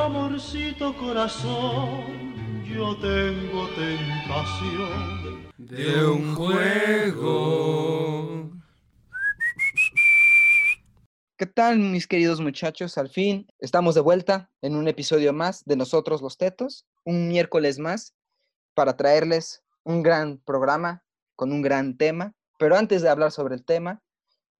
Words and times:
amorcito 0.00 0.96
corazón, 0.96 2.64
yo 2.64 2.96
tengo 3.00 3.68
tentación 3.68 5.50
de 5.58 6.06
un 6.06 6.34
juego. 6.34 8.50
¿Qué 11.36 11.46
tal, 11.46 11.78
mis 11.78 12.06
queridos 12.06 12.40
muchachos? 12.40 12.96
Al 12.98 13.10
fin 13.10 13.46
estamos 13.58 13.94
de 13.94 14.00
vuelta 14.00 14.50
en 14.62 14.74
un 14.74 14.88
episodio 14.88 15.32
más 15.32 15.64
de 15.64 15.76
Nosotros 15.76 16.22
los 16.22 16.38
Tetos, 16.38 16.86
un 17.04 17.28
miércoles 17.28 17.78
más 17.78 18.14
para 18.74 18.96
traerles 18.96 19.62
un 19.84 20.02
gran 20.02 20.38
programa 20.38 21.04
con 21.36 21.52
un 21.52 21.62
gran 21.62 21.96
tema. 21.96 22.34
Pero 22.58 22.76
antes 22.76 23.02
de 23.02 23.08
hablar 23.08 23.32
sobre 23.32 23.54
el 23.54 23.64
tema, 23.64 24.02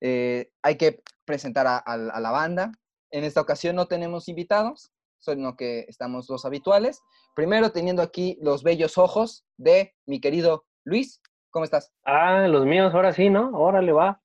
eh, 0.00 0.50
hay 0.62 0.76
que 0.76 1.02
presentar 1.24 1.66
a, 1.66 1.78
a 1.78 2.20
la 2.20 2.30
banda. 2.30 2.72
En 3.10 3.24
esta 3.24 3.40
ocasión 3.40 3.76
no 3.76 3.86
tenemos 3.86 4.28
invitados, 4.28 4.92
sino 5.20 5.56
que 5.56 5.80
estamos 5.88 6.28
los 6.28 6.44
habituales. 6.44 7.02
Primero 7.34 7.70
teniendo 7.70 8.02
aquí 8.02 8.38
los 8.42 8.62
bellos 8.62 8.98
ojos 8.98 9.44
de 9.56 9.94
mi 10.06 10.20
querido 10.20 10.64
Luis. 10.84 11.20
¿Cómo 11.50 11.64
estás? 11.64 11.92
Ah, 12.04 12.46
los 12.48 12.64
míos, 12.66 12.92
ahora 12.94 13.12
sí, 13.12 13.28
¿no? 13.30 13.50
Órale, 13.52 13.92
va. 13.92 14.20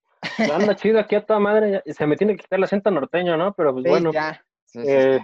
Anda 0.53 0.75
chido 0.75 0.99
aquí 0.99 1.15
a 1.15 1.25
toda 1.25 1.39
madre. 1.39 1.81
Se 1.85 2.05
me 2.07 2.15
tiene 2.17 2.35
que 2.35 2.43
quitar 2.43 2.57
el 2.57 2.63
acento 2.63 2.91
norteño, 2.91 3.37
¿no? 3.37 3.53
Pero 3.53 3.73
pues 3.73 3.83
Sí, 3.83 3.89
bueno. 3.89 4.11
ya. 4.11 4.43
Sí, 4.65 4.81
sí, 4.81 4.87
eh. 4.87 5.19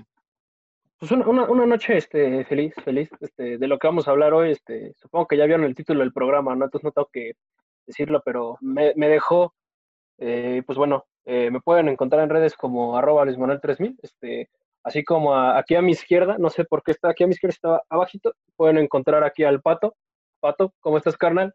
Pues 1.00 1.12
una, 1.12 1.28
una, 1.28 1.44
una 1.46 1.66
noche 1.66 1.98
este, 1.98 2.46
feliz, 2.46 2.76
feliz, 2.84 3.10
este, 3.22 3.58
de 3.58 3.68
lo 3.68 3.80
que 3.80 3.88
vamos 3.88 4.08
a 4.08 4.12
hablar 4.12 4.36
hoy, 4.36 4.52
este, 4.52 4.94
supongo 4.98 5.26
que 5.26 5.36
ya 5.38 5.46
vieron 5.46 5.66
el 5.66 5.74
título 5.74 6.02
del 6.02 6.14
programa, 6.14 6.56
¿no? 6.56 6.66
Entonces 6.66 6.84
no 6.86 6.92
tengo 6.92 7.10
que 7.12 7.34
decirlo, 7.88 8.22
pero 8.24 8.58
me, 8.62 8.94
me 8.96 9.08
dejó, 9.10 9.56
eh, 10.20 10.62
pues 10.64 10.78
bueno, 10.78 11.06
eh, 11.26 11.50
me 11.50 11.60
pueden 11.60 11.90
encontrar 11.90 12.22
en 12.22 12.30
redes 12.30 12.56
como 12.56 12.96
arroba 12.98 13.26
Luis 13.26 13.40
Manuel 13.40 13.60
3000, 13.60 13.98
este, 14.04 14.52
así 14.84 15.04
como 15.04 15.34
a- 15.36 15.58
aquí 15.58 15.76
a 15.76 15.82
mi 15.82 15.92
izquierda, 15.92 16.38
no 16.38 16.50
sé 16.50 16.66
por 16.66 16.84
qué 16.84 16.92
está 16.92 17.10
aquí 17.10 17.24
a 17.24 17.28
mi 17.28 17.34
izquierda, 17.34 17.54
está 17.54 17.84
abajito, 17.90 18.34
pueden 18.56 18.78
encontrar 18.78 19.24
aquí 19.24 19.44
al 19.44 19.62
Pato. 19.62 19.96
Pato, 20.40 20.74
¿cómo 20.80 20.98
estás, 20.98 21.18
carnal? 21.18 21.54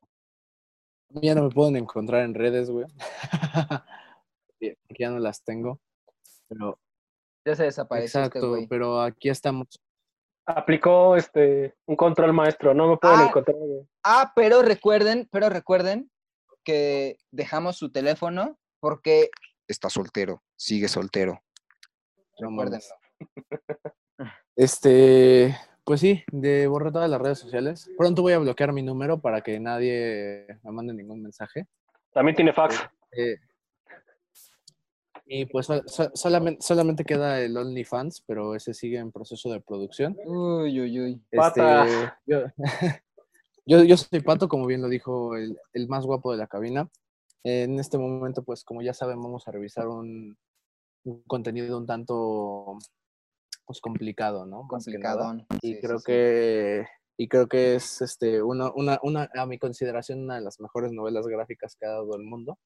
Ya 1.08 1.34
no 1.34 1.44
me 1.44 1.50
pueden 1.50 1.76
encontrar 1.76 2.22
en 2.22 2.34
redes, 2.34 2.70
güey. 2.70 2.86
Ya 4.98 5.10
no 5.10 5.18
las 5.18 5.42
tengo. 5.44 5.80
Pero, 6.48 6.78
Ya 7.44 7.54
se 7.54 7.64
desapareció 7.64 8.20
este 8.22 8.38
exacto, 8.38 8.48
güey. 8.50 8.66
pero 8.66 9.00
aquí 9.00 9.28
estamos. 9.28 9.68
Aplicó 10.46 11.16
este, 11.16 11.74
un 11.86 11.96
control 11.96 12.32
maestro, 12.32 12.72
no 12.72 12.88
me 12.88 12.96
pueden 12.96 13.20
Ah. 13.20 13.26
encontrar. 13.26 13.56
güey. 13.56 13.86
Ah, 14.04 14.32
pero 14.34 14.62
recuerden, 14.62 15.28
pero 15.30 15.48
recuerden 15.50 16.10
que 16.64 17.18
dejamos 17.30 17.76
su 17.76 17.90
teléfono 17.92 18.58
porque 18.80 19.28
está 19.68 19.90
soltero, 19.90 20.42
sigue 20.56 20.88
soltero. 20.88 21.42
No 22.40 22.50
Recuérdenlo. 22.50 22.86
Este, 24.54 25.54
pues 25.84 26.00
sí, 26.00 26.22
de 26.32 26.66
borrar 26.66 26.92
todas 26.92 27.10
las 27.10 27.20
redes 27.20 27.38
sociales. 27.38 27.90
Pronto 27.98 28.22
voy 28.22 28.32
a 28.32 28.38
bloquear 28.38 28.72
mi 28.72 28.82
número 28.82 29.20
para 29.20 29.42
que 29.42 29.60
nadie 29.60 30.46
me 30.62 30.72
mande 30.72 30.94
ningún 30.94 31.22
mensaje. 31.22 31.66
También 32.12 32.34
tiene 32.36 32.52
fax. 32.52 32.76
Eh, 33.12 33.36
y 35.26 35.44
pues 35.46 35.66
so- 35.66 35.82
so- 35.86 36.10
solamente, 36.14 36.62
solamente 36.62 37.04
queda 37.04 37.40
el 37.40 37.56
OnlyFans, 37.56 38.22
pero 38.26 38.54
ese 38.54 38.72
sigue 38.72 38.98
en 38.98 39.12
proceso 39.12 39.50
de 39.50 39.60
producción. 39.60 40.16
Uy, 40.24 40.80
uy, 40.80 41.00
uy. 41.00 41.22
Este, 41.30 41.60
yo, 42.26 42.42
yo, 43.66 43.82
yo 43.84 43.96
soy 43.96 44.20
Pato, 44.20 44.48
como 44.48 44.66
bien 44.66 44.82
lo 44.82 44.88
dijo 44.88 45.36
el, 45.36 45.58
el 45.74 45.88
más 45.88 46.06
guapo 46.06 46.32
de 46.32 46.38
la 46.38 46.46
cabina. 46.46 46.88
En 47.44 47.78
este 47.78 47.98
momento, 47.98 48.42
pues 48.42 48.64
como 48.64 48.82
ya 48.82 48.94
saben, 48.94 49.20
vamos 49.22 49.46
a 49.46 49.52
revisar 49.52 49.86
un, 49.88 50.36
un 51.04 51.22
contenido 51.24 51.76
un 51.78 51.86
tanto 51.86 52.78
pues, 53.66 53.80
complicado, 53.80 54.46
¿no? 54.46 54.62
Más. 54.62 54.84
Complicadón. 54.84 55.46
Y 55.62 55.74
Sí, 55.74 55.80
creo 55.80 55.98
sí, 55.98 56.04
sí. 56.04 56.06
que 56.06 56.86
y 57.18 57.28
creo 57.28 57.48
que 57.48 57.74
es 57.76 58.02
este 58.02 58.42
una, 58.42 58.70
una, 58.74 58.98
una, 59.02 59.30
a 59.34 59.46
mi 59.46 59.58
consideración, 59.58 60.24
una 60.24 60.36
de 60.36 60.42
las 60.42 60.60
mejores 60.60 60.92
novelas 60.92 61.26
gráficas 61.26 61.74
que 61.76 61.86
ha 61.86 61.90
dado 61.90 62.14
el 62.16 62.22
mundo. 62.22 62.58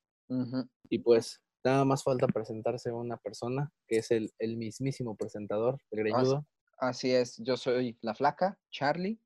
Y 0.88 1.00
pues 1.00 1.41
nada 1.64 1.84
más 1.84 2.04
falta 2.04 2.28
presentarse 2.28 2.92
una 2.92 3.16
persona 3.16 3.72
que 3.88 3.98
es 3.98 4.12
el, 4.12 4.30
el 4.38 4.56
mismísimo 4.56 5.16
presentador, 5.16 5.78
el 5.91 6.00
greñudo. 6.00 6.47
Así 6.78 7.12
es, 7.12 7.36
yo 7.38 7.56
soy 7.56 7.98
La 8.00 8.14
Flaca, 8.14 8.58
Charlie. 8.70 9.20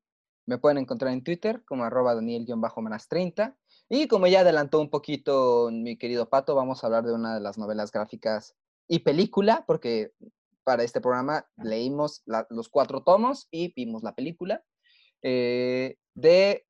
Me 0.47 0.57
pueden 0.57 0.79
encontrar 0.79 1.13
en 1.13 1.23
Twitter 1.23 1.63
como 1.65 1.83
arroba 1.83 2.15
Daniel-30. 2.15 3.55
Y 3.89 4.07
como 4.07 4.27
ya 4.27 4.41
adelantó 4.41 4.79
un 4.79 4.89
poquito 4.89 5.69
mi 5.71 5.97
querido 5.97 6.27
Pato, 6.27 6.55
vamos 6.55 6.83
a 6.83 6.87
hablar 6.87 7.03
de 7.05 7.13
una 7.13 7.35
de 7.35 7.41
las 7.41 7.57
novelas 7.57 7.91
gráficas 7.91 8.55
y 8.87 8.99
película, 8.99 9.63
porque 9.65 10.11
para 10.65 10.83
este 10.83 10.99
programa 10.99 11.47
leímos 11.55 12.21
la- 12.25 12.45
los 12.49 12.67
cuatro 12.67 13.03
tomos 13.03 13.47
y 13.51 13.73
vimos 13.73 14.03
la 14.03 14.13
película 14.13 14.63
eh, 15.21 15.97
de 16.13 16.67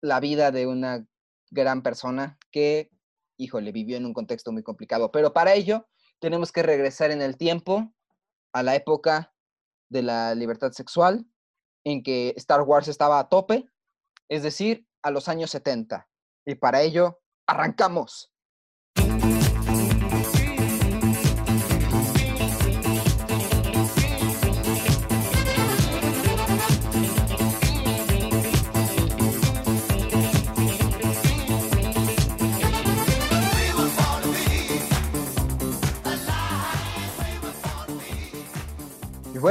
la 0.00 0.18
vida 0.20 0.50
de 0.50 0.66
una 0.66 1.06
gran 1.50 1.82
persona 1.82 2.38
que, 2.50 2.90
híjole, 3.36 3.72
vivió 3.72 3.96
en 3.96 4.06
un 4.06 4.14
contexto 4.14 4.50
muy 4.52 4.62
complicado. 4.62 5.12
Pero 5.12 5.32
para 5.32 5.54
ello 5.54 5.86
tenemos 6.18 6.50
que 6.50 6.62
regresar 6.62 7.10
en 7.10 7.20
el 7.22 7.36
tiempo 7.36 7.92
a 8.54 8.62
la 8.62 8.74
época 8.74 9.34
de 9.90 10.02
la 10.02 10.34
libertad 10.34 10.72
sexual, 10.72 11.26
en 11.84 12.02
que 12.02 12.32
Star 12.36 12.62
Wars 12.62 12.88
estaba 12.88 13.18
a 13.18 13.28
tope, 13.28 13.66
es 14.28 14.42
decir, 14.42 14.86
a 15.02 15.10
los 15.10 15.28
años 15.28 15.50
70. 15.50 16.08
Y 16.46 16.54
para 16.54 16.80
ello, 16.82 17.20
arrancamos. 17.46 18.31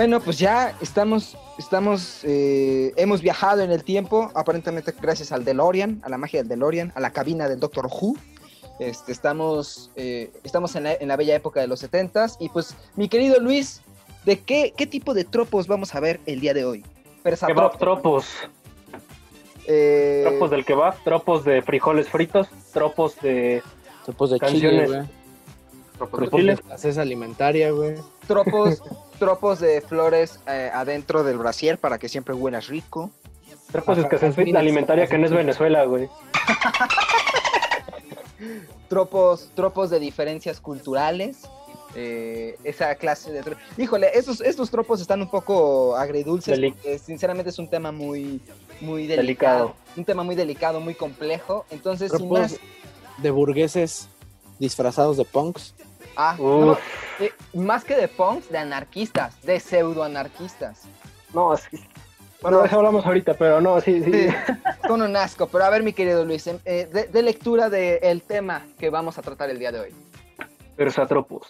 Bueno, 0.01 0.19
pues 0.19 0.39
ya 0.39 0.75
estamos, 0.81 1.37
estamos, 1.59 2.21
eh, 2.23 2.91
hemos 2.95 3.21
viajado 3.21 3.61
en 3.61 3.69
el 3.69 3.83
tiempo, 3.83 4.31
aparentemente 4.33 4.95
gracias 4.99 5.31
al 5.31 5.45
DeLorean, 5.45 6.01
a 6.03 6.09
la 6.09 6.17
magia 6.17 6.39
del 6.39 6.47
DeLorean, 6.49 6.91
a 6.95 6.99
la 6.99 7.11
cabina 7.11 7.47
del 7.47 7.59
Doctor 7.59 7.85
Who. 7.85 8.15
Este, 8.79 9.11
estamos, 9.11 9.91
eh, 9.95 10.31
estamos 10.43 10.75
en 10.75 10.85
la, 10.85 10.93
en 10.95 11.07
la 11.07 11.17
bella 11.17 11.35
época 11.35 11.59
de 11.59 11.67
los 11.67 11.83
70s. 11.83 12.37
Y 12.39 12.49
pues, 12.49 12.75
mi 12.95 13.09
querido 13.09 13.39
Luis, 13.39 13.83
¿de 14.25 14.39
qué, 14.39 14.73
qué 14.75 14.87
tipo 14.87 15.13
de 15.13 15.23
tropos 15.23 15.67
vamos 15.67 15.93
a 15.93 15.99
ver 15.99 16.19
el 16.25 16.39
día 16.39 16.55
de 16.55 16.65
hoy? 16.65 16.83
Kebab 17.23 17.77
tropos. 17.77 18.25
Eh, 19.67 20.23
Tropos 20.27 20.49
del 20.49 20.65
kebab, 20.65 20.95
tropos 21.03 21.43
de 21.43 21.61
frijoles 21.61 22.09
fritos, 22.09 22.47
tropos 22.73 23.21
de 23.21 23.61
Tropos 24.03 24.31
de 24.31 24.39
Canciones. 24.39 24.89
chile. 24.89 25.20
Tropos 26.09 26.43
de-. 26.43 26.53
Escasez 26.53 26.97
alimentaria, 26.97 27.71
güey. 27.71 27.95
tropos, 28.27 28.81
tropos 29.19 29.59
de 29.59 29.81
flores 29.81 30.39
eh, 30.47 30.71
adentro 30.73 31.23
del 31.23 31.37
brasier 31.37 31.77
para 31.77 31.97
que 31.99 32.09
siempre 32.09 32.33
huelas 32.33 32.67
rico. 32.67 33.11
Tropos 33.71 33.97
de 33.97 34.03
escasez 34.03 34.37
alimentaria 34.55 35.07
que 35.07 35.17
no 35.17 35.25
es 35.25 35.31
Venezuela, 35.31 35.85
güey. 35.85 36.09
tropos, 38.89 39.49
tropos 39.55 39.89
de 39.89 39.99
diferencias 39.99 40.59
culturales. 40.59 41.39
eh, 41.95 42.57
esa 42.63 42.95
clase 42.95 43.31
de... 43.31 43.43
Híjole, 43.77 44.09
estos, 44.13 44.41
estos 44.41 44.69
tropos 44.71 45.01
están 45.01 45.21
un 45.21 45.29
poco 45.29 45.95
agridulces. 45.95 46.57
Deli- 46.57 46.73
porque 46.73 46.99
sinceramente 46.99 47.49
es 47.49 47.59
un 47.59 47.69
tema 47.69 47.91
muy, 47.91 48.41
muy 48.79 49.07
delicado, 49.07 49.67
Delicado. 49.67 49.75
Un 49.97 50.05
tema 50.05 50.23
muy 50.23 50.35
delicado, 50.35 50.79
muy 50.79 50.95
complejo. 50.95 51.65
Entonces, 51.69 52.09
sin 52.11 52.19
Tropos 52.19 52.39
más... 52.39 52.55
de 53.17 53.31
burgueses 53.31 54.07
disfrazados 54.59 55.17
de 55.17 55.25
punks. 55.25 55.73
Ah, 56.15 56.35
no, 56.37 56.77
eh, 57.19 57.31
más 57.53 57.83
que 57.83 57.95
de 57.95 58.07
punks, 58.07 58.49
de 58.49 58.57
anarquistas, 58.57 59.41
de 59.43 59.59
pseudoanarquistas. 59.59 60.87
No, 61.33 61.55
sí. 61.55 61.77
Bueno, 62.41 62.57
No. 62.57 62.61
de 62.63 62.67
eso 62.67 62.77
hablamos 62.77 63.05
ahorita, 63.05 63.35
pero 63.35 63.61
no, 63.61 63.79
sí, 63.81 64.03
sí. 64.03 64.27
Con 64.87 65.01
un 65.03 65.15
asco. 65.15 65.47
Pero 65.47 65.63
a 65.63 65.69
ver, 65.69 65.83
mi 65.83 65.93
querido 65.93 66.25
Luis, 66.25 66.47
em, 66.47 66.57
eh, 66.65 66.87
de, 66.91 67.03
de 67.05 67.21
lectura 67.23 67.69
del 67.69 68.23
tema 68.23 68.65
que 68.79 68.89
vamos 68.89 69.17
a 69.17 69.21
tratar 69.21 69.49
el 69.49 69.59
día 69.59 69.71
de 69.71 69.79
hoy. 69.79 69.89
Persatropos. 70.75 71.47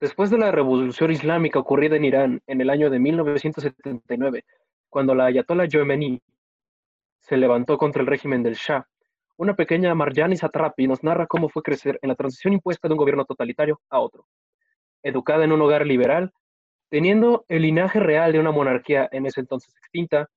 Después 0.00 0.30
de 0.30 0.38
la 0.38 0.52
revolución 0.52 1.10
islámica 1.10 1.58
ocurrida 1.58 1.96
en 1.96 2.04
Irán 2.04 2.42
en 2.46 2.60
el 2.60 2.70
año 2.70 2.88
de 2.88 3.00
1979, 3.00 4.44
cuando 4.88 5.14
la 5.14 5.24
ayatollah 5.26 5.66
Khomeini 5.68 6.20
se 7.20 7.36
levantó 7.36 7.76
contra 7.76 8.00
el 8.00 8.06
régimen 8.06 8.42
del 8.44 8.54
Shah, 8.54 8.86
una 9.38 9.54
pequeña 9.54 9.94
Marjani 9.94 10.36
Satrapi 10.36 10.88
nos 10.88 11.04
narra 11.04 11.28
cómo 11.28 11.48
fue 11.48 11.62
crecer 11.62 11.98
en 12.02 12.08
la 12.08 12.16
transición 12.16 12.52
impuesta 12.52 12.88
de 12.88 12.94
un 12.94 12.98
gobierno 12.98 13.24
totalitario 13.24 13.80
a 13.88 14.00
otro. 14.00 14.26
Educada 15.02 15.44
en 15.44 15.52
un 15.52 15.62
hogar 15.62 15.86
liberal, 15.86 16.32
teniendo 16.90 17.44
el 17.46 17.62
linaje 17.62 18.00
real 18.00 18.32
de 18.32 18.40
una 18.40 18.50
monarquía 18.50 19.08
en 19.12 19.26
ese 19.26 19.40
entonces 19.40 19.72
extinta, 19.76 20.28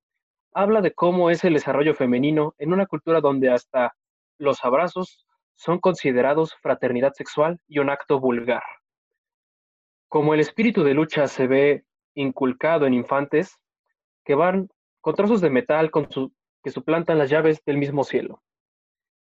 habla 0.53 0.81
de 0.81 0.93
cómo 0.93 1.31
es 1.31 1.43
el 1.43 1.55
desarrollo 1.55 1.95
femenino 1.95 2.53
en 2.59 2.73
una 2.73 2.85
cultura 2.85 3.21
donde 3.21 3.49
hasta 3.49 3.95
los 4.37 4.63
abrazos 4.63 5.25
son 5.55 5.79
considerados 5.79 6.53
fraternidad 6.61 7.13
sexual 7.13 7.59
y 7.67 7.79
un 7.79 7.89
acto 7.89 8.19
vulgar. 8.19 8.63
Como 10.09 10.35
el 10.35 10.39
espíritu 10.39 10.83
de 10.83 10.93
lucha 10.93 11.27
se 11.27 11.47
ve 11.47 11.85
inculcado 12.13 12.85
en 12.85 12.93
infantes 12.93 13.57
que 14.23 14.35
van 14.35 14.69
con 14.99 15.15
trozos 15.15 15.41
de 15.41 15.49
metal 15.49 15.89
que 16.63 16.69
suplantan 16.69 17.17
las 17.17 17.31
llaves 17.31 17.63
del 17.65 17.77
mismo 17.77 18.03
cielo. 18.03 18.43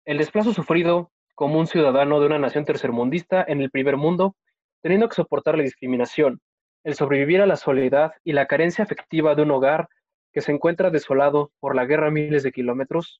El 0.07 0.19
desplazo 0.19 0.53
sufrido 0.53 1.11
como 1.35 1.59
un 1.59 1.67
ciudadano 1.67 2.21
de 2.21 2.27
una 2.27 2.39
nación 2.39 2.63
tercermundista 2.63 3.43
en 3.45 3.59
el 3.59 3.69
primer 3.69 3.97
mundo, 3.97 4.37
teniendo 4.81 5.09
que 5.09 5.15
soportar 5.15 5.57
la 5.57 5.63
discriminación, 5.63 6.39
el 6.85 6.95
sobrevivir 6.95 7.41
a 7.41 7.45
la 7.45 7.57
soledad 7.57 8.13
y 8.23 8.31
la 8.31 8.45
carencia 8.45 8.85
afectiva 8.85 9.35
de 9.35 9.41
un 9.41 9.51
hogar 9.51 9.89
que 10.31 10.39
se 10.39 10.53
encuentra 10.53 10.91
desolado 10.91 11.51
por 11.59 11.75
la 11.75 11.83
guerra 11.83 12.07
a 12.07 12.11
miles 12.11 12.43
de 12.43 12.53
kilómetros, 12.53 13.19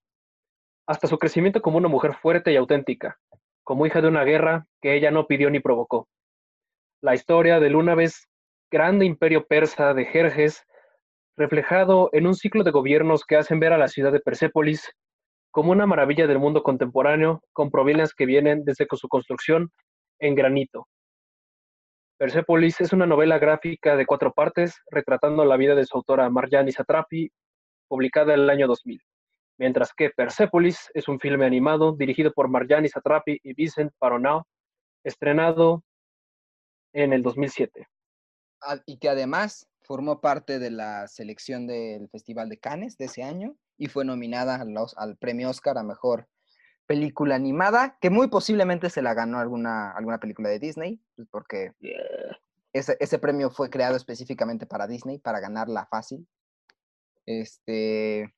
hasta 0.87 1.07
su 1.07 1.19
crecimiento 1.19 1.61
como 1.61 1.77
una 1.77 1.89
mujer 1.89 2.13
fuerte 2.13 2.53
y 2.53 2.55
auténtica, 2.55 3.19
como 3.65 3.85
hija 3.85 3.99
de 3.99 4.07
una 4.07 4.23
guerra 4.23 4.65
que 4.81 4.95
ella 4.95 5.11
no 5.11 5.27
pidió 5.27 5.49
ni 5.49 5.59
provocó. 5.59 6.07
La 7.01 7.15
historia 7.15 7.59
del 7.59 7.75
una 7.75 7.95
vez 7.95 8.29
grande 8.71 9.05
imperio 9.05 9.45
persa 9.45 9.93
de 9.93 10.05
Jerjes, 10.05 10.63
reflejado 11.35 12.09
en 12.13 12.27
un 12.27 12.33
ciclo 12.33 12.63
de 12.63 12.71
gobiernos 12.71 13.25
que 13.25 13.35
hacen 13.35 13.59
ver 13.59 13.73
a 13.73 13.77
la 13.77 13.89
ciudad 13.89 14.13
de 14.13 14.21
Persépolis 14.21 14.89
como 15.51 15.71
una 15.71 15.85
maravilla 15.85 16.27
del 16.27 16.39
mundo 16.39 16.63
contemporáneo, 16.63 17.41
con 17.53 17.71
provincias 17.71 18.13
que 18.13 18.25
vienen 18.25 18.63
desde 18.63 18.85
su 18.91 19.07
construcción 19.07 19.71
en 20.19 20.35
granito. 20.35 20.87
Persépolis 22.17 22.81
es 22.81 22.93
una 22.93 23.05
novela 23.05 23.37
gráfica 23.37 23.95
de 23.95 24.05
cuatro 24.05 24.33
partes 24.33 24.81
retratando 24.89 25.45
la 25.45 25.57
vida 25.57 25.75
de 25.75 25.85
su 25.85 25.97
autora 25.97 26.29
Marjane 26.29 26.71
Satrapi, 26.71 27.29
publicada 27.87 28.33
en 28.33 28.41
el 28.41 28.49
año 28.49 28.67
2000 28.67 29.01
mientras 29.57 29.93
que 29.93 30.11
Persepolis 30.11 30.89
es 30.93 31.07
un 31.07 31.19
filme 31.19 31.45
animado 31.45 31.95
dirigido 31.95 32.31
por 32.31 32.47
Marjane 32.47 32.89
Satrapi 32.89 33.39
y 33.43 33.53
Vincent 33.53 33.91
Paronao, 33.97 34.45
estrenado 35.03 35.83
en 36.93 37.13
el 37.13 37.23
2007. 37.23 37.87
Ah, 38.61 38.77
y 38.85 38.97
que 38.97 39.09
además 39.09 39.67
formó 39.81 40.21
parte 40.21 40.59
de 40.59 40.71
la 40.71 41.07
selección 41.07 41.67
del 41.67 42.09
Festival 42.09 42.49
de 42.49 42.57
Cannes 42.57 42.97
de 42.97 43.05
ese 43.05 43.23
año 43.23 43.55
y 43.77 43.87
fue 43.87 44.05
nominada 44.05 44.63
al 44.97 45.17
premio 45.17 45.49
Oscar 45.49 45.77
a 45.77 45.83
Mejor 45.83 46.27
Película 46.85 47.35
Animada, 47.35 47.97
que 47.99 48.09
muy 48.09 48.27
posiblemente 48.27 48.89
se 48.89 49.01
la 49.01 49.13
ganó 49.13 49.39
alguna, 49.39 49.91
alguna 49.91 50.19
película 50.19 50.49
de 50.49 50.59
Disney, 50.59 51.01
pues, 51.15 51.27
porque 51.29 51.73
ese, 52.73 52.97
ese 52.99 53.19
premio 53.19 53.49
fue 53.49 53.69
creado 53.69 53.95
específicamente 53.95 54.65
para 54.65 54.87
Disney, 54.87 55.19
para 55.19 55.39
ganarla 55.39 55.85
fácil. 55.85 56.27
Este, 57.25 58.33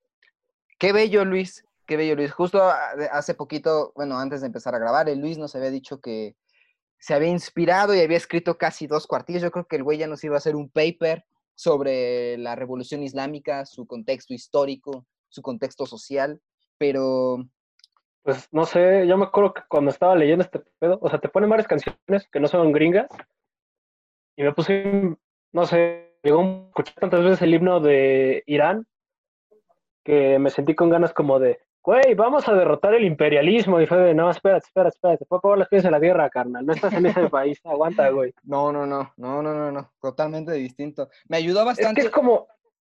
Qué 0.80 0.94
bello, 0.94 1.26
Luis. 1.26 1.66
Qué 1.86 1.98
bello, 1.98 2.16
Luis. 2.16 2.32
Justo 2.32 2.64
hace 3.12 3.34
poquito, 3.34 3.92
bueno, 3.96 4.18
antes 4.18 4.40
de 4.40 4.48
empezar 4.48 4.74
a 4.76 4.80
grabar, 4.80 5.10
el 5.10 5.20
Luis 5.20 5.38
nos 5.38 5.54
había 5.56 5.72
dicho 5.72 6.00
que 6.00 6.38
se 7.00 7.14
había 7.14 7.28
inspirado 7.28 7.94
y 7.94 8.00
había 8.00 8.16
escrito 8.16 8.58
casi 8.58 8.88
dos 8.88 9.06
cuartillas. 9.06 9.42
Yo 9.42 9.52
creo 9.52 9.68
que 9.68 9.76
el 9.76 9.84
güey 9.84 9.98
ya 9.98 10.08
nos 10.08 10.24
iba 10.24 10.36
a 10.36 10.38
hacer 10.38 10.56
un 10.56 10.70
paper 10.70 11.26
sobre 11.54 12.38
la 12.38 12.56
revolución 12.56 13.04
islámica, 13.04 13.66
su 13.66 13.86
contexto 13.86 14.34
histórico, 14.34 15.06
su 15.30 15.42
contexto 15.42 15.86
social, 15.86 16.42
pero... 16.78 17.46
Pues 18.22 18.50
no 18.52 18.66
sé, 18.66 19.08
yo 19.08 19.18
me 19.18 19.26
acuerdo 19.26 19.54
que 19.54 19.62
cuando 19.70 19.92
estaba 19.92 20.16
leyendo 20.16 20.44
este 20.44 20.60
pedo, 20.78 21.00
o 21.02 21.10
sea, 21.10 21.20
te 21.20 21.30
ponen 21.30 21.50
varias 21.50 21.68
canciones 21.68 22.28
que 22.32 22.40
no 22.40 22.48
son 22.48 22.72
gringas, 22.74 23.08
y 24.36 24.44
me 24.44 24.54
puse, 24.54 25.18
no 25.52 25.66
sé, 25.66 26.18
llegó 26.24 26.42
a 26.42 26.68
escuchar 26.68 26.96
tantas 26.96 27.24
veces 27.24 27.42
el 27.42 27.54
himno 27.54 27.80
de 27.80 28.44
Irán, 28.46 28.88
que 30.04 30.40
me 30.40 30.50
sentí 30.50 30.76
con 30.76 30.90
ganas 30.90 31.14
como 31.14 31.40
de, 31.40 31.60
güey, 31.84 32.14
vamos 32.16 32.48
a 32.48 32.54
derrotar 32.54 32.94
el 32.94 33.04
imperialismo. 33.04 33.82
Y 33.82 33.86
fue 33.86 33.98
de, 33.98 34.14
no, 34.14 34.30
espérate, 34.30 34.68
espérate, 34.68 34.96
espérate, 34.96 35.26
por 35.26 35.58
las 35.58 35.68
pies 35.68 35.86
en 35.86 35.92
la 35.92 36.00
tierra, 36.00 36.30
carnal. 36.30 36.66
No 36.66 36.74
estás 36.74 36.94
en 36.94 37.06
ese 37.06 37.30
país, 37.30 37.60
aguanta, 37.66 38.10
güey. 38.10 38.34
No, 38.44 38.72
no, 38.72 38.86
no, 38.86 39.14
no, 39.18 39.42
no, 39.42 39.54
no, 39.54 39.72
no, 39.72 39.92
totalmente 40.02 40.54
distinto. 40.54 41.10
Me 41.28 41.38
ayudó 41.38 41.66
bastante. 41.66 42.02
Es 42.02 42.06
que 42.06 42.08
es 42.08 42.14
como, 42.14 42.48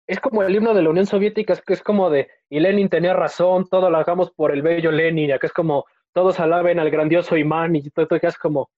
es 0.08 0.18
como 0.18 0.42
el 0.42 0.54
himno 0.54 0.74
de 0.74 0.82
la 0.82 0.90
Unión 0.90 1.06
Soviética, 1.06 1.52
es 1.52 1.62
que 1.62 1.74
es 1.74 1.82
como 1.82 2.10
de, 2.10 2.28
y 2.50 2.58
Lenin 2.58 2.88
tenía 2.88 3.14
razón, 3.14 3.68
todo 3.68 3.90
lo 3.90 3.98
hagamos 3.98 4.32
por 4.32 4.50
el 4.50 4.62
bello 4.62 4.90
Lenin, 4.90 5.28
ya 5.28 5.38
que 5.38 5.46
es 5.46 5.52
como, 5.52 5.84
todos 6.12 6.40
alaben 6.40 6.80
al 6.80 6.90
grandioso 6.90 7.36
imán, 7.36 7.76
y 7.76 7.88
todo, 7.90 8.08
todo 8.08 8.18
que 8.18 8.26
es 8.26 8.38
como, 8.38 8.68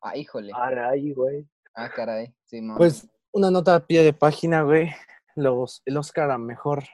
ah, 0.00 0.16
híjole. 0.16 0.50
Caray, 0.50 1.12
güey. 1.12 1.46
Ah, 1.74 1.88
caray, 1.88 2.34
sí, 2.44 2.60
Pues, 2.76 3.08
una 3.30 3.52
nota 3.52 3.76
a 3.76 3.86
pie 3.86 4.02
de 4.02 4.12
página, 4.12 4.62
güey 4.62 4.90
los, 5.40 5.82
el 5.84 5.96
Oscar 5.96 6.30
a 6.30 6.38
Mejor 6.38 6.84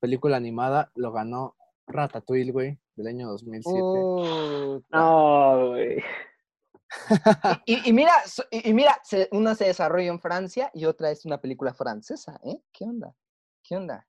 Película 0.00 0.36
Animada 0.36 0.90
lo 0.94 1.12
ganó 1.12 1.56
Ratatouille, 1.86 2.52
güey, 2.52 2.78
del 2.96 3.06
año 3.08 3.28
2007. 3.28 3.78
no, 4.90 5.68
güey. 5.68 6.02
y, 7.66 7.92
mira, 7.92 8.12
y, 8.50 8.72
mira 8.72 9.00
una 9.32 9.54
se 9.54 9.64
desarrolla 9.64 10.10
en 10.10 10.20
Francia 10.20 10.70
y 10.74 10.84
otra 10.84 11.10
es 11.10 11.24
una 11.24 11.40
película 11.40 11.74
francesa, 11.74 12.38
¿eh? 12.44 12.60
¿Qué 12.72 12.84
onda? 12.84 13.12
¿Qué 13.64 13.76
onda? 13.76 14.06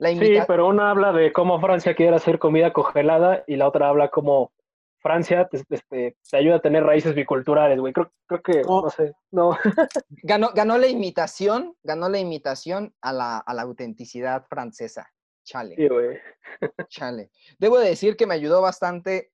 sí, 0.00 0.38
pero 0.48 0.66
una 0.66 0.90
habla 0.90 1.12
de 1.12 1.32
cómo 1.32 1.60
Francia 1.60 1.94
quiere 1.94 2.16
hacer 2.16 2.40
comida 2.40 2.72
congelada 2.72 3.44
y 3.46 3.54
la 3.54 3.68
otra 3.68 3.88
habla 3.88 4.08
como 4.08 4.52
Francia 4.98 5.48
te, 5.48 5.58
este, 5.70 6.16
te 6.28 6.36
ayuda 6.36 6.56
a 6.56 6.60
tener 6.60 6.82
raíces 6.82 7.14
biculturales, 7.14 7.78
güey. 7.78 7.92
Creo, 7.92 8.12
creo 8.26 8.42
que, 8.42 8.62
no 8.62 8.90
sé, 8.90 9.12
no. 9.30 9.50
ganó, 10.24 10.50
ganó 10.54 10.78
la 10.78 10.88
imitación, 10.88 11.76
ganó 11.84 12.08
la 12.08 12.18
imitación 12.18 12.94
a 13.00 13.12
la, 13.12 13.38
a 13.38 13.54
la 13.54 13.62
autenticidad 13.62 14.44
francesa. 14.48 15.12
Chale. 15.44 15.76
Sí, 15.76 15.88
güey. 15.88 16.18
Chale. 16.88 17.30
Debo 17.58 17.78
decir 17.78 18.16
que 18.16 18.26
me 18.26 18.34
ayudó 18.34 18.60
bastante, 18.60 19.32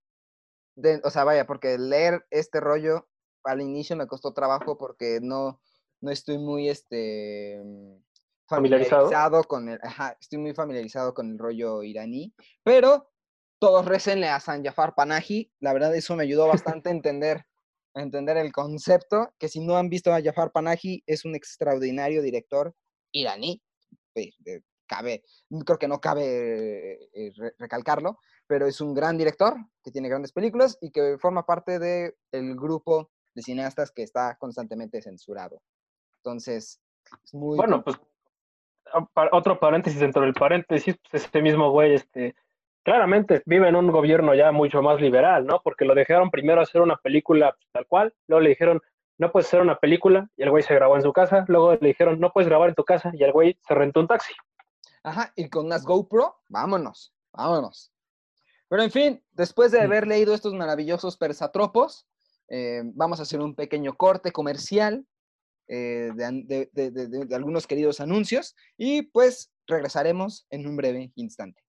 de, 0.75 1.01
o 1.05 1.11
sea, 1.11 1.25
vaya, 1.25 1.47
porque 1.47 1.79
leer 1.79 2.27
este 2.31 2.61
rollo 2.61 3.09
al 3.45 3.63
inicio 3.63 3.97
me 3.97 4.07
costó 4.07 4.35
trabajo 4.35 4.77
porque 4.77 5.21
no, 5.23 5.61
no 6.01 6.11
estoy 6.11 6.39
muy, 6.39 6.69
este, 6.69 7.63
familiarizado, 8.49 9.45
con 9.45 9.69
el, 9.69 9.79
ajá, 9.83 10.17
estoy 10.21 10.39
muy 10.39 10.55
familiarizado 10.55 11.15
con 11.15 11.31
el 11.31 11.39
rollo 11.39 11.83
iraní, 11.83 12.35
pero 12.65 13.11
todos 13.59 13.85
recenle 13.85 14.29
a 14.29 14.41
San 14.41 14.65
Jafar 14.65 14.95
Panahi. 14.95 15.53
La 15.61 15.73
verdad, 15.73 15.95
eso 15.95 16.17
me 16.17 16.23
ayudó 16.23 16.47
bastante 16.47 16.89
a 16.89 16.93
entender, 16.93 17.47
a 17.95 18.03
entender 18.03 18.37
el 18.37 18.53
concepto, 18.53 19.35
que 19.39 19.49
si 19.49 19.61
no 19.61 19.77
han 19.77 19.89
visto 19.89 20.13
a 20.13 20.23
Jafar 20.23 20.53
Panahi, 20.53 21.03
es 21.07 21.25
un 21.25 21.35
extraordinario 21.35 22.23
director 22.23 22.75
iraní. 23.13 23.63
Cabe, 24.87 25.23
creo 25.67 25.79
que 25.79 25.87
no 25.87 26.01
cabe 26.01 27.11
eh, 27.13 27.33
recalcarlo, 27.59 28.19
pero 28.47 28.67
es 28.67 28.81
un 28.81 28.95
gran 28.95 29.19
director 29.19 29.55
que 29.85 29.91
tiene 29.91 30.09
grandes 30.09 30.33
películas 30.33 30.79
y 30.81 30.91
que 30.91 31.19
forma 31.19 31.45
parte 31.45 31.79
del 31.79 32.57
grupo 32.57 33.11
de 33.35 33.43
cineastas 33.43 33.91
que 33.91 34.03
está 34.03 34.37
constantemente 34.39 35.03
censurado. 35.03 35.63
Entonces, 36.23 36.81
es 37.23 37.35
muy... 37.35 37.57
Bueno, 37.57 37.85
pues 37.85 37.99
otro 39.33 39.59
paréntesis 39.59 40.01
dentro 40.01 40.23
del 40.23 40.35
paréntesis, 40.35 40.97
pues 41.11 41.25
este 41.25 41.43
mismo 41.43 41.71
güey, 41.71 41.95
este, 41.95 42.35
claramente 42.83 43.43
vive 43.47 43.69
en 43.69 43.77
un 43.77 43.91
gobierno 43.91 44.35
ya 44.35 44.53
mucho 44.53 44.83
más 44.83 45.01
liberal, 45.01 45.47
¿no? 45.47 45.61
Porque 45.63 45.85
lo 45.85 45.95
dejaron 45.95 46.31
primero 46.31 46.61
hacer 46.61 46.81
una 46.81 46.97
película 46.97 47.57
tal 47.73 47.87
cual, 47.87 48.15
luego 48.27 48.41
le 48.41 48.51
dijeron, 48.51 48.81
no 49.19 49.33
puedes 49.33 49.49
hacer 49.49 49.61
una 49.61 49.79
película, 49.79 50.31
y 50.37 50.43
el 50.43 50.51
güey 50.51 50.63
se 50.63 50.75
grabó 50.75 50.97
en 50.97 51.03
su 51.03 51.13
casa, 51.13 51.45
luego 51.49 51.75
le 51.75 51.89
dijeron, 51.89 52.21
no 52.21 52.33
puedes 52.33 52.49
grabar 52.49 52.69
en 52.69 52.75
tu 52.75 52.85
casa, 52.85 53.11
y 53.15 53.23
el 53.25 53.33
güey 53.33 53.59
se 53.67 53.75
rentó 53.75 54.01
un 54.01 54.07
taxi. 54.07 54.33
Ajá, 55.03 55.33
y 55.37 55.49
con 55.49 55.67
unas 55.67 55.85
GoPro, 55.85 56.37
vámonos, 56.49 57.13
vámonos. 57.33 57.93
Pero 58.69 58.83
en 58.83 58.91
fin, 58.91 59.25
después 59.33 59.73
de 59.73 59.81
haber 59.81 60.07
leído 60.07 60.35
estos 60.35 60.55
maravillosos 60.55 61.17
persatropos, 61.17 62.07
eh, 62.49 62.83
vamos 62.85 63.19
a 63.19 63.23
hacer 63.23 63.41
un 63.41 63.55
pequeño 63.55 63.95
corte 63.95 64.33
comercial 64.33 65.07
eh, 65.69 66.11
de 66.15 67.35
algunos 67.35 67.67
queridos 67.67 68.01
anuncios 68.01 68.57
y 68.77 69.03
pues 69.03 69.51
regresaremos 69.67 70.47
en 70.51 70.67
un 70.67 70.77
breve 70.77 71.13
instante. 71.15 71.63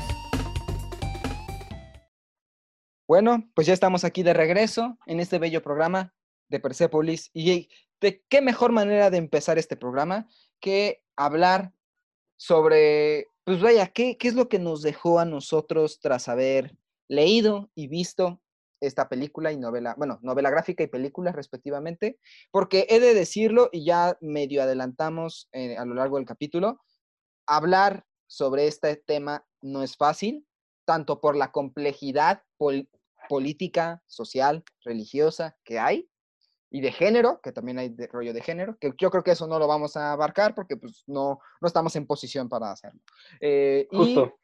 Bueno, 3.06 3.46
pues 3.54 3.66
ya 3.66 3.74
estamos 3.74 4.04
aquí 4.04 4.22
de 4.22 4.32
regreso 4.32 4.96
en 5.04 5.20
este 5.20 5.38
bello 5.38 5.62
programa 5.62 6.14
de 6.48 6.60
Persepolis. 6.60 7.28
Y 7.34 7.68
de 8.00 8.24
qué 8.30 8.40
mejor 8.40 8.72
manera 8.72 9.10
de 9.10 9.18
empezar 9.18 9.58
este 9.58 9.76
programa 9.76 10.26
que 10.60 11.04
hablar 11.14 11.74
sobre, 12.38 13.26
pues 13.44 13.60
vaya, 13.60 13.88
¿qué, 13.88 14.16
qué 14.16 14.28
es 14.28 14.34
lo 14.34 14.48
que 14.48 14.58
nos 14.58 14.80
dejó 14.80 15.18
a 15.18 15.26
nosotros 15.26 16.00
tras 16.00 16.30
haber 16.30 16.74
leído 17.06 17.70
y 17.74 17.86
visto 17.86 18.40
esta 18.80 19.08
película 19.08 19.52
y 19.52 19.56
novela, 19.56 19.94
bueno, 19.96 20.18
novela 20.22 20.50
gráfica 20.50 20.82
y 20.82 20.88
película 20.88 21.32
respectivamente, 21.32 22.18
porque 22.50 22.86
he 22.88 23.00
de 23.00 23.14
decirlo 23.14 23.68
y 23.72 23.84
ya 23.84 24.16
medio 24.20 24.62
adelantamos 24.62 25.48
eh, 25.52 25.76
a 25.76 25.84
lo 25.84 25.94
largo 25.94 26.16
del 26.16 26.26
capítulo, 26.26 26.80
hablar 27.46 28.04
sobre 28.26 28.66
este 28.66 28.96
tema 28.96 29.44
no 29.60 29.82
es 29.82 29.96
fácil, 29.96 30.46
tanto 30.84 31.20
por 31.20 31.36
la 31.36 31.50
complejidad 31.50 32.42
política, 33.28 34.02
social, 34.06 34.64
religiosa 34.84 35.56
que 35.64 35.78
hay, 35.78 36.08
y 36.70 36.80
de 36.80 36.92
género, 36.92 37.40
que 37.40 37.52
también 37.52 37.78
hay 37.78 37.88
de 37.88 38.06
rollo 38.06 38.32
de 38.32 38.42
género, 38.42 38.76
que 38.78 38.92
yo 38.98 39.10
creo 39.10 39.22
que 39.22 39.30
eso 39.30 39.46
no 39.46 39.58
lo 39.58 39.66
vamos 39.66 39.96
a 39.96 40.12
abarcar 40.12 40.54
porque 40.54 40.76
pues 40.76 41.02
no, 41.06 41.40
no 41.60 41.66
estamos 41.66 41.96
en 41.96 42.06
posición 42.06 42.48
para 42.48 42.70
hacerlo. 42.70 43.00
Eh, 43.40 43.88
Justo. 43.90 44.38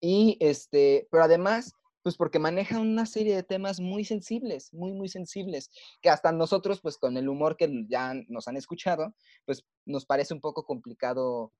Y, 0.00 0.38
y, 0.38 0.38
este, 0.40 1.08
pero 1.10 1.24
además, 1.24 1.74
pues 2.02 2.16
porque 2.16 2.38
maneja 2.38 2.80
una 2.80 3.06
serie 3.06 3.34
de 3.34 3.42
temas 3.42 3.80
muy 3.80 4.04
sensibles, 4.04 4.72
muy, 4.72 4.92
muy 4.92 5.08
sensibles, 5.08 5.70
que 6.00 6.10
hasta 6.10 6.32
nosotros, 6.32 6.80
pues 6.80 6.98
con 6.98 7.16
el 7.16 7.28
humor 7.28 7.56
que 7.56 7.84
ya 7.88 8.14
nos 8.28 8.48
han 8.48 8.56
escuchado, 8.56 9.14
pues 9.44 9.64
nos 9.84 10.04
parece 10.04 10.34
un 10.34 10.40
poco 10.40 10.64
complicado 10.64 11.52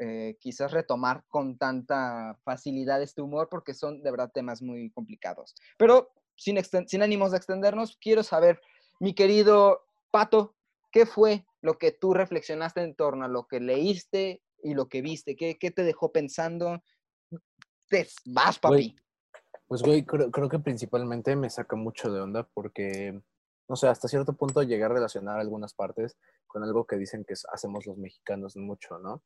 eh, 0.00 0.36
quizás 0.40 0.72
retomar 0.72 1.24
con 1.28 1.56
tanta 1.56 2.38
facilidad 2.44 3.00
este 3.02 3.22
humor 3.22 3.48
porque 3.48 3.74
son 3.74 4.02
de 4.02 4.10
verdad 4.10 4.30
temas 4.32 4.62
muy 4.62 4.90
complicados. 4.90 5.54
Pero 5.78 6.12
sin, 6.36 6.58
sin 6.86 7.02
ánimos 7.02 7.30
de 7.30 7.36
extendernos, 7.36 7.96
quiero 8.00 8.22
saber 8.22 8.60
mi 9.00 9.14
querido 9.14 9.84
Pato, 10.10 10.56
¿qué 10.90 11.06
fue 11.06 11.44
lo 11.60 11.78
que 11.78 11.92
tú 11.92 12.14
reflexionaste 12.14 12.82
en 12.82 12.94
torno 12.94 13.24
a 13.24 13.28
lo 13.28 13.46
que 13.46 13.60
leíste 13.60 14.42
y 14.62 14.74
lo 14.74 14.88
que 14.88 15.02
viste? 15.02 15.36
¿Qué, 15.36 15.58
qué 15.58 15.70
te 15.70 15.82
dejó 15.82 16.12
pensando? 16.12 16.82
Te 17.88 18.06
vas, 18.26 18.58
papi. 18.58 18.96
Pues, 19.74 19.82
güey, 19.82 20.04
creo, 20.04 20.30
creo, 20.30 20.48
que 20.48 20.60
principalmente 20.60 21.34
me 21.34 21.50
saca 21.50 21.74
mucho 21.74 22.12
de 22.12 22.20
onda 22.20 22.48
porque, 22.54 23.20
no 23.68 23.74
sé, 23.74 23.88
hasta 23.88 24.06
cierto 24.06 24.32
punto 24.34 24.62
llegar 24.62 24.92
a 24.92 24.94
relacionar 24.94 25.40
algunas 25.40 25.74
partes 25.74 26.16
con 26.46 26.62
algo 26.62 26.86
que 26.86 26.94
dicen 26.96 27.24
que 27.24 27.34
hacemos 27.52 27.84
los 27.84 27.98
mexicanos 27.98 28.56
mucho, 28.56 29.00
¿no? 29.00 29.24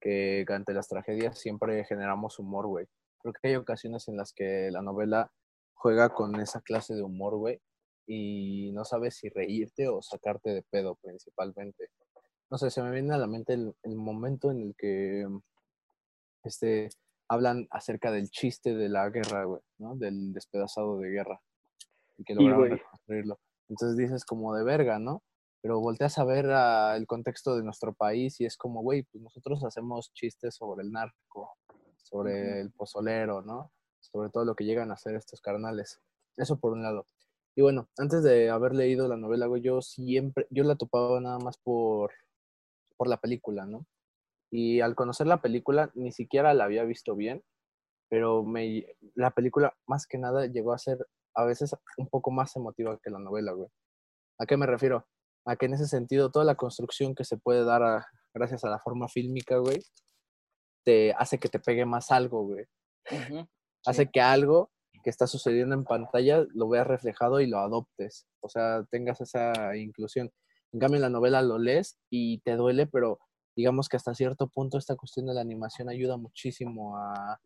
Que 0.00 0.46
ante 0.48 0.72
las 0.72 0.88
tragedias 0.88 1.38
siempre 1.38 1.84
generamos 1.84 2.38
humor, 2.38 2.66
güey. 2.66 2.86
Creo 3.18 3.34
que 3.34 3.48
hay 3.48 3.56
ocasiones 3.56 4.08
en 4.08 4.16
las 4.16 4.32
que 4.32 4.70
la 4.70 4.80
novela 4.80 5.30
juega 5.74 6.08
con 6.08 6.40
esa 6.40 6.62
clase 6.62 6.94
de 6.94 7.02
humor, 7.02 7.36
güey, 7.36 7.60
y 8.06 8.72
no 8.72 8.86
sabes 8.86 9.16
si 9.16 9.28
reírte 9.28 9.86
o 9.88 10.00
sacarte 10.00 10.48
de 10.48 10.62
pedo 10.62 10.94
principalmente. 10.94 11.90
No 12.48 12.56
sé, 12.56 12.70
se 12.70 12.82
me 12.82 12.90
viene 12.90 13.12
a 13.12 13.18
la 13.18 13.26
mente 13.26 13.52
el 13.52 13.96
momento 13.96 14.50
en 14.50 14.62
el 14.62 14.74
que 14.78 15.26
este, 16.42 16.88
hablan 17.30 17.68
acerca 17.70 18.10
del 18.10 18.28
chiste 18.28 18.74
de 18.74 18.88
la 18.88 19.08
guerra, 19.08 19.44
güey, 19.44 19.62
¿no? 19.78 19.94
Del 19.94 20.32
despedazado 20.32 20.98
de 20.98 21.10
guerra. 21.10 21.40
Y 22.18 22.24
que 22.24 22.34
lograron 22.34 22.70
reconstruirlo. 22.70 23.38
Entonces 23.68 23.96
dices 23.96 24.24
como 24.24 24.52
de 24.56 24.64
verga, 24.64 24.98
¿no? 24.98 25.22
Pero 25.62 25.78
volteas 25.78 26.18
a 26.18 26.24
ver 26.24 26.50
a 26.50 26.96
el 26.96 27.06
contexto 27.06 27.56
de 27.56 27.62
nuestro 27.62 27.94
país 27.94 28.40
y 28.40 28.46
es 28.46 28.56
como, 28.56 28.82
güey, 28.82 29.04
pues 29.04 29.22
nosotros 29.22 29.62
hacemos 29.62 30.12
chistes 30.12 30.56
sobre 30.56 30.82
el 30.82 30.90
narco, 30.90 31.56
sobre 32.02 32.62
el 32.62 32.72
pozolero, 32.72 33.42
¿no? 33.42 33.70
Sobre 34.00 34.30
todo 34.30 34.44
lo 34.44 34.56
que 34.56 34.64
llegan 34.64 34.90
a 34.90 34.94
hacer 34.94 35.14
estos 35.14 35.40
carnales. 35.40 36.00
Eso 36.36 36.58
por 36.58 36.72
un 36.72 36.82
lado. 36.82 37.06
Y 37.54 37.62
bueno, 37.62 37.88
antes 37.96 38.24
de 38.24 38.50
haber 38.50 38.74
leído 38.74 39.06
la 39.06 39.16
novela, 39.16 39.46
güey, 39.46 39.62
yo 39.62 39.82
siempre, 39.82 40.48
yo 40.50 40.64
la 40.64 40.74
topaba 40.74 41.20
nada 41.20 41.38
más 41.38 41.58
por, 41.58 42.10
por 42.96 43.06
la 43.06 43.18
película, 43.18 43.66
¿no? 43.66 43.86
Y 44.50 44.80
al 44.80 44.94
conocer 44.94 45.26
la 45.26 45.40
película, 45.40 45.90
ni 45.94 46.12
siquiera 46.12 46.54
la 46.54 46.64
había 46.64 46.84
visto 46.84 47.14
bien, 47.14 47.42
pero 48.08 48.42
me, 48.44 48.86
la 49.14 49.30
película 49.30 49.74
más 49.86 50.06
que 50.06 50.18
nada 50.18 50.46
llegó 50.46 50.72
a 50.72 50.78
ser 50.78 51.06
a 51.34 51.44
veces 51.44 51.76
un 51.96 52.08
poco 52.08 52.30
más 52.30 52.56
emotiva 52.56 52.98
que 53.02 53.10
la 53.10 53.20
novela, 53.20 53.52
güey. 53.52 53.68
¿A 54.38 54.46
qué 54.46 54.56
me 54.56 54.66
refiero? 54.66 55.06
A 55.46 55.56
que 55.56 55.66
en 55.66 55.74
ese 55.74 55.86
sentido 55.86 56.30
toda 56.30 56.44
la 56.44 56.56
construcción 56.56 57.14
que 57.14 57.24
se 57.24 57.36
puede 57.36 57.64
dar 57.64 57.82
a, 57.82 58.06
gracias 58.34 58.64
a 58.64 58.70
la 58.70 58.80
forma 58.80 59.08
fílmica, 59.08 59.58
güey, 59.58 59.80
te 60.84 61.12
hace 61.12 61.38
que 61.38 61.48
te 61.48 61.60
pegue 61.60 61.84
más 61.84 62.10
algo, 62.10 62.44
güey. 62.44 62.64
Uh 63.10 63.14
-huh. 63.14 63.48
Hace 63.86 64.04
sí. 64.04 64.10
que 64.12 64.20
algo 64.20 64.70
que 65.02 65.10
está 65.10 65.26
sucediendo 65.26 65.74
en 65.74 65.84
pantalla 65.84 66.44
lo 66.54 66.68
veas 66.68 66.86
reflejado 66.86 67.40
y 67.40 67.46
lo 67.46 67.58
adoptes, 67.58 68.26
o 68.40 68.48
sea, 68.48 68.84
tengas 68.90 69.20
esa 69.20 69.76
inclusión. 69.76 70.30
En 70.72 70.80
cambio, 70.80 70.96
en 70.96 71.02
la 71.02 71.10
novela 71.10 71.42
lo 71.42 71.58
lees 71.58 71.98
y 72.10 72.40
te 72.40 72.56
duele, 72.56 72.86
pero 72.86 73.18
digamos 73.56 73.88
que 73.88 73.96
hasta 73.96 74.14
cierto 74.14 74.48
punto 74.48 74.78
esta 74.78 74.96
cuestión 74.96 75.26
de 75.26 75.34
la 75.34 75.40
animación 75.40 75.88
ayuda 75.88 76.16
muchísimo 76.16 76.96
a, 76.96 77.40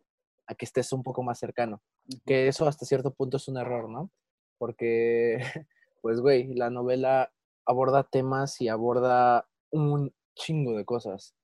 a 0.47 0.55
que 0.55 0.65
estés 0.65 0.93
un 0.93 1.03
poco 1.03 1.23
más 1.23 1.39
cercano. 1.39 1.81
Uh 2.07 2.15
-huh. 2.15 2.23
Que 2.27 2.49
eso 2.49 2.67
hasta 2.67 2.87
cierto 2.87 3.13
punto 3.13 3.37
es 3.37 3.49
un 3.49 3.57
error, 3.59 3.89
¿no? 3.89 4.11
Porque, 4.59 5.39
pues, 6.03 6.21
güey, 6.21 6.55
la 6.55 6.71
novela 6.71 7.33
aborda 7.67 8.05
temas 8.05 8.61
y 8.61 8.69
aborda 8.69 9.49
un 9.71 10.13
chingo 10.37 10.77
de 10.77 10.85
cosas. 10.85 11.35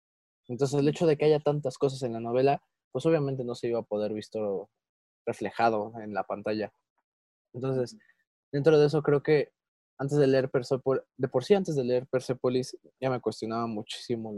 Entonces, 0.49 0.79
el 0.79 0.89
hecho 0.89 1.07
de 1.07 1.17
que 1.17 1.27
haya 1.27 1.41
tantas 1.41 1.79
cosas 1.79 2.03
en 2.03 2.13
la 2.13 2.21
novela, 2.21 2.63
pues 2.93 3.07
obviamente 3.07 3.45
no 3.45 3.55
se 3.55 3.69
iba 3.69 3.81
a 3.81 3.85
poder 3.85 4.13
visto 4.13 4.69
reflejado 5.27 5.93
en 6.03 6.13
la 6.13 6.25
pantalla. 6.25 6.73
Entonces, 7.53 7.97
dentro 8.53 8.79
de 8.79 8.87
eso 8.87 9.03
creo 9.03 9.23
que 9.23 9.53
antes 10.01 10.17
de 10.17 10.27
leer 10.27 10.51
Persepolis, 10.51 11.03
de 11.19 11.29
por 11.29 11.45
sí 11.45 11.53
antes 11.53 11.77
de 11.77 11.85
leer 11.85 12.07
Persepolis, 12.07 12.75
ya 12.99 13.11
me 13.11 13.21
cuestionaba 13.21 13.67
muchísimo 13.67 14.33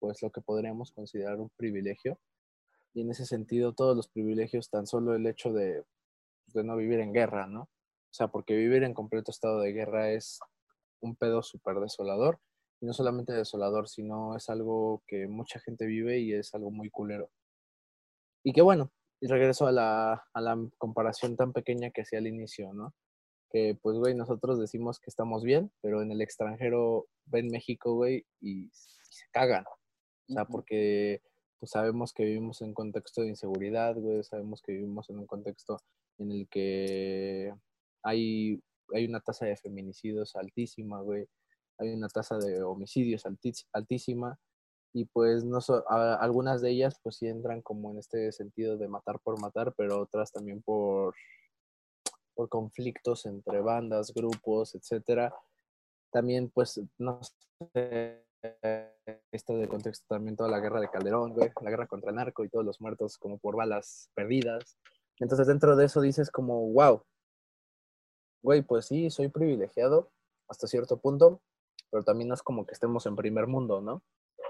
pues 0.00 0.20
lo 0.20 0.30
que 0.30 0.40
podríamos 0.40 0.90
considerar 0.90 1.38
un 1.38 1.48
privilegio. 1.56 2.18
Y 2.92 3.02
en 3.02 3.10
ese 3.12 3.24
sentido, 3.24 3.72
todos 3.72 3.96
los 3.96 4.08
privilegios, 4.08 4.68
tan 4.68 4.88
solo 4.88 5.14
el 5.14 5.24
hecho 5.28 5.52
de, 5.52 5.84
de 6.46 6.64
no 6.64 6.76
vivir 6.76 6.98
en 6.98 7.12
guerra, 7.12 7.46
¿no? 7.46 7.62
O 7.62 8.14
sea, 8.16 8.28
porque 8.28 8.56
vivir 8.56 8.82
en 8.82 8.94
completo 8.94 9.30
estado 9.30 9.60
de 9.60 9.72
guerra 9.72 10.10
es 10.10 10.40
un 11.00 11.14
pedo 11.14 11.40
súper 11.44 11.76
desolador. 11.76 12.40
Y 12.80 12.86
no 12.86 12.92
solamente 12.92 13.32
desolador, 13.32 13.88
sino 13.88 14.36
es 14.36 14.50
algo 14.50 15.04
que 15.06 15.28
mucha 15.28 15.60
gente 15.60 15.86
vive 15.86 16.18
y 16.18 16.32
es 16.32 16.52
algo 16.52 16.72
muy 16.72 16.90
culero. 16.90 17.30
Y 18.42 18.52
que 18.52 18.60
bueno, 18.60 18.90
y 19.20 19.28
regreso 19.28 19.68
a 19.68 19.72
la, 19.72 20.24
a 20.32 20.40
la 20.40 20.58
comparación 20.78 21.36
tan 21.36 21.52
pequeña 21.52 21.92
que 21.92 22.02
hacía 22.02 22.18
al 22.18 22.26
inicio, 22.26 22.72
¿no? 22.72 22.92
Que 23.50 23.78
pues, 23.80 23.96
güey, 23.96 24.14
nosotros 24.14 24.58
decimos 24.58 25.00
que 25.00 25.10
estamos 25.10 25.42
bien, 25.44 25.70
pero 25.80 26.02
en 26.02 26.10
el 26.10 26.20
extranjero 26.20 27.06
ven 27.26 27.48
México, 27.48 27.94
güey, 27.94 28.26
y, 28.40 28.66
y, 28.66 28.70
se 28.72 29.24
cagan. 29.32 29.64
O 30.28 30.32
sea, 30.32 30.44
porque 30.44 31.22
pues 31.58 31.70
sabemos 31.70 32.12
que 32.12 32.24
vivimos 32.24 32.60
en 32.60 32.68
un 32.68 32.74
contexto 32.74 33.22
de 33.22 33.28
inseguridad, 33.28 33.96
güey, 33.96 34.22
sabemos 34.24 34.60
que 34.62 34.72
vivimos 34.72 35.08
en 35.10 35.18
un 35.18 35.26
contexto 35.26 35.78
en 36.18 36.32
el 36.32 36.48
que 36.48 37.52
hay, 38.02 38.60
hay 38.94 39.06
una 39.06 39.20
tasa 39.20 39.46
de 39.46 39.56
feminicidios 39.56 40.36
altísima, 40.36 41.00
güey, 41.00 41.26
hay 41.78 41.92
una 41.92 42.08
tasa 42.08 42.38
de 42.38 42.62
homicidios 42.62 43.24
altísima, 43.72 44.38
y 44.92 45.04
pues 45.04 45.44
no 45.44 45.60
so, 45.60 45.84
a, 45.90 46.14
algunas 46.14 46.62
de 46.62 46.70
ellas 46.70 46.98
pues 47.02 47.16
sí 47.16 47.26
entran 47.26 47.60
como 47.60 47.90
en 47.90 47.98
este 47.98 48.32
sentido 48.32 48.78
de 48.78 48.88
matar 48.88 49.20
por 49.20 49.38
matar, 49.40 49.74
pero 49.76 50.00
otras 50.00 50.32
también 50.32 50.62
por, 50.62 51.14
por 52.36 52.48
conflictos 52.48 53.26
entre 53.26 53.60
bandas, 53.60 54.12
grupos, 54.14 54.74
etcétera. 54.74 55.34
También 56.12 56.50
pues 56.50 56.80
no 56.98 57.20
sé, 57.72 58.22
esto 59.32 59.56
de 59.56 59.68
contexto 59.68 60.06
también 60.08 60.36
toda 60.36 60.50
la 60.50 60.60
guerra 60.60 60.80
de 60.80 60.90
Calderón, 60.90 61.32
güey, 61.32 61.50
la 61.60 61.70
guerra 61.70 61.86
contra 61.86 62.10
el 62.10 62.16
narco 62.16 62.44
y 62.44 62.48
todos 62.48 62.64
los 62.64 62.80
muertos 62.80 63.18
como 63.18 63.38
por 63.38 63.56
balas 63.56 64.10
perdidas. 64.14 64.78
Entonces 65.18 65.46
dentro 65.46 65.74
de 65.76 65.86
eso 65.86 66.00
dices 66.00 66.30
como, 66.30 66.70
wow, 66.72 67.02
güey, 68.42 68.62
pues 68.62 68.86
sí, 68.86 69.10
soy 69.10 69.28
privilegiado 69.28 70.10
hasta 70.48 70.66
cierto 70.66 70.98
punto, 70.98 71.40
pero 71.90 72.04
también 72.04 72.28
no 72.28 72.34
es 72.34 72.42
como 72.42 72.66
que 72.66 72.74
estemos 72.74 73.06
en 73.06 73.16
primer 73.16 73.46
mundo, 73.46 73.80
¿no? 73.80 74.02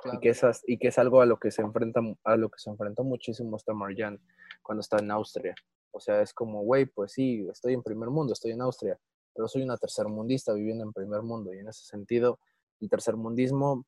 Claro. 0.02 0.19
Y, 0.19 0.21
que 0.21 0.28
esas, 0.28 0.62
y 0.66 0.78
que 0.78 0.88
es 0.88 0.99
algo 0.99 1.21
a 1.21 1.26
lo 1.26 1.38
que 1.38 1.50
se 1.50 1.62
enfrenta 1.62 2.00
a 2.25 2.37
lo 2.37 2.50
que 2.50 2.59
se 2.59 2.69
enfrentó 2.69 3.05
muchísimo 3.05 3.57
esta 3.57 3.73
Marjan 3.73 4.21
cuando 4.62 4.81
está 4.81 4.99
en 4.99 5.11
Austria. 5.11 5.55
O 5.97 6.00
sea, 6.00 6.21
es 6.21 6.35
como, 6.35 6.62
güey, 6.62 6.85
pues 6.85 7.12
sí, 7.12 7.47
estoy 7.50 7.73
en 7.73 7.83
primer 7.83 8.11
mundo, 8.11 8.35
estoy 8.35 8.53
en 8.53 8.61
Austria, 8.61 8.99
pero 9.35 9.49
soy 9.49 9.62
una 9.62 9.79
tercermundista 9.79 10.53
viviendo 10.53 10.85
en 10.85 10.93
primer 10.93 11.23
mundo. 11.23 11.55
Y 11.55 11.59
en 11.59 11.69
ese 11.69 11.87
sentido, 11.87 12.38
el 12.81 12.91
tercermundismo, 12.91 13.87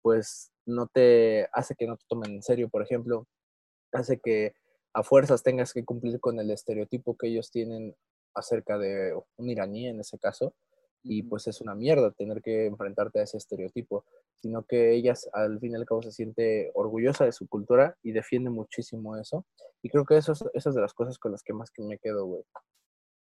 pues 0.00 0.50
no 0.64 0.86
te 0.86 1.46
hace 1.52 1.74
que 1.74 1.86
no 1.86 1.98
te 1.98 2.04
tomen 2.08 2.32
en 2.32 2.42
serio, 2.42 2.70
por 2.70 2.82
ejemplo, 2.82 3.26
hace 3.92 4.18
que 4.18 4.54
a 4.94 5.02
fuerzas 5.02 5.42
tengas 5.42 5.74
que 5.74 5.84
cumplir 5.84 6.20
con 6.20 6.40
el 6.40 6.50
estereotipo 6.50 7.16
que 7.18 7.28
ellos 7.28 7.50
tienen 7.50 7.94
acerca 8.34 8.78
de 8.78 9.14
un 9.36 9.50
iraní 9.50 9.88
en 9.88 10.00
ese 10.00 10.18
caso, 10.18 10.54
y 11.02 11.22
pues 11.22 11.46
es 11.48 11.60
una 11.60 11.74
mierda 11.74 12.12
tener 12.12 12.40
que 12.40 12.64
enfrentarte 12.64 13.20
a 13.20 13.24
ese 13.24 13.36
estereotipo, 13.36 14.06
sino 14.36 14.64
que 14.64 14.94
ella 14.94 15.14
al 15.32 15.60
fin 15.60 15.72
y 15.72 15.74
al 15.76 15.86
cabo 15.86 16.02
se 16.02 16.12
siente 16.12 16.70
orgullosa 16.74 17.24
de 17.24 17.32
su 17.32 17.46
cultura 17.46 17.96
y 18.02 18.12
defiende 18.12 18.50
muchísimo 18.50 19.16
eso. 19.16 19.46
Y 19.82 19.88
creo 19.88 20.04
que 20.04 20.16
eso 20.16 20.32
es, 20.32 20.44
eso 20.54 20.68
es 20.68 20.74
de 20.74 20.80
las 20.80 20.94
cosas 20.94 21.18
con 21.18 21.32
las 21.32 21.42
que 21.42 21.52
más 21.52 21.70
que 21.70 21.82
me 21.82 21.98
quedo, 21.98 22.26
güey. 22.26 22.42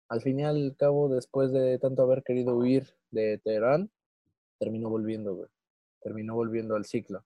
Al 0.08 0.22
fin 0.22 0.40
y 0.40 0.44
al 0.44 0.74
cabo, 0.76 1.08
después 1.08 1.52
de 1.52 1.78
tanto 1.78 2.02
haber 2.02 2.22
querido 2.22 2.56
huir 2.56 2.94
de 3.10 3.38
Teherán, 3.44 3.90
terminó 4.58 4.90
volviendo, 4.90 5.34
güey. 5.34 5.48
Terminó 6.02 6.34
volviendo 6.34 6.74
al 6.74 6.84
ciclo. 6.84 7.24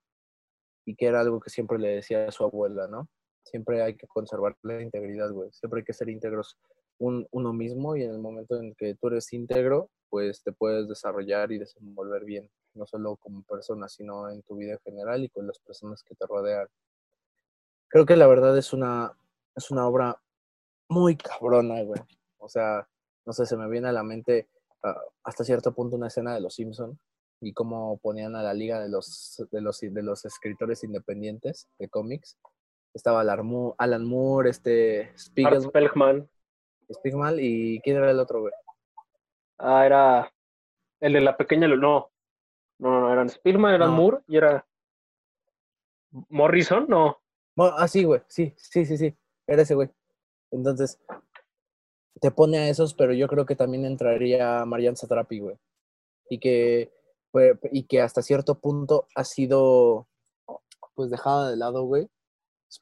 Y 0.84 0.96
que 0.96 1.06
era 1.06 1.20
algo 1.20 1.40
que 1.40 1.50
siempre 1.50 1.78
le 1.78 1.88
decía 1.88 2.26
a 2.26 2.32
su 2.32 2.44
abuela, 2.44 2.86
¿no? 2.88 3.08
Siempre 3.44 3.82
hay 3.82 3.96
que 3.96 4.06
conservar 4.06 4.56
la 4.62 4.82
integridad, 4.82 5.30
güey. 5.30 5.50
Siempre 5.52 5.80
hay 5.80 5.84
que 5.84 5.92
ser 5.92 6.08
íntegros 6.08 6.58
un, 6.98 7.26
uno 7.30 7.52
mismo 7.52 7.96
y 7.96 8.02
en 8.02 8.10
el 8.10 8.18
momento 8.18 8.60
en 8.60 8.74
que 8.74 8.94
tú 8.94 9.08
eres 9.08 9.32
íntegro, 9.32 9.90
pues 10.10 10.42
te 10.42 10.52
puedes 10.52 10.88
desarrollar 10.88 11.52
y 11.52 11.58
desenvolver 11.58 12.24
bien, 12.24 12.50
no 12.74 12.86
solo 12.86 13.16
como 13.16 13.42
persona, 13.42 13.88
sino 13.88 14.30
en 14.30 14.42
tu 14.42 14.56
vida 14.56 14.72
en 14.72 14.80
general 14.80 15.24
y 15.24 15.28
con 15.28 15.46
las 15.46 15.58
personas 15.58 16.02
que 16.02 16.14
te 16.14 16.26
rodean. 16.26 16.66
Creo 17.88 18.06
que 18.06 18.16
la 18.16 18.26
verdad 18.26 18.56
es 18.58 18.72
una, 18.72 19.16
es 19.54 19.70
una 19.70 19.86
obra 19.86 20.20
muy 20.88 21.16
cabrona, 21.16 21.82
güey. 21.82 22.00
O 22.38 22.48
sea, 22.48 22.86
no 23.24 23.32
sé, 23.32 23.46
se 23.46 23.56
me 23.56 23.68
viene 23.68 23.88
a 23.88 23.92
la 23.92 24.02
mente 24.02 24.48
ah, 24.82 25.00
hasta 25.22 25.44
cierto 25.44 25.72
punto 25.72 25.96
una 25.96 26.08
escena 26.08 26.34
de 26.34 26.40
Los 26.40 26.54
Simpson 26.54 26.98
y 27.40 27.52
cómo 27.52 27.98
ponían 27.98 28.36
a 28.36 28.42
la 28.42 28.54
liga 28.54 28.80
de 28.80 28.88
los, 28.88 29.42
de 29.50 29.60
los, 29.60 29.80
de 29.80 30.02
los 30.02 30.24
escritores 30.24 30.82
independientes 30.84 31.68
de 31.78 31.88
cómics. 31.88 32.36
Estaba 32.94 33.20
Alan 33.22 34.04
Moore, 34.04 34.50
este 34.50 35.12
Spiegel, 35.18 35.62
Spelkman. 35.62 36.28
Spigman 36.92 37.36
y 37.40 37.80
¿quién 37.80 37.96
era 37.96 38.10
el 38.10 38.20
otro, 38.20 38.40
güey? 38.42 38.52
Ah, 39.58 39.84
era 39.86 40.32
el 41.00 41.12
de 41.12 41.20
la 41.20 41.36
pequeña. 41.36 41.66
Lu- 41.66 41.76
No, 41.76 42.10
no, 42.84 42.90
no, 42.90 43.00
no, 43.00 43.12
eran 43.12 43.30
Spillman, 43.30 43.74
eran 43.74 43.88
No. 43.88 43.96
Moore 43.96 44.18
y 44.28 44.36
era. 44.36 44.66
Morrison, 46.28 46.84
no. 46.86 47.18
Ah, 47.56 47.88
sí, 47.88 48.04
güey, 48.04 48.20
sí, 48.28 48.52
sí, 48.58 48.84
sí, 48.84 48.98
sí, 48.98 49.16
era 49.46 49.62
ese 49.62 49.74
güey. 49.74 49.88
Entonces, 50.50 51.00
te 52.20 52.30
pone 52.30 52.58
a 52.58 52.68
esos, 52.68 52.92
pero 52.92 53.14
yo 53.14 53.26
creo 53.26 53.46
que 53.46 53.56
también 53.56 53.86
entraría 53.86 54.66
Marianne 54.66 54.96
Satrapi, 54.96 55.38
güey. 55.40 55.56
Y 56.28 56.38
que, 56.38 56.92
y 57.72 57.84
que 57.84 58.02
hasta 58.02 58.20
cierto 58.20 58.60
punto 58.60 59.08
ha 59.14 59.24
sido, 59.24 60.06
pues, 60.94 61.10
dejada 61.10 61.50
de 61.50 61.56
lado, 61.56 61.84
güey, 61.84 62.10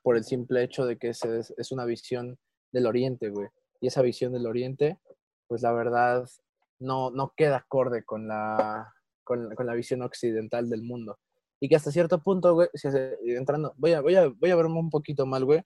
por 0.03 0.17
el 0.17 0.25
simple 0.25 0.65
hecho 0.65 0.85
de 0.85 0.99
que 0.99 1.11
es, 1.11 1.25
es, 1.25 1.55
es 1.57 1.71
una 1.71 1.85
visión 1.85 2.39
del 2.73 2.87
Oriente, 2.87 3.31
güey. 3.31 3.49
Y 3.81 3.87
esa 3.87 4.03
visión 4.03 4.33
del 4.33 4.47
Oriente, 4.47 4.99
pues, 5.47 5.63
la 5.63 5.73
verdad, 5.73 6.29
no, 6.81 7.11
no 7.13 7.33
queda 7.37 7.59
acorde 7.59 8.05
con 8.05 8.27
la, 8.27 8.93
con, 9.25 9.49
la 9.57 9.75
visión 9.75 10.03
occidental 10.03 10.69
del 10.69 10.83
mundo. 10.83 11.19
Y 11.61 11.69
que 11.69 11.77
hasta 11.77 11.93
cierto 11.93 12.21
punto, 12.21 12.55
güey, 12.55 12.69
si 12.75 12.89
hace- 12.89 13.19
entrando, 13.25 13.73
voy 13.77 13.93
a, 13.93 14.01
verme 14.03 14.79
un 14.79 14.91
poquito 14.91 15.27
mal, 15.27 15.45
güey. 15.45 15.63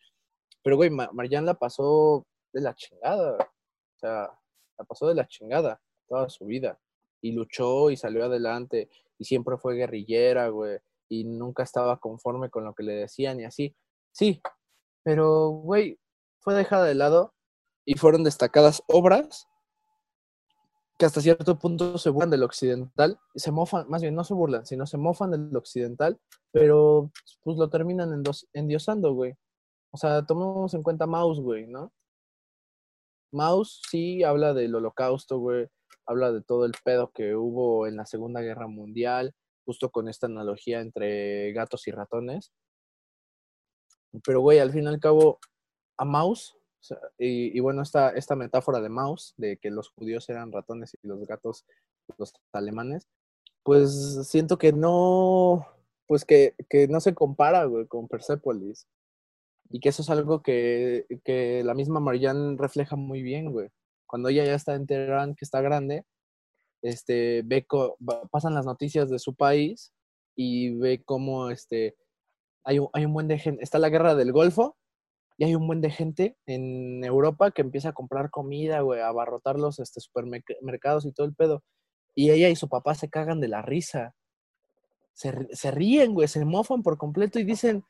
Pero, 0.62 0.76
güey, 0.76 0.90
Ma- 0.90 1.10
Marianne 1.12 1.46
la 1.46 1.54
pasó 1.54 2.26
de 2.52 2.60
la 2.60 2.74
chingada. 2.74 3.36
O 3.38 3.98
sea, 3.98 4.30
la 4.78 4.84
pasó 4.84 5.08
de 5.08 5.14
la 5.14 5.26
chingada 5.26 5.80
toda 6.06 6.28
su 6.28 6.44
vida. 6.46 6.78
Y 7.22 7.32
luchó 7.32 7.90
y 7.90 7.96
salió 7.96 8.24
adelante. 8.24 8.90
Y 9.18 9.24
siempre 9.24 9.56
fue 9.56 9.74
guerrillera, 9.74 10.48
güey. 10.48 10.78
Y 11.08 11.24
nunca 11.24 11.62
estaba 11.62 11.98
conforme 11.98 12.50
con 12.50 12.64
lo 12.64 12.74
que 12.74 12.82
le 12.82 12.92
decían 12.94 13.40
y 13.40 13.44
así. 13.44 13.74
Sí, 14.12 14.42
pero, 15.02 15.48
güey, 15.50 15.98
fue 16.40 16.54
dejada 16.54 16.84
de 16.84 16.94
lado 16.94 17.32
y 17.84 17.94
fueron 17.96 18.24
destacadas 18.24 18.82
obras 18.88 19.46
que 20.98 21.04
hasta 21.04 21.20
cierto 21.20 21.58
punto 21.58 21.98
se 21.98 22.10
burlan 22.10 22.30
del 22.30 22.42
occidental, 22.42 23.18
se 23.34 23.52
mofan, 23.52 23.86
más 23.88 24.00
bien 24.02 24.14
no 24.14 24.24
se 24.24 24.34
burlan, 24.34 24.64
sino 24.64 24.86
se 24.86 24.96
mofan 24.96 25.30
del 25.30 25.54
occidental, 25.56 26.18
pero 26.52 27.10
pues 27.42 27.58
lo 27.58 27.68
terminan 27.68 28.22
endiosando, 28.54 29.12
güey. 29.12 29.34
O 29.92 29.98
sea, 29.98 30.24
tomemos 30.24 30.72
en 30.74 30.82
cuenta 30.82 31.06
Mouse, 31.06 31.40
güey, 31.40 31.66
¿no? 31.66 31.92
Mouse 33.32 33.82
sí 33.90 34.22
habla 34.22 34.54
del 34.54 34.74
holocausto, 34.74 35.38
güey, 35.38 35.68
habla 36.06 36.32
de 36.32 36.42
todo 36.42 36.64
el 36.64 36.72
pedo 36.84 37.10
que 37.12 37.34
hubo 37.34 37.86
en 37.86 37.96
la 37.96 38.06
Segunda 38.06 38.40
Guerra 38.40 38.66
Mundial, 38.66 39.34
justo 39.66 39.90
con 39.90 40.08
esta 40.08 40.26
analogía 40.26 40.80
entre 40.80 41.52
gatos 41.52 41.86
y 41.88 41.90
ratones. 41.90 42.52
Pero, 44.24 44.40
güey, 44.40 44.60
al 44.60 44.72
fin 44.72 44.84
y 44.84 44.86
al 44.86 45.00
cabo, 45.00 45.38
a 45.98 46.04
Mouse, 46.06 46.54
o 46.54 46.58
y, 47.18 47.56
y 47.56 47.60
bueno, 47.60 47.82
esta, 47.82 48.10
esta 48.10 48.36
metáfora 48.36 48.80
de 48.80 48.88
Mouse, 48.88 49.34
de 49.36 49.56
que 49.56 49.70
los 49.70 49.90
judíos 49.90 50.28
eran 50.28 50.52
ratones 50.52 50.96
y 51.02 51.06
los 51.06 51.26
gatos 51.26 51.66
los 52.18 52.34
alemanes, 52.52 53.08
pues 53.62 54.28
siento 54.28 54.58
que 54.58 54.72
no, 54.72 55.66
pues 56.06 56.24
que, 56.24 56.54
que 56.68 56.88
no 56.88 57.00
se 57.00 57.14
compara, 57.14 57.64
güey, 57.64 57.86
con 57.86 58.08
Persepolis. 58.08 58.86
Y 59.70 59.80
que 59.80 59.88
eso 59.88 60.02
es 60.02 60.10
algo 60.10 60.42
que, 60.42 61.06
que 61.24 61.64
la 61.64 61.74
misma 61.74 61.98
Marianne 61.98 62.56
refleja 62.56 62.94
muy 62.94 63.22
bien, 63.22 63.50
güey. 63.50 63.68
Cuando 64.06 64.28
ella 64.28 64.44
ya 64.44 64.54
está 64.54 64.74
en 64.76 64.86
Teherán, 64.86 65.34
que 65.34 65.44
está 65.44 65.60
grande, 65.60 66.04
este, 66.82 67.42
ve 67.44 67.66
pasan 68.30 68.54
las 68.54 68.66
noticias 68.66 69.10
de 69.10 69.18
su 69.18 69.34
país 69.34 69.92
y 70.36 70.76
ve 70.76 71.02
cómo 71.04 71.50
este, 71.50 71.96
hay, 72.62 72.78
un, 72.78 72.88
hay 72.92 73.04
un 73.04 73.12
buen 73.12 73.26
de 73.26 73.38
gente, 73.38 73.64
está 73.64 73.80
la 73.80 73.88
guerra 73.88 74.14
del 74.14 74.30
Golfo 74.30 74.76
y 75.38 75.44
hay 75.44 75.54
un 75.54 75.66
buen 75.66 75.80
de 75.80 75.90
gente 75.90 76.36
en 76.46 77.04
Europa 77.04 77.50
que 77.50 77.62
empieza 77.62 77.90
a 77.90 77.92
comprar 77.92 78.30
comida, 78.30 78.80
güey, 78.80 79.00
a 79.00 79.08
abarrotar 79.08 79.58
los 79.58 79.78
este, 79.78 80.00
supermercados 80.00 81.04
y 81.04 81.12
todo 81.12 81.26
el 81.26 81.34
pedo. 81.34 81.62
Y 82.14 82.30
ella 82.30 82.48
y 82.48 82.56
su 82.56 82.68
papá 82.68 82.94
se 82.94 83.10
cagan 83.10 83.40
de 83.40 83.48
la 83.48 83.62
risa. 83.62 84.14
Se, 85.12 85.46
se 85.54 85.70
ríen, 85.70 86.14
güey, 86.14 86.28
se 86.28 86.44
mofan 86.44 86.82
por 86.82 86.98
completo 86.98 87.38
y 87.38 87.44
dicen, 87.44 87.84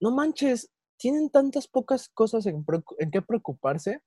no 0.00 0.10
manches, 0.10 0.70
tienen 0.98 1.30
tantas 1.30 1.68
pocas 1.68 2.08
cosas 2.08 2.46
en, 2.46 2.64
qué 3.10 3.22
preocuparse 3.22 4.00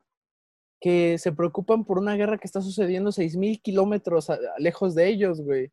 que 0.79 1.17
se 1.17 1.31
preocupan 1.31 1.85
por 1.85 1.97
una 1.97 2.15
guerra 2.15 2.37
que 2.37 2.45
está 2.45 2.61
sucediendo 2.61 3.11
6.000 3.11 3.61
kilómetros 3.61 4.31
lejos 4.59 4.93
de 4.93 5.07
ellos, 5.07 5.41
güey 5.41 5.71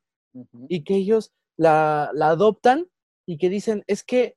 y 0.68 0.84
que 0.84 0.96
ellos 0.96 1.32
la, 1.56 2.10
la 2.14 2.30
adoptan 2.30 2.86
y 3.26 3.38
que 3.38 3.48
dicen, 3.48 3.84
es 3.86 4.04
que 4.04 4.36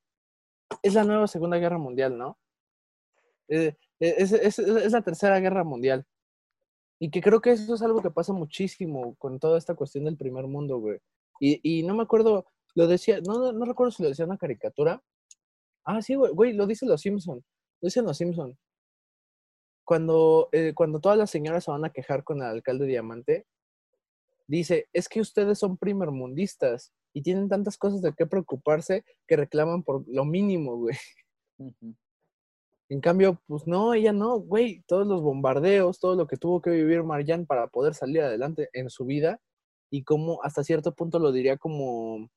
es 0.84 0.94
la 0.94 1.04
nueva 1.04 1.28
Segunda 1.28 1.58
Guerra 1.58 1.78
Mundial, 1.78 2.18
¿no? 2.18 2.38
Eh, 3.50 3.76
eh, 4.00 4.16
es, 4.18 4.32
es- 4.34 4.60
es 4.60 4.92
la 4.92 5.02
Tercera 5.02 5.40
Guerra 5.40 5.64
Mundial. 5.64 6.06
Y 7.00 7.12
que 7.12 7.22
creo 7.22 7.42
que 7.42 7.52
eso 7.52 7.76
es 7.76 7.82
algo 7.82 8.02
que 8.02 8.10
pasa 8.12 8.34
muchísimo 8.34 9.16
con 9.18 9.40
toda 9.40 9.58
esta 9.58 9.76
cuestión 9.76 10.06
del 10.06 10.18
primer 10.18 10.48
mundo, 10.48 10.80
güey. 10.80 11.00
Y, 11.40 11.60
y 11.80 11.84
no 11.84 11.96
me 11.96 12.04
acuerdo, 12.04 12.48
lo 12.76 12.88
decía, 12.88 13.20
no, 13.22 13.52
no, 13.54 13.66
recuerdo 13.66 13.92
si 13.92 14.02
lo 14.04 14.10
decía 14.10 14.26
una 14.26 14.38
caricatura. 14.38 15.02
Ah, 15.86 16.02
sí, 16.02 16.16
güey, 16.16 16.34
güey, 16.34 16.54
lo 16.54 16.66
dice 16.68 16.86
los 16.88 17.02
Simpson. 17.02 17.38
Lo 17.82 17.86
dicen 17.88 18.06
los 18.06 18.18
Simpson. 18.18 18.58
Cuando, 19.86 20.50
eh, 20.52 20.74
cuando 20.76 21.00
todas 21.00 21.18
las 21.18 21.30
señoras 21.30 21.64
se 21.64 21.72
van 21.72 21.86
a 21.86 21.92
quejar 21.92 22.24
con 22.24 22.38
el 22.38 22.44
alcalde 22.48 22.86
Diamante, 22.88 23.46
dice, 24.48 24.90
es 24.92 25.08
que 25.08 25.22
ustedes 25.22 25.60
son 25.60 25.78
primermundistas 25.78 26.94
y 27.14 27.22
tienen 27.22 27.48
tantas 27.48 27.78
cosas 27.78 28.02
de 28.02 28.14
qué 28.14 28.26
preocuparse 28.26 29.06
que 29.28 29.38
reclaman 29.38 29.84
por 29.84 30.04
lo 30.08 30.26
mínimo, 30.26 30.78
güey. 30.78 30.98
En 32.89 33.02
cambio, 33.02 33.41
pues 33.47 33.67
no, 33.67 33.93
ella 33.93 34.13
no, 34.13 34.39
güey, 34.39 34.84
todos 34.88 35.06
los 35.06 35.21
bombardeos, 35.21 36.00
todo 36.00 36.15
lo 36.15 36.26
que 36.26 36.38
tuvo 36.38 36.62
que 36.62 36.69
vivir 36.69 37.04
Marjan 37.04 37.45
para 37.45 37.67
poder 37.67 37.93
salir 37.93 38.21
adelante 38.21 38.69
en 38.73 38.89
su 38.89 39.06
vida 39.06 39.41
y 39.91 40.04
como 40.04 40.41
hasta 40.43 40.63
cierto 40.63 40.93
punto 40.93 41.19
lo 41.19 41.32
diría 41.34 41.58
como, 41.58 42.30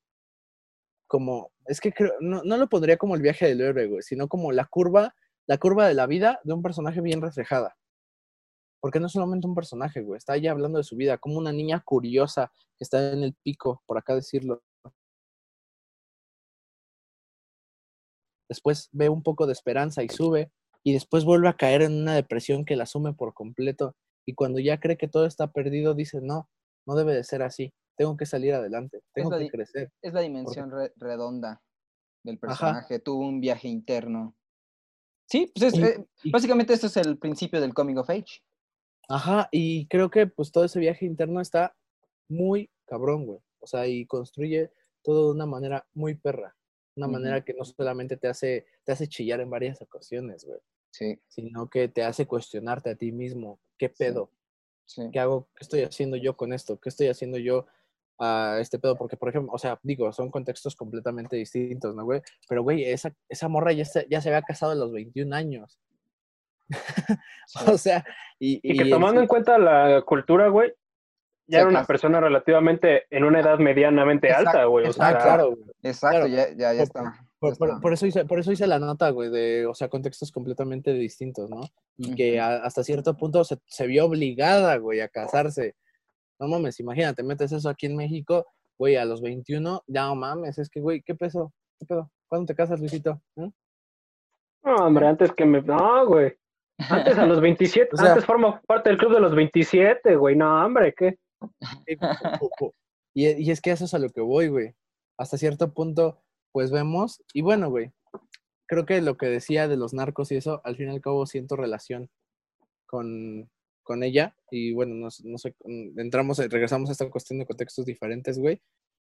como, 1.07 1.51
es 1.65 1.79
que 1.79 1.93
creo, 1.93 2.13
no, 2.19 2.41
no 2.43 2.57
lo 2.57 2.67
pondría 2.67 2.97
como 2.97 3.15
el 3.15 3.21
viaje 3.21 3.47
del 3.47 3.61
héroe, 3.61 3.87
güey, 3.87 4.01
sino 4.01 4.27
como 4.27 4.51
la 4.51 4.65
curva, 4.65 5.15
la 5.47 5.57
curva 5.57 5.87
de 5.87 5.93
la 5.93 6.07
vida 6.07 6.39
de 6.43 6.53
un 6.53 6.61
personaje 6.61 7.01
bien 7.01 7.21
reflejada. 7.21 7.75
Porque 8.81 8.99
no 8.99 9.05
es 9.07 9.11
solamente 9.13 9.47
un 9.47 9.55
personaje, 9.55 10.01
güey, 10.01 10.17
está 10.17 10.35
ella 10.35 10.51
hablando 10.51 10.79
de 10.79 10.83
su 10.83 10.95
vida, 10.95 11.17
como 11.17 11.37
una 11.37 11.51
niña 11.53 11.81
curiosa 11.85 12.51
que 12.77 12.83
está 12.83 13.13
en 13.13 13.23
el 13.23 13.35
pico, 13.43 13.83
por 13.85 13.97
acá 13.97 14.15
decirlo. 14.15 14.63
Después 18.51 18.89
ve 18.91 19.07
un 19.07 19.23
poco 19.23 19.47
de 19.47 19.53
esperanza 19.53 20.03
y 20.03 20.09
sube, 20.09 20.51
y 20.83 20.91
después 20.91 21.23
vuelve 21.23 21.47
a 21.47 21.53
caer 21.55 21.83
en 21.83 21.93
una 22.01 22.13
depresión 22.15 22.65
que 22.65 22.75
la 22.75 22.83
asume 22.83 23.13
por 23.13 23.33
completo. 23.33 23.95
Y 24.25 24.33
cuando 24.33 24.59
ya 24.59 24.77
cree 24.77 24.97
que 24.97 25.07
todo 25.07 25.25
está 25.25 25.53
perdido, 25.53 25.93
dice, 25.93 26.19
no, 26.21 26.49
no 26.85 26.95
debe 26.95 27.13
de 27.15 27.23
ser 27.23 27.43
así, 27.43 27.71
tengo 27.95 28.17
que 28.17 28.25
salir 28.25 28.53
adelante, 28.53 28.99
tengo 29.13 29.29
que 29.29 29.47
crecer. 29.47 29.89
Es 30.01 30.11
la 30.11 30.19
dimensión 30.19 30.69
re- 30.69 30.91
redonda 30.97 31.61
del 32.25 32.35
Ajá. 32.41 32.47
personaje. 32.47 32.99
Tuvo 32.99 33.25
un 33.25 33.39
viaje 33.39 33.69
interno. 33.69 34.35
Sí, 35.29 35.49
pues 35.55 35.73
es, 35.73 35.79
Y- 35.79 35.83
eh, 35.83 36.05
y- 36.23 36.31
básicamente 36.31 36.73
esto 36.73 36.87
es 36.87 36.97
el 36.97 37.17
principio 37.17 37.61
del 37.61 37.73
coming 37.73 37.95
of 37.95 38.09
age. 38.09 38.43
Ajá, 39.07 39.47
y 39.49 39.87
creo 39.87 40.09
que 40.09 40.27
pues 40.27 40.51
todo 40.51 40.65
ese 40.65 40.79
viaje 40.81 41.05
interno 41.05 41.39
está 41.39 41.73
muy 42.27 42.69
cabrón, 42.85 43.25
güey. 43.27 43.39
O 43.59 43.67
sea, 43.67 43.87
y 43.87 44.05
construye 44.07 44.71
todo 45.03 45.27
de 45.27 45.35
una 45.35 45.45
manera 45.45 45.87
muy 45.93 46.15
perra. 46.15 46.53
Una 46.95 47.07
manera 47.07 47.43
que 47.43 47.53
no 47.53 47.63
solamente 47.63 48.17
te 48.17 48.27
hace, 48.27 48.65
te 48.83 48.91
hace 48.91 49.07
chillar 49.07 49.39
en 49.39 49.49
varias 49.49 49.81
ocasiones, 49.81 50.45
güey, 50.45 50.59
Sí. 50.91 51.21
sino 51.27 51.69
que 51.69 51.87
te 51.87 52.03
hace 52.03 52.27
cuestionarte 52.27 52.89
a 52.89 52.95
ti 52.95 53.11
mismo. 53.11 53.59
¿Qué 53.77 53.89
pedo? 53.89 54.31
Sí. 54.85 55.09
¿Qué 55.11 55.19
hago? 55.19 55.47
¿Qué 55.55 55.63
estoy 55.63 55.81
haciendo 55.83 56.17
yo 56.17 56.35
con 56.35 56.51
esto? 56.51 56.79
¿Qué 56.79 56.89
estoy 56.89 57.07
haciendo 57.07 57.37
yo 57.37 57.65
a 58.19 58.57
este 58.59 58.77
pedo? 58.77 58.97
Porque, 58.97 59.15
por 59.15 59.29
ejemplo, 59.29 59.53
o 59.53 59.57
sea, 59.57 59.79
digo, 59.83 60.11
son 60.11 60.29
contextos 60.29 60.75
completamente 60.75 61.37
distintos, 61.37 61.95
¿no, 61.95 62.03
güey? 62.03 62.21
Pero, 62.49 62.61
güey, 62.63 62.83
esa, 62.83 63.15
esa 63.29 63.47
morra 63.47 63.71
ya 63.71 63.85
se, 63.85 64.05
ya 64.09 64.19
se 64.21 64.29
había 64.29 64.41
casado 64.41 64.73
a 64.73 64.75
los 64.75 64.91
21 64.91 65.33
años. 65.33 65.79
o 67.67 67.77
sea, 67.77 68.05
y, 68.39 68.59
Y 68.63 68.77
que 68.77 68.89
tomando 68.89 69.21
en 69.21 69.27
cuenta 69.27 69.57
la 69.57 70.01
cultura, 70.01 70.49
güey, 70.49 70.73
ya 71.47 71.59
era 71.61 71.69
una 71.69 71.85
persona 71.85 72.19
relativamente 72.19 73.05
en 73.09 73.23
una 73.25 73.39
edad 73.41 73.59
medianamente 73.59 74.27
Exacto, 74.27 74.49
alta, 74.49 74.65
güey. 74.65 74.87
O 74.87 74.93
sea, 74.93 75.07
Ah, 75.09 75.17
claro, 75.17 75.47
güey. 75.55 75.63
Exacto, 75.83 76.27
Claro. 76.27 76.27
ya, 76.27 76.49
ya, 76.55 76.73
ya 76.73 76.77
Por- 76.77 76.83
está. 76.83 77.03
ya 77.03 77.27
Por, 77.39 77.57
por- 77.57 77.67
está. 77.69 77.81
por 77.81 77.93
eso 77.93 78.05
hice, 78.05 78.25
por 78.25 78.39
eso 78.39 78.51
hice 78.51 78.67
la 78.67 78.79
nota, 78.79 79.09
güey, 79.09 79.29
de, 79.29 79.65
o 79.65 79.73
sea, 79.73 79.89
contextos 79.89 80.31
completamente 80.31 80.93
distintos, 80.93 81.49
¿no? 81.49 81.61
Y 81.97 82.15
que 82.15 82.39
a- 82.39 82.57
hasta 82.63 82.83
cierto 82.83 83.17
punto 83.17 83.43
se, 83.43 83.57
se 83.65 83.87
vio 83.87 84.05
obligada, 84.05 84.77
güey, 84.77 85.01
a 85.01 85.07
casarse. 85.09 85.75
No 86.39 86.47
mames, 86.47 86.79
imagínate, 86.79 87.21
metes 87.23 87.51
eso 87.51 87.69
aquí 87.69 87.85
en 87.87 87.95
México, 87.97 88.45
güey, 88.77 88.95
a 88.95 89.05
los 89.05 89.21
21, 89.21 89.83
ya 89.87 90.05
no 90.07 90.15
mames, 90.15 90.57
es 90.57 90.69
que, 90.69 90.79
güey, 90.79 91.01
¿qué 91.01 91.15
peso? 91.15 91.53
¿Qué 91.79 91.85
pedo? 91.85 92.09
¿Cuándo 92.27 92.45
te 92.47 92.55
casas, 92.55 92.79
Luisito? 92.79 93.21
¿Eh? 93.37 93.49
no, 94.63 94.75
hombre, 94.75 95.07
antes 95.07 95.31
que 95.33 95.45
me. 95.45 95.61
No, 95.61 96.05
güey. 96.07 96.33
Antes 96.89 97.17
a 97.17 97.25
los 97.25 97.41
27, 97.41 97.89
O 97.93 97.97
sea- 97.97 98.09
antes 98.11 98.25
forma 98.25 98.61
parte 98.61 98.89
del 98.89 98.97
club 98.97 99.13
de 99.13 99.19
los 99.19 99.35
27, 99.35 100.15
güey. 100.15 100.35
No, 100.35 100.65
hombre, 100.65 100.93
¿qué? 100.95 101.17
Y, 103.13 103.27
y 103.27 103.51
es 103.51 103.61
que 103.61 103.71
eso 103.71 103.85
es 103.85 103.93
a 103.93 103.99
lo 103.99 104.09
que 104.09 104.21
voy, 104.21 104.47
güey. 104.47 104.73
Hasta 105.17 105.37
cierto 105.37 105.73
punto, 105.73 106.23
pues 106.51 106.71
vemos, 106.71 107.21
y 107.33 107.41
bueno, 107.41 107.69
güey, 107.69 107.91
creo 108.67 108.85
que 108.85 109.01
lo 109.01 109.17
que 109.17 109.27
decía 109.27 109.67
de 109.67 109.77
los 109.77 109.93
narcos 109.93 110.31
y 110.31 110.35
eso, 110.37 110.61
al 110.63 110.75
fin 110.77 110.87
y 110.87 110.91
al 110.91 111.01
cabo 111.01 111.25
siento 111.25 111.55
relación 111.55 112.09
con, 112.85 113.49
con 113.83 114.03
ella, 114.03 114.35
y 114.49 114.73
bueno, 114.73 114.95
no, 114.95 115.09
no 115.23 115.37
sé, 115.37 115.55
mm, 115.63 115.99
entramos, 115.99 116.39
eh, 116.39 116.47
regresamos 116.49 116.89
a 116.89 116.93
esta 116.93 117.09
cuestión 117.09 117.39
de 117.39 117.45
contextos 117.45 117.85
diferentes, 117.85 118.39
güey, 118.39 118.61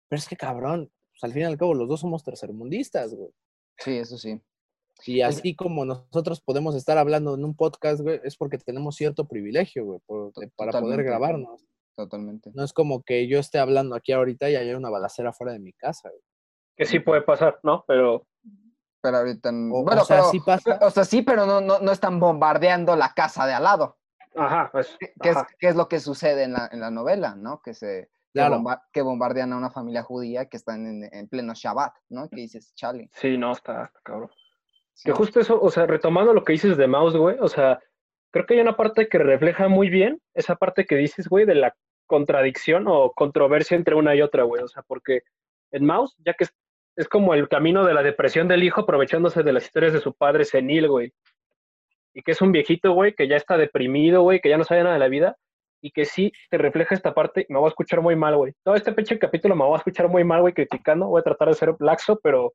pero 0.10 0.20
es 0.20 0.28
que 0.28 0.36
cabrón, 0.36 0.92
pues 1.12 1.24
al 1.24 1.34
fin 1.34 1.44
y 1.44 1.46
al 1.46 1.58
cabo 1.58 1.74
los 1.74 1.88
dos 1.88 2.02
somos 2.02 2.24
tercermundistas, 2.24 3.14
güey. 3.14 3.30
Sí, 3.78 3.98
eso 3.98 4.18
sí. 4.18 4.40
Y 5.06 5.22
así 5.22 5.56
como 5.56 5.86
nosotros 5.86 6.42
podemos 6.42 6.76
estar 6.76 6.98
hablando 6.98 7.34
en 7.36 7.44
un 7.46 7.56
podcast, 7.56 8.02
güey, 8.02 8.20
es 8.24 8.36
porque 8.38 8.58
tenemos 8.58 8.96
cierto 8.96 9.28
privilegio, 9.28 9.86
güey, 9.86 10.00
por- 10.06 10.32
para 10.56 10.72
poder 10.82 11.00
grabarnos. 11.06 11.66
Totalmente. 11.96 12.52
No 12.54 12.64
es 12.64 12.74
como 12.74 13.04
que 13.04 13.28
yo 13.28 13.40
esté 13.40 13.60
hablando 13.60 13.96
aquí 13.96 14.12
ahorita 14.14 14.50
y 14.50 14.56
haya 14.56 14.78
una 14.78 14.90
balacera 14.90 15.34
fuera 15.34 15.54
de 15.54 15.60
mi 15.60 15.74
casa. 15.74 16.10
güey. 16.10 16.22
Que 16.76 16.86
sí 16.86 17.00
puede 17.00 17.22
pasar, 17.22 17.60
¿no? 17.64 17.84
Pero 17.88 18.26
Pero 19.02 19.18
ahorita. 19.18 19.50
O, 19.50 19.84
bueno, 19.84 20.02
o 20.02 20.06
sea, 20.06 20.18
pero, 20.18 20.30
sí 20.30 20.40
pasa. 20.40 20.80
o 20.82 20.90
sea, 20.90 21.04
sí, 21.04 21.22
pero 21.22 21.46
no, 21.46 21.60
no, 21.62 21.80
no 21.80 21.92
están 21.92 22.20
bombardeando 22.20 22.96
la 22.96 23.14
casa 23.14 23.46
de 23.46 23.54
al 23.54 23.64
lado. 23.64 23.98
Ajá, 24.36 24.70
pues. 24.72 24.96
¿Qué 25.00 25.30
es, 25.30 25.38
qué 25.60 25.68
es 25.68 25.76
lo 25.76 25.88
que 25.90 26.00
sucede 26.00 26.44
en 26.44 26.54
la, 26.54 26.70
en 26.72 26.80
la 26.80 26.90
novela, 26.92 27.36
¿no? 27.36 27.62
Que 27.62 27.74
se 27.74 28.10
que, 28.34 28.40
Claro. 28.40 28.56
bomba- 28.60 28.84
que 28.94 29.02
bombardean 29.02 29.52
a 29.52 29.58
una 29.58 29.70
familia 29.72 30.04
judía 30.04 30.46
que 30.46 30.56
están 30.56 30.88
en, 30.88 31.10
en 31.14 31.28
pleno 31.28 31.54
Shabbat, 31.54 31.94
¿no? 32.10 32.30
Que 32.30 32.38
dices, 32.42 32.74
chale. 32.76 33.10
Sí, 33.14 33.38
no, 33.38 33.52
está, 33.52 33.84
está 33.86 34.00
cabrón. 34.04 34.30
sí. 34.94 35.04
Que 35.10 35.12
justo 35.12 35.42
eso, 35.42 35.60
o 35.62 35.70
sea, 35.70 35.86
retomando 35.86 36.34
lo 36.34 36.46
que 36.46 36.54
dices 36.54 36.78
de 36.78 36.88
Mouse, 36.88 37.18
güey, 37.18 37.38
o 37.42 37.50
sea, 37.50 37.82
creo 38.32 38.46
que 38.46 38.56
hay 38.56 38.62
una 38.62 38.78
parte 38.78 39.08
que 39.08 39.18
refleja 39.18 39.68
muy 39.68 39.90
bien 39.90 40.20
esa 40.34 40.56
parte 40.56 40.86
que 40.86 40.96
dices, 40.96 41.28
güey, 41.28 41.46
de 41.46 41.56
la 41.56 41.76
contradicción 42.08 42.86
o 42.88 43.12
controversia 43.12 43.78
entre 43.78 43.96
una 43.96 44.16
y 44.16 44.22
otra, 44.22 44.44
güey, 44.44 44.64
o 44.64 44.68
sea, 44.68 44.84
porque 44.84 45.22
en 45.72 45.86
Mouse, 45.86 46.16
ya 46.26 46.34
que 46.34 46.46
es, 46.96 47.08
como 47.08 47.34
el 47.34 47.48
camino 47.48 47.86
de 47.86 47.94
la 47.94 48.04
depresión 48.04 48.48
del 48.48 48.64
hijo 48.64 48.82
aprovechándose 48.82 49.44
de 49.44 49.54
las 49.54 49.64
historias 49.64 49.94
de 49.94 50.02
su 50.02 50.14
padre 50.14 50.46
senil, 50.46 50.88
güey, 50.90 51.14
y 52.14 52.22
que 52.22 52.32
es 52.32 52.42
un 52.42 52.52
viejito, 52.52 52.92
güey, 52.92 53.14
que 53.14 53.28
ya 53.28 53.38
está 53.38 53.58
deprimido, 53.58 54.24
güey, 54.24 54.42
que 54.42 54.50
ya 54.50 54.58
no 54.58 54.66
sabe 54.66 54.84
nada 54.84 54.94
de 54.94 55.00
la 55.00 55.08
vida, 55.08 55.38
y 55.82 55.92
que 55.92 56.06
sí 56.06 56.32
te 56.50 56.58
refleja 56.58 56.94
esta 56.94 57.14
parte, 57.14 57.46
me 57.50 57.58
voy 57.58 57.68
a 57.68 57.70
escuchar 57.70 58.02
muy 58.02 58.16
mal, 58.16 58.36
güey. 58.36 58.54
Todo 58.64 58.76
este 58.76 58.94
pinche 58.94 59.18
capítulo 59.18 59.56
me 59.56 59.66
voy 59.66 59.74
a 59.74 59.78
escuchar 59.78 60.08
muy 60.08 60.24
mal, 60.24 60.42
güey, 60.42 60.54
criticando, 60.54 61.08
voy 61.08 61.22
a 61.22 61.24
tratar 61.24 61.48
de 61.48 61.56
ser 61.56 61.76
laxo, 61.80 62.20
pero, 62.22 62.54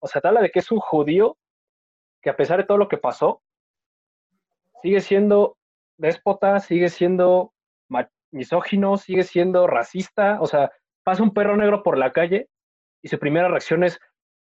o 0.00 0.06
sea, 0.06 0.20
te 0.20 0.28
de 0.28 0.50
que 0.50 0.58
es 0.58 0.70
un 0.70 0.80
judío 0.80 1.38
que 2.20 2.30
a 2.30 2.36
pesar 2.36 2.58
de 2.58 2.64
todo 2.64 2.76
lo 2.76 2.88
que 2.88 2.98
pasó, 2.98 3.42
sigue 4.84 5.00
siendo 5.00 5.56
déspota, 5.96 6.60
sigue 6.60 6.90
siendo 6.90 7.54
misógino, 8.30 8.98
sigue 8.98 9.22
siendo 9.22 9.66
racista, 9.66 10.38
o 10.40 10.46
sea, 10.46 10.72
pasa 11.04 11.22
un 11.22 11.32
perro 11.32 11.56
negro 11.56 11.82
por 11.82 11.96
la 11.96 12.12
calle 12.12 12.48
y 13.00 13.08
su 13.08 13.18
primera 13.18 13.48
reacción 13.48 13.82
es, 13.84 13.98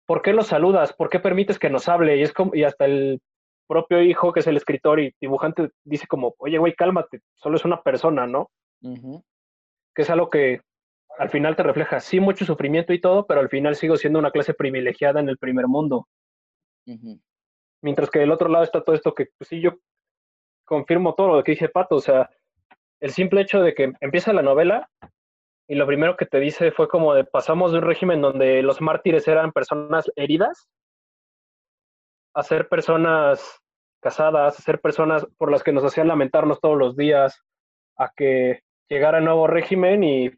¿por 0.04 0.20
qué 0.20 0.34
lo 0.34 0.42
saludas? 0.42 0.92
¿Por 0.92 1.08
qué 1.08 1.20
permites 1.20 1.58
que 1.58 1.70
nos 1.70 1.88
hable? 1.88 2.18
Y 2.18 2.22
es 2.22 2.34
como, 2.34 2.54
y 2.54 2.64
hasta 2.64 2.84
el 2.84 3.22
propio 3.68 4.02
hijo, 4.02 4.32
que 4.32 4.40
es 4.40 4.46
el 4.48 4.56
escritor 4.58 5.00
y 5.00 5.14
dibujante, 5.18 5.70
dice 5.84 6.06
como, 6.06 6.34
oye, 6.38 6.58
güey, 6.58 6.74
cálmate, 6.74 7.20
solo 7.36 7.56
es 7.56 7.64
una 7.64 7.80
persona, 7.82 8.26
¿no? 8.26 8.50
Que 8.82 10.02
es 10.02 10.10
algo 10.10 10.28
que 10.28 10.60
al 11.18 11.30
final 11.30 11.56
te 11.56 11.62
refleja, 11.62 12.00
sí, 12.00 12.20
mucho 12.20 12.44
sufrimiento 12.44 12.92
y 12.92 13.00
todo, 13.00 13.26
pero 13.26 13.40
al 13.40 13.48
final 13.48 13.76
sigo 13.76 13.96
siendo 13.96 14.18
una 14.18 14.30
clase 14.30 14.52
privilegiada 14.52 15.20
en 15.20 15.30
el 15.30 15.38
primer 15.38 15.68
mundo. 15.68 16.06
Mientras 17.80 18.10
que 18.10 18.18
del 18.18 18.32
otro 18.32 18.48
lado 18.48 18.64
está 18.64 18.82
todo 18.82 18.94
esto 18.96 19.14
que, 19.14 19.28
pues 19.38 19.48
sí, 19.48 19.60
yo 19.60 19.78
confirmo 20.68 21.14
todo 21.14 21.36
lo 21.36 21.42
que 21.42 21.52
dice 21.52 21.68
Pato, 21.68 21.96
o 21.96 22.00
sea, 22.00 22.30
el 23.00 23.10
simple 23.10 23.40
hecho 23.40 23.60
de 23.60 23.74
que 23.74 23.92
empieza 24.00 24.32
la 24.32 24.42
novela 24.42 24.88
y 25.66 25.74
lo 25.74 25.86
primero 25.86 26.16
que 26.16 26.26
te 26.26 26.40
dice 26.40 26.72
fue 26.72 26.88
como 26.88 27.14
de 27.14 27.24
pasamos 27.24 27.72
de 27.72 27.78
un 27.78 27.84
régimen 27.84 28.20
donde 28.20 28.62
los 28.62 28.80
mártires 28.80 29.26
eran 29.28 29.52
personas 29.52 30.10
heridas 30.16 30.68
a 32.34 32.42
ser 32.42 32.68
personas 32.68 33.60
casadas, 34.00 34.58
a 34.58 34.62
ser 34.62 34.80
personas 34.80 35.26
por 35.36 35.50
las 35.50 35.62
que 35.62 35.72
nos 35.72 35.84
hacían 35.84 36.08
lamentarnos 36.08 36.60
todos 36.60 36.78
los 36.78 36.96
días, 36.96 37.42
a 37.96 38.12
que 38.16 38.60
llegara 38.88 39.18
el 39.18 39.24
nuevo 39.24 39.46
régimen 39.46 40.04
y 40.04 40.30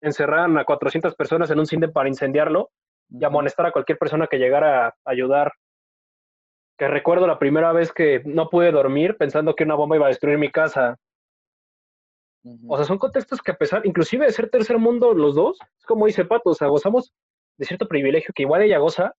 encerraran 0.00 0.58
a 0.58 0.64
400 0.64 1.14
personas 1.14 1.50
en 1.50 1.60
un 1.60 1.66
cine 1.66 1.88
para 1.88 2.08
incendiarlo 2.08 2.70
y 3.08 3.24
amonestar 3.24 3.66
a 3.66 3.72
cualquier 3.72 3.98
persona 3.98 4.26
que 4.26 4.38
llegara 4.38 4.88
a 4.88 4.94
ayudar. 5.04 5.52
Que 6.78 6.88
recuerdo 6.88 7.26
la 7.26 7.38
primera 7.38 7.72
vez 7.72 7.92
que 7.92 8.22
no 8.24 8.48
pude 8.48 8.70
dormir 8.70 9.16
pensando 9.16 9.54
que 9.54 9.64
una 9.64 9.74
bomba 9.74 9.96
iba 9.96 10.06
a 10.06 10.10
destruir 10.10 10.38
mi 10.38 10.50
casa. 10.50 10.98
O 12.68 12.76
sea, 12.76 12.86
son 12.86 12.98
contextos 12.98 13.40
que 13.42 13.50
a 13.50 13.56
pesar, 13.56 13.84
inclusive 13.84 14.26
de 14.26 14.32
ser 14.32 14.48
tercer 14.50 14.78
mundo 14.78 15.14
los 15.14 15.34
dos, 15.34 15.58
es 15.78 15.84
como 15.84 16.06
dice 16.06 16.24
Pato, 16.24 16.50
o 16.50 16.54
sea, 16.54 16.68
gozamos 16.68 17.12
de 17.58 17.66
cierto 17.66 17.88
privilegio 17.88 18.32
que 18.34 18.42
igual 18.42 18.62
ella 18.62 18.78
goza, 18.78 19.14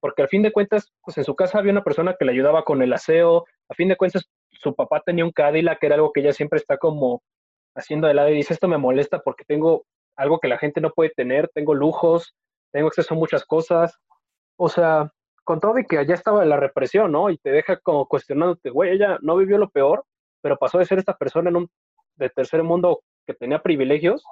porque 0.00 0.22
al 0.22 0.28
fin 0.28 0.42
de 0.42 0.52
cuentas, 0.52 0.90
pues 1.02 1.18
en 1.18 1.24
su 1.24 1.34
casa 1.34 1.58
había 1.58 1.72
una 1.72 1.84
persona 1.84 2.14
que 2.18 2.24
le 2.24 2.32
ayudaba 2.32 2.64
con 2.64 2.80
el 2.80 2.92
aseo, 2.92 3.44
a 3.68 3.74
fin 3.74 3.88
de 3.88 3.96
cuentas 3.96 4.24
su 4.52 4.74
papá 4.74 5.02
tenía 5.04 5.24
un 5.24 5.32
Cadillac, 5.32 5.78
que 5.78 5.86
era 5.86 5.96
algo 5.96 6.12
que 6.12 6.20
ella 6.20 6.32
siempre 6.32 6.58
está 6.58 6.78
como 6.78 7.22
haciendo 7.74 8.08
de 8.08 8.14
lado 8.14 8.30
y 8.30 8.36
dice, 8.36 8.54
esto 8.54 8.68
me 8.68 8.78
molesta 8.78 9.20
porque 9.20 9.44
tengo 9.44 9.84
algo 10.16 10.38
que 10.38 10.48
la 10.48 10.58
gente 10.58 10.80
no 10.80 10.90
puede 10.90 11.10
tener, 11.10 11.48
tengo 11.52 11.74
lujos, 11.74 12.34
tengo 12.72 12.88
acceso 12.88 13.14
a 13.14 13.18
muchas 13.18 13.44
cosas. 13.44 13.98
O 14.56 14.68
sea, 14.68 15.12
con 15.46 15.60
todo 15.60 15.78
y 15.78 15.86
que 15.86 15.96
allá 15.96 16.14
estaba 16.14 16.44
la 16.44 16.56
represión, 16.56 17.12
¿no? 17.12 17.30
Y 17.30 17.38
te 17.38 17.50
deja 17.50 17.78
como 17.78 18.06
cuestionándote, 18.06 18.68
güey, 18.70 18.90
ella 18.90 19.16
no 19.22 19.36
vivió 19.36 19.56
lo 19.58 19.70
peor, 19.70 20.04
pero 20.42 20.58
pasó 20.58 20.78
de 20.78 20.84
ser 20.84 20.98
esta 20.98 21.16
persona 21.16 21.48
en 21.48 21.56
un 21.56 21.68
de 22.16 22.28
tercer 22.30 22.62
mundo 22.64 23.00
que 23.26 23.34
tenía 23.34 23.62
privilegios 23.62 24.24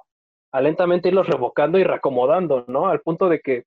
a 0.52 0.60
lentamente 0.60 1.08
irlos 1.08 1.28
revocando 1.28 1.78
y 1.78 1.84
reacomodando, 1.84 2.64
¿no? 2.66 2.88
Al 2.88 3.00
punto 3.00 3.28
de 3.28 3.40
que 3.40 3.62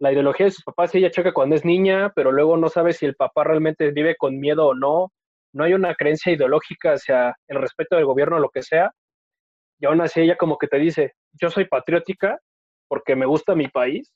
la 0.00 0.12
ideología 0.12 0.46
de 0.46 0.52
sus 0.52 0.64
papás, 0.64 0.94
ella 0.94 1.10
choca 1.10 1.32
cuando 1.32 1.54
es 1.54 1.64
niña, 1.64 2.12
pero 2.16 2.32
luego 2.32 2.56
no 2.56 2.68
sabe 2.68 2.92
si 2.92 3.06
el 3.06 3.14
papá 3.14 3.44
realmente 3.44 3.92
vive 3.92 4.16
con 4.16 4.38
miedo 4.38 4.66
o 4.66 4.74
no. 4.74 5.12
No 5.52 5.64
hay 5.64 5.74
una 5.74 5.94
creencia 5.94 6.32
ideológica 6.32 6.94
hacia 6.94 7.36
el 7.46 7.60
respeto 7.60 7.94
del 7.96 8.06
gobierno 8.06 8.36
o 8.36 8.40
lo 8.40 8.50
que 8.50 8.62
sea. 8.62 8.92
Y 9.80 9.86
aún 9.86 10.00
así 10.00 10.20
ella 10.20 10.36
como 10.36 10.58
que 10.58 10.66
te 10.66 10.78
dice, 10.78 11.14
yo 11.32 11.50
soy 11.50 11.66
patriótica 11.66 12.38
porque 12.88 13.14
me 13.14 13.26
gusta 13.26 13.54
mi 13.54 13.68
país. 13.68 14.12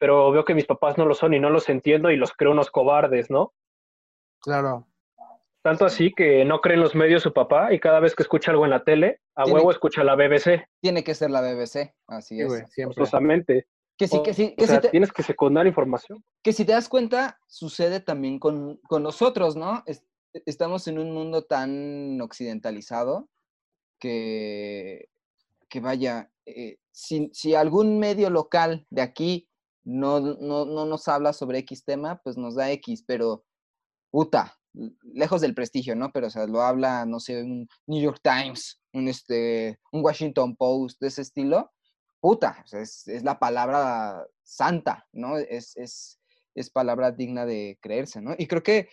Pero 0.00 0.30
veo 0.32 0.46
que 0.46 0.54
mis 0.54 0.64
papás 0.64 0.96
no 0.96 1.04
lo 1.04 1.14
son 1.14 1.34
y 1.34 1.38
no 1.38 1.50
los 1.50 1.68
entiendo 1.68 2.10
y 2.10 2.16
los 2.16 2.32
creo 2.32 2.52
unos 2.52 2.70
cobardes, 2.70 3.30
¿no? 3.30 3.52
Claro. 4.40 4.86
Tanto 5.62 5.84
así 5.84 6.10
que 6.16 6.42
no 6.46 6.62
cree 6.62 6.76
en 6.76 6.80
los 6.80 6.94
medios 6.94 7.22
su 7.22 7.34
papá 7.34 7.70
y 7.74 7.78
cada 7.78 8.00
vez 8.00 8.14
que 8.16 8.22
escucha 8.22 8.50
algo 8.50 8.64
en 8.64 8.70
la 8.70 8.82
tele, 8.82 9.20
a 9.36 9.44
Tiene- 9.44 9.58
huevo 9.58 9.70
escucha 9.70 10.02
la 10.02 10.16
BBC, 10.16 10.66
Tiene 10.80 11.04
que 11.04 11.14
ser 11.14 11.30
la 11.30 11.42
BBC, 11.42 11.92
así 12.06 12.36
Sí, 12.36 12.40
es. 12.40 12.48
güey, 12.48 12.62
siempre. 12.68 12.94
forzosamente. 12.94 13.66
Que 13.98 14.08
sí, 14.08 14.16
O- 14.16 14.22
que 14.22 14.32
sí, 14.32 14.54
o 14.54 14.56
que 14.56 14.62
sí 14.62 14.68
sea, 14.72 14.80
te- 14.80 14.88
tienes 14.88 15.12
que 15.12 15.22
secundar 15.22 15.66
información. 15.66 16.24
que 16.42 16.54
si 16.54 16.64
te 16.64 16.72
das 16.72 16.88
cuenta, 16.88 17.38
sucede 17.46 18.00
también 18.00 18.38
con, 18.38 18.78
con 18.88 19.02
nosotros, 19.02 19.54
¿no? 19.56 19.82
Es- 19.84 20.02
estamos 20.46 20.88
en 20.88 20.98
un 20.98 21.12
mundo 21.12 21.44
tan 21.44 22.18
occidentalizado 22.22 23.28
que, 23.98 25.10
que 25.68 25.80
vaya, 25.80 26.30
eh, 26.46 26.78
si, 26.90 27.28
si 27.34 27.54
algún 27.54 27.98
medio 27.98 28.30
local 28.30 28.86
de 28.88 29.02
aquí 29.02 29.49
no, 29.90 30.20
no, 30.20 30.64
no 30.64 30.86
nos 30.86 31.08
habla 31.08 31.32
sobre 31.32 31.58
X 31.58 31.84
tema, 31.84 32.20
pues 32.22 32.36
nos 32.36 32.54
da 32.54 32.70
X, 32.72 33.04
pero 33.06 33.44
puta, 34.10 34.56
lejos 35.02 35.40
del 35.40 35.54
prestigio, 35.54 35.96
¿no? 35.96 36.10
Pero, 36.12 36.28
o 36.28 36.30
sea, 36.30 36.46
lo 36.46 36.62
habla, 36.62 37.04
no 37.06 37.20
sé, 37.20 37.42
un 37.42 37.68
New 37.86 38.00
York 38.02 38.20
Times, 38.22 38.80
un, 38.92 39.08
este, 39.08 39.78
un 39.92 40.04
Washington 40.04 40.56
Post, 40.56 41.00
de 41.00 41.08
ese 41.08 41.22
estilo, 41.22 41.72
puta, 42.20 42.62
o 42.64 42.66
sea, 42.68 42.80
es, 42.80 43.08
es 43.08 43.24
la 43.24 43.38
palabra 43.38 44.26
santa, 44.42 45.06
¿no? 45.12 45.38
Es, 45.38 45.76
es, 45.76 46.20
es 46.54 46.70
palabra 46.70 47.10
digna 47.12 47.46
de 47.46 47.78
creerse, 47.80 48.20
¿no? 48.20 48.34
Y 48.38 48.46
creo 48.46 48.62
que... 48.62 48.88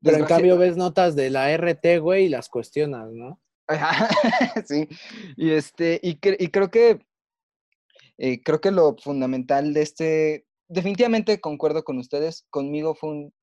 Pero 0.00 0.18
en 0.18 0.26
cambio 0.26 0.56
ves 0.56 0.76
notas 0.76 1.16
de 1.16 1.28
la 1.28 1.50
RT, 1.56 1.98
güey, 2.00 2.26
y 2.26 2.28
las 2.28 2.48
cuestionas, 2.48 3.10
¿no? 3.12 3.40
Sí. 4.66 4.88
Y 5.36 5.50
este, 5.50 5.98
y, 6.02 6.16
cre- 6.20 6.36
y 6.38 6.48
creo 6.48 6.70
que 6.70 7.04
eh, 8.18 8.42
creo 8.42 8.60
que 8.60 8.70
lo 8.70 8.96
fundamental 8.96 9.72
de 9.72 9.82
este, 9.82 10.46
definitivamente 10.68 11.40
concuerdo 11.40 11.84
con 11.84 11.98
ustedes, 11.98 12.44
conmigo 12.50 12.94
fue 12.94 13.10
un, 13.10 13.34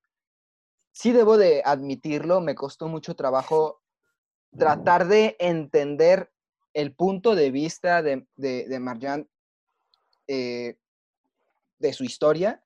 sí 0.91 1.11
debo 1.11 1.37
de 1.37 1.61
admitirlo, 1.65 2.41
me 2.41 2.55
costó 2.55 2.87
mucho 2.87 3.15
trabajo 3.15 3.81
tratar 4.57 5.07
de 5.07 5.35
entender 5.39 6.31
el 6.73 6.93
punto 6.93 7.35
de 7.35 7.51
vista 7.51 8.01
de, 8.01 8.27
de, 8.35 8.67
de 8.67 8.79
Marjan 8.79 9.29
eh, 10.27 10.77
de 11.79 11.93
su 11.93 12.03
historia, 12.03 12.63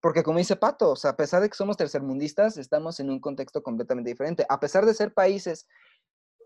porque 0.00 0.22
como 0.22 0.38
dice 0.38 0.56
Pato, 0.56 0.94
a 1.02 1.16
pesar 1.16 1.42
de 1.42 1.50
que 1.50 1.56
somos 1.56 1.76
tercermundistas, 1.76 2.56
estamos 2.56 3.00
en 3.00 3.10
un 3.10 3.20
contexto 3.20 3.62
completamente 3.62 4.10
diferente. 4.10 4.46
A 4.48 4.60
pesar 4.60 4.86
de 4.86 4.94
ser 4.94 5.12
países 5.12 5.66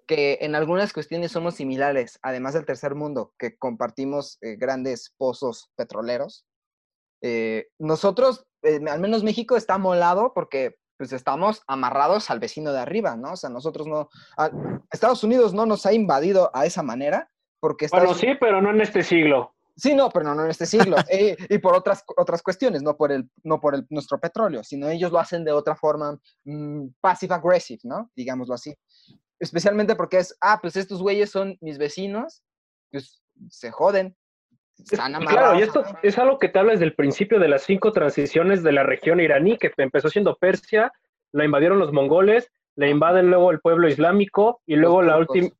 que 0.06 0.38
en 0.40 0.54
algunas 0.54 0.92
cuestiones 0.92 1.32
somos 1.32 1.54
similares, 1.54 2.18
además 2.22 2.54
del 2.54 2.66
tercer 2.66 2.94
mundo, 2.94 3.32
que 3.38 3.56
compartimos 3.56 4.38
eh, 4.42 4.56
grandes 4.56 5.14
pozos 5.16 5.70
petroleros, 5.76 6.44
eh, 7.22 7.68
nosotros, 7.78 8.44
eh, 8.62 8.80
al 8.88 9.00
menos 9.00 9.24
México 9.24 9.56
está 9.56 9.78
molado 9.78 10.32
porque 10.34 10.76
pues 10.96 11.12
estamos 11.12 11.62
amarrados 11.66 12.30
al 12.30 12.38
vecino 12.38 12.72
de 12.72 12.80
arriba, 12.80 13.16
¿no? 13.16 13.32
O 13.32 13.36
sea, 13.36 13.50
nosotros 13.50 13.86
no, 13.86 14.08
a- 14.36 14.50
Estados 14.92 15.24
Unidos 15.24 15.54
no 15.54 15.66
nos 15.66 15.86
ha 15.86 15.92
invadido 15.92 16.50
a 16.54 16.66
esa 16.66 16.82
manera 16.82 17.30
porque 17.60 17.88
Bueno, 17.90 18.12
Estados 18.12 18.20
sí, 18.20 18.38
pero 18.38 18.60
no 18.60 18.70
en 18.70 18.80
este 18.80 19.02
siglo. 19.02 19.54
Sí, 19.76 19.94
no, 19.94 20.08
pero 20.10 20.24
no, 20.24 20.34
no 20.34 20.44
en 20.44 20.50
este 20.50 20.66
siglo. 20.66 20.96
eh, 21.10 21.36
y 21.48 21.58
por 21.58 21.74
otras, 21.74 22.04
otras 22.16 22.42
cuestiones, 22.42 22.82
no 22.82 22.96
por, 22.96 23.10
el, 23.10 23.28
no 23.42 23.60
por 23.60 23.74
el, 23.74 23.86
nuestro 23.90 24.20
petróleo, 24.20 24.62
sino 24.62 24.88
ellos 24.88 25.10
lo 25.10 25.18
hacen 25.18 25.44
de 25.44 25.52
otra 25.52 25.74
forma 25.74 26.18
mm, 26.44 26.88
passive-aggressive, 27.00 27.80
¿no? 27.84 28.10
Digámoslo 28.14 28.54
así. 28.54 28.74
Especialmente 29.40 29.96
porque 29.96 30.18
es, 30.18 30.36
ah, 30.40 30.58
pues 30.60 30.76
estos 30.76 31.02
güeyes 31.02 31.30
son 31.30 31.56
mis 31.60 31.78
vecinos, 31.78 32.42
pues 32.90 33.22
se 33.48 33.70
joden. 33.70 34.16
Están 34.78 35.12
Y 35.12 35.14
amarrados. 35.16 35.32
claro, 35.40 35.58
y 35.58 35.62
esto 35.62 35.84
es 36.02 36.18
algo 36.18 36.38
que 36.38 36.48
te 36.48 36.58
habla 36.58 36.72
desde 36.72 36.84
el 36.84 36.94
principio 36.94 37.38
de 37.38 37.48
las 37.48 37.62
cinco 37.62 37.92
transiciones 37.92 38.62
de 38.62 38.72
la 38.72 38.82
región 38.82 39.20
iraní, 39.20 39.56
que 39.56 39.72
empezó 39.78 40.08
siendo 40.08 40.36
Persia, 40.36 40.92
la 41.32 41.44
invadieron 41.44 41.78
los 41.78 41.92
mongoles, 41.92 42.50
la 42.76 42.88
invaden 42.88 43.28
luego 43.30 43.50
el 43.52 43.60
pueblo 43.60 43.86
islámico 43.88 44.60
y 44.66 44.76
luego 44.76 45.02
la 45.02 45.14
turcos. 45.16 45.36
última 45.36 45.56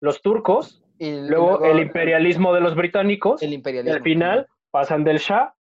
los 0.00 0.22
turcos, 0.22 0.82
y, 0.98 1.06
y 1.08 1.28
luego 1.28 1.64
el 1.64 1.78
imperialismo 1.80 2.52
de 2.54 2.60
los 2.60 2.74
británicos 2.74 3.42
el 3.42 3.50
y 3.52 3.54
imperialismo. 3.54 3.96
al 3.96 4.02
final 4.02 4.48
pasan 4.70 5.04
del 5.04 5.18
Shah 5.18 5.54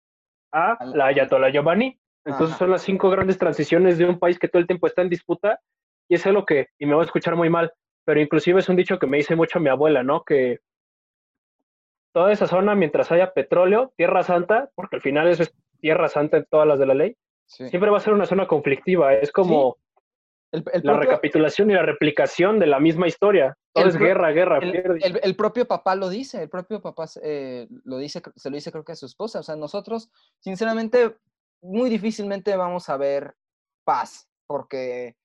a 0.53 0.77
la- 0.85 0.95
la 0.95 1.05
Ayatollah 1.07 1.49
Yomani. 1.49 1.99
Entonces 2.25 2.55
Ajá. 2.55 2.59
son 2.59 2.71
las 2.71 2.81
cinco 2.81 3.09
grandes 3.09 3.37
transiciones 3.37 3.97
de 3.97 4.05
un 4.05 4.17
país 4.19 4.39
que 4.39 4.47
todo 4.47 4.59
el 4.61 4.67
tiempo 4.67 4.87
está 4.87 5.01
en 5.03 5.09
disputa 5.09 5.59
y 6.07 6.15
es 6.15 6.25
lo 6.25 6.45
que, 6.45 6.67
y 6.79 6.85
me 6.85 6.93
voy 6.93 7.03
a 7.03 7.05
escuchar 7.05 7.35
muy 7.35 7.49
mal, 7.49 7.73
pero 8.05 8.19
inclusive 8.21 8.59
es 8.59 8.69
un 8.69 8.75
dicho 8.75 8.99
que 8.99 9.07
me 9.07 9.17
dice 9.17 9.35
mucho 9.35 9.59
mi 9.59 9.69
abuela, 9.69 10.03
¿no? 10.03 10.23
Que 10.23 10.59
toda 12.13 12.31
esa 12.31 12.47
zona, 12.47 12.75
mientras 12.75 13.11
haya 13.11 13.33
petróleo, 13.33 13.93
Tierra 13.97 14.23
Santa, 14.23 14.69
porque 14.75 14.97
al 14.97 15.01
final 15.01 15.27
eso 15.27 15.43
es 15.43 15.53
Tierra 15.81 16.07
Santa 16.07 16.37
en 16.37 16.45
todas 16.49 16.67
las 16.67 16.79
de 16.79 16.85
la 16.85 16.93
ley, 16.93 17.17
Sí. 17.47 17.67
siempre 17.69 17.91
va 17.91 17.97
a 17.97 18.01
ser 18.01 18.13
una 18.13 18.25
zona 18.25 18.47
conflictiva. 18.47 19.13
Es 19.13 19.31
como 19.31 19.77
El, 20.51 20.63
el 20.73 20.81
la 20.83 20.93
propio- 20.93 20.99
recapitulación 21.09 21.69
y 21.69 21.73
la 21.73 21.83
replicación 21.83 22.57
de 22.59 22.65
la 22.67 22.79
misma 22.79 23.07
historia. 23.07 23.55
Todo 23.73 23.87
es 23.87 23.97
pro- 23.97 24.05
guerra, 24.05 24.31
guerra, 24.31 24.57
el, 24.59 24.71
pierde. 24.71 25.19
el- 25.21 25.35
propio 25.35 25.67
papá 25.67 25.95
lo 25.95 26.07
dice, 26.09 26.41
el 26.41 26.49
propio 26.49 26.81
papá 26.81 27.05
eh, 27.21 27.67
lo 27.83 27.97
dice, 27.97 28.21
se 28.35 28.49
lo 28.49 28.55
dice 28.55 28.71
creo 28.71 28.83
que 28.85 28.93
a 28.93 28.95
su 28.95 29.05
esposa. 29.05 29.39
O 29.41 29.43
sea, 29.43 29.55
nosotros, 29.57 30.09
sinceramente, 30.39 31.17
muy 31.61 31.89
difícilmente 31.89 32.55
vamos 32.55 32.89
a 32.89 32.97
ver 32.97 33.35
paz, 33.83 34.27
porque 34.47 35.15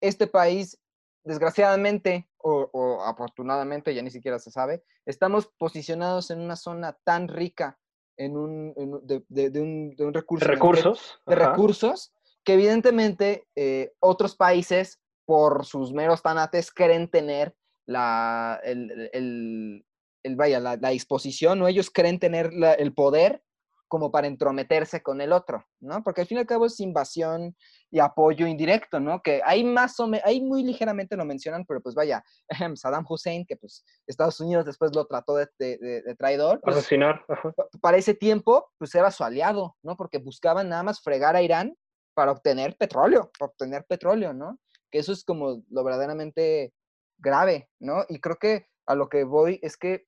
este 0.00 0.26
país, 0.26 0.78
desgraciadamente 1.24 2.28
o, 2.38 2.68
o 2.72 3.02
afortunadamente, 3.04 3.94
ya 3.94 4.02
ni 4.02 4.10
siquiera 4.10 4.38
se 4.38 4.50
sabe, 4.50 4.82
estamos 5.06 5.46
posicionados 5.58 6.30
en 6.30 6.40
una 6.40 6.56
zona 6.56 6.98
tan 7.04 7.28
rica 7.28 7.78
en 8.16 8.36
un, 8.36 8.72
en 8.76 9.06
de, 9.06 9.24
de- 9.28 9.50
de 9.50 9.60
un, 9.60 9.94
de 9.96 10.04
un 10.06 10.14
recurso 10.14 10.46
recursos. 10.46 11.20
de 11.26 11.34
recursos 11.36 12.12
que 12.44 12.54
evidentemente 12.54 13.46
eh, 13.56 13.92
otros 14.00 14.34
países, 14.36 15.00
por 15.26 15.64
sus 15.64 15.92
meros 15.92 16.22
tanates, 16.22 16.70
quieren 16.72 17.08
tener 17.08 17.54
la, 17.86 18.60
el, 18.64 18.90
el- 18.90 19.10
el- 19.12 19.86
el- 20.22 20.36
vaya, 20.36 20.58
la, 20.60 20.76
la 20.76 20.88
disposición 20.90 21.60
o 21.62 21.68
ellos 21.68 21.90
creen 21.90 22.18
tener 22.18 22.52
la- 22.54 22.72
el 22.74 22.92
poder 22.94 23.42
como 23.90 24.12
para 24.12 24.28
entrometerse 24.28 25.02
con 25.02 25.20
el 25.20 25.32
otro, 25.32 25.66
¿no? 25.80 26.00
Porque 26.04 26.20
al 26.20 26.28
fin 26.28 26.36
y 26.38 26.40
al 26.42 26.46
cabo 26.46 26.66
es 26.66 26.78
invasión 26.78 27.56
y 27.90 27.98
apoyo 27.98 28.46
indirecto, 28.46 29.00
¿no? 29.00 29.20
Que 29.20 29.42
ahí 29.44 29.64
más 29.64 29.98
o 29.98 30.06
menos, 30.06 30.24
ahí 30.24 30.40
muy 30.40 30.62
ligeramente 30.62 31.16
lo 31.16 31.24
mencionan, 31.24 31.64
pero 31.66 31.80
pues 31.82 31.96
vaya, 31.96 32.22
Saddam 32.76 33.04
Hussein, 33.08 33.44
que 33.44 33.56
pues 33.56 33.84
Estados 34.06 34.38
Unidos 34.38 34.64
después 34.64 34.94
lo 34.94 35.06
trató 35.06 35.34
de, 35.34 35.48
de- 35.58 35.76
de- 35.78 36.02
de 36.02 36.14
traidor, 36.14 36.60
pues, 36.62 36.76
Asesinar. 36.76 37.24
ajá. 37.28 37.50
pa- 37.50 37.66
para 37.80 37.96
ese 37.96 38.14
tiempo, 38.14 38.70
pues 38.78 38.94
era 38.94 39.10
su 39.10 39.24
aliado, 39.24 39.76
¿no? 39.82 39.96
Porque 39.96 40.18
buscaban 40.18 40.68
nada 40.68 40.84
más 40.84 41.00
fregar 41.02 41.34
a 41.34 41.42
Irán 41.42 41.74
para 42.14 42.30
obtener 42.30 42.76
petróleo, 42.76 43.32
para 43.36 43.50
obtener 43.50 43.84
petróleo, 43.88 44.32
¿no? 44.32 44.60
Que 44.92 45.00
eso 45.00 45.12
es 45.12 45.24
como 45.24 45.64
lo 45.68 45.82
verdaderamente 45.84 46.72
grave, 47.18 47.68
¿no? 47.80 48.04
Y 48.08 48.20
creo 48.20 48.36
que 48.36 48.66
a 48.86 48.94
lo 48.94 49.08
que 49.08 49.24
voy 49.24 49.58
es 49.62 49.76
que 49.76 50.06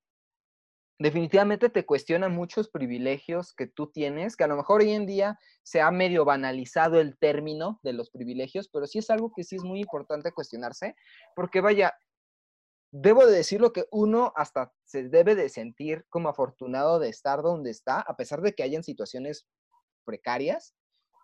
definitivamente 0.99 1.69
te 1.69 1.85
cuestiona 1.85 2.29
muchos 2.29 2.69
privilegios 2.69 3.55
que 3.55 3.67
tú 3.67 3.91
tienes, 3.91 4.37
que 4.37 4.45
a 4.45 4.49
lo 4.49 4.57
mejor 4.57 4.83
hoy 4.83 4.93
en 4.93 5.07
día 5.07 5.39
se 5.63 5.81
ha 5.81 5.91
medio 5.91 6.25
banalizado 6.25 7.01
el 7.01 7.19
término 7.19 7.81
de 7.83 7.93
los 7.93 8.11
privilegios, 8.11 8.69
pero 8.69 8.87
sí 8.87 8.99
es 8.99 9.11
algo 9.11 9.33
que 9.35 9.45
sí 9.45 9.57
es 9.57 9.65
muy 9.65 9.81
importante 9.81 10.33
cuestionarse, 10.33 10.95
porque 11.35 11.61
vaya, 11.61 11.93
debo 12.93 13.27
de 13.27 13.37
decirlo 13.37 13.73
que 13.73 13.87
uno 13.91 14.33
hasta 14.37 14.73
se 14.85 15.09
debe 15.09 15.35
de 15.35 15.49
sentir 15.49 16.05
como 16.11 16.29
afortunado 16.29 16.99
de 16.99 17.09
estar 17.09 17.43
donde 17.43 17.71
está, 17.71 18.01
a 18.01 18.17
pesar 18.17 18.43
de 18.43 18.53
que 18.53 18.63
hayan 18.63 18.85
situaciones 18.85 19.47
precarias 20.05 20.75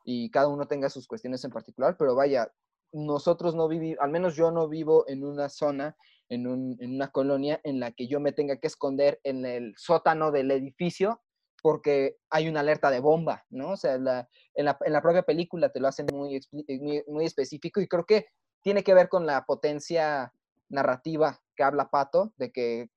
y 0.05 0.31
cada 0.31 0.49
uno 0.49 0.67
tenga 0.67 0.89
sus 0.89 1.07
cuestiones 1.07 1.45
en 1.45 1.51
particular, 1.51 1.97
pero 1.99 2.15
vaya, 2.15 2.51
nosotros 2.93 3.55
no 3.55 3.69
vivimos, 3.69 3.99
al 4.01 4.11
menos 4.11 4.35
yo 4.35 4.51
no 4.51 4.69
vivo 4.69 5.05
en 5.09 5.25
una 5.25 5.51
zona, 5.51 5.97
en, 6.29 6.47
un- 6.47 6.77
en 6.81 6.95
una 6.95 7.09
colonia 7.09 7.61
en 7.65 7.81
la 7.81 7.93
que 7.93 8.07
yo 8.07 8.21
me 8.21 8.33
tenga 8.33 8.57
que 8.59 8.67
esconder 8.67 9.21
en 9.25 9.45
el 9.47 9.75
sótano 9.77 10.31
del 10.31 10.51
edificio 10.51 11.21
porque 11.63 12.17
hay 12.31 12.49
una 12.49 12.61
alerta 12.61 12.91
de 12.91 13.01
bomba, 13.01 13.45
¿no? 13.51 13.71
O 13.73 13.77
sea, 13.77 13.99
la- 13.99 14.29
en, 14.55 14.65
la, 14.67 14.79
en 14.85 14.93
la 14.93 15.03
propia 15.03 15.23
película 15.23 15.71
te 15.71 15.81
lo 15.81 15.89
hacen 15.89 16.07
muy, 16.13 16.37
eh, 16.37 16.41
muy, 16.81 17.03
muy 17.09 17.25
específico 17.25 17.81
y 17.81 17.89
creo 17.89 18.05
que 18.05 18.27
tiene 18.63 18.83
que 18.85 18.95
ver 18.95 19.09
con 19.09 19.27
la 19.27 19.45
potencia 19.45 20.33
narrativa 20.69 21.41
que 21.57 21.63
habla 21.65 21.89
Pato, 21.91 22.33
de 22.37 22.53
que 22.53 22.91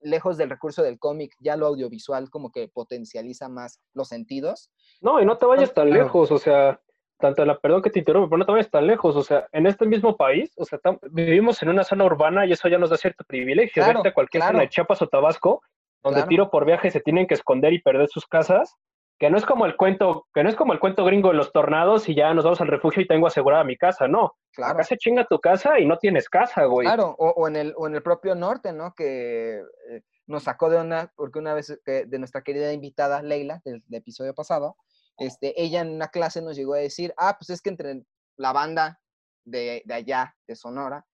lejos 0.00 0.38
del 0.38 0.48
recurso 0.50 0.82
del 0.82 0.98
cómic, 0.98 1.34
ya 1.40 1.56
lo 1.56 1.66
audiovisual 1.66 2.30
como 2.30 2.50
que 2.50 2.68
potencializa 2.68 3.48
más 3.48 3.80
los 3.92 4.08
sentidos. 4.08 4.70
No, 5.02 5.20
y 5.20 5.26
no 5.26 5.36
te 5.36 5.44
vayas 5.46 5.74
tan 5.74 5.88
Claro. 5.88 6.04
lejos, 6.04 6.30
o 6.32 6.38
sea, 6.38 6.80
tanto 7.20 7.44
la, 7.44 7.58
perdón 7.58 7.82
que 7.82 7.90
te 7.90 7.98
interrumpa, 8.00 8.28
pero 8.28 8.38
no 8.38 8.46
te 8.46 8.52
vayas 8.52 8.70
tan 8.70 8.86
lejos, 8.86 9.14
o 9.14 9.22
sea, 9.22 9.46
en 9.52 9.66
este 9.66 9.86
mismo 9.86 10.16
país, 10.16 10.52
o 10.56 10.64
sea, 10.64 10.78
tam- 10.80 10.98
vivimos 11.10 11.62
en 11.62 11.68
una 11.68 11.84
zona 11.84 12.04
urbana 12.04 12.46
y 12.46 12.52
eso 12.52 12.68
ya 12.68 12.78
nos 12.78 12.90
da 12.90 12.96
cierto 12.96 13.22
privilegio. 13.24 13.82
Claro, 13.82 14.00
Vete 14.00 14.08
a 14.08 14.14
cualquier 14.14 14.42
zona 14.42 14.60
de 14.60 14.68
Chiapas 14.68 15.02
o 15.02 15.06
Tabasco, 15.08 15.62
donde 16.02 16.18
Claro. 16.20 16.28
tiro 16.28 16.50
por 16.50 16.64
viaje 16.64 16.90
se 16.90 17.00
tienen 17.00 17.26
que 17.26 17.34
esconder 17.34 17.72
y 17.72 17.80
perder 17.82 18.08
sus 18.08 18.26
casas, 18.26 18.76
que 19.18 19.28
no 19.28 19.36
es 19.36 19.44
como 19.44 19.66
el 19.66 19.76
cuento, 19.76 20.26
que 20.32 20.42
no 20.42 20.48
es 20.48 20.56
como 20.56 20.72
el 20.72 20.80
cuento 20.80 21.04
gringo 21.04 21.28
de 21.28 21.34
los 21.34 21.52
tornados 21.52 22.08
y 22.08 22.14
ya 22.14 22.32
nos 22.32 22.42
vamos 22.44 22.60
al 22.62 22.68
refugio 22.68 23.02
y 23.02 23.06
tengo 23.06 23.26
asegurada 23.26 23.64
mi 23.64 23.76
casa, 23.76 24.08
no. 24.08 24.34
Claro. 24.54 24.72
Acá 24.72 24.84
se 24.84 24.96
chinga 24.96 25.26
tu 25.26 25.38
casa 25.38 25.78
y 25.78 25.84
no 25.86 25.98
tienes 25.98 26.30
casa, 26.30 26.64
güey. 26.64 26.86
Claro, 26.86 27.14
o, 27.18 27.28
o 27.36 27.46
en 27.46 27.56
el, 27.56 27.74
o 27.76 27.86
en 27.86 27.94
el 27.94 28.02
propio 28.02 28.34
norte, 28.34 28.72
¿no? 28.72 28.94
Que 28.96 29.58
eh, 29.58 30.00
nos 30.26 30.44
sacó 30.44 30.70
de 30.70 30.80
una, 30.80 31.12
porque 31.16 31.38
una 31.38 31.52
vez 31.52 31.78
que 31.84 32.06
de 32.06 32.18
nuestra 32.18 32.40
querida 32.40 32.72
invitada 32.72 33.20
Leila, 33.20 33.60
del, 33.62 33.82
del 33.86 33.98
episodio 34.00 34.32
pasado, 34.32 34.76
este, 35.20 35.60
ella 35.62 35.82
en 35.82 35.90
una 35.90 36.08
clase 36.08 36.42
nos 36.42 36.56
llegó 36.56 36.74
a 36.74 36.78
decir, 36.78 37.14
ah, 37.16 37.36
pues 37.38 37.50
es 37.50 37.60
que 37.62 37.70
entre 37.70 38.02
la 38.36 38.52
banda 38.52 39.00
de, 39.44 39.82
de 39.84 39.94
allá, 39.94 40.34
de 40.48 40.56
Sonora, 40.56 41.06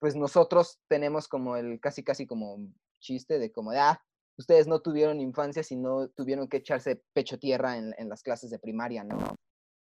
pues 0.00 0.16
nosotros 0.16 0.80
tenemos 0.88 1.28
como 1.28 1.56
el 1.56 1.80
casi, 1.80 2.02
casi 2.04 2.26
como 2.26 2.54
un 2.54 2.78
chiste 3.00 3.38
de 3.38 3.52
como, 3.52 3.70
de, 3.70 3.78
ah, 3.78 4.02
ustedes 4.36 4.66
no 4.66 4.80
tuvieron 4.80 5.20
infancia, 5.20 5.62
sino 5.62 6.08
tuvieron 6.10 6.48
que 6.48 6.58
echarse 6.58 7.02
pecho 7.12 7.38
tierra 7.38 7.76
en, 7.76 7.94
en 7.96 8.08
las 8.08 8.22
clases 8.22 8.50
de 8.50 8.58
primaria, 8.58 9.04
¿no? 9.04 9.18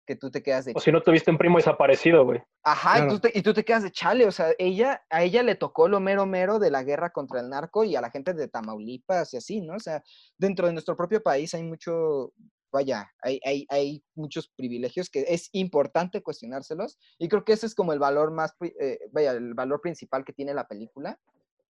Que 0.06 0.14
tú 0.14 0.30
te 0.30 0.40
quedas 0.40 0.64
de 0.64 0.72
O 0.76 0.80
si 0.80 0.92
no 0.92 1.02
tuviste 1.02 1.32
un 1.32 1.38
primo 1.38 1.58
desaparecido, 1.58 2.24
güey. 2.24 2.40
Ajá, 2.62 2.98
y, 2.98 3.02
Claro. 3.02 3.12
tú 3.12 3.20
te, 3.20 3.38
y 3.38 3.42
tú 3.42 3.52
te 3.52 3.64
quedas 3.64 3.82
de 3.82 3.90
chale, 3.90 4.24
o 4.26 4.30
sea, 4.30 4.52
ella, 4.56 5.04
a 5.10 5.24
ella 5.24 5.42
le 5.42 5.56
tocó 5.56 5.88
lo 5.88 5.98
mero 5.98 6.26
mero 6.26 6.60
de 6.60 6.70
la 6.70 6.84
guerra 6.84 7.10
contra 7.10 7.40
el 7.40 7.48
narco 7.48 7.82
y 7.82 7.96
a 7.96 8.00
la 8.00 8.10
gente 8.10 8.32
de 8.32 8.46
Tamaulipas 8.46 9.34
y 9.34 9.38
así, 9.38 9.60
¿no? 9.60 9.74
O 9.74 9.80
sea, 9.80 10.04
dentro 10.38 10.68
de 10.68 10.74
nuestro 10.74 10.96
propio 10.96 11.20
país 11.22 11.52
hay 11.54 11.64
mucho, 11.64 12.32
vaya, 12.72 13.10
hay, 13.22 13.40
hay, 13.44 13.66
hay 13.68 14.04
muchos 14.14 14.48
privilegios 14.48 15.08
que 15.10 15.24
es 15.28 15.48
importante 15.52 16.22
cuestionárselos 16.22 16.98
y 17.18 17.28
creo 17.28 17.44
que 17.44 17.52
ese 17.52 17.66
es 17.66 17.74
como 17.74 17.92
el 17.92 17.98
valor 17.98 18.32
más, 18.32 18.54
eh, 18.60 18.98
vaya, 19.12 19.32
el 19.32 19.54
valor 19.54 19.80
principal 19.80 20.24
que 20.24 20.32
tiene 20.32 20.54
la 20.54 20.66
película. 20.66 21.18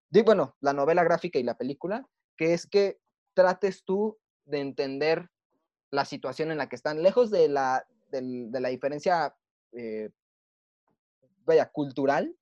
Digo, 0.10 0.26
bueno, 0.26 0.56
la 0.62 0.74
novela 0.74 1.04
gráfica 1.04 1.40
y 1.40 1.44
la 1.44 1.58
película, 1.58 2.08
que 2.38 2.54
es 2.54 2.68
que 2.68 3.00
trates 3.34 3.84
tú 3.84 4.18
de 4.46 4.60
entender 4.60 5.30
la 5.92 6.06
situación 6.06 6.52
en 6.52 6.58
la 6.58 6.70
que 6.70 6.76
están, 6.76 7.04
lejos 7.04 7.32
de 7.32 7.50
la, 7.50 7.86
de 8.12 8.60
la 8.60 8.70
diferencia 8.70 9.36
eh, 9.72 10.10
vaya, 11.46 11.70
cultural, 11.72 12.36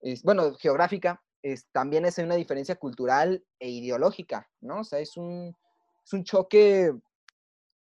es, 0.00 0.22
bueno, 0.22 0.54
geográfica, 0.54 1.22
es, 1.42 1.66
también 1.72 2.04
es 2.04 2.18
una 2.18 2.36
diferencia 2.36 2.76
cultural 2.76 3.44
e 3.58 3.68
ideológica, 3.68 4.48
¿no? 4.60 4.80
O 4.80 4.84
sea, 4.84 5.00
es 5.00 5.16
un, 5.16 5.56
es 6.04 6.12
un 6.12 6.24
choque 6.24 6.92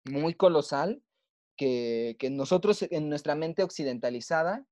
muy 0.04 0.34
colosal 0.34 1.02
que, 1.56 2.16
que 2.18 2.30
nosotros 2.30 2.82
en 2.82 3.08
nuestra 3.08 3.34
mente 3.34 3.62
occidentalizada, 3.62 4.66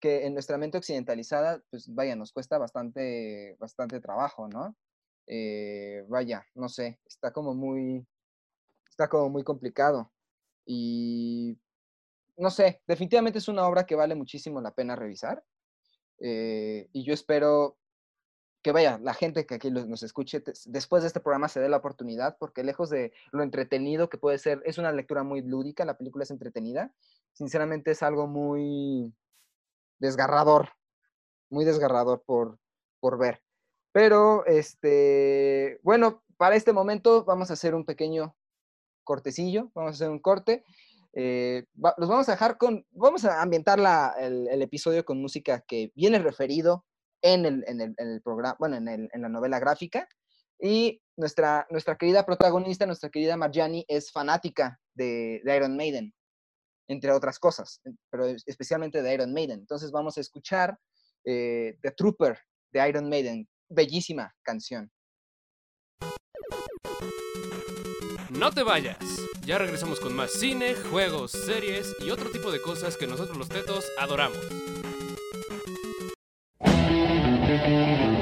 que 0.00 0.26
en 0.26 0.34
nuestra 0.34 0.58
mente 0.58 0.78
occidentalizada, 0.78 1.62
pues 1.70 1.92
vaya, 1.94 2.16
nos 2.16 2.32
cuesta 2.32 2.58
bastante, 2.58 3.56
bastante 3.58 4.00
trabajo, 4.00 4.48
¿no? 4.48 4.76
Eh, 5.26 6.04
vaya, 6.08 6.44
no 6.54 6.68
sé, 6.68 7.00
está 7.06 7.32
como 7.32 7.54
muy, 7.54 8.06
está 8.88 9.08
como 9.08 9.30
muy 9.30 9.44
complicado. 9.44 10.12
Y 10.66 11.58
no 12.36 12.50
sé, 12.50 12.82
definitivamente 12.86 13.38
es 13.38 13.48
una 13.48 13.66
obra 13.66 13.86
que 13.86 13.94
vale 13.96 14.14
muchísimo 14.14 14.60
la 14.60 14.74
pena 14.74 14.96
revisar. 14.96 15.44
eh, 16.20 16.88
y 16.92 17.04
yo 17.04 17.14
espero 17.14 17.78
que 18.64 18.72
vaya, 18.72 18.98
la 19.02 19.12
gente 19.12 19.44
que 19.44 19.56
aquí 19.56 19.70
nos 19.70 20.02
escuche 20.02 20.42
después 20.64 21.02
de 21.02 21.08
este 21.08 21.20
programa 21.20 21.48
se 21.48 21.60
dé 21.60 21.68
la 21.68 21.76
oportunidad, 21.76 22.38
porque 22.38 22.64
lejos 22.64 22.88
de 22.88 23.12
lo 23.30 23.42
entretenido 23.42 24.08
que 24.08 24.16
puede 24.16 24.38
ser, 24.38 24.62
es 24.64 24.78
una 24.78 24.90
lectura 24.90 25.22
muy 25.22 25.42
lúdica, 25.42 25.84
la 25.84 25.98
película 25.98 26.24
es 26.24 26.30
entretenida, 26.30 26.90
sinceramente 27.34 27.90
es 27.90 28.02
algo 28.02 28.26
muy 28.26 29.12
desgarrador, 29.98 30.70
muy 31.50 31.66
desgarrador 31.66 32.22
por, 32.24 32.58
por 33.00 33.18
ver. 33.18 33.42
Pero, 33.92 34.46
este, 34.46 35.78
bueno, 35.82 36.24
para 36.38 36.56
este 36.56 36.72
momento 36.72 37.22
vamos 37.24 37.50
a 37.50 37.52
hacer 37.52 37.74
un 37.74 37.84
pequeño 37.84 38.34
cortecillo, 39.04 39.70
vamos 39.74 39.90
a 39.90 39.94
hacer 39.94 40.08
un 40.10 40.20
corte. 40.20 40.64
eh, 41.12 41.66
los 41.98 42.08
vamos 42.08 42.28
a 42.28 42.32
dejar 42.32 42.56
con, 42.56 42.84
vamos 42.90 43.24
a 43.26 43.40
ambientar 43.40 43.78
la- 43.78 44.14
el 44.18 44.62
episodio 44.62 45.04
con 45.04 45.20
música 45.20 45.60
que 45.60 45.92
viene 45.94 46.18
referido 46.18 46.84
en 47.24 47.46
el, 47.46 47.64
en 47.66 47.80
el, 47.80 47.94
en 47.96 48.08
el 48.12 48.20
programa, 48.22 48.54
bueno, 48.58 48.76
en, 48.76 48.86
el- 48.86 49.08
en 49.12 49.22
la 49.22 49.28
novela 49.30 49.58
gráfica. 49.58 50.06
Y 50.60 51.00
nuestra, 51.16 51.66
nuestra 51.70 51.96
querida 51.96 52.24
protagonista, 52.24 52.86
nuestra 52.86 53.08
querida 53.08 53.36
Marjani, 53.36 53.84
es 53.88 54.12
fanática 54.12 54.78
de, 54.94 55.40
de 55.42 55.56
Iron 55.56 55.76
Maiden, 55.76 56.14
entre 56.88 57.10
otras 57.12 57.38
cosas, 57.38 57.80
pero 58.10 58.26
es- 58.26 58.42
especialmente 58.46 59.02
de 59.02 59.14
Iron 59.14 59.32
Maiden. 59.32 59.60
Entonces 59.60 59.90
vamos 59.90 60.16
a 60.18 60.20
escuchar 60.20 60.78
eh, 61.24 61.78
The 61.80 61.92
Trooper 61.92 62.38
de 62.72 62.88
Iron 62.88 63.08
Maiden, 63.08 63.48
bellísima 63.70 64.34
canción. 64.42 64.90
No 68.30 68.50
te 68.52 68.62
vayas. 68.62 68.98
Ya 69.46 69.58
regresamos 69.58 70.00
con 70.00 70.14
más 70.14 70.32
cine, 70.32 70.74
juegos, 70.74 71.30
series 71.32 71.94
y 72.00 72.10
otro 72.10 72.30
tipo 72.30 72.50
de 72.50 72.60
cosas 72.60 72.96
que 72.96 73.06
nosotros 73.06 73.36
los 73.38 73.48
tetos 73.48 73.84
adoramos. 73.98 74.38
Thank 77.64 78.00
you. 78.02 78.13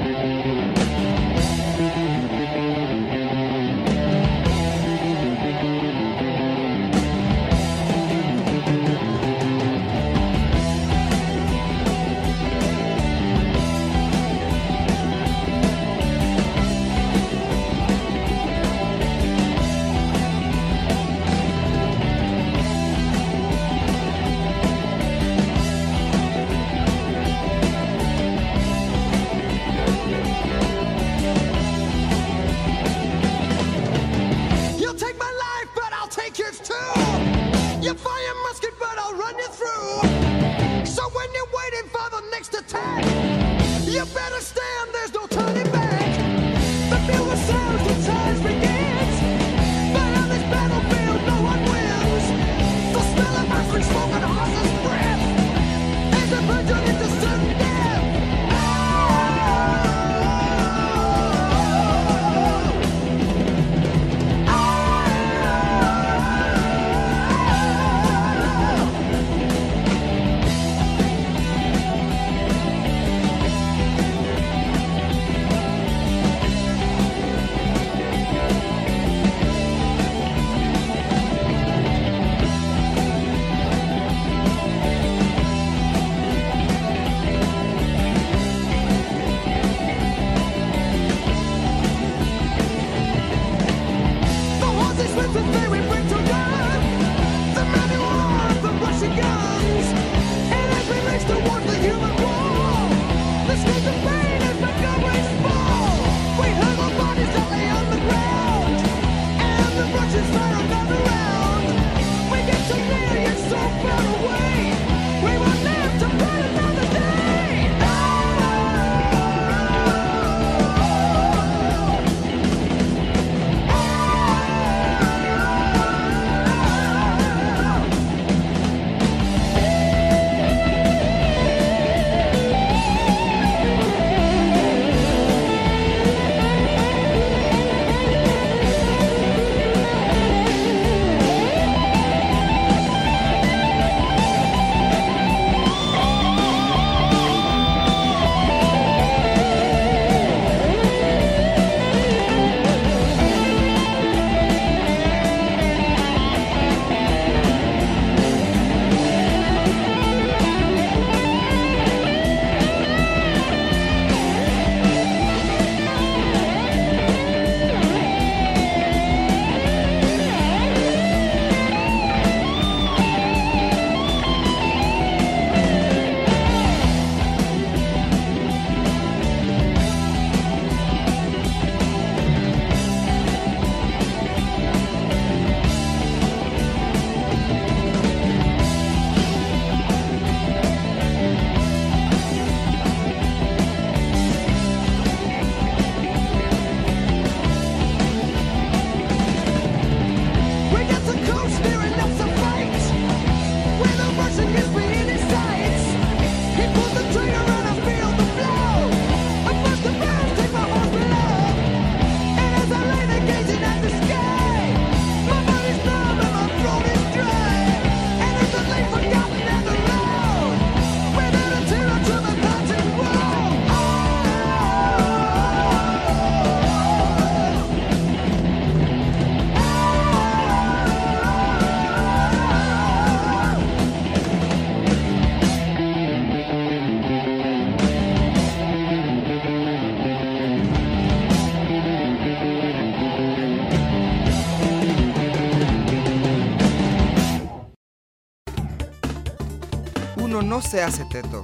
No 250.53 250.61
se 250.61 250.83
hace 250.83 251.03
teto, 251.05 251.43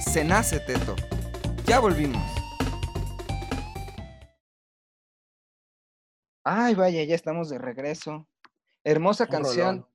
se 0.00 0.24
nace 0.24 0.60
teto. 0.60 0.96
Ya 1.66 1.78
volvimos. 1.78 2.22
Ay, 6.42 6.74
vaya, 6.74 7.04
ya 7.04 7.14
estamos 7.14 7.50
de 7.50 7.58
regreso. 7.58 8.26
Hermosa 8.82 9.24
Un 9.24 9.30
canción, 9.30 9.66
rolón. 9.76 9.86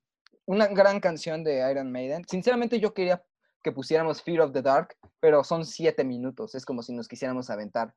una 0.45 0.67
gran 0.67 0.99
canción 0.99 1.43
de 1.43 1.67
Iron 1.71 1.91
Maiden. 1.91 2.23
Sinceramente 2.29 2.79
yo 2.79 2.93
quería 2.93 3.23
que 3.63 3.71
pusiéramos 3.71 4.21
Fear 4.21 4.41
of 4.41 4.53
the 4.53 4.61
Dark, 4.61 4.95
pero 5.19 5.43
son 5.43 5.65
siete 5.65 6.03
minutos. 6.03 6.53
Es 6.53 6.63
como 6.63 6.83
si 6.83 6.93
nos 6.93 7.07
quisiéramos 7.07 7.49
aventar 7.49 7.95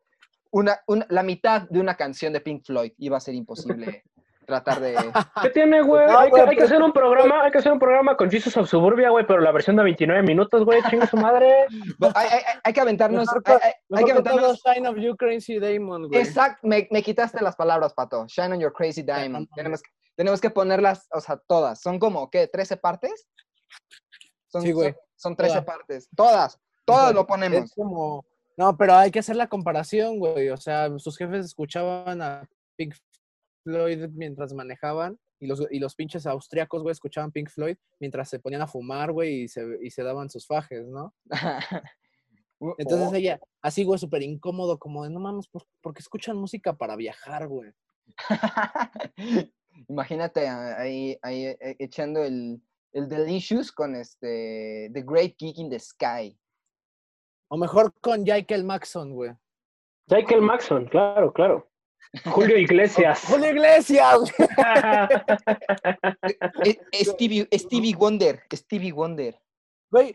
una, 0.51 0.81
una- 0.87 1.07
la 1.11 1.23
mitad 1.23 1.69
de 1.69 1.79
una 1.79 1.95
canción 1.95 2.33
de 2.33 2.41
Pink 2.41 2.65
Floyd. 2.65 2.93
Iba 2.97 3.19
a 3.19 3.21
ser 3.21 3.35
imposible 3.35 4.03
tratar 4.45 4.81
de... 4.81 4.95
¿Qué 5.43 5.51
tiene, 5.51 5.83
güey? 5.83 6.07
No, 6.07 6.19
hay, 6.19 6.27
que, 6.27 6.31
güey, 6.31 6.43
hay 6.43 6.49
que 6.51 6.55
pero- 6.57 6.67
hacer 6.67 6.83
un 6.83 6.93
programa, 6.93 7.43
hay 7.45 7.51
que 7.51 7.59
hacer 7.59 7.73
un 7.73 7.79
programa 7.79 8.17
con 8.17 8.31
Jesus 8.31 8.57
of 8.57 8.69
Suburbia, 8.69 9.11
güey, 9.11 9.27
pero 9.27 9.41
la 9.41 9.51
versión 9.53 9.77
de 9.77 9.83
29 9.85 10.23
minutos, 10.23 10.65
güey, 10.65 10.83
chinga 10.91 11.07
su 11.07 11.17
madre. 11.17 11.67
Bo- 11.99 12.13
hay, 12.15 12.29
hay- 12.29 12.39
hay- 12.47 12.61
hay 12.65 12.73
que 12.73 12.81
aventarnos... 12.81 13.27
Mejor 13.27 13.43
hay- 13.47 13.61
que- 13.73 13.77
Mejor 13.89 14.11
aventarnos... 14.13 14.63
Shine 14.65 14.89
of 14.89 14.97
You 14.97 15.17
Crazy 15.17 15.59
Damon, 15.59 16.09
güey. 16.09 16.21
Exacto, 16.21 16.67
me, 16.67 16.87
me 16.91 17.03
quitaste 17.03 17.43
las 17.43 17.57
palabras, 17.57 17.93
Pato. 17.95 18.27
Shine 18.29 18.53
on 18.55 18.61
your 18.61 18.73
crazy 18.73 19.03
diamond. 19.03 19.49
Tenemos, 19.55 19.83
que- 19.83 19.91
tenemos 20.17 20.41
que 20.41 20.51
ponerlas, 20.51 21.09
o 21.13 21.21
sea, 21.21 21.37
todas. 21.47 21.81
Son 21.81 21.99
como, 21.99 22.31
¿qué? 22.31 22.51
¿13 22.51 22.81
partes? 22.81 23.29
Son, 24.49 24.63
Sí, 24.63 24.73
güey. 24.73 24.93
Son, 24.93 24.97
son 25.17 25.37
13 25.37 25.53
Todas. 25.53 25.65
partes. 25.65 26.09
Todas. 26.15 26.61
Todas 26.85 27.15
lo 27.15 27.21
Es 27.23 27.27
ponemos. 27.27 27.73
como... 27.75 28.25
No, 28.57 28.77
pero 28.77 28.95
hay 28.95 29.11
que 29.11 29.19
hacer 29.19 29.35
la 29.35 29.49
comparación, 29.49 30.19
güey. 30.21 30.49
O 30.51 30.57
sea, 30.57 30.89
sus 30.99 31.17
jefes 31.19 31.47
escuchaban 31.47 32.23
a 32.23 32.49
Pink 32.77 32.95
Floyd 33.65 34.09
mientras 34.13 34.53
manejaban 34.53 35.19
y 35.41 35.47
los, 35.47 35.67
y 35.71 35.81
los 35.81 35.95
pinches 35.95 36.27
austriacos, 36.27 36.83
güey, 36.83 36.93
escuchaban 36.93 37.33
Pink 37.33 37.51
Floyd 37.51 37.77
mientras 37.99 38.29
se 38.29 38.39
ponían 38.39 38.63
a 38.63 38.67
fumar, 38.67 39.13
güey, 39.13 39.43
y 39.43 39.49
se, 39.49 39.79
y 39.83 39.91
se 39.91 40.03
daban 40.03 40.31
sus 40.31 40.47
fajes, 40.47 40.87
¿no? 40.87 41.13
Entonces 42.79 43.09
oh, 43.11 43.15
ella, 43.15 43.41
así, 43.61 43.85
güey, 43.85 43.99
súper 43.99 44.23
incómodo, 44.23 44.79
como 44.79 45.05
de, 45.05 45.11
no 45.11 45.21
mames, 45.21 45.49
¿por, 45.49 45.65
por 45.83 45.93
qué 45.93 46.01
escuchan 46.01 46.37
música 46.37 46.73
para 46.75 46.97
viajar, 46.97 47.49
güey? 47.49 47.73
Imagínate 49.89 50.47
a- 50.49 50.81
ahí, 50.81 51.19
ahí 51.23 51.47
eh, 51.47 51.77
echando 51.79 52.23
el, 52.23 52.63
el 52.93 53.09
Delicious 53.09 53.73
con 53.73 53.97
este 53.97 54.91
The 54.93 55.03
Great 55.03 55.35
Geek 55.37 55.59
in 55.59 55.69
the 55.69 55.79
Sky. 55.79 56.39
O 57.49 57.57
mejor 57.57 57.93
con 58.01 58.23
Michael 58.23 58.65
Maxon, 58.65 59.13
güey. 59.13 59.33
Michael 60.11 60.43
Maxon, 60.43 60.87
claro, 60.87 61.33
claro. 61.33 61.69
Julio 62.25 62.59
Iglesias. 62.59 63.25
¡Julio 63.29 63.51
Iglesias! 63.51 64.19
güey! 64.19 64.49
Eh, 66.65 66.81
eh, 66.93 67.05
Stevie, 67.05 67.49
Stevie 67.53 67.95
Wonder, 67.95 68.43
Stevie 68.53 68.93
Wonder. 68.93 69.39
Güey, 69.91 70.15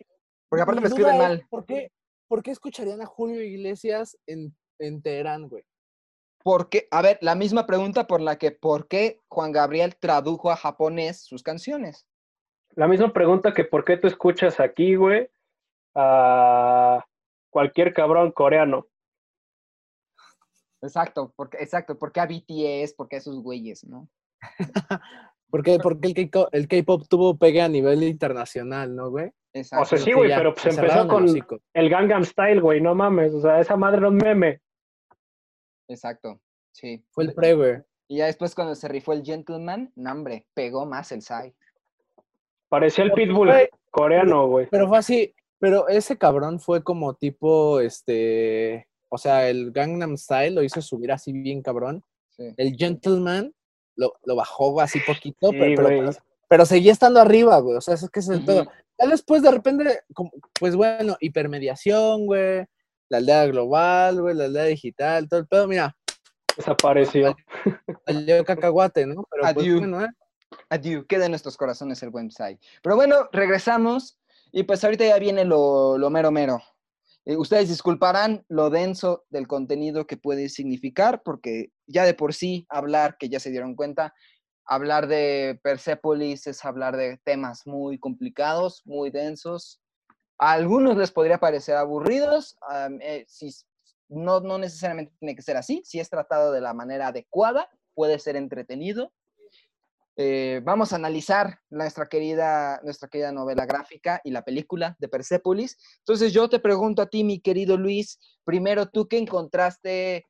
Porque 0.49 0.63
aparte 0.63 0.81
me 0.81 0.87
escriben 0.87 1.13
es, 1.13 1.19
mal. 1.19 1.47
¿por 1.49 1.65
qué, 1.65 1.91
¿Por 2.27 2.43
qué 2.43 2.51
escucharían 2.51 3.01
a 3.01 3.05
Julio 3.05 3.41
Iglesias 3.41 4.17
en, 4.27 4.55
en 4.79 5.01
Teherán, 5.01 5.47
güey? 5.49 5.63
Porque, 6.41 6.87
a 6.91 7.01
ver, 7.01 7.17
la 7.21 7.35
misma 7.35 7.65
pregunta 7.65 8.07
por 8.07 8.21
la 8.21 8.37
que 8.37 8.51
¿por 8.51 8.87
qué 8.87 9.19
Juan 9.27 9.51
Gabriel 9.51 9.95
tradujo 9.97 10.51
a 10.51 10.55
japonés 10.55 11.21
sus 11.21 11.43
canciones? 11.43 12.07
La 12.75 12.87
misma 12.87 13.11
pregunta 13.11 13.53
que 13.53 13.65
por 13.65 13.83
qué 13.83 13.97
tú 13.97 14.07
escuchas 14.07 14.59
aquí, 14.59 14.95
güey, 14.95 15.29
a 15.95 17.05
cualquier 17.49 17.93
cabrón 17.93 18.31
coreano. 18.31 18.87
Exacto, 20.81 21.33
porque, 21.35 21.57
exacto, 21.57 21.97
porque 21.97 22.19
a 22.19 22.25
BTS, 22.25 22.93
porque 22.95 23.17
a 23.17 23.19
esos 23.19 23.41
güeyes, 23.41 23.83
¿no? 23.85 24.07
¿Por 25.49 25.63
qué, 25.63 25.79
por 25.79 25.99
qué 25.99 26.29
el 26.51 26.67
K-pop 26.67 27.07
tuvo 27.09 27.37
pegue 27.37 27.61
a 27.61 27.67
nivel 27.67 28.03
internacional, 28.03 28.95
no, 28.95 29.09
güey? 29.09 29.31
Exacto. 29.53 29.83
O 29.83 29.85
sea, 29.85 29.97
sí, 29.97 30.13
güey, 30.13 30.29
ya, 30.29 30.37
pero 30.37 30.53
pues 30.53 30.63
se 30.63 30.69
empezó 30.69 31.01
el 31.01 31.07
con 31.07 31.25
el 31.73 31.89
Gangnam 31.89 32.23
Style, 32.23 32.61
güey, 32.61 32.81
no 32.81 32.93
mames, 32.93 33.33
o 33.33 33.41
sea, 33.41 33.59
esa 33.59 33.75
madre 33.75 33.97
era 33.97 34.09
un 34.09 34.17
meme. 34.17 34.61
Exacto, 35.87 36.39
sí. 36.71 37.03
Fue 37.11 37.23
el 37.25 37.33
pre, 37.33 37.55
güey. 37.55 37.77
Y 38.07 38.17
ya 38.17 38.27
después 38.27 38.55
cuando 38.55 38.75
se 38.75 38.87
rifó 38.87 39.13
el 39.13 39.23
Gentleman, 39.23 39.91
no, 39.95 40.11
hombre, 40.11 40.47
pegó 40.53 40.85
más 40.85 41.11
el 41.11 41.21
Psy. 41.21 41.53
Parecía 42.69 43.03
el 43.03 43.11
Pitbull 43.13 43.51
coreano, 43.89 44.47
güey. 44.47 44.67
Pero 44.69 44.87
fue 44.87 44.99
así, 44.99 45.35
pero 45.59 45.87
ese 45.87 46.17
cabrón 46.17 46.59
fue 46.59 46.83
como 46.83 47.15
tipo, 47.15 47.79
este, 47.79 48.87
o 49.09 49.17
sea, 49.17 49.49
el 49.49 49.71
Gangnam 49.71 50.17
Style 50.17 50.55
lo 50.55 50.63
hizo 50.63 50.81
subir 50.81 51.11
así 51.11 51.33
bien 51.33 51.61
cabrón. 51.61 52.03
Sí. 52.29 52.53
El 52.57 52.75
Gentleman 52.77 53.53
lo, 53.95 54.13
lo 54.23 54.35
bajó 54.35 54.79
así 54.79 54.99
poquito, 55.05 55.49
Sí, 55.51 55.57
pero, 55.59 56.11
pero, 56.47 56.65
seguía 56.65 56.91
estando 56.91 57.19
arriba, 57.19 57.59
güey. 57.59 57.77
O 57.77 57.81
sea, 57.81 57.95
eso 57.95 58.05
es 58.05 58.11
que 58.11 58.19
es 58.21 58.29
el. 58.29 58.41
Ujú. 58.41 58.69
Ya 58.97 59.07
después 59.07 59.41
de 59.41 59.51
repente, 59.51 60.01
pues 60.59 60.75
bueno, 60.75 61.17
hipermediación, 61.19 62.25
güey. 62.25 62.65
La 63.09 63.17
aldea 63.17 63.45
global, 63.47 64.21
güey, 64.21 64.35
la 64.35 64.45
aldea 64.45 64.65
digital, 64.65 65.27
todo 65.27 65.39
el 65.39 65.47
pedo, 65.47 65.67
mira, 65.67 65.95
Desapareció. 66.55 67.35
salió 68.05 68.43
cacahuate, 68.43 69.05
¿no? 69.05 69.25
Pero 69.31 69.43
pues 69.43 69.55
Adiós. 69.57 69.79
bueno, 69.79 70.03
¿eh? 70.03 70.09
Adiós, 70.69 71.05
queda 71.07 71.25
en 71.25 71.31
nuestros 71.31 71.55
corazones 71.57 72.03
el 72.03 72.09
buen 72.09 72.29
Psy. 72.29 72.59
Pero 72.83 72.95
bueno, 72.95 73.29
regresamos 73.31 74.19
y 74.51 74.63
pues 74.63 74.83
ahorita 74.83 75.05
ya 75.05 75.17
viene 75.19 75.45
lo, 75.45 75.97
lo 75.97 76.09
mero 76.09 76.31
mero. 76.31 76.61
Eh, 77.29 77.37
ustedes 77.37 77.69
disculparán 77.69 78.43
lo 78.47 78.71
denso 78.71 79.23
del 79.29 79.47
contenido 79.47 80.07
que 80.07 80.17
puede 80.17 80.49
significar, 80.49 81.21
porque 81.21 81.71
ya 81.85 82.03
de 82.03 82.15
por 82.15 82.33
sí 82.33 82.65
hablar, 82.69 83.17
que 83.19 83.29
ya 83.29 83.39
se 83.39 83.51
dieron 83.51 83.75
cuenta, 83.75 84.15
hablar 84.65 85.05
de 85.05 85.59
Persepolis 85.61 86.47
es 86.47 86.65
hablar 86.65 86.97
de 86.97 87.19
temas 87.23 87.67
muy 87.67 87.99
complicados, 87.99 88.81
muy 88.83 89.11
densos. 89.11 89.79
A 90.39 90.53
algunos 90.53 90.97
les 90.97 91.11
podría 91.11 91.37
parecer 91.37 91.75
aburridos, 91.75 92.57
eh, 92.99 93.25
si, 93.27 93.51
no, 94.07 94.39
no 94.39 94.57
necesariamente 94.57 95.13
tiene 95.19 95.35
que 95.35 95.43
ser 95.43 95.55
así, 95.55 95.83
si 95.85 95.99
es 95.99 96.09
tratado 96.09 96.51
de 96.51 96.61
la 96.61 96.73
manera 96.73 97.09
adecuada, 97.09 97.69
puede 97.93 98.17
ser 98.17 98.37
entretenido. 98.37 99.13
Eh, 100.21 100.59
vamos 100.65 100.91
a 100.91 100.97
analizar 100.97 101.61
nuestra 101.69 102.07
querida, 102.09 102.81
nuestra 102.83 103.07
querida 103.07 103.31
novela 103.31 103.65
gráfica 103.65 104.19
y 104.25 104.31
la 104.31 104.43
película 104.43 104.97
de 104.99 105.07
Persepolis. 105.07 105.77
Entonces 105.99 106.33
yo 106.33 106.49
te 106.49 106.59
pregunto 106.59 107.01
a 107.01 107.05
ti, 107.05 107.23
mi 107.23 107.39
querido 107.39 107.77
Luis, 107.77 108.19
primero 108.43 108.89
tú 108.89 109.07
que 109.07 109.17
encontraste, 109.17 110.25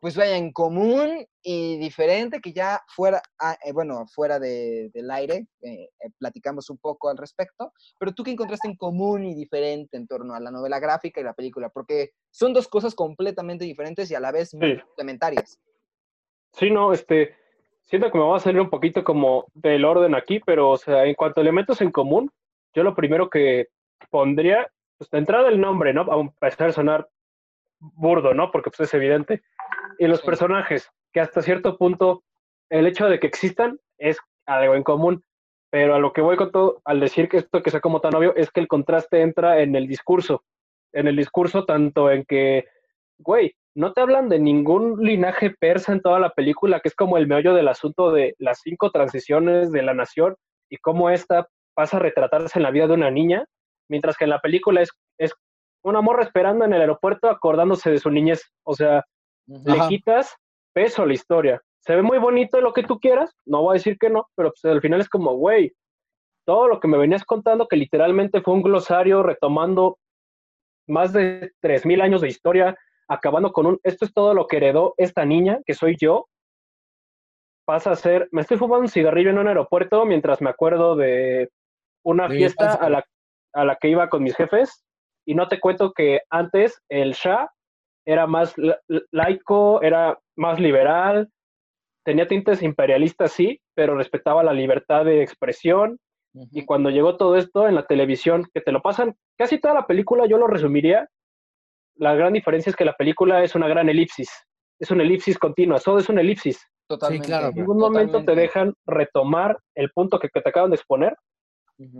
pues 0.00 0.16
vaya, 0.16 0.38
en 0.38 0.50
común 0.50 1.26
y 1.42 1.76
diferente, 1.76 2.40
que 2.40 2.54
ya 2.54 2.80
fuera, 2.88 3.20
ah, 3.38 3.54
eh, 3.62 3.72
bueno, 3.72 4.06
fuera 4.06 4.38
de- 4.38 4.88
del 4.94 5.10
aire, 5.10 5.46
eh, 5.60 5.90
platicamos 6.18 6.70
un 6.70 6.78
poco 6.78 7.10
al 7.10 7.18
respecto, 7.18 7.70
pero 7.98 8.14
tú 8.14 8.24
que 8.24 8.30
encontraste 8.30 8.66
en 8.68 8.76
común 8.76 9.26
y 9.26 9.34
diferente 9.34 9.98
en 9.98 10.06
torno 10.06 10.34
a 10.34 10.40
la 10.40 10.50
novela 10.50 10.78
gráfica 10.80 11.20
y 11.20 11.24
la 11.24 11.34
película, 11.34 11.68
porque 11.68 12.12
son 12.30 12.54
dos 12.54 12.66
cosas 12.66 12.94
completamente 12.94 13.66
diferentes 13.66 14.10
y 14.10 14.14
a 14.14 14.20
la 14.20 14.32
vez 14.32 14.54
muy 14.54 14.72
Sí. 14.76 14.80
complementarias. 14.80 15.60
Sí, 16.54 16.70
no, 16.70 16.94
este, 16.94 17.36
siento 17.84 18.10
que 18.10 18.18
me 18.18 18.24
va 18.24 18.36
a 18.36 18.40
salir 18.40 18.60
un 18.60 18.70
poquito 18.70 19.04
como 19.04 19.46
del 19.54 19.84
orden 19.84 20.14
aquí, 20.14 20.40
pero, 20.44 20.70
o 20.70 20.76
sea, 20.76 21.04
en 21.04 21.14
cuanto 21.14 21.40
a 21.40 21.42
elementos 21.42 21.80
en 21.80 21.90
común, 21.90 22.30
yo 22.74 22.82
lo 22.82 22.94
primero 22.94 23.30
que 23.30 23.68
pondría, 24.10 24.68
pues, 24.98 25.10
de 25.10 25.18
entrada 25.18 25.48
el 25.48 25.60
nombre, 25.60 25.92
¿no? 25.92 26.02
A 26.10 26.20
empezar 26.20 26.68
a 26.68 26.72
sonar 26.72 27.08
burdo, 27.78 28.34
¿no? 28.34 28.50
Porque, 28.50 28.70
pues, 28.70 28.88
es 28.88 28.94
evidente. 28.94 29.42
Y 29.98 30.06
los 30.06 30.20
Sí. 30.20 30.26
personajes, 30.26 30.90
que 31.12 31.20
hasta 31.20 31.42
cierto 31.42 31.76
punto, 31.76 32.24
el 32.70 32.86
hecho 32.86 33.06
de 33.08 33.20
que 33.20 33.26
existan 33.26 33.78
es 33.98 34.18
algo 34.46 34.74
en 34.74 34.82
común, 34.82 35.24
pero 35.70 35.94
a 35.94 35.98
lo 35.98 36.12
que 36.12 36.20
voy 36.20 36.36
con 36.36 36.50
todo, 36.52 36.80
al 36.84 37.00
decir 37.00 37.28
que 37.28 37.38
esto 37.38 37.62
que 37.62 37.70
sea 37.70 37.80
como 37.80 38.00
tan 38.00 38.14
obvio, 38.14 38.34
es 38.36 38.50
que 38.50 38.60
el 38.60 38.68
contraste 38.68 39.20
entra 39.20 39.60
en 39.60 39.74
el 39.76 39.86
discurso, 39.86 40.44
en 40.92 41.08
el 41.08 41.16
discurso 41.16 41.64
tanto 41.64 42.10
en 42.10 42.24
que, 42.24 42.66
güey, 43.18 43.54
no 43.74 43.92
te 43.92 44.00
hablan 44.00 44.28
de 44.28 44.38
ningún 44.38 45.02
linaje 45.02 45.50
persa 45.50 45.92
en 45.92 46.00
toda 46.00 46.20
la 46.20 46.30
película, 46.30 46.80
que 46.80 46.88
es 46.88 46.94
como 46.94 47.16
el 47.16 47.26
meollo 47.26 47.54
del 47.54 47.68
asunto 47.68 48.12
de 48.12 48.34
las 48.38 48.60
cinco 48.62 48.90
transiciones 48.90 49.72
de 49.72 49.82
la 49.82 49.94
nación 49.94 50.36
y 50.70 50.76
cómo 50.76 51.10
esta 51.10 51.48
pasa 51.74 51.96
a 51.96 52.00
retratarse 52.00 52.58
en 52.58 52.62
la 52.62 52.70
vida 52.70 52.86
de 52.86 52.94
una 52.94 53.10
niña, 53.10 53.44
mientras 53.88 54.16
que 54.16 54.24
en 54.24 54.30
la 54.30 54.40
película 54.40 54.80
es, 54.82 54.90
es 55.18 55.34
una 55.82 56.00
morra 56.00 56.22
esperando 56.22 56.64
en 56.64 56.72
el 56.72 56.80
aeropuerto 56.80 57.28
acordándose 57.28 57.90
de 57.90 57.98
su 57.98 58.10
niñez. 58.10 58.42
O 58.64 58.74
sea, 58.74 59.04
le 59.46 59.78
quitas 59.88 60.36
peso 60.72 61.02
a 61.02 61.06
la 61.06 61.14
historia. 61.14 61.60
Se 61.80 61.96
ve 61.96 62.02
muy 62.02 62.18
bonito 62.18 62.60
lo 62.60 62.72
que 62.72 62.84
tú 62.84 62.98
quieras, 62.98 63.34
no 63.44 63.62
voy 63.62 63.72
a 63.74 63.78
decir 63.78 63.98
que 63.98 64.08
no, 64.08 64.28
pero 64.36 64.50
pues 64.50 64.64
al 64.72 64.80
final 64.80 65.00
es 65.00 65.08
como, 65.08 65.34
güey, 65.34 65.74
todo 66.46 66.68
lo 66.68 66.80
que 66.80 66.88
me 66.88 66.96
venías 66.96 67.24
contando, 67.24 67.66
que 67.68 67.76
literalmente 67.76 68.40
fue 68.40 68.54
un 68.54 68.62
glosario 68.62 69.22
retomando 69.22 69.98
más 70.86 71.12
de 71.12 71.52
3.000 71.62 72.02
años 72.02 72.20
de 72.20 72.28
historia, 72.28 72.76
acabando 73.08 73.52
con 73.52 73.66
un, 73.66 73.80
esto 73.82 74.04
es 74.04 74.12
todo 74.12 74.34
lo 74.34 74.46
que 74.46 74.56
heredó 74.58 74.94
esta 74.96 75.24
niña, 75.24 75.60
que 75.66 75.74
soy 75.74 75.96
yo, 75.98 76.26
pasa 77.66 77.92
a 77.92 77.96
ser, 77.96 78.28
me 78.30 78.42
estoy 78.42 78.58
fumando 78.58 78.82
un 78.82 78.88
cigarrillo 78.88 79.30
en 79.30 79.38
un 79.38 79.48
aeropuerto 79.48 80.04
mientras 80.04 80.40
me 80.42 80.50
acuerdo 80.50 80.96
de 80.96 81.48
una 82.04 82.28
fiesta 82.38 82.74
a 82.74 82.90
la, 82.90 83.04
a 83.54 83.64
la 83.64 83.76
que 83.76 83.88
iba 83.88 84.08
con 84.10 84.22
mis 84.22 84.36
jefes, 84.36 84.84
y 85.26 85.34
no 85.34 85.48
te 85.48 85.58
cuento 85.60 85.92
que 85.92 86.20
antes 86.30 86.82
el 86.90 87.12
Shah 87.12 87.48
era 88.06 88.26
más 88.26 88.56
la- 88.58 88.78
la- 88.88 89.00
laico, 89.10 89.80
era 89.80 90.18
más 90.36 90.60
liberal, 90.60 91.30
tenía 92.04 92.28
tintes 92.28 92.62
imperialistas, 92.62 93.32
sí, 93.32 93.60
pero 93.74 93.96
respetaba 93.96 94.42
la 94.42 94.52
libertad 94.52 95.04
de 95.06 95.22
expresión, 95.22 95.98
Y 96.50 96.64
cuando 96.66 96.90
llegó 96.90 97.16
todo 97.16 97.36
esto 97.36 97.68
en 97.68 97.76
la 97.76 97.86
televisión, 97.86 98.44
que 98.52 98.60
te 98.60 98.72
lo 98.72 98.82
pasan, 98.82 99.14
casi 99.38 99.60
toda 99.60 99.72
la 99.72 99.86
película, 99.86 100.26
yo 100.26 100.36
lo 100.36 100.48
resumiría, 100.48 101.08
la 101.96 102.14
gran 102.14 102.32
diferencia 102.32 102.70
es 102.70 102.76
que 102.76 102.84
la 102.84 102.94
película 102.94 103.42
es 103.42 103.54
una 103.54 103.68
gran 103.68 103.88
elipsis, 103.88 104.30
es 104.78 104.90
una 104.90 105.02
elipsis 105.02 105.38
continua, 105.38 105.78
todo 105.78 105.98
es 105.98 106.08
una 106.08 106.20
elipsis. 106.20 106.66
Totalmente. 106.86 107.26
claro, 107.26 107.48
En 107.48 107.54
ningún 107.54 107.78
momento 107.78 108.24
te 108.24 108.34
dejan 108.34 108.74
retomar 108.86 109.58
el 109.74 109.90
punto 109.90 110.18
que, 110.18 110.28
que 110.28 110.42
te 110.42 110.50
acaban 110.50 110.70
de 110.70 110.76
exponer 110.76 111.16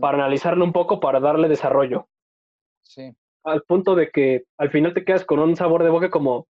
para 0.01 0.19
analizarlo 0.19 0.65
un 0.65 0.73
poco, 0.73 1.01
para 1.01 1.21
darle 1.21 1.49
desarrollo. 1.49 2.07
Sí, 2.83 3.13
Al 3.45 3.63
punto 3.63 3.95
de 3.95 4.11
que 4.11 4.45
al 4.59 4.71
final 4.71 4.95
te 4.95 5.05
quedas 5.05 5.25
con 5.25 5.41
un 5.41 5.57
sabor 5.57 5.83
de 5.83 5.91
boca 5.91 6.11
como, 6.11 6.47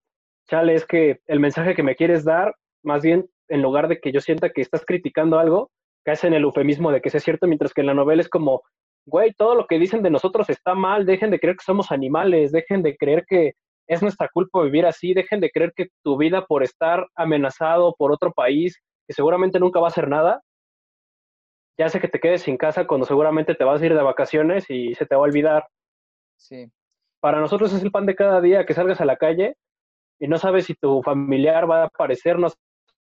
chale, 0.48 0.74
es 0.74 0.84
que 0.84 1.20
el 1.26 1.40
mensaje 1.40 1.74
que 1.74 1.82
me 1.82 1.96
quieres 1.96 2.24
dar, 2.24 2.54
más 2.82 3.02
bien, 3.02 3.28
en 3.48 3.62
lugar 3.62 3.88
de 3.88 3.98
que 4.00 4.12
yo 4.12 4.20
sienta 4.20 4.50
que 4.50 4.62
estás 4.62 4.84
criticando 4.84 5.38
algo, 5.38 5.70
caes 6.04 6.24
en 6.24 6.34
el 6.34 6.42
eufemismo 6.42 6.90
de 6.90 7.00
que 7.00 7.10
sea 7.10 7.20
cierto, 7.20 7.46
mientras 7.46 7.72
que 7.72 7.80
en 7.80 7.86
la 7.86 7.94
novela 7.94 8.20
es 8.20 8.28
como, 8.28 8.62
güey, 9.06 9.32
todo 9.34 9.54
lo 9.54 9.66
que 9.66 9.78
dicen 9.78 10.02
de 10.02 10.10
nosotros 10.10 10.48
está 10.50 10.74
mal, 10.74 11.06
dejen 11.06 11.30
de 11.30 11.38
creer 11.38 11.56
que 11.56 11.64
somos 11.64 11.92
animales, 11.92 12.52
dejen 12.52 12.82
de 12.82 12.96
creer 12.96 13.24
que 13.26 13.52
es 13.86 14.02
nuestra 14.02 14.28
culpa 14.32 14.62
vivir 14.62 14.86
así, 14.86 15.12
dejen 15.12 15.40
de 15.40 15.50
creer 15.50 15.72
que 15.74 15.88
tu 16.02 16.16
vida 16.16 16.46
por 16.46 16.62
estar 16.62 17.06
amenazado 17.14 17.94
por 17.98 18.12
otro 18.12 18.32
país, 18.32 18.80
que 19.06 19.12
seguramente 19.12 19.60
nunca 19.60 19.80
va 19.80 19.88
a 19.88 19.90
hacer 19.90 20.08
nada, 20.08 20.40
ya 21.78 21.86
hace 21.86 22.00
que 22.00 22.08
te 22.08 22.20
quedes 22.20 22.42
sin 22.42 22.56
casa 22.56 22.86
cuando 22.86 23.06
seguramente 23.06 23.54
te 23.54 23.64
vas 23.64 23.82
a 23.82 23.86
ir 23.86 23.94
de 23.94 24.02
vacaciones 24.02 24.70
y 24.70 24.94
se 24.94 25.06
te 25.06 25.16
va 25.16 25.22
a 25.22 25.24
olvidar. 25.24 25.68
sí. 26.36 26.70
Para 27.20 27.40
nosotros 27.40 27.72
es 27.72 27.82
el 27.82 27.90
pan 27.90 28.04
de 28.04 28.14
cada 28.14 28.42
día 28.42 28.66
que 28.66 28.74
salgas 28.74 29.00
a 29.00 29.06
la 29.06 29.16
calle 29.16 29.56
y 30.18 30.28
no 30.28 30.36
sabes 30.36 30.66
si 30.66 30.74
tu 30.74 31.02
familiar 31.02 31.68
va 31.68 31.82
a 31.82 31.86
aparecer, 31.86 32.38
no 32.38 32.50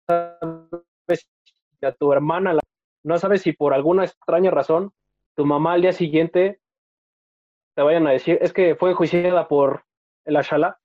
sabes 0.08 1.26
si 1.44 1.84
a 1.84 1.92
tu 1.92 2.12
hermana, 2.12 2.56
no 3.02 3.18
sabes 3.18 3.42
si 3.42 3.52
por 3.52 3.74
alguna 3.74 4.04
extraña 4.04 4.52
razón 4.52 4.92
tu 5.36 5.44
mamá 5.44 5.74
al 5.74 5.82
día 5.82 5.92
siguiente 5.92 6.60
te 7.74 7.82
vayan 7.82 8.06
a 8.06 8.12
decir, 8.12 8.38
es 8.40 8.52
que 8.52 8.74
fue 8.74 8.90
enjuiciada 8.90 9.46
por 9.48 9.84
el 10.24 10.36
Ashala 10.36 10.78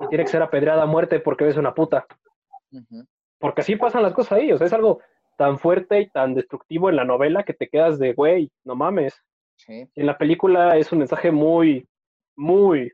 y 0.00 0.08
tiene 0.08 0.24
que 0.24 0.30
ser 0.30 0.42
apedreada 0.42 0.82
a 0.82 0.86
muerte 0.86 1.20
porque 1.20 1.46
es 1.46 1.56
una 1.56 1.74
puta. 1.74 2.06
Porque 3.38 3.60
así 3.60 3.76
pasan 3.76 4.02
las 4.02 4.14
cosas 4.14 4.38
ahí, 4.38 4.50
o 4.50 4.58
sea, 4.58 4.66
es 4.66 4.72
algo 4.72 5.00
tan 5.36 5.58
fuerte 5.58 6.00
y 6.00 6.10
tan 6.10 6.34
destructivo 6.34 6.88
en 6.88 6.96
la 6.96 7.04
novela 7.04 7.44
que 7.44 7.54
te 7.54 7.68
quedas 7.68 7.98
de, 7.98 8.14
güey, 8.14 8.50
no 8.64 8.74
mames. 8.74 9.14
sí. 9.56 9.88
En 9.94 10.06
la 10.06 10.16
película 10.16 10.76
es 10.76 10.90
un 10.90 11.00
mensaje 11.00 11.30
muy, 11.30 11.86
muy, 12.36 12.92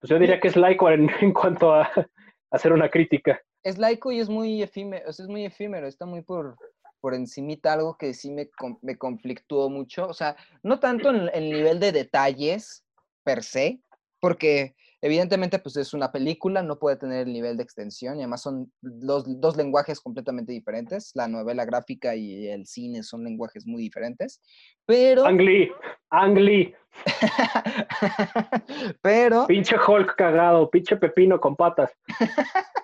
pues 0.00 0.10
yo 0.10 0.18
diría 0.18 0.40
que 0.40 0.48
es 0.48 0.56
laico 0.56 0.90
en, 0.90 1.08
en 1.20 1.32
cuanto 1.32 1.72
a, 1.74 1.82
a 1.82 2.08
hacer 2.50 2.72
una 2.72 2.88
crítica. 2.88 3.40
Es 3.62 3.76
laico 3.76 4.10
y 4.12 4.20
es 4.20 4.28
muy 4.28 4.62
efímero, 4.62 5.08
o 5.10 5.12
sea, 5.12 5.24
es 5.24 5.28
muy 5.28 5.44
efímero, 5.44 5.86
está 5.86 6.06
muy 6.06 6.22
por, 6.22 6.56
por 7.00 7.14
encimita 7.14 7.72
algo 7.72 7.96
que 7.96 8.14
sí 8.14 8.30
me, 8.30 8.50
me 8.82 8.96
conflictuó 8.96 9.70
mucho, 9.70 10.06
o 10.06 10.14
sea, 10.14 10.36
no 10.62 10.80
tanto 10.80 11.10
en 11.10 11.30
el 11.32 11.50
nivel 11.50 11.80
de 11.80 11.92
detalles 11.92 12.84
per 13.24 13.42
se, 13.42 13.80
porque 14.20 14.74
evidentemente 15.00 15.58
pues 15.58 15.76
es 15.76 15.94
una 15.94 16.10
película, 16.10 16.62
no 16.62 16.78
puede 16.78 16.96
tener 16.96 17.26
el 17.26 17.32
nivel 17.32 17.56
de 17.56 17.62
extensión 17.62 18.16
y 18.16 18.22
además 18.22 18.42
son 18.42 18.72
los, 18.80 19.40
dos 19.40 19.56
lenguajes 19.56 20.00
completamente 20.00 20.52
diferentes, 20.52 21.12
la 21.14 21.28
novela 21.28 21.64
gráfica 21.64 22.16
y 22.16 22.48
el 22.48 22.66
cine 22.66 23.02
son 23.02 23.24
lenguajes 23.24 23.66
muy 23.66 23.82
diferentes, 23.82 24.40
pero... 24.86 25.24
Ang 25.24 25.40
Lee, 25.40 25.70
Ang 26.10 26.38
Lee, 26.38 26.74
pero... 29.02 29.46
pinche 29.46 29.76
Hulk 29.76 30.16
cagado, 30.16 30.68
pinche 30.70 30.96
pepino 30.96 31.40
con 31.40 31.56
patas. 31.56 31.92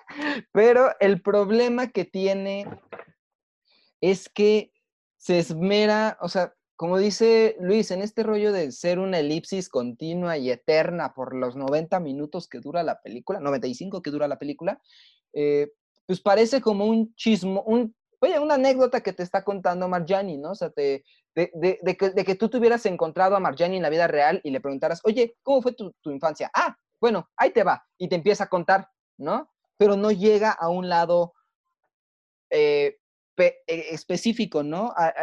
Pero 0.51 0.91
el 0.99 1.21
problema 1.21 1.87
que 1.87 2.05
tiene 2.05 2.65
es 4.01 4.29
que 4.29 4.71
se 5.17 5.39
esmera, 5.39 6.17
o 6.21 6.29
sea, 6.29 6.53
como 6.75 6.97
dice 6.97 7.55
Luis, 7.59 7.89
en 7.91 8.01
este 8.01 8.21
rollo 8.23 8.51
de 8.51 8.71
ser 8.71 8.99
una 8.99 9.19
elipsis 9.19 9.69
continua 9.69 10.37
y 10.37 10.51
eterna 10.51 11.13
por 11.13 11.33
los 11.33 11.55
90 11.55 11.99
minutos 11.99 12.47
que 12.49 12.59
dura 12.59 12.83
la 12.83 13.01
película, 13.01 13.39
95 13.39 14.01
que 14.01 14.11
dura 14.11 14.27
la 14.27 14.37
película, 14.37 14.81
eh, 15.33 15.71
pues 16.05 16.21
parece 16.21 16.61
como 16.61 16.85
un 16.85 17.15
chismo, 17.15 17.63
un, 17.63 17.95
oye, 18.19 18.39
una 18.39 18.55
anécdota 18.55 19.01
que 19.01 19.13
te 19.13 19.23
está 19.23 19.43
contando 19.43 19.87
Marjani, 19.87 20.37
¿no? 20.37 20.51
O 20.51 20.55
sea, 20.55 20.69
de, 20.75 21.03
de- 21.33 21.97
que, 21.97 22.09
de 22.11 22.25
que 22.25 22.35
tú 22.35 22.49
te 22.49 22.57
hubieras 22.57 22.85
encontrado 22.85 23.35
a 23.35 23.39
Marjani 23.39 23.77
en 23.77 23.81
la 23.83 23.89
vida 23.89 24.07
real 24.07 24.41
y 24.43 24.51
le 24.51 24.61
preguntaras, 24.61 25.01
oye, 25.05 25.37
¿cómo 25.43 25.61
fue 25.61 25.73
tu, 25.73 25.91
tu 26.01 26.11
infancia? 26.11 26.51
Ah, 26.53 26.77
bueno, 26.99 27.29
ahí 27.37 27.51
te 27.51 27.63
va. 27.63 27.85
Y 27.97 28.07
te 28.09 28.15
empieza 28.15 28.45
a 28.45 28.49
contar, 28.49 28.89
¿no? 29.17 29.49
Pero 29.77 29.95
no 29.95 30.11
llega 30.11 30.51
a 30.51 30.69
un 30.69 30.89
lado 30.89 31.33
eh, 32.49 32.97
específico, 33.67 34.63
¿no? 34.63 34.93
A- 34.95 35.13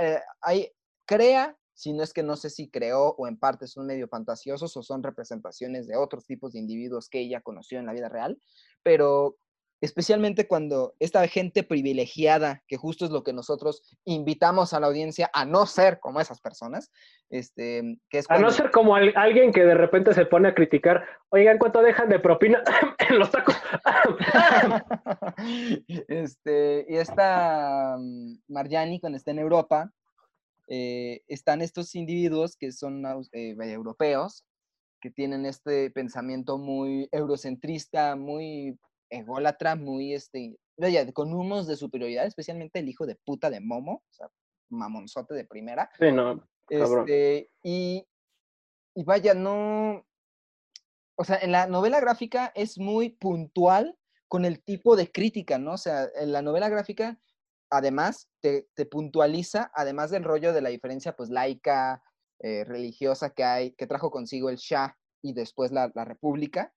hay- 0.41 0.71
crea, 1.07 1.59
si 1.75 1.93
no 1.93 2.03
es 2.03 2.13
que 2.13 2.23
no 2.23 2.37
sé 2.37 2.51
si 2.51 2.71
creó 2.71 3.15
o 3.19 3.27
en 3.27 3.39
parte 3.39 3.67
son 3.67 3.87
medio 3.87 4.07
fantasiosos 4.09 4.77
o 4.77 4.83
son 4.83 5.03
representaciones 5.03 5.87
de 5.87 5.97
otros 5.97 6.27
tipos 6.27 6.53
de 6.53 6.61
individuos 6.61 7.09
que 7.09 7.21
ella 7.21 7.41
conoció 7.41 7.79
en 7.79 7.87
la 7.87 7.93
vida 7.93 8.09
real, 8.09 8.41
pero 8.83 9.39
especialmente 9.83 10.47
cuando 10.47 10.95
esta 11.01 11.27
gente 11.27 11.65
privilegiada, 11.65 12.63
que 12.69 12.77
justo 12.77 13.05
es 13.05 13.11
lo 13.11 13.25
que 13.25 13.33
nosotros 13.33 13.83
invitamos 14.05 14.73
a 14.73 14.81
la 14.81 14.87
audiencia 14.87 15.29
a 15.35 15.45
no 15.45 15.67
ser 15.67 15.99
como 15.99 16.21
esas 16.21 16.41
personas, 16.41 16.93
este, 17.31 17.99
que 18.09 18.19
es 18.19 18.31
A 18.31 18.39
no 18.39 18.53
ser 18.53 18.71
como 18.71 18.95
al- 18.95 19.13
alguien 19.17 19.53
que 19.53 19.65
de 19.65 19.75
repente 19.75 20.15
se 20.15 20.25
pone 20.25 20.49
a 20.49 20.55
criticar, 20.55 21.05
oigan, 21.31 21.59
¿cuánto 21.59 21.83
dejan 21.83 22.09
de 22.09 22.21
propina 22.21 22.63
en 23.11 23.19
los 23.19 23.33
tacos? 23.33 23.57
este, 26.07 26.87
y 26.89 26.97
esta 26.97 27.97
mm, 27.99 28.35
Marjani, 28.47 29.01
cuando 29.01 29.17
está 29.17 29.33
en 29.33 29.41
Europa, 29.41 29.91
eh, 30.69 31.23
están 31.27 31.61
estos 31.61 31.97
individuos 31.97 32.57
que 32.57 32.71
son 32.71 33.05
eh, 33.33 33.57
europeos, 33.59 34.45
que 35.01 35.11
tienen 35.11 35.45
este 35.45 35.91
pensamiento 35.91 36.57
muy 36.57 37.09
eurocentrista, 37.11 38.15
muy 38.15 38.79
ególatra, 39.13 39.77
muy, 39.77 40.15
este, 40.15 40.59
vaya, 40.77 41.11
con 41.13 41.33
humos 41.33 41.67
de 41.67 41.77
superioridad, 41.77 42.27
especialmente 42.27 42.79
el 42.79 42.89
hijo 42.89 43.07
de 43.07 43.17
puta 43.17 43.51
de 43.51 43.61
Momo, 43.61 44.03
o 44.09 44.13
sea, 44.13 44.29
mamonzote 44.71 45.35
de 45.35 45.45
primera. 45.45 45.91
Sí, 45.99 46.11
no, 46.11 46.45
cabrón. 46.69 47.05
Este, 47.09 47.51
y, 47.63 48.07
y 48.95 49.05
vaya, 49.05 49.35
no. 49.35 50.05
O 51.17 51.25
sea, 51.25 51.39
en 51.43 51.53
la 51.53 51.67
novela 51.67 52.01
gráfica 52.01 52.53
es 52.55 52.79
muy 52.79 53.11
puntual 53.11 53.97
con 54.29 54.45
el 54.45 54.63
tipo 54.63 54.97
de 54.97 55.13
crítica, 55.13 55.59
¿no? 55.59 55.75
O 55.75 55.79
sea, 55.79 56.09
en 56.17 56.33
la 56.33 56.41
novela 56.41 56.71
gráfica, 56.71 57.21
además, 57.71 58.31
te, 58.41 58.67
te 58.75 58.87
puntualiza, 58.87 59.71
además 59.75 60.11
del 60.11 60.25
rollo 60.25 60.55
de 60.55 60.63
la 60.63 60.71
diferencia, 60.71 61.15
pues, 61.15 61.29
laica, 61.29 62.03
eh, 62.41 62.65
religiosa 62.65 63.31
que 63.31 63.45
hay, 63.45 63.73
que 63.73 63.87
trajo 63.87 64.11
consigo 64.11 64.49
el 64.49 64.57
Shah 64.57 64.97
y 65.23 65.35
después 65.35 65.71
la, 65.71 65.93
la 65.95 66.05
República, 66.05 66.75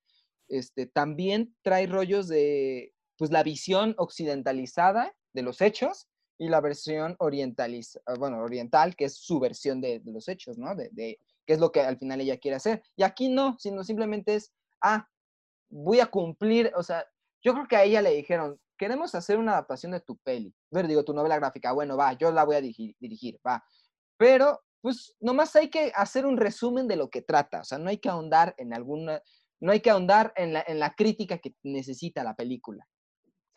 este, 0.47 0.85
también 0.85 1.55
trae 1.61 1.87
rollos 1.87 2.27
de, 2.27 2.93
pues, 3.17 3.31
la 3.31 3.43
visión 3.43 3.95
occidentalizada 3.97 5.13
de 5.33 5.41
los 5.41 5.61
hechos 5.61 6.07
y 6.37 6.49
la 6.49 6.61
versión 6.61 7.15
orientaliz 7.19 7.97
ah, 8.05 8.15
bueno, 8.17 8.39
oriental, 8.39 8.95
que 8.95 9.05
es 9.05 9.17
su 9.17 9.39
versión 9.39 9.81
de, 9.81 10.01
los 10.05 10.27
hechos, 10.27 10.57
¿no? 10.57 10.75
De, 10.75 10.89
de 10.91 11.19
qué 11.45 11.53
es 11.53 11.59
lo 11.59 11.71
que 11.71 11.81
al 11.81 11.97
final 11.97 12.21
ella 12.21 12.37
quiere 12.37 12.57
hacer. 12.57 12.83
Y 12.95 13.03
aquí 13.03 13.29
no, 13.29 13.57
sino 13.59 13.83
simplemente 13.83 14.35
es, 14.35 14.51
ah, 14.81 15.07
voy 15.69 15.99
a 15.99 16.07
cumplir, 16.07 16.71
o 16.75 16.83
sea, 16.83 17.05
yo 17.43 17.53
creo 17.53 17.67
que 17.67 17.75
a 17.75 17.83
ella 17.83 18.01
le 18.01 18.11
dijeron, 18.11 18.59
queremos 18.77 19.15
hacer 19.15 19.37
una 19.37 19.53
adaptación 19.53 19.91
de 19.91 20.01
tu 20.01 20.17
peli, 20.17 20.53
ver, 20.71 20.87
digo, 20.87 21.03
tu 21.03 21.13
novela 21.13 21.37
gráfica, 21.37 21.71
bueno, 21.71 21.97
va, 21.97 22.13
yo 22.13 22.31
la 22.31 22.43
voy 22.43 22.55
a 22.55 22.61
dirigir, 22.61 23.39
va. 23.45 23.63
Pero, 24.17 24.61
pues, 24.81 25.15
nomás 25.19 25.55
hay 25.55 25.69
que 25.69 25.91
hacer 25.95 26.25
un 26.25 26.37
resumen 26.37 26.87
de 26.87 26.95
lo 26.95 27.09
que 27.09 27.21
trata, 27.21 27.61
o 27.61 27.63
sea, 27.63 27.77
no 27.77 27.89
hay 27.89 27.97
que 27.97 28.09
ahondar 28.09 28.55
en 28.57 28.73
alguna, 28.73 29.21
no 29.59 29.71
hay 29.71 29.81
que 29.81 29.89
ahondar 29.89 30.33
en 30.35 30.53
la, 30.53 30.63
en 30.67 30.79
la 30.79 30.93
crítica 30.93 31.37
que 31.37 31.53
necesita 31.63 32.23
la 32.23 32.35
película. 32.35 32.85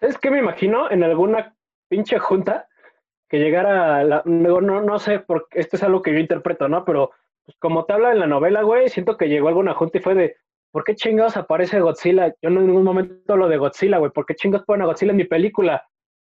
¿Sabes 0.00 0.18
qué 0.18 0.30
me 0.30 0.38
imagino? 0.38 0.90
En 0.90 1.02
alguna 1.02 1.56
pinche 1.88 2.18
junta 2.18 2.68
que 3.28 3.38
llegara 3.38 4.04
la, 4.04 4.22
no, 4.24 4.60
no, 4.60 4.98
sé, 4.98 5.20
porque 5.20 5.60
esto 5.60 5.76
es 5.76 5.82
algo 5.82 6.02
que 6.02 6.12
yo 6.12 6.18
interpreto, 6.18 6.68
¿no? 6.68 6.84
Pero 6.84 7.10
pues, 7.44 7.56
como 7.58 7.84
te 7.84 7.92
habla 7.92 8.12
en 8.12 8.20
la 8.20 8.26
novela, 8.26 8.62
güey, 8.62 8.88
siento 8.88 9.16
que 9.16 9.28
llegó 9.28 9.48
alguna 9.48 9.74
junta 9.74 9.98
y 9.98 10.00
fue 10.00 10.14
de, 10.14 10.36
¿por 10.70 10.84
qué 10.84 10.94
chingados 10.94 11.36
aparece 11.36 11.80
Godzilla? 11.80 12.34
Yo 12.40 12.50
no 12.50 12.60
en 12.60 12.68
ningún 12.68 12.84
momento 12.84 13.36
lo 13.36 13.48
de 13.48 13.58
Godzilla, 13.58 13.98
güey, 13.98 14.12
¿por 14.12 14.24
qué 14.24 14.34
chingados 14.34 14.66
ponen 14.66 14.82
a 14.82 14.86
Godzilla 14.86 15.10
en 15.10 15.18
mi 15.18 15.24
película? 15.24 15.86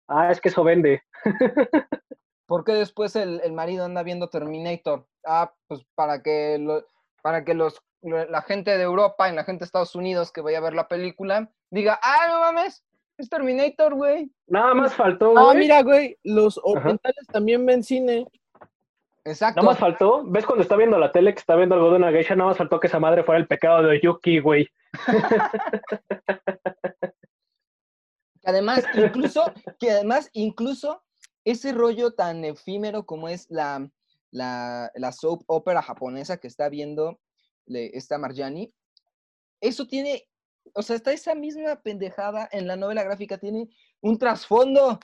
Ah, 0.07 0.32
es 0.32 0.39
que 0.39 0.49
eso 0.49 0.63
vende. 0.63 1.01
¿Por 2.47 2.63
qué 2.63 2.74
después 2.74 3.16
el, 3.16 3.41
el 3.43 3.53
marido 3.53 3.86
anda 3.86 4.03
viendo 4.03 4.30
Terminator? 4.30 5.07
Ah, 5.26 5.51
pues 5.68 5.84
para 5.95 6.22
que, 6.22 6.57
lo- 6.59 6.86
para 7.26 7.44
que 7.44 7.56
los, 7.56 7.82
lo- 8.04 8.30
la 8.30 8.44
gente 8.44 8.78
de 8.78 8.84
Europa 8.84 9.28
y 9.28 9.34
la 9.34 9.44
gente 9.44 9.62
de 9.62 9.66
Estados 9.66 9.96
Unidos 9.96 10.32
que 10.32 10.42
vaya 10.42 10.60
a 10.60 10.62
ver 10.62 10.76
la 10.76 10.88
película 10.88 11.50
diga, 11.72 12.00
ah, 12.04 12.28
no 12.30 12.40
mames, 12.42 12.86
es 13.18 13.28
Terminator, 13.32 13.96
güey. 13.96 14.30
Nada 14.46 14.76
más 14.76 14.94
faltó, 14.94 15.36
Ah, 15.36 15.46
güey. 15.46 15.58
mira, 15.58 15.82
güey, 15.82 16.20
los 16.24 16.60
orientales 16.64 17.26
también 17.34 17.66
ven 17.66 17.82
cine. 17.82 18.28
Exacto. 19.24 19.60
Nada 19.60 19.72
más 19.72 19.80
faltó, 19.80 20.24
¿ves 20.24 20.46
cuando 20.46 20.62
está 20.62 20.76
viendo 20.76 21.00
la 21.00 21.12
tele 21.12 21.34
que 21.34 21.40
está 21.40 21.56
viendo 21.56 21.74
algo 21.74 21.90
de 21.90 21.96
una 21.96 22.12
geisha? 22.12 22.36
Nada 22.36 22.50
más 22.50 22.60
faltó 22.60 22.80
que 22.80 22.86
esa 22.86 23.00
madre 23.00 23.24
fuera 23.24 23.40
el 23.42 23.48
pecado 23.48 23.82
de 23.82 24.00
Yuki, 24.00 24.38
güey. 24.40 24.70
Además, 28.44 28.86
incluso, 28.94 29.52
que 29.80 29.90
además, 29.90 30.30
incluso 30.34 31.02
ese 31.44 31.74
rollo 31.74 32.14
tan 32.14 32.46
efímero 32.46 33.04
como 33.08 33.30
es 33.30 33.50
la, 33.50 33.90
la, 34.36 34.92
la 34.96 35.12
soap 35.14 35.44
opera 35.48 35.82
japonesa 35.82 36.38
que 36.38 36.48
está 36.48 36.68
viendo 36.68 37.20
esta 37.68 38.18
Marjani, 38.18 38.74
eso 39.62 39.88
tiene, 39.88 40.28
o 40.74 40.82
sea, 40.82 40.98
está 40.98 41.14
esa 41.14 41.36
misma 41.36 41.82
pendejada 41.82 42.48
en 42.52 42.68
la 42.68 42.76
novela 42.76 43.04
gráfica, 43.04 43.38
tiene 43.38 43.70
un 44.02 44.18
trasfondo, 44.20 45.00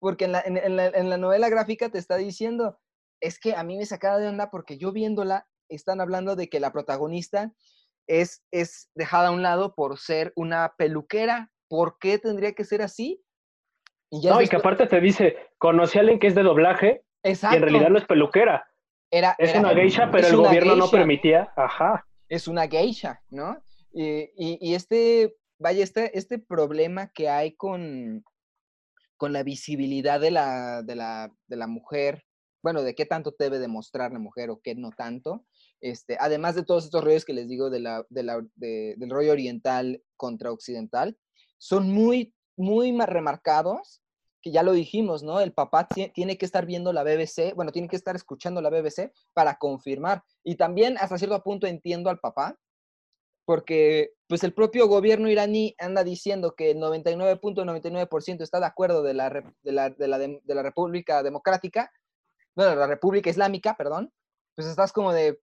porque 0.00 0.24
en 0.24 0.32
la, 0.32 0.40
en- 0.40 0.56
en 0.56 0.76
la- 0.76 0.86
en 0.86 1.10
la 1.10 1.18
novela 1.18 1.50
gráfica 1.50 1.90
te 1.90 1.98
está 1.98 2.16
diciendo, 2.16 2.80
es 3.20 3.38
que 3.38 3.54
a 3.54 3.62
mí 3.64 3.76
me 3.76 3.84
sacaba 3.86 4.18
de 4.18 4.28
onda 4.28 4.50
porque 4.50 4.78
yo 4.78 4.92
viéndola, 4.92 5.46
están 5.68 6.00
hablando 6.00 6.34
de 6.34 6.48
que 6.48 6.58
la 6.58 6.72
protagonista 6.72 7.52
es, 8.06 8.42
es 8.50 8.90
dejada 8.94 9.28
a 9.28 9.32
un 9.32 9.42
lado 9.42 9.74
por 9.74 9.98
ser 9.98 10.32
una 10.36 10.74
peluquera. 10.76 11.50
¿Por 11.68 11.98
qué 11.98 12.18
tendría 12.18 12.52
que 12.52 12.64
ser 12.64 12.82
así? 12.82 13.22
Y 14.10 14.22
ya 14.22 14.30
No, 14.30 14.42
y 14.42 14.48
que 14.48 14.56
aparte 14.56 14.86
te 14.86 15.00
dice, 15.00 15.36
conocí 15.58 15.98
a 15.98 16.00
alguien 16.02 16.18
que 16.18 16.26
es 16.28 16.34
de 16.34 16.42
doblaje 16.42 17.02
y 17.24 17.30
Exacto. 17.30 17.56
en 17.56 17.62
realidad 17.62 17.88
no 17.90 17.98
es 17.98 18.04
peluquera. 18.06 18.64
era, 19.10 19.34
Es 19.38 19.50
era- 19.50 19.60
una 19.60 19.74
geisha, 19.74 20.10
pero 20.10 20.26
el 20.28 20.36
gobierno 20.36 20.76
no 20.76 20.88
permitía. 20.90 21.52
Ajá. 21.56 22.06
es 22.28 22.48
una 22.48 22.66
geisha, 22.68 23.22
¿no? 23.30 23.56
Y, 23.92 24.04
y- 24.36 24.58
y 24.60 24.74
este, 24.74 25.36
vaya, 25.58 25.84
este, 25.84 26.16
este 26.18 26.38
problema 26.38 27.08
que 27.12 27.28
hay 27.28 27.54
con, 27.54 28.24
con 29.16 29.32
la 29.32 29.42
visibilidad 29.44 30.18
de 30.20 30.30
la, 30.32 30.82
de, 30.82 30.96
la, 30.96 31.30
de 31.46 31.56
la 31.56 31.66
mujer, 31.68 32.24
bueno, 32.62 32.82
de 32.82 32.94
qué 32.94 33.06
tanto 33.06 33.34
debe 33.38 33.58
demostrar 33.60 34.10
la 34.12 34.18
mujer 34.18 34.50
o 34.50 34.60
qué 34.60 34.74
no 34.74 34.90
tanto, 34.90 35.44
este, 35.80 36.16
además 36.18 36.54
de 36.56 36.64
todos 36.64 36.84
estos 36.86 37.04
rollos 37.04 37.24
que 37.24 37.34
les 37.34 37.46
digo 37.48 37.70
de 37.70 37.80
la, 37.80 38.04
de 38.08 38.22
la- 38.24 38.42
de- 38.56 38.94
del 38.96 39.10
rollo 39.10 39.30
oriental 39.32 40.02
contra 40.16 40.50
occidental, 40.50 41.16
son 41.58 41.88
muy, 41.90 42.34
muy 42.56 42.90
más 42.92 43.08
remarcados, 43.08 44.02
que 44.44 44.50
ya 44.52 44.62
lo 44.62 44.72
dijimos, 44.72 45.22
¿no? 45.22 45.40
El 45.40 45.54
papá 45.54 45.88
tie- 45.88 46.12
tiene 46.12 46.36
que 46.36 46.44
estar 46.44 46.66
viendo 46.66 46.92
la 46.92 47.02
BBC, 47.02 47.54
bueno, 47.54 47.72
tiene 47.72 47.88
que 47.88 47.96
estar 47.96 48.14
escuchando 48.14 48.60
la 48.60 48.68
BBC 48.68 49.10
para 49.32 49.56
confirmar. 49.56 50.22
Y 50.44 50.56
también 50.56 50.98
hasta 50.98 51.16
cierto 51.16 51.42
punto 51.42 51.66
entiendo 51.66 52.10
al 52.10 52.18
papá, 52.20 52.58
porque 53.46 54.12
pues 54.28 54.44
el 54.44 54.52
propio 54.52 54.86
gobierno 54.86 55.30
iraní 55.30 55.74
anda 55.78 56.04
diciendo 56.04 56.54
que 56.54 56.72
el 56.72 56.78
99.99% 56.78 58.42
está 58.42 58.60
de 58.60 58.66
acuerdo 58.66 59.02
de 59.02 59.14
la, 59.14 59.30
de, 59.30 59.72
la, 59.72 59.88
de, 59.90 60.08
la 60.08 60.18
dem- 60.18 60.42
de 60.44 60.54
la 60.54 60.62
República 60.62 61.22
Democrática, 61.22 61.90
bueno, 62.54 62.72
de 62.72 62.76
la 62.76 62.86
República 62.86 63.30
Islámica, 63.30 63.74
perdón, 63.76 64.12
pues 64.54 64.68
estás 64.68 64.92
como 64.92 65.12
de 65.14 65.40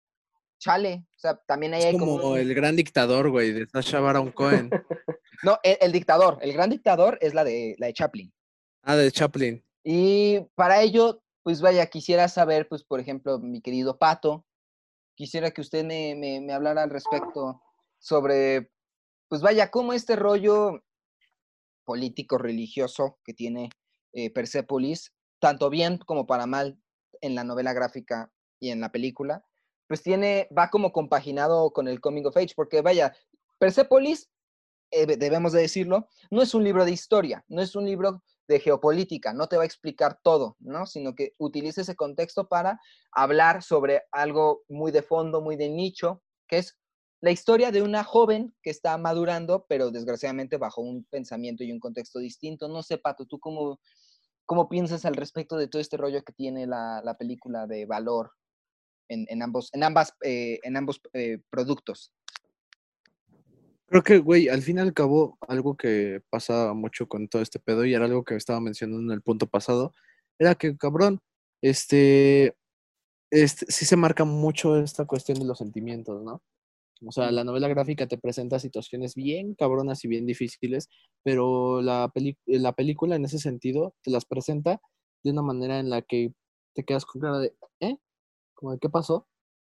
chale, 0.60 1.06
o 1.16 1.20
sea, 1.20 1.36
también 1.48 1.74
ahí 1.74 1.80
Es 1.82 1.86
hay 1.88 1.98
como... 1.98 2.20
como 2.20 2.38
el 2.38 2.54
gran 2.54 2.76
dictador, 2.76 3.32
güey, 3.32 3.52
de 3.52 3.66
Sasha 3.68 4.00
Baron 4.00 4.32
Cohen. 4.32 4.70
No, 5.44 5.58
el, 5.64 5.76
el 5.82 5.92
dictador, 5.92 6.38
el 6.42 6.54
gran 6.54 6.70
dictador 6.70 7.18
es 7.20 7.34
la 7.34 7.44
de, 7.44 7.76
la 7.80 7.88
de 7.88 7.94
Chaplin. 7.94 8.32
Ah, 8.84 8.96
de 8.96 9.12
Chaplin. 9.12 9.64
Y 9.84 10.40
para 10.56 10.82
ello, 10.82 11.22
pues 11.44 11.62
vaya, 11.62 11.86
quisiera 11.88 12.28
saber, 12.28 12.68
pues 12.68 12.84
por 12.84 13.00
ejemplo, 13.00 13.40
mi 13.40 13.62
querido 13.62 13.98
Pato, 13.98 14.46
quisiera 15.16 15.52
que 15.52 15.62
usted 15.62 15.84
me, 15.86 16.16
me, 16.16 16.42
me 16.42 16.54
hablara 16.54 16.84
al 16.84 16.90
respecto 16.90 17.62
sobre, 18.00 18.72
pues 19.28 19.42
vaya, 19.42 19.70
cómo 19.72 19.94
este 19.94 20.16
rollo 20.16 20.84
político 21.84 22.38
religioso 22.38 23.20
que 23.24 23.34
tiene 23.34 23.70
eh, 24.14 24.32
Persepolis, 24.32 25.14
tanto 25.40 25.70
bien 25.70 25.98
como 25.98 26.26
para 26.28 26.46
mal 26.46 26.80
en 27.22 27.36
la 27.36 27.44
novela 27.44 27.74
gráfica 27.74 28.32
y 28.60 28.70
en 28.70 28.82
la 28.82 28.92
película, 28.92 29.46
pues 29.88 30.04
tiene, 30.04 30.48
va 30.58 30.70
como 30.70 30.92
compaginado 30.92 31.72
con 31.72 31.88
el 31.88 32.00
Coming 32.00 32.26
of 32.26 32.38
Age, 32.38 32.54
porque 32.56 32.82
vaya, 32.82 33.16
Persepolis, 33.60 34.30
eh, 34.92 35.06
de- 35.06 35.18
debemos 35.18 35.52
de 35.54 35.62
decirlo, 35.62 36.08
no 36.30 36.42
es 36.42 36.54
un 36.54 36.64
libro 36.64 36.86
de 36.86 36.92
historia, 36.92 37.44
no 37.48 37.62
es 37.62 37.76
un 37.76 37.86
libro 37.86 38.24
de 38.52 38.60
geopolítica, 38.60 39.34
no 39.34 39.48
te 39.48 39.58
va 39.58 39.64
a 39.64 39.66
explicar 39.66 40.20
todo, 40.22 40.56
¿no? 40.60 40.86
Sino 40.86 41.16
que 41.16 41.34
utiliza 41.38 41.82
ese 41.82 41.96
contexto 41.96 42.48
para 42.48 42.80
hablar 43.12 43.64
sobre 43.64 44.04
algo 44.12 44.64
muy 44.70 44.92
de 44.92 45.02
fondo, 45.02 45.42
muy 45.42 45.56
de 45.56 45.70
nicho, 45.70 46.22
que 46.48 46.60
es 46.60 46.78
la 47.22 47.32
historia 47.32 47.72
de 47.72 47.82
una 47.82 48.04
joven 48.04 48.54
que 48.62 48.72
está 48.72 48.98
madurando, 48.98 49.66
pero 49.70 49.92
desgraciadamente 49.92 50.58
bajo 50.58 50.82
un 50.82 51.06
pensamiento 51.06 51.64
y 51.64 51.72
un 51.72 51.80
contexto 51.80 52.20
distinto. 52.20 52.68
No 52.68 52.84
sé, 52.84 52.98
Pato, 52.98 53.26
¿tú 53.26 53.40
cómo, 53.40 53.80
cómo 54.46 54.68
piensas 54.68 55.06
al 55.06 55.16
respecto 55.16 55.56
de 55.58 55.68
todo 55.68 55.82
este 55.82 55.98
rollo 55.98 56.24
que 56.24 56.34
tiene 56.34 56.68
la, 56.68 57.02
la 57.04 57.18
película 57.18 57.68
de 57.68 57.86
valor 57.86 58.32
en, 59.08 59.26
en 59.30 59.44
ambos, 59.44 59.70
en 59.74 59.84
ambas, 59.84 60.14
eh, 60.24 60.60
en 60.64 60.78
ambos 60.78 61.00
eh, 61.14 61.40
productos? 61.50 62.12
Creo 63.92 64.04
que, 64.04 64.20
güey, 64.20 64.48
al 64.48 64.62
fin 64.62 64.78
y 64.78 64.82
al 64.82 64.94
cabo, 64.94 65.38
algo 65.50 65.76
que 65.76 66.22
pasa 66.30 66.74
mucho 66.74 67.08
con 67.10 67.28
todo 67.28 67.42
este 67.42 67.60
pedo, 67.60 67.84
y 67.86 67.94
era 67.94 68.06
algo 68.06 68.24
que 68.24 68.36
estaba 68.36 68.62
mencionando 68.62 69.02
en 69.04 69.12
el 69.12 69.22
punto 69.22 69.48
pasado, 69.48 69.94
era 70.40 70.56
que, 70.56 70.78
cabrón, 70.78 71.20
este, 71.62 72.56
este, 73.32 73.66
sí 73.72 73.86
se 73.86 73.98
marca 73.98 74.26
mucho 74.26 74.78
esta 74.78 75.06
cuestión 75.06 75.40
de 75.40 75.46
los 75.46 75.60
sentimientos, 75.60 76.24
¿no? 76.24 76.42
O 77.08 77.12
sea, 77.14 77.32
la 77.32 77.44
novela 77.46 77.68
gráfica 77.70 78.08
te 78.08 78.18
presenta 78.20 78.60
situaciones 78.60 79.16
bien 79.16 79.56
cabronas 79.56 80.06
y 80.06 80.10
bien 80.10 80.26
difíciles, 80.28 80.90
pero 81.24 81.82
la, 81.82 82.10
peli- 82.14 82.38
la 82.48 82.74
película 82.74 83.16
en 83.18 83.26
ese 83.26 83.40
sentido 83.40 83.96
te 84.04 84.12
las 84.12 84.26
presenta 84.26 84.82
de 85.24 85.32
una 85.32 85.44
manera 85.44 85.80
en 85.80 85.90
la 85.92 86.02
que 86.04 86.34
te 86.76 86.86
quedas 86.86 87.06
con 87.06 87.22
cara 87.22 87.40
de, 87.40 87.56
¿eh? 87.82 87.98
Como 88.56 88.74
de, 88.74 88.80
¿qué 88.80 88.90
pasó? 88.90 89.28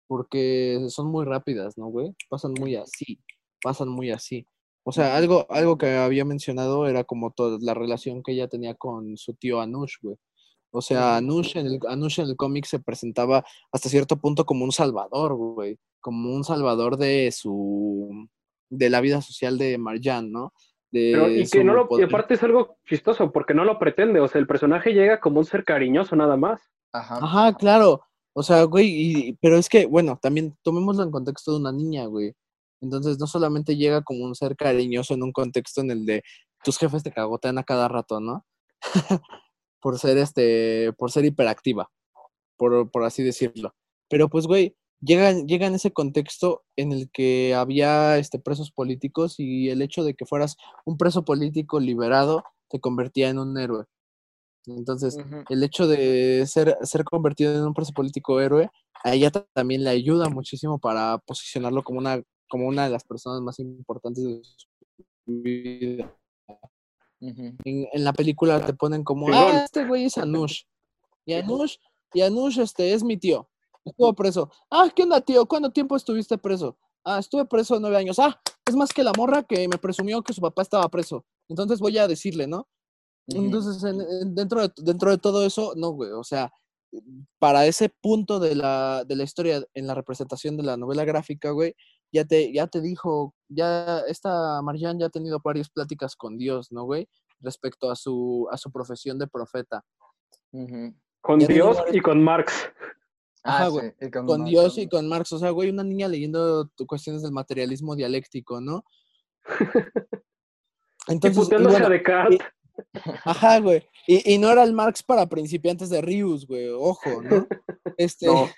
Porque 0.08 0.86
son 0.90 1.08
muy 1.10 1.24
rápidas, 1.26 1.78
¿no, 1.78 1.86
güey? 1.88 2.14
Pasan 2.30 2.54
muy 2.60 2.76
así, 2.76 3.20
pasan 3.66 3.88
muy 3.88 4.12
así. 4.12 4.46
O 4.84 4.92
sea, 4.92 5.16
algo, 5.16 5.44
algo 5.50 5.76
que 5.76 5.96
había 5.96 6.24
mencionado 6.24 6.86
era 6.86 7.02
como 7.02 7.32
toda 7.32 7.58
la 7.60 7.74
relación 7.74 8.22
que 8.22 8.30
ella 8.30 8.46
tenía 8.46 8.74
con 8.76 9.16
su 9.16 9.34
tío 9.34 9.60
Anush, 9.60 9.94
güey. 10.00 10.16
O 10.70 10.80
sea, 10.80 11.16
Anush 11.16 11.56
en 11.56 11.66
el, 11.66 11.80
Anush 11.88 12.20
en 12.20 12.26
el 12.28 12.36
cómic 12.36 12.64
se 12.66 12.78
presentaba 12.78 13.44
hasta 13.72 13.88
cierto 13.88 14.16
punto 14.18 14.44
como 14.44 14.64
un 14.64 14.70
salvador, 14.70 15.34
güey. 15.34 15.78
Como 16.00 16.32
un 16.32 16.44
salvador 16.44 16.96
de 16.98 17.32
su. 17.32 18.28
de 18.70 18.88
la 18.88 19.00
vida 19.00 19.20
social 19.22 19.58
de 19.58 19.76
Marjan, 19.78 20.30
¿no? 20.30 20.52
De 20.92 21.10
Pero, 21.14 21.28
y 21.28 21.48
que 21.48 21.64
no 21.64 21.74
lo, 21.74 21.88
y 21.98 22.02
aparte 22.02 22.34
es 22.34 22.42
algo 22.44 22.78
chistoso, 22.88 23.32
porque 23.32 23.54
no 23.54 23.64
lo 23.64 23.80
pretende. 23.80 24.20
O 24.20 24.28
sea, 24.28 24.40
el 24.40 24.46
personaje 24.46 24.92
llega 24.92 25.18
como 25.18 25.40
un 25.40 25.44
ser 25.46 25.64
cariñoso 25.64 26.14
nada 26.14 26.36
más. 26.36 26.60
Ajá. 26.92 27.18
Ajá, 27.20 27.54
claro. 27.56 28.02
O 28.38 28.42
sea, 28.44 28.62
güey, 28.64 28.86
y- 28.88 29.32
pero 29.40 29.56
es 29.56 29.68
que, 29.68 29.86
bueno, 29.86 30.16
también 30.22 30.54
tomémoslo 30.62 31.02
en 31.02 31.10
contexto 31.10 31.52
de 31.52 31.58
una 31.58 31.72
niña, 31.72 32.06
güey. 32.06 32.34
Entonces, 32.80 33.18
no 33.18 33.26
solamente 33.26 33.76
llega 33.76 34.02
como 34.02 34.24
un 34.24 34.34
ser 34.34 34.56
cariñoso 34.56 35.14
en 35.14 35.22
un 35.22 35.32
contexto 35.32 35.80
en 35.80 35.90
el 35.90 36.06
de 36.06 36.22
tus 36.64 36.78
jefes 36.78 37.02
te 37.02 37.12
cagotean 37.12 37.58
a 37.58 37.64
cada 37.64 37.88
rato, 37.88 38.20
¿no? 38.20 38.44
por 39.80 39.98
ser 39.98 40.18
este, 40.18 40.92
por 40.94 41.10
ser 41.12 41.24
hiperactiva, 41.24 41.90
por, 42.56 42.90
por 42.90 43.04
así 43.04 43.22
decirlo. 43.22 43.74
Pero 44.08 44.28
pues, 44.28 44.46
güey, 44.46 44.76
llega, 45.00 45.32
llega 45.32 45.66
en 45.66 45.74
ese 45.74 45.92
contexto 45.92 46.64
en 46.76 46.92
el 46.92 47.10
que 47.12 47.54
había 47.54 48.18
este, 48.18 48.38
presos 48.38 48.72
políticos 48.72 49.36
y 49.38 49.70
el 49.70 49.82
hecho 49.82 50.02
de 50.04 50.14
que 50.14 50.26
fueras 50.26 50.56
un 50.84 50.96
preso 50.96 51.24
político 51.24 51.78
liberado 51.80 52.42
te 52.68 52.80
convertía 52.80 53.28
en 53.28 53.38
un 53.38 53.56
héroe. 53.58 53.84
Entonces, 54.66 55.16
el 55.48 55.62
hecho 55.62 55.86
de 55.86 56.44
ser, 56.48 56.76
ser 56.82 57.04
convertido 57.04 57.54
en 57.54 57.62
un 57.64 57.74
preso 57.74 57.92
político 57.92 58.40
héroe, 58.40 58.68
a 59.04 59.14
ella 59.14 59.30
ta- 59.30 59.46
también 59.52 59.84
le 59.84 59.90
ayuda 59.90 60.28
muchísimo 60.28 60.80
para 60.80 61.18
posicionarlo 61.18 61.84
como 61.84 62.00
una, 62.00 62.20
como 62.48 62.66
una 62.68 62.84
de 62.84 62.90
las 62.90 63.04
personas 63.04 63.40
más 63.40 63.58
importantes 63.58 64.24
de 64.24 64.42
su 64.44 64.68
vida. 65.26 66.14
Ujú. 67.20 67.54
En, 67.64 67.88
en 67.92 68.04
la 68.04 68.12
película 68.12 68.64
te 68.64 68.74
ponen 68.74 69.02
como, 69.02 69.28
ah, 69.32 69.62
este 69.64 69.86
güey 69.86 70.04
es 70.04 70.18
Anush. 70.18 70.62
Y 71.24 71.32
Anush, 71.34 71.76
y 72.12 72.20
Anush 72.20 72.58
este, 72.60 72.92
es 72.92 73.02
mi 73.02 73.16
tío. 73.16 73.48
Estuvo 73.84 74.12
preso. 74.14 74.50
Ah, 74.70 74.88
¿qué 74.94 75.02
onda, 75.04 75.20
tío? 75.20 75.46
¿Cuánto 75.46 75.70
tiempo 75.70 75.96
estuviste 75.96 76.36
preso? 76.38 76.76
Ah, 77.04 77.18
estuve 77.18 77.44
preso 77.46 77.78
nueve 77.80 77.96
años. 77.96 78.18
Ah, 78.18 78.38
es 78.66 78.74
más 78.74 78.92
que 78.92 79.02
la 79.04 79.12
morra 79.16 79.42
que 79.44 79.66
me 79.68 79.78
presumió 79.78 80.22
que 80.22 80.32
su 80.32 80.40
papá 80.40 80.62
estaba 80.62 80.88
preso. 80.88 81.24
Entonces 81.48 81.78
voy 81.78 81.96
a 81.98 82.08
decirle, 82.08 82.46
¿no? 82.46 82.66
Entonces, 83.28 83.82
en- 83.84 84.00
en- 84.00 84.34
dentro, 84.34 84.62
de, 84.62 84.72
dentro 84.76 85.10
de 85.10 85.18
todo 85.18 85.44
eso, 85.46 85.72
no, 85.76 85.90
güey. 85.90 86.10
O 86.12 86.22
sea, 86.24 86.52
para 87.38 87.66
ese 87.66 87.88
punto 87.88 88.38
de 88.40 88.54
la, 88.54 89.04
de 89.04 89.16
la 89.16 89.24
historia 89.24 89.64
en 89.74 89.86
la 89.86 89.94
representación 89.94 90.56
de 90.56 90.62
la 90.64 90.76
novela 90.76 91.04
gráfica, 91.04 91.50
güey, 91.50 91.74
ya 92.12 92.24
te, 92.24 92.52
ya 92.52 92.66
te 92.66 92.80
dijo, 92.80 93.34
ya 93.48 94.00
esta 94.08 94.60
Marjan 94.62 94.98
ya 94.98 95.06
ha 95.06 95.10
tenido 95.10 95.40
varias 95.42 95.68
pláticas 95.68 96.16
con 96.16 96.38
Dios, 96.38 96.72
¿no, 96.72 96.84
güey? 96.84 97.08
Respecto 97.40 97.90
a 97.90 97.96
su, 97.96 98.48
a 98.50 98.56
su 98.56 98.70
profesión 98.70 99.18
de 99.18 99.26
profeta. 99.26 99.84
Con 101.20 101.40
Ya 101.40 101.46
Dios 101.48 101.78
y 101.92 102.00
con 102.00 102.22
Marx. 102.22 102.52
Ajá, 103.42 103.66
Ah, 103.66 103.68
güey, 103.68 103.90
sí, 103.90 104.06
y 104.06 104.10
con 104.10 104.26
Con 104.26 104.38
Marx, 104.40 104.50
Dios 104.50 104.78
y 104.78 104.88
con 104.88 105.08
Marx. 105.08 105.32
O 105.32 105.38
sea, 105.38 105.50
güey, 105.50 105.70
una 105.70 105.84
niña 105.84 106.08
leyendo 106.08 106.68
cuestiones 106.88 107.22
del 107.22 107.32
materialismo 107.32 107.94
dialéctico, 107.94 108.60
¿no? 108.60 108.84
Y 111.08 111.12
Entonces, 111.12 111.38
y 111.38 111.40
puteándose 111.44 111.72
bueno, 111.74 111.86
a 111.86 111.90
Descartes. 111.90 112.38
Ajá, 113.24 113.60
güey. 113.60 113.86
Y, 114.08 114.34
y 114.34 114.38
no 114.38 114.50
era 114.50 114.64
el 114.64 114.72
Marx 114.72 115.04
para 115.04 115.26
principiantes 115.26 115.88
de 115.88 116.00
Rius, 116.00 116.46
güey. 116.48 116.68
Ojo, 116.70 117.22
¿no? 117.22 117.46
Este, 117.96 118.26
No. 118.26 118.48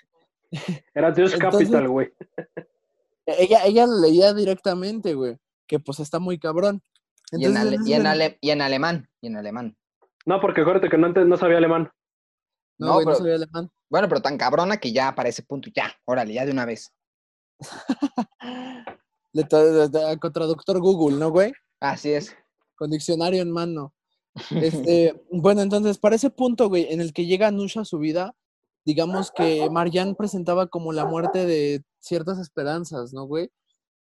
Era 0.95 1.11
Dios 1.11 1.33
Entonces- 1.33 1.67
Capital, 1.69 1.87
güey. 1.89 2.11
Ella, 3.37 3.65
ella 3.65 3.85
leía 3.87 4.33
directamente, 4.33 5.13
güey. 5.13 5.37
Que 5.67 5.79
pues 5.79 5.99
está 5.99 6.19
muy 6.19 6.39
cabrón. 6.39 6.81
Y 7.31 7.45
en, 7.45 7.57
ale- 7.57 7.77
y, 7.85 7.93
en 7.93 8.01
el- 8.01 8.07
ale- 8.07 8.37
y 8.41 8.49
en 8.49 8.61
alemán, 8.61 9.07
y 9.21 9.27
en 9.27 9.37
alemán. 9.37 9.77
No, 10.25 10.41
porque 10.41 10.61
acuérdate 10.61 10.89
que 10.89 10.97
no 10.97 11.07
antes 11.07 11.25
no 11.27 11.37
sabía 11.37 11.57
alemán. 11.57 11.91
No, 12.79 12.87
No, 12.87 12.93
güey, 12.95 13.05
no 13.05 13.11
pero- 13.11 13.17
sabía 13.19 13.35
alemán. 13.35 13.69
Bueno, 13.89 14.07
pero 14.09 14.21
tan 14.21 14.37
cabrona 14.37 14.77
que 14.77 14.91
ya 14.93 15.13
para 15.15 15.29
ese 15.29 15.43
punto, 15.43 15.69
ya, 15.75 15.91
órale, 16.05 16.33
ya 16.33 16.45
de 16.45 16.51
una 16.51 16.65
vez. 16.65 16.91
Le 19.33 19.43
tra- 19.47 19.89
de- 19.89 20.17
con 20.19 20.33
traductor 20.33 20.79
Google, 20.79 21.17
¿no, 21.17 21.29
güey? 21.29 21.53
Así 21.79 22.11
es. 22.11 22.35
Con 22.75 22.89
diccionario 22.91 23.41
en 23.41 23.51
mano. 23.51 23.93
Este, 24.85 25.21
bueno, 25.31 25.61
entonces, 25.61 25.97
para 25.97 26.15
ese 26.15 26.29
punto, 26.29 26.69
güey, 26.69 26.91
en 26.93 27.01
el 27.01 27.13
que 27.13 27.25
llega 27.25 27.51
Nusha 27.51 27.81
a 27.81 27.85
su 27.85 27.97
vida, 27.99 28.35
digamos 28.85 29.31
que 29.31 29.69
Marianne 29.69 30.15
presentaba 30.15 30.67
como 30.67 30.91
la 30.93 31.05
muerte 31.05 31.45
de 31.45 31.83
ciertas 31.99 32.39
esperanzas, 32.39 33.13
¿no, 33.13 33.25
güey? 33.25 33.51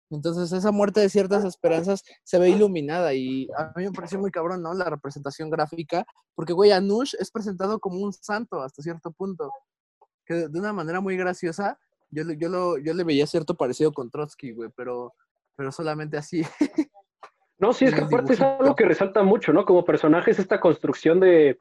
Entonces, 0.09 0.51
esa 0.51 0.71
muerte 0.71 0.99
de 0.99 1.09
ciertas 1.09 1.45
esperanzas 1.45 2.03
se 2.23 2.37
ve 2.37 2.49
iluminada 2.49 3.13
y 3.13 3.47
a 3.57 3.71
mí 3.77 3.85
me 3.85 3.91
pareció 3.91 4.19
muy 4.19 4.29
cabrón, 4.29 4.61
¿no? 4.61 4.73
La 4.73 4.89
representación 4.89 5.49
gráfica, 5.49 6.05
porque, 6.35 6.51
güey, 6.51 6.71
Anush 6.71 7.13
es 7.17 7.31
presentado 7.31 7.79
como 7.79 7.99
un 7.99 8.11
santo 8.11 8.61
hasta 8.61 8.81
cierto 8.81 9.11
punto, 9.11 9.49
que 10.25 10.49
de 10.49 10.59
una 10.59 10.73
manera 10.73 10.99
muy 10.99 11.15
graciosa, 11.15 11.79
yo, 12.09 12.25
le- 12.25 12.37
yo, 12.37 12.49
lo, 12.49 12.77
yo 12.77 12.93
le 12.93 13.05
veía 13.05 13.25
cierto 13.25 13.55
parecido 13.55 13.93
con 13.93 14.09
Trotsky, 14.11 14.51
güey, 14.51 14.69
pero, 14.75 15.13
pero 15.55 15.71
solamente 15.71 16.17
así. 16.17 16.43
No, 17.57 17.71
sí, 17.71 17.85
es 17.85 17.93
que 17.95 18.01
aparte 18.01 18.33
es 18.33 18.41
algo 18.41 18.75
que 18.75 18.85
resalta 18.85 19.23
mucho, 19.23 19.53
¿no? 19.53 19.63
Como 19.65 19.85
personaje 19.85 20.31
es 20.31 20.39
esta 20.39 20.59
construcción 20.59 21.21
de, 21.21 21.57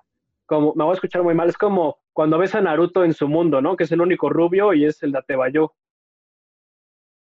como, 0.51 0.75
me 0.75 0.83
voy 0.83 0.91
a 0.91 0.95
escuchar 0.95 1.23
muy 1.23 1.33
mal, 1.35 1.49
es 1.49 1.57
como 1.57 1.99
cuando 2.13 2.37
ves 2.37 2.57
a 2.57 2.61
Naruto 2.61 3.05
en 3.05 3.15
su 3.15 3.29
mundo, 3.29 3.63
¿no? 3.63 3.77
Que 3.77 3.85
es 3.85 3.93
el 3.93 4.01
único 4.01 4.29
rubio 4.29 4.75
y 4.75 4.85
es 4.85 5.01
el 5.05 5.13
de 5.13 5.19
Atebayo. 5.19 5.73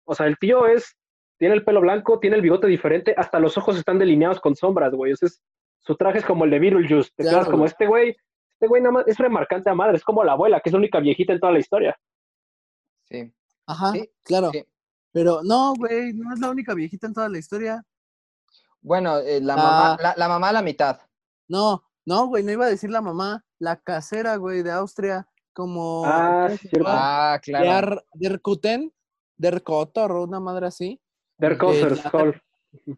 O 0.04 0.14
sea, 0.16 0.26
el 0.26 0.36
tío 0.36 0.66
es, 0.66 0.96
tiene 1.38 1.54
el 1.54 1.64
pelo 1.64 1.80
blanco, 1.80 2.18
tiene 2.18 2.34
el 2.36 2.42
bigote 2.42 2.66
diferente, 2.66 3.14
hasta 3.16 3.38
los 3.38 3.56
ojos 3.56 3.78
están 3.78 3.98
delineados 4.00 4.40
con 4.40 4.56
sombras, 4.56 4.92
güey. 4.92 5.12
O 5.12 5.16
sea, 5.16 5.26
es- 5.28 5.40
su 5.78 5.94
traje 5.96 6.18
es 6.18 6.24
como 6.24 6.44
el 6.44 6.50
de 6.50 6.58
Beetlejuice. 6.58 7.10
Te 7.16 7.22
Claro, 7.22 7.36
quedas 7.38 7.46
como 7.46 7.58
güey. 7.58 7.68
este 7.68 7.86
güey, 7.86 8.16
este 8.50 8.66
güey 8.66 8.82
nada 8.82 8.92
más 8.92 9.06
es 9.08 9.16
remarcante 9.16 9.70
a 9.70 9.74
madre, 9.74 9.96
es 9.96 10.04
como 10.04 10.24
la 10.24 10.32
abuela, 10.32 10.60
que 10.60 10.68
es 10.68 10.72
la 10.72 10.78
única 10.80 10.98
viejita 11.00 11.32
en 11.32 11.40
toda 11.40 11.52
la 11.52 11.60
historia. 11.60 11.96
Sí. 13.04 13.32
Ajá, 13.66 13.92
Sí, 13.92 14.10
claro. 14.24 14.50
sí. 14.50 14.64
Pero 15.12 15.40
no, 15.42 15.72
güey, 15.74 16.12
no 16.12 16.34
es 16.34 16.40
la 16.40 16.50
única 16.50 16.74
viejita 16.74 17.06
en 17.06 17.14
toda 17.14 17.28
la 17.28 17.38
historia. 17.38 17.82
Bueno, 18.82 19.18
eh, 19.18 19.40
la, 19.40 19.56
mamá, 19.56 19.92
Ah. 19.94 19.98
la, 20.02 20.14
la 20.16 20.28
mamá 20.28 20.48
a 20.48 20.52
la 20.52 20.62
mitad. 20.62 21.00
No, 21.48 21.82
no, 22.06 22.26
güey, 22.28 22.42
no 22.44 22.52
iba 22.52 22.66
a 22.66 22.70
decir 22.70 22.90
la 22.90 23.00
mamá, 23.00 23.44
la 23.58 23.76
casera, 23.76 24.36
güey, 24.36 24.62
de 24.62 24.70
Austria, 24.72 25.26
como 25.52 26.04
Ah. 26.06 26.48
Ah, 26.86 27.38
claro. 27.42 27.64
Der, 27.64 28.04
der 28.14 28.40
Kuten, 28.40 28.92
der 29.36 29.62
Kotor, 29.62 30.12
una 30.12 30.40
madre 30.40 30.66
así, 30.66 31.00
Der 31.38 31.56
Hall. 32.12 32.40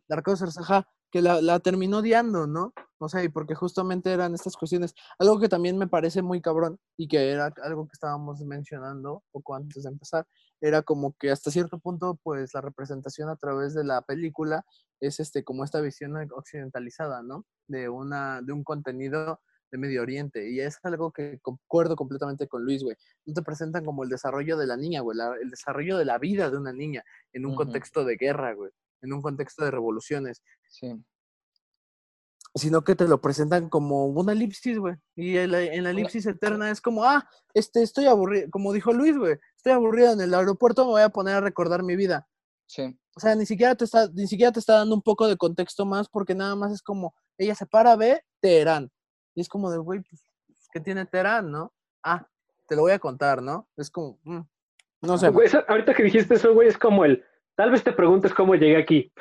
der 0.08 0.22
Kosers, 0.22 0.58
ajá, 0.58 0.86
que 1.12 1.22
la, 1.22 1.40
la 1.42 1.60
terminó 1.60 1.98
odiando, 1.98 2.46
¿no? 2.48 2.72
O 2.98 3.08
sea, 3.08 3.22
y 3.22 3.28
porque 3.28 3.54
justamente 3.54 4.10
eran 4.12 4.34
estas 4.34 4.56
cuestiones. 4.56 4.94
Algo 5.18 5.38
que 5.38 5.48
también 5.48 5.76
me 5.76 5.86
parece 5.86 6.22
muy 6.22 6.40
cabrón 6.40 6.78
y 6.96 7.06
que 7.06 7.30
era 7.30 7.52
algo 7.62 7.86
que 7.86 7.92
estábamos 7.92 8.40
mencionando 8.40 9.22
poco 9.30 9.54
antes 9.54 9.82
de 9.82 9.90
empezar, 9.90 10.26
era 10.60 10.82
como 10.82 11.14
que 11.18 11.30
hasta 11.30 11.50
cierto 11.50 11.78
punto, 11.78 12.18
pues 12.22 12.54
la 12.54 12.60
representación 12.62 13.28
a 13.28 13.36
través 13.36 13.74
de 13.74 13.84
la 13.84 14.02
película 14.02 14.64
es 15.00 15.20
este 15.20 15.44
como 15.44 15.64
esta 15.64 15.80
visión 15.80 16.16
occidentalizada, 16.32 17.22
¿no? 17.22 17.44
De 17.68 17.88
una 17.88 18.40
de 18.42 18.52
un 18.52 18.64
contenido 18.64 19.40
de 19.70 19.78
Medio 19.78 20.02
Oriente 20.02 20.50
y 20.50 20.60
es 20.60 20.78
algo 20.82 21.12
que 21.12 21.40
concuerdo 21.40 21.96
completamente 21.96 22.46
con 22.46 22.62
Luis, 22.64 22.82
güey. 22.84 22.96
No 23.24 23.34
te 23.34 23.42
presentan 23.42 23.84
como 23.84 24.04
el 24.04 24.10
desarrollo 24.10 24.56
de 24.56 24.66
la 24.66 24.76
niña, 24.76 25.00
güey, 25.00 25.16
la- 25.16 25.34
el 25.40 25.50
desarrollo 25.50 25.96
de 25.98 26.04
la 26.04 26.18
vida 26.18 26.50
de 26.50 26.56
una 26.58 26.72
niña 26.72 27.02
en 27.32 27.46
un 27.46 27.52
contexto 27.56 28.04
de 28.04 28.16
guerra, 28.16 28.52
güey, 28.52 28.70
en 29.02 29.12
un 29.12 29.22
contexto 29.22 29.64
de 29.64 29.70
revoluciones 29.70 30.42
Sí. 30.68 30.94
sino 32.54 32.82
que 32.84 32.94
te 32.94 33.08
lo 33.08 33.20
presentan 33.20 33.68
como 33.68 34.06
una 34.06 34.32
elipsis, 34.32 34.78
güey. 34.78 34.96
Y 35.16 35.36
en 35.38 35.52
la, 35.52 35.62
en 35.62 35.84
la 35.84 35.90
elipsis 35.90 36.26
eterna 36.26 36.70
es 36.70 36.80
como, 36.80 37.04
ah, 37.04 37.26
este, 37.54 37.82
estoy 37.82 38.06
aburrido, 38.06 38.50
como 38.50 38.72
dijo 38.72 38.92
Luis, 38.92 39.16
güey, 39.16 39.38
estoy 39.56 39.72
aburrido 39.72 40.12
en 40.12 40.20
el 40.20 40.34
aeropuerto, 40.34 40.84
me 40.84 40.90
voy 40.92 41.02
a 41.02 41.08
poner 41.08 41.36
a 41.36 41.40
recordar 41.40 41.82
mi 41.82 41.96
vida. 41.96 42.28
Sí. 42.66 42.98
O 43.14 43.20
sea, 43.20 43.34
ni 43.34 43.46
siquiera 43.46 43.74
te 43.74 43.84
está, 43.84 44.08
ni 44.08 44.26
siquiera 44.26 44.52
te 44.52 44.60
está 44.60 44.74
dando 44.74 44.94
un 44.94 45.02
poco 45.02 45.28
de 45.28 45.36
contexto 45.36 45.84
más, 45.84 46.08
porque 46.08 46.34
nada 46.34 46.54
más 46.54 46.72
es 46.72 46.82
como, 46.82 47.14
ella 47.38 47.54
se 47.54 47.66
para, 47.66 47.96
ve 47.96 48.22
Teherán. 48.40 48.90
Y 49.34 49.40
es 49.40 49.48
como 49.48 49.70
de, 49.70 49.78
güey, 49.78 50.00
pues, 50.00 50.22
¿qué 50.72 50.80
tiene 50.80 51.06
Teherán, 51.06 51.50
no? 51.50 51.72
Ah, 52.02 52.26
te 52.68 52.76
lo 52.76 52.82
voy 52.82 52.92
a 52.92 52.98
contar, 52.98 53.42
¿no? 53.42 53.68
Es 53.76 53.90
como, 53.90 54.18
mm, 54.24 54.40
no 55.02 55.18
sé. 55.18 55.26
Ahorita 55.68 55.94
que 55.94 56.04
dijiste 56.04 56.34
eso, 56.34 56.54
güey, 56.54 56.68
es 56.68 56.78
como 56.78 57.04
el, 57.04 57.24
tal 57.54 57.70
vez 57.70 57.82
te 57.84 57.92
preguntes 57.92 58.32
cómo 58.34 58.54
llegué 58.54 58.76
aquí. 58.76 59.12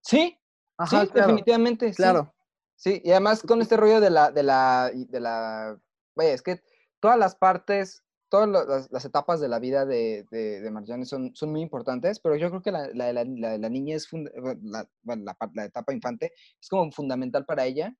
Sí, 0.00 0.38
Ajá, 0.76 1.02
sí, 1.02 1.08
claro, 1.08 1.28
definitivamente. 1.28 1.92
claro. 1.92 2.34
Sí, 2.74 3.00
y 3.04 3.10
además 3.12 3.42
con 3.42 3.62
este 3.62 3.76
rollo 3.76 4.00
de 4.00 4.10
la, 4.10 4.32
de 4.32 4.42
la, 4.42 4.90
y 4.92 5.04
de 5.04 5.20
la, 5.20 5.78
vaya, 6.16 6.32
es 6.32 6.42
que 6.42 6.60
todas 6.98 7.16
las 7.16 7.36
partes, 7.36 8.02
todas 8.28 8.48
las, 8.48 8.90
las 8.90 9.04
etapas 9.04 9.40
de 9.40 9.48
la 9.48 9.60
vida 9.60 9.86
de, 9.86 10.26
de, 10.32 10.60
de 10.60 10.70
Marjane 10.70 11.04
son, 11.04 11.32
son 11.34 11.52
muy 11.52 11.60
importantes, 11.60 12.18
pero 12.18 12.34
yo 12.34 12.48
creo 12.48 12.62
que 12.62 12.72
la, 12.72 12.88
la, 12.92 13.06
de 13.06 13.12
la, 13.12 13.24
la 13.24 13.50
de 13.50 13.58
la 13.58 13.68
niña 13.68 13.94
es, 13.94 14.08
funda- 14.08 14.32
la, 14.62 14.88
bueno, 15.02 15.24
la, 15.54 15.64
etapa 15.64 15.92
infante 15.92 16.32
es 16.60 16.68
como 16.68 16.90
fundamental 16.90 17.44
para 17.44 17.66
ella, 17.66 17.94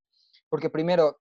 porque 0.49 0.69
primero, 0.69 1.21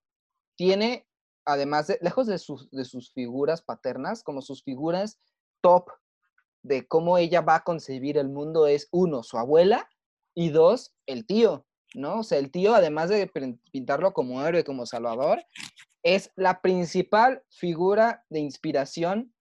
tiene, 0.56 1.06
además 1.44 1.86
de, 1.86 1.98
lejos 2.00 2.26
de 2.26 2.38
sus, 2.38 2.68
de 2.70 2.84
sus 2.84 3.12
figuras 3.12 3.62
paternas, 3.62 4.24
como 4.24 4.42
sus 4.42 4.64
figuras 4.64 5.20
top 5.60 5.88
de 6.62 6.86
cómo 6.86 7.18
ella 7.18 7.40
va 7.40 7.56
a 7.56 7.64
concebir 7.64 8.18
el 8.18 8.28
mundo 8.28 8.66
es, 8.66 8.88
uno, 8.90 9.22
su 9.22 9.38
abuela, 9.38 9.88
y 10.34 10.50
dos, 10.50 10.94
el 11.06 11.26
tío, 11.26 11.66
¿no? 11.94 12.20
O 12.20 12.22
sea, 12.22 12.38
el 12.38 12.50
tío, 12.50 12.74
además 12.74 13.10
de 13.10 13.30
pin- 13.30 13.60
pintarlo 13.70 14.12
como 14.12 14.42
héroe, 14.46 14.64
como 14.64 14.86
salvador, 14.86 15.44
es 16.02 16.30
la 16.36 16.60
principal 16.62 17.42
figura 17.50 18.24
de 18.30 18.40
inspiración 18.40 19.34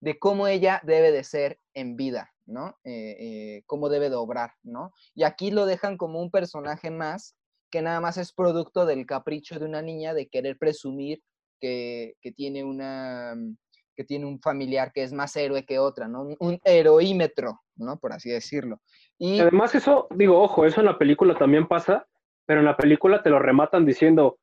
de 0.00 0.18
cómo 0.18 0.46
ella 0.46 0.80
debe 0.84 1.10
de 1.10 1.24
ser 1.24 1.58
en 1.74 1.96
vida, 1.96 2.32
¿no? 2.46 2.78
Eh, 2.84 3.16
eh, 3.18 3.62
cómo 3.66 3.88
debe 3.88 4.08
de 4.08 4.16
obrar, 4.16 4.52
¿no? 4.62 4.92
Y 5.14 5.24
aquí 5.24 5.50
lo 5.50 5.66
dejan 5.66 5.96
como 5.96 6.20
un 6.20 6.30
personaje 6.30 6.90
más 6.90 7.34
que 7.70 7.82
nada 7.82 8.00
más 8.00 8.16
es 8.16 8.32
producto 8.32 8.86
del 8.86 9.04
capricho 9.06 9.58
de 9.58 9.64
una 9.64 9.82
niña 9.82 10.14
de 10.14 10.28
querer 10.28 10.56
presumir 10.56 11.22
que, 11.60 12.14
que 12.20 12.30
tiene 12.30 12.62
una 12.62 13.34
mm, 13.36 13.56
que 13.96 14.04
tiene 14.04 14.26
un 14.26 14.40
familiar 14.40 14.92
que 14.92 15.02
es 15.02 15.12
más 15.12 15.34
héroe 15.36 15.64
que 15.64 15.78
otra, 15.78 16.06
¿no? 16.06 16.28
Un, 16.38 16.60
heroímetro, 16.64 17.62
¿no? 17.76 17.98
Por 17.98 18.12
así 18.12 18.30
decirlo. 18.30 18.80
Y 19.18 19.40
Además, 19.40 19.74
eso, 19.74 20.06
digo, 20.14 20.40
ojo, 20.40 20.66
eso 20.66 20.80
en 20.80 20.86
la 20.86 20.98
película 20.98 21.36
también 21.36 21.66
pasa, 21.66 22.06
pero 22.44 22.60
en 22.60 22.66
la 22.66 22.76
película 22.76 23.22
te 23.22 23.30
lo 23.30 23.38
rematan 23.38 23.86
diciendo, 23.86 24.38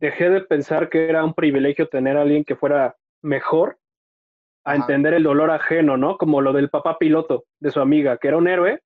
dejé 0.00 0.30
de 0.30 0.40
pensar 0.40 0.88
que 0.88 1.08
era 1.08 1.24
un 1.24 1.34
privilegio 1.34 1.88
tener 1.88 2.16
a 2.16 2.22
alguien 2.22 2.44
que 2.44 2.56
fuera 2.56 2.96
mejor 3.22 3.78
a 4.64 4.72
Ajá. 4.72 4.80
entender 4.80 5.14
el 5.14 5.22
dolor 5.22 5.50
ajeno, 5.50 5.96
¿no? 5.96 6.18
Como 6.18 6.40
lo 6.40 6.52
del 6.52 6.70
papá 6.70 6.98
piloto 6.98 7.44
de 7.60 7.70
su 7.70 7.80
amiga, 7.80 8.16
que 8.18 8.28
era 8.28 8.36
un 8.36 8.48
héroe 8.48 8.82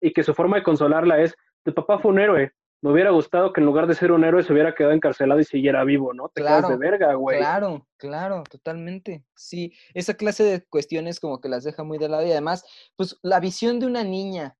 y 0.00 0.12
que 0.12 0.22
su 0.22 0.34
forma 0.34 0.58
de 0.58 0.62
consolarla 0.62 1.20
es, 1.20 1.34
tu 1.64 1.74
papá 1.74 1.98
fue 1.98 2.12
un 2.12 2.20
héroe, 2.20 2.52
me 2.82 2.92
hubiera 2.92 3.10
gustado 3.10 3.52
que 3.52 3.60
en 3.60 3.66
lugar 3.66 3.86
de 3.86 3.94
ser 3.94 4.12
un 4.12 4.24
héroe 4.24 4.42
se 4.42 4.52
hubiera 4.52 4.74
quedado 4.74 4.92
encarcelado 4.94 5.40
y 5.40 5.44
siguiera 5.44 5.82
vivo, 5.84 6.12
¿no? 6.12 6.28
Te 6.28 6.42
quedas 6.42 6.62
de 6.62 6.76
Claro, 6.76 6.78
verga, 6.78 7.14
güey. 7.14 7.38
Claro, 7.38 7.86
claro, 7.96 8.42
totalmente. 8.50 9.24
Sí, 9.34 9.72
esa 9.94 10.14
clase 10.14 10.44
de 10.44 10.64
cuestiones 10.66 11.18
como 11.18 11.40
que 11.40 11.48
las 11.48 11.64
deja 11.64 11.82
muy 11.82 11.98
de 11.98 12.08
lado 12.08 12.24
y 12.26 12.30
además, 12.32 12.64
pues 12.96 13.18
la 13.22 13.40
visión 13.40 13.80
de 13.80 13.86
una 13.86 14.04
niña 14.04 14.56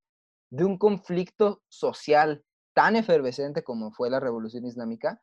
de 0.51 0.65
un 0.65 0.79
conflicto 0.79 1.63
social 1.69 2.45
tan 2.75 2.97
efervescente 2.97 3.63
como 3.63 3.93
fue 3.93 4.11
la 4.11 4.21
Revolución 4.21 4.65
Islámica, 4.67 5.23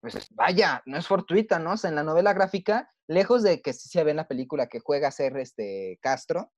pues 0.00 0.28
vaya, 0.30 0.82
no 0.86 0.96
es 0.96 1.06
fortuita, 1.06 1.58
¿no? 1.58 1.72
O 1.72 1.76
sea, 1.76 1.90
en 1.90 1.96
la 1.96 2.02
novela 2.02 2.32
gráfica, 2.32 2.90
lejos 3.08 3.42
de 3.42 3.60
que 3.60 3.72
sí 3.72 3.88
se 3.88 4.02
ve 4.04 4.12
en 4.12 4.16
la 4.18 4.28
película 4.28 4.66
que 4.68 4.80
juega 4.80 5.08
a 5.08 5.12
ser 5.12 5.36
este 5.36 5.98
Castro, 6.00 6.52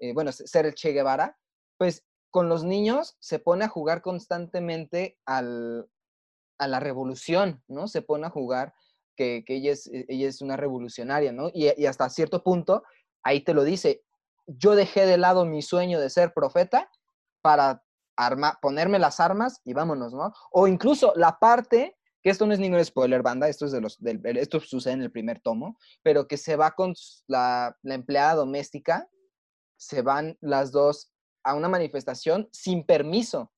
eh, 0.00 0.12
bueno, 0.12 0.32
se- 0.32 0.46
ser 0.46 0.66
el 0.66 0.74
Che 0.74 0.90
Guevara, 0.92 1.38
pues 1.78 2.04
con 2.34 2.48
los 2.48 2.64
niños 2.64 3.16
se 3.20 3.38
pone 3.38 3.64
a 3.64 3.68
jugar 3.68 4.02
constantemente 4.02 5.16
al, 5.24 5.88
a 6.58 6.66
la 6.66 6.80
revolución, 6.80 7.62
¿no? 7.68 7.86
Se 7.86 8.02
pone 8.02 8.26
a 8.26 8.30
jugar 8.30 8.74
que, 9.14 9.44
que 9.46 9.54
ella, 9.54 9.70
es, 9.70 9.86
eh, 9.86 10.04
ella 10.08 10.26
es 10.28 10.42
una 10.42 10.56
revolucionaria, 10.56 11.30
¿no? 11.30 11.52
Y, 11.54 11.68
hasta 11.86 12.10
cierto 12.10 12.42
punto, 12.42 12.82
ahí 13.22 13.44
te 13.44 13.54
lo 13.54 13.62
dice, 13.62 14.02
yo 14.48 14.74
dejé 14.74 15.06
de 15.06 15.16
lado 15.16 15.44
mi 15.44 15.62
sueño 15.62 16.00
de 16.00 16.10
ser 16.10 16.34
profeta 16.34 16.90
para 17.40 17.84
ponerme 18.60 18.98
las 18.98 19.20
armas 19.20 19.60
y 19.64 19.72
vámonos, 19.72 20.12
¿no? 20.12 20.32
O 20.50 20.66
incluso 20.66 21.12
la 21.14 21.38
parte, 21.38 21.96
que 22.20 22.30
esto 22.30 22.48
no 22.48 22.52
es 22.52 22.58
ningún 22.58 22.84
spoiler, 22.84 23.22
banda, 23.22 23.48
esto, 23.48 23.64
es 23.66 23.70
de 23.70 23.80
los, 23.80 23.96
del, 24.00 24.20
el- 24.24 24.38
esto 24.38 24.58
sucede 24.58 24.94
en 24.94 25.02
el 25.02 25.12
primer 25.12 25.38
tomo, 25.40 25.78
pero 26.02 26.26
que 26.26 26.36
se 26.36 26.56
va 26.56 26.72
con 26.72 26.94
la 27.28 27.76
empleada 27.84 28.34
doméstica, 28.34 29.08
se 29.76 30.02
van 30.02 30.36
las 30.40 30.72
dos 30.72 31.13
a 31.44 31.54
una 31.54 31.68
manifestación 31.68 32.48
sin 32.52 32.84
permiso, 32.84 33.52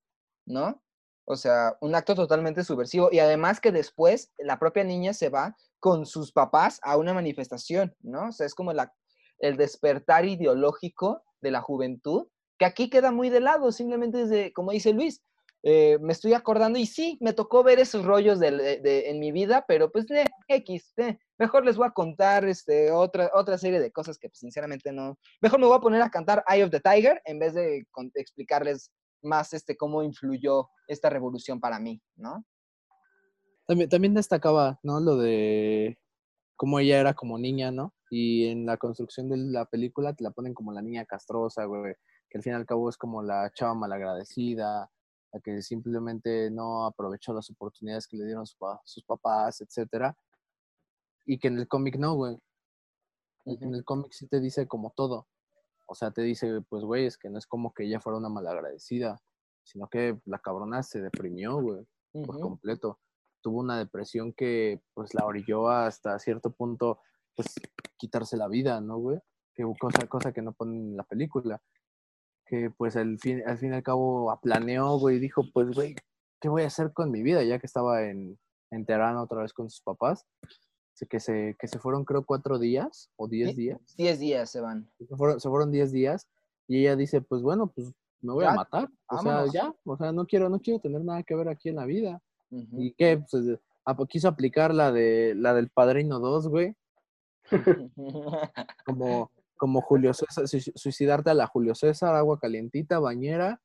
¿no? 0.45 0.83
O 1.25 1.37
sea, 1.37 1.77
un 1.81 1.95
acto 1.95 2.15
totalmente 2.15 2.63
subversivo. 2.63 3.09
Y 3.11 3.19
además 3.19 3.61
que 3.61 3.73
después 3.73 4.33
la 4.39 4.59
propia 4.59 4.85
niña 4.85 5.13
se 5.13 5.29
va 5.29 5.57
con 5.81 6.07
sus 6.07 6.33
papás 6.33 6.79
a 6.83 6.97
una 6.97 7.15
manifestación, 7.15 7.95
¿no? 8.01 8.29
O 8.29 8.33
sea, 8.33 8.47
es 8.47 8.55
como 8.55 8.73
la, 8.73 8.93
el 9.39 9.57
despertar 9.57 10.25
ideológico 10.25 11.25
de 11.41 11.51
la 11.51 11.61
juventud, 11.61 12.29
que 12.59 12.65
aquí 12.65 12.89
queda 12.91 13.11
muy 13.11 13.29
de 13.29 13.41
lado, 13.41 13.73
simplemente 13.73 14.19
desde, 14.19 14.53
como 14.53 14.71
dice 14.71 14.93
Luis, 14.93 15.23
eh, 15.69 15.99
me 16.01 16.13
estoy 16.13 16.33
acordando 16.33 16.79
y 16.79 16.87
sí, 16.87 17.19
me 17.21 17.33
tocó 17.33 17.65
ver 17.65 17.81
esos 17.81 18.05
rollos 18.05 18.39
en 18.41 19.19
mi 19.19 19.33
vida, 19.33 19.65
pero 19.67 19.91
pues 19.91 20.09
eh, 20.13 20.25
X, 20.47 20.95
mejor 21.39 21.65
les 21.65 21.77
voy 21.77 21.89
a 21.89 21.91
contar 21.91 22.45
este, 22.45 22.93
otra, 22.93 23.33
otra 23.35 23.59
serie 23.59 23.81
de 23.81 23.91
cosas 23.91 24.17
que 24.17 24.29
pues, 24.29 24.39
sinceramente 24.39 24.93
no. 24.93 25.19
Mejor 25.41 25.59
me 25.59 25.67
voy 25.67 25.77
a 25.77 25.81
poner 25.81 26.03
a 26.03 26.11
cantar 26.11 26.45
Eye 26.49 26.63
of 26.63 26.71
the 26.71 26.79
Tiger 26.79 27.21
en 27.25 27.41
vez 27.41 27.55
de 27.55 27.85
explicarles 28.15 28.93
más 29.23 29.53
este, 29.55 29.77
cómo 29.77 30.05
influyó 30.05 30.69
esta 30.87 31.11
revolución 31.11 31.59
para 31.59 31.81
mí, 31.81 32.01
¿no? 32.15 32.45
También, 33.67 33.91
también 33.91 34.15
destacaba, 34.15 34.79
¿no? 34.85 35.01
Lo 35.01 35.17
de 35.17 35.99
cómo 36.55 36.79
ella 36.79 37.01
era 37.01 37.15
como 37.15 37.41
niña, 37.41 37.73
¿no? 37.73 37.93
Y 38.09 38.47
en 38.47 38.67
la 38.67 38.77
construcción 38.77 39.29
de 39.29 39.37
la 39.39 39.65
película 39.65 40.15
te 40.15 40.23
la 40.23 40.31
ponen 40.31 40.55
como 40.55 40.71
la 40.71 40.81
niña 40.81 41.07
castrosa, 41.07 41.65
güey, 41.65 41.95
que 42.31 42.39
al 42.39 42.45
fin 42.45 42.53
y 42.53 42.55
al 42.55 42.67
cabo 42.67 42.89
es 42.89 42.97
como 42.97 43.21
la 43.21 43.51
chava 43.53 43.75
malagradecida, 43.75 44.89
la 45.33 45.41
que 45.41 45.63
simplemente 45.63 46.51
no 46.51 46.87
aprovechó 46.87 47.33
las 47.33 47.51
oportunidades 47.51 48.07
que 48.07 48.17
le 48.17 48.25
dieron 48.25 48.47
su 48.47 48.57
sus 48.85 49.05
papás, 49.05 49.61
etcétera. 49.61 50.17
Y 51.25 51.39
que 51.39 51.49
en 51.49 51.59
el 51.59 51.69
cómic 51.69 51.97
no, 51.97 52.15
güey. 52.15 52.39
En 53.45 53.75
el 53.75 53.85
cómic 53.85 54.13
sí 54.13 54.27
te 54.27 54.41
dice 54.41 54.67
como 54.67 54.93
todo. 54.97 55.27
O 55.87 55.95
sea, 55.95 56.11
te 56.11 56.23
dice, 56.23 56.63
pues, 56.69 56.85
güey, 56.85 57.07
es 57.07 57.17
que 57.17 57.31
no 57.31 57.39
es 57.39 57.47
como 57.47 57.73
que 57.73 57.85
ella 57.85 58.01
fuera 58.01 58.19
una 58.19 58.29
malagradecida, 58.29 59.21
sino 59.63 59.89
que 59.89 60.21
la 60.25 60.39
cabrona 60.39 60.83
se 60.83 61.01
deprimió, 61.01 61.61
güey 61.61 61.87
por 62.25 62.41
completo. 62.41 62.99
Tuvo 63.43 63.61
una 63.61 63.79
depresión 63.79 64.33
que 64.33 64.81
pues 64.95 65.15
la 65.15 65.25
orilló 65.25 65.69
hasta 65.69 66.19
cierto 66.19 66.51
punto 66.51 67.01
pues 67.35 67.55
quitarse 67.97 68.37
la 68.37 68.49
vida, 68.49 68.81
¿no, 68.81 68.99
güey? 68.99 69.19
Que 69.55 69.65
cosa, 69.79 70.07
cosa 70.07 70.33
que 70.33 70.43
no 70.43 70.53
ponen 70.53 70.91
en 70.91 70.97
la 70.97 71.05
película. 71.05 71.61
Que 72.47 72.71
pues 72.71 72.97
al 72.97 73.19
fin, 73.19 73.43
al 73.47 73.59
fin 73.59 73.73
y 73.73 73.77
al 73.77 73.83
cabo 73.83 74.39
planeó, 74.43 74.99
güey, 74.99 75.17
y 75.17 75.21
dijo, 75.21 75.43
pues, 75.53 75.71
güey, 75.75 75.97
¿qué 76.41 76.49
voy 76.49 76.63
a 76.63 76.69
hacer 76.69 76.93
con 76.93 77.11
mi 77.11 77.23
vida? 77.23 77.43
Ya 77.43 77.59
que 77.59 77.67
estaba 77.67 78.05
en, 78.05 78.39
en 78.71 78.87
Teherán 78.87 79.17
otra 79.17 79.43
vez 79.43 79.53
con 79.53 79.69
sus 79.69 79.81
papás. 79.83 80.25
Así 80.95 81.07
que 81.07 81.21
se, 81.21 81.57
que 81.59 81.69
se 81.69 81.79
fueron 81.79 82.05
creo 82.05 82.25
cuatro 82.25 82.59
días 82.59 83.11
o 83.17 83.29
diez 83.29 83.51
Sí. 83.51 83.57
días. 83.57 83.81
Diez 83.97 84.19
días 84.21 84.51
se 84.51 84.61
van. 84.61 84.89
Se 85.07 85.17
fueron, 85.17 85.41
se 85.41 85.49
fueron 85.49 85.71
10 85.71 85.93
días 85.93 86.27
y 86.69 86.79
ella 86.81 86.97
dice, 86.97 87.21
pues 87.21 87.43
bueno, 87.43 87.67
pues 87.67 87.93
me 88.23 88.33
voy 88.33 88.45
Ya, 88.45 88.53
a 88.53 88.55
matar. 88.55 88.89
O 89.09 89.17
vámonos. 89.17 89.51
sea, 89.51 89.63
ya, 89.65 89.75
o 89.85 89.97
sea, 89.99 90.13
no 90.13 90.25
quiero, 90.27 90.49
no 90.49 90.59
quiero 90.61 90.81
tener 90.81 91.05
nada 91.05 91.23
que 91.23 91.35
ver 91.35 91.49
aquí 91.49 91.69
en 91.69 91.77
la 91.77 91.85
vida. 91.85 92.23
¿Y 92.51 92.93
qué? 92.93 93.23
Pues 93.31 93.45
eh, 93.47 93.61
ap- 93.85 94.09
quiso 94.09 94.29
aplicar 94.29 94.73
la 94.73 94.91
de 94.93 95.35
la 95.37 95.53
del 95.53 95.69
Padrino 95.69 96.19
2, 96.21 96.49
güey, 96.49 96.75
como, 98.87 99.31
como 99.57 99.81
Julio 99.81 100.13
César, 100.15 100.47
sui- 100.49 100.73
suicidarte 100.75 101.31
a 101.31 101.35
la 101.35 101.47
Julio 101.47 101.75
César, 101.75 102.15
agua 102.15 102.39
calientita, 102.39 102.99
bañera, 102.99 103.61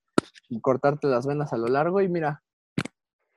cortarte 0.62 1.08
las 1.08 1.26
venas 1.26 1.54
a 1.54 1.58
lo 1.58 1.68
largo 1.68 2.02
y 2.02 2.10
mira, 2.10 2.44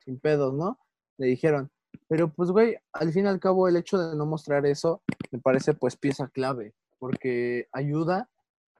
sin 0.04 0.18
pedos, 0.18 0.54
¿no? 0.54 0.78
Le 1.18 1.26
dijeron. 1.26 1.70
Pero 2.08 2.28
pues, 2.32 2.50
güey, 2.50 2.76
al 2.92 3.12
fin 3.12 3.24
y 3.26 3.28
al 3.28 3.40
cabo 3.40 3.68
el 3.68 3.76
hecho 3.76 3.98
de 3.98 4.16
no 4.16 4.26
mostrar 4.26 4.66
eso 4.66 5.02
me 5.30 5.38
parece 5.38 5.74
pues 5.74 5.96
pieza 5.96 6.28
clave, 6.28 6.74
porque 6.98 7.68
ayuda 7.72 8.28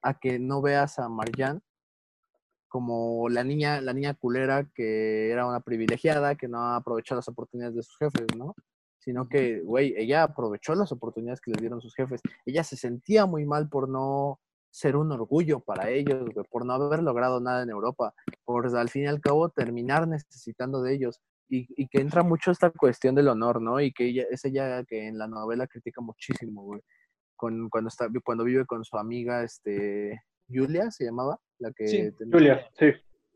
a 0.02 0.14
que 0.18 0.38
no 0.38 0.60
veas 0.60 0.98
a 0.98 1.08
Marjan 1.08 1.62
como 2.68 3.28
la 3.28 3.44
niña, 3.44 3.80
la 3.80 3.92
niña 3.92 4.14
culera 4.14 4.64
que 4.74 5.30
era 5.30 5.46
una 5.46 5.60
privilegiada, 5.60 6.34
que 6.34 6.48
no 6.48 6.74
aprovechó 6.74 7.14
las 7.14 7.28
oportunidades 7.28 7.76
de 7.76 7.82
sus 7.84 7.96
jefes, 7.98 8.26
¿no? 8.36 8.54
Sino 9.04 9.28
que, 9.28 9.60
güey, 9.60 9.94
ella 9.98 10.22
aprovechó 10.22 10.74
las 10.74 10.90
oportunidades 10.90 11.40
que 11.42 11.50
le 11.50 11.60
dieron 11.60 11.80
sus 11.82 11.94
jefes. 11.94 12.22
Ella 12.46 12.64
se 12.64 12.76
sentía 12.76 13.26
muy 13.26 13.44
mal 13.44 13.68
por 13.68 13.86
no 13.88 14.40
ser 14.70 14.96
un 14.96 15.12
orgullo 15.12 15.60
para 15.60 15.90
ellos, 15.90 16.24
güey, 16.32 16.46
por 16.50 16.64
no 16.64 16.72
haber 16.72 17.02
logrado 17.02 17.38
nada 17.40 17.62
en 17.62 17.68
Europa, 17.70 18.14
por 18.44 18.74
al 18.74 18.88
fin 18.88 19.02
y 19.02 19.06
al 19.06 19.20
cabo 19.20 19.50
terminar 19.50 20.08
necesitando 20.08 20.80
de 20.82 20.94
ellos. 20.94 21.20
Y, 21.50 21.68
y 21.76 21.86
que 21.88 22.00
entra 22.00 22.22
mucho 22.22 22.50
esta 22.50 22.70
cuestión 22.70 23.14
del 23.14 23.28
honor, 23.28 23.60
¿no? 23.60 23.78
Y 23.78 23.92
que 23.92 24.06
ella, 24.06 24.24
es 24.30 24.42
ella 24.46 24.82
que 24.84 25.06
en 25.06 25.18
la 25.18 25.28
novela 25.28 25.66
critica 25.66 26.00
muchísimo, 26.00 26.64
güey. 26.64 26.80
Con, 27.36 27.68
cuando, 27.68 27.88
está, 27.88 28.08
cuando 28.24 28.44
vive 28.44 28.64
con 28.64 28.82
su 28.84 28.96
amiga, 28.96 29.42
este, 29.42 30.18
Julia 30.48 30.90
se 30.90 31.04
llamaba, 31.04 31.38
la 31.58 31.70
que 31.72 31.86
Sí, 31.86 32.10
tenía- 32.16 32.32
Julia, 32.32 32.66
sí. 32.78 32.86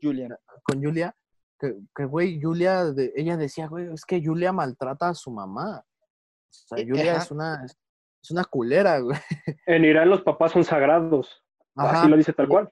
Julia. 0.01 0.39
con 0.63 0.83
Julia, 0.83 1.15
que, 1.59 1.75
que, 1.95 2.05
güey, 2.05 2.41
Julia, 2.41 2.85
de- 2.85 3.11
ella 3.15 3.37
decía, 3.37 3.67
güey, 3.67 3.91
es 3.93 4.05
que 4.05 4.23
Julia 4.23 4.53
maltrata 4.53 5.09
a 5.09 5.13
su 5.13 5.31
mamá. 5.31 5.79
O 5.79 6.51
sea, 6.51 6.77
Julia 6.77 7.13
ajá. 7.13 7.23
es 7.23 7.31
una, 7.31 7.65
es, 7.65 8.31
una 8.31 8.43
culera, 8.45 8.99
güey. 8.99 9.17
En 9.65 9.85
Irán 9.85 10.09
los 10.09 10.21
papás 10.21 10.51
son 10.53 10.63
sagrados. 10.63 11.43
Ajá. 11.75 12.01
Así 12.01 12.09
lo 12.09 12.17
dice 12.17 12.33
tal 12.33 12.47
cual. 12.47 12.71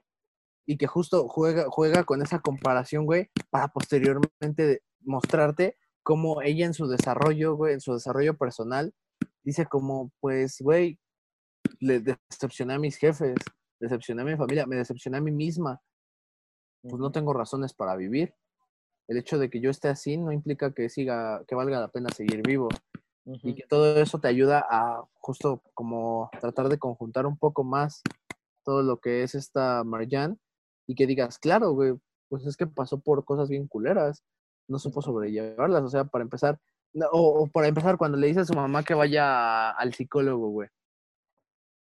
Y 0.66 0.78
que 0.78 0.88
justo 0.88 1.28
juega, 1.30 1.66
juega 1.70 2.04
con 2.04 2.22
esa 2.22 2.40
comparación, 2.40 3.06
güey, 3.06 3.30
para 3.50 3.68
posteriormente 3.70 4.82
mostrarte 5.02 5.78
cómo 6.04 6.42
ella 6.42 6.66
en 6.66 6.74
su 6.74 6.88
desarrollo, 6.88 7.56
güey, 7.56 7.74
en 7.74 7.82
su 7.82 7.94
desarrollo 7.94 8.38
personal, 8.38 8.94
dice 9.44 9.66
como, 9.66 10.12
pues, 10.20 10.58
güey, 10.60 11.00
le 11.80 12.00
decepcioné 12.02 12.74
a 12.74 12.80
mis 12.80 12.98
jefes, 12.98 13.36
decepcioné 13.80 14.24
a 14.24 14.26
mi 14.26 14.36
familia, 14.36 14.66
me 14.66 14.76
decepcioné 14.78 15.18
a 15.18 15.22
mí 15.22 15.32
misma. 15.32 15.82
pues 16.82 16.96
no 16.96 17.12
tengo 17.12 17.34
razones 17.34 17.74
para 17.74 17.96
vivir. 17.96 18.34
El 19.08 19.18
hecho 19.18 19.38
de 19.38 19.49
que 19.49 19.60
yo 19.62 19.70
esté 19.70 19.88
así 19.88 20.18
no 20.18 20.32
implica 20.32 20.74
que 20.74 20.89
siga, 20.89 21.43
que 21.47 21.55
valga 21.55 21.80
la 21.80 21.88
pena 21.88 22.10
seguir 22.10 22.41
vivo. 22.45 22.70
Y 23.26 23.55
que 23.55 23.64
todo 23.68 23.99
eso 24.01 24.20
te 24.20 24.30
ayuda 24.30 24.66
a 24.70 25.03
justo 25.16 25.62
como 25.74 26.30
tratar 26.39 26.70
de 26.70 26.80
conjuntar 26.80 27.26
un 27.26 27.38
poco 27.38 27.66
más 27.66 28.01
todo 28.64 28.84
lo 28.84 28.99
que 28.99 29.24
es 29.24 29.36
esta 29.36 29.84
Marjan 29.84 30.39
y 30.88 30.95
que 30.95 31.08
digas, 31.08 31.38
claro, 31.38 31.72
güey, 31.72 31.95
pues 32.30 32.45
es 32.45 32.55
que 32.55 32.68
pasó 32.68 32.99
por 32.99 33.26
cosas 33.26 33.49
bien 33.49 33.68
culeras, 33.68 34.24
no 34.68 34.80
supo 34.80 35.01
sobrellevarlas, 35.01 35.84
o 35.84 35.89
sea, 35.89 36.05
para 36.05 36.24
empezar, 36.24 36.60
no, 36.93 37.08
o, 37.12 37.43
o 37.43 37.47
para 37.47 37.68
empezar 37.68 37.97
cuando 37.97 38.18
le 38.18 38.28
dice 38.28 38.41
a 38.41 38.45
su 38.45 38.53
mamá 38.53 38.84
que 38.84 38.93
vaya 38.93 39.72
al 39.72 39.93
psicólogo, 39.93 40.49
güey, 40.49 40.70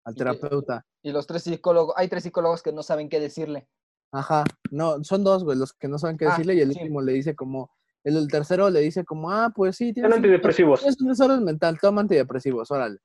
al 0.05 0.15
Y 0.15 0.17
terapeuta. 0.17 0.87
Y 1.03 1.13
los 1.13 1.27
tres 1.27 1.43
psicólogos, 1.43 1.95
hay 1.97 2.09
tres 2.09 2.23
psicólogos 2.23 2.63
que 2.63 2.73
no 2.73 2.83
saben 2.83 3.09
qué 3.09 3.21
decirle. 3.21 3.69
Ajá, 4.13 4.45
no, 4.71 5.03
son 5.05 5.23
dos, 5.23 5.45
güey, 5.45 5.59
los 5.59 5.73
que 5.73 5.89
no 5.89 5.99
saben 5.99 6.17
qué 6.17 6.25
Ah, 6.25 6.31
decirle 6.31 6.55
y 6.55 6.61
el 6.61 6.73
sí. 6.73 6.79
último 6.79 7.03
le 7.03 7.13
dice 7.13 7.35
como, 7.35 7.71
el, 8.05 8.17
el 8.17 8.29
tercero 8.29 8.71
le 8.71 8.81
dice 8.81 9.05
como, 9.05 9.31
ah, 9.31 9.53
pues 9.55 9.77
sí, 9.77 9.93
tienes 9.93 10.15
antidepresivos. 10.15 10.81
tienes 10.81 11.01
un 11.01 11.09
desorden 11.09 11.45
mental, 11.45 11.79
toma 11.79 12.01
antidepresivos, 12.01 12.71
órale. 12.71 12.99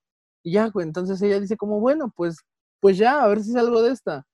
Y 0.43 0.53
ya, 0.53 0.67
güey, 0.67 0.85
entonces 0.87 1.21
ella 1.21 1.39
dice 1.39 1.57
como, 1.57 1.79
bueno, 1.79 2.11
pues, 2.15 2.37
pues 2.79 2.97
ya, 2.97 3.23
a 3.23 3.27
ver 3.27 3.41
si 3.41 3.51
salgo 3.51 3.81
de 3.81 3.91
esta. 3.91 4.25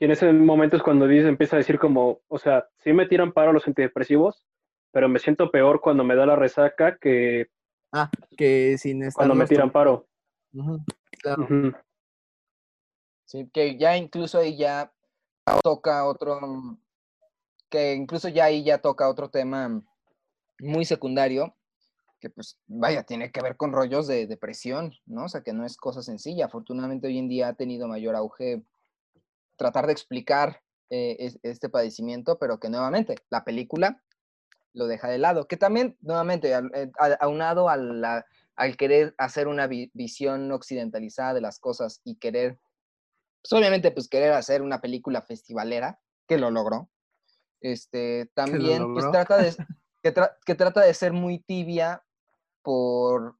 Y 0.00 0.06
en 0.06 0.10
ese 0.10 0.32
momento 0.32 0.76
es 0.76 0.82
cuando 0.82 1.06
dice, 1.06 1.28
empieza 1.28 1.56
a 1.56 1.58
decir 1.58 1.78
como, 1.78 2.20
o 2.28 2.38
sea, 2.38 2.68
sí 2.78 2.92
me 2.92 3.06
tiran 3.06 3.32
paro 3.32 3.52
los 3.52 3.66
antidepresivos, 3.66 4.44
pero 4.90 5.08
me 5.08 5.18
siento 5.18 5.50
peor 5.50 5.80
cuando 5.80 6.04
me 6.04 6.16
da 6.16 6.26
la 6.26 6.36
resaca 6.36 6.98
que 6.98 7.48
Ah, 7.92 8.10
que 8.36 8.76
sin 8.76 9.04
estar 9.04 9.20
cuando 9.20 9.36
me 9.36 9.46
tiran 9.46 9.70
paro. 9.70 10.08
claro. 11.22 11.48
Sí, 13.24 13.48
que 13.52 13.78
ya 13.78 13.96
incluso 13.96 14.38
ahí 14.38 14.56
ya 14.56 14.92
toca 15.62 16.04
otro, 16.06 16.78
que 17.68 17.94
incluso 17.94 18.28
ya 18.28 18.44
ahí 18.46 18.64
ya 18.64 18.78
toca 18.78 19.08
otro 19.08 19.28
tema 19.30 19.82
muy 20.58 20.84
secundario, 20.84 21.54
que 22.20 22.30
pues 22.30 22.58
vaya, 22.66 23.02
tiene 23.02 23.30
que 23.30 23.42
ver 23.42 23.56
con 23.56 23.72
rollos 23.72 24.06
de 24.06 24.26
depresión, 24.26 24.94
¿no? 25.06 25.24
O 25.24 25.28
sea, 25.28 25.42
que 25.42 25.52
no 25.52 25.66
es 25.66 25.76
cosa 25.76 26.02
sencilla. 26.02 26.46
Afortunadamente 26.46 27.06
hoy 27.06 27.18
en 27.18 27.28
día 27.28 27.48
ha 27.48 27.54
tenido 27.54 27.86
mayor 27.88 28.16
auge 28.16 28.62
tratar 29.56 29.86
de 29.86 29.92
explicar 29.92 30.62
eh, 30.90 31.16
es- 31.18 31.38
este 31.42 31.68
padecimiento, 31.68 32.38
pero 32.38 32.60
que 32.60 32.68
nuevamente 32.70 33.16
la 33.30 33.44
película 33.44 34.02
lo 34.72 34.86
deja 34.86 35.08
de 35.08 35.18
lado, 35.18 35.46
que 35.46 35.56
también 35.56 35.96
nuevamente 36.00 36.52
eh, 36.52 36.92
aunado 37.20 37.68
al 37.68 38.24
querer 38.76 39.14
hacer 39.18 39.48
una 39.48 39.66
vi- 39.66 39.90
visión 39.94 40.50
occidentalizada 40.52 41.34
de 41.34 41.40
las 41.40 41.58
cosas 41.58 42.00
y 42.04 42.16
querer 42.16 42.58
pues 43.44 43.60
obviamente 43.60 43.90
pues 43.90 44.08
querer 44.08 44.32
hacer 44.32 44.62
una 44.62 44.80
película 44.80 45.20
festivalera, 45.20 46.00
que 46.26 46.38
lo 46.38 46.50
logró. 46.50 46.88
Este, 47.60 48.30
también 48.34 48.94
pues 48.94 49.10
trata 49.10 49.36
de, 49.36 49.54
que, 50.02 50.14
tra- 50.14 50.36
que 50.46 50.54
trata 50.54 50.80
de 50.80 50.94
ser 50.94 51.12
muy 51.12 51.40
tibia 51.40 52.02
por, 52.62 53.36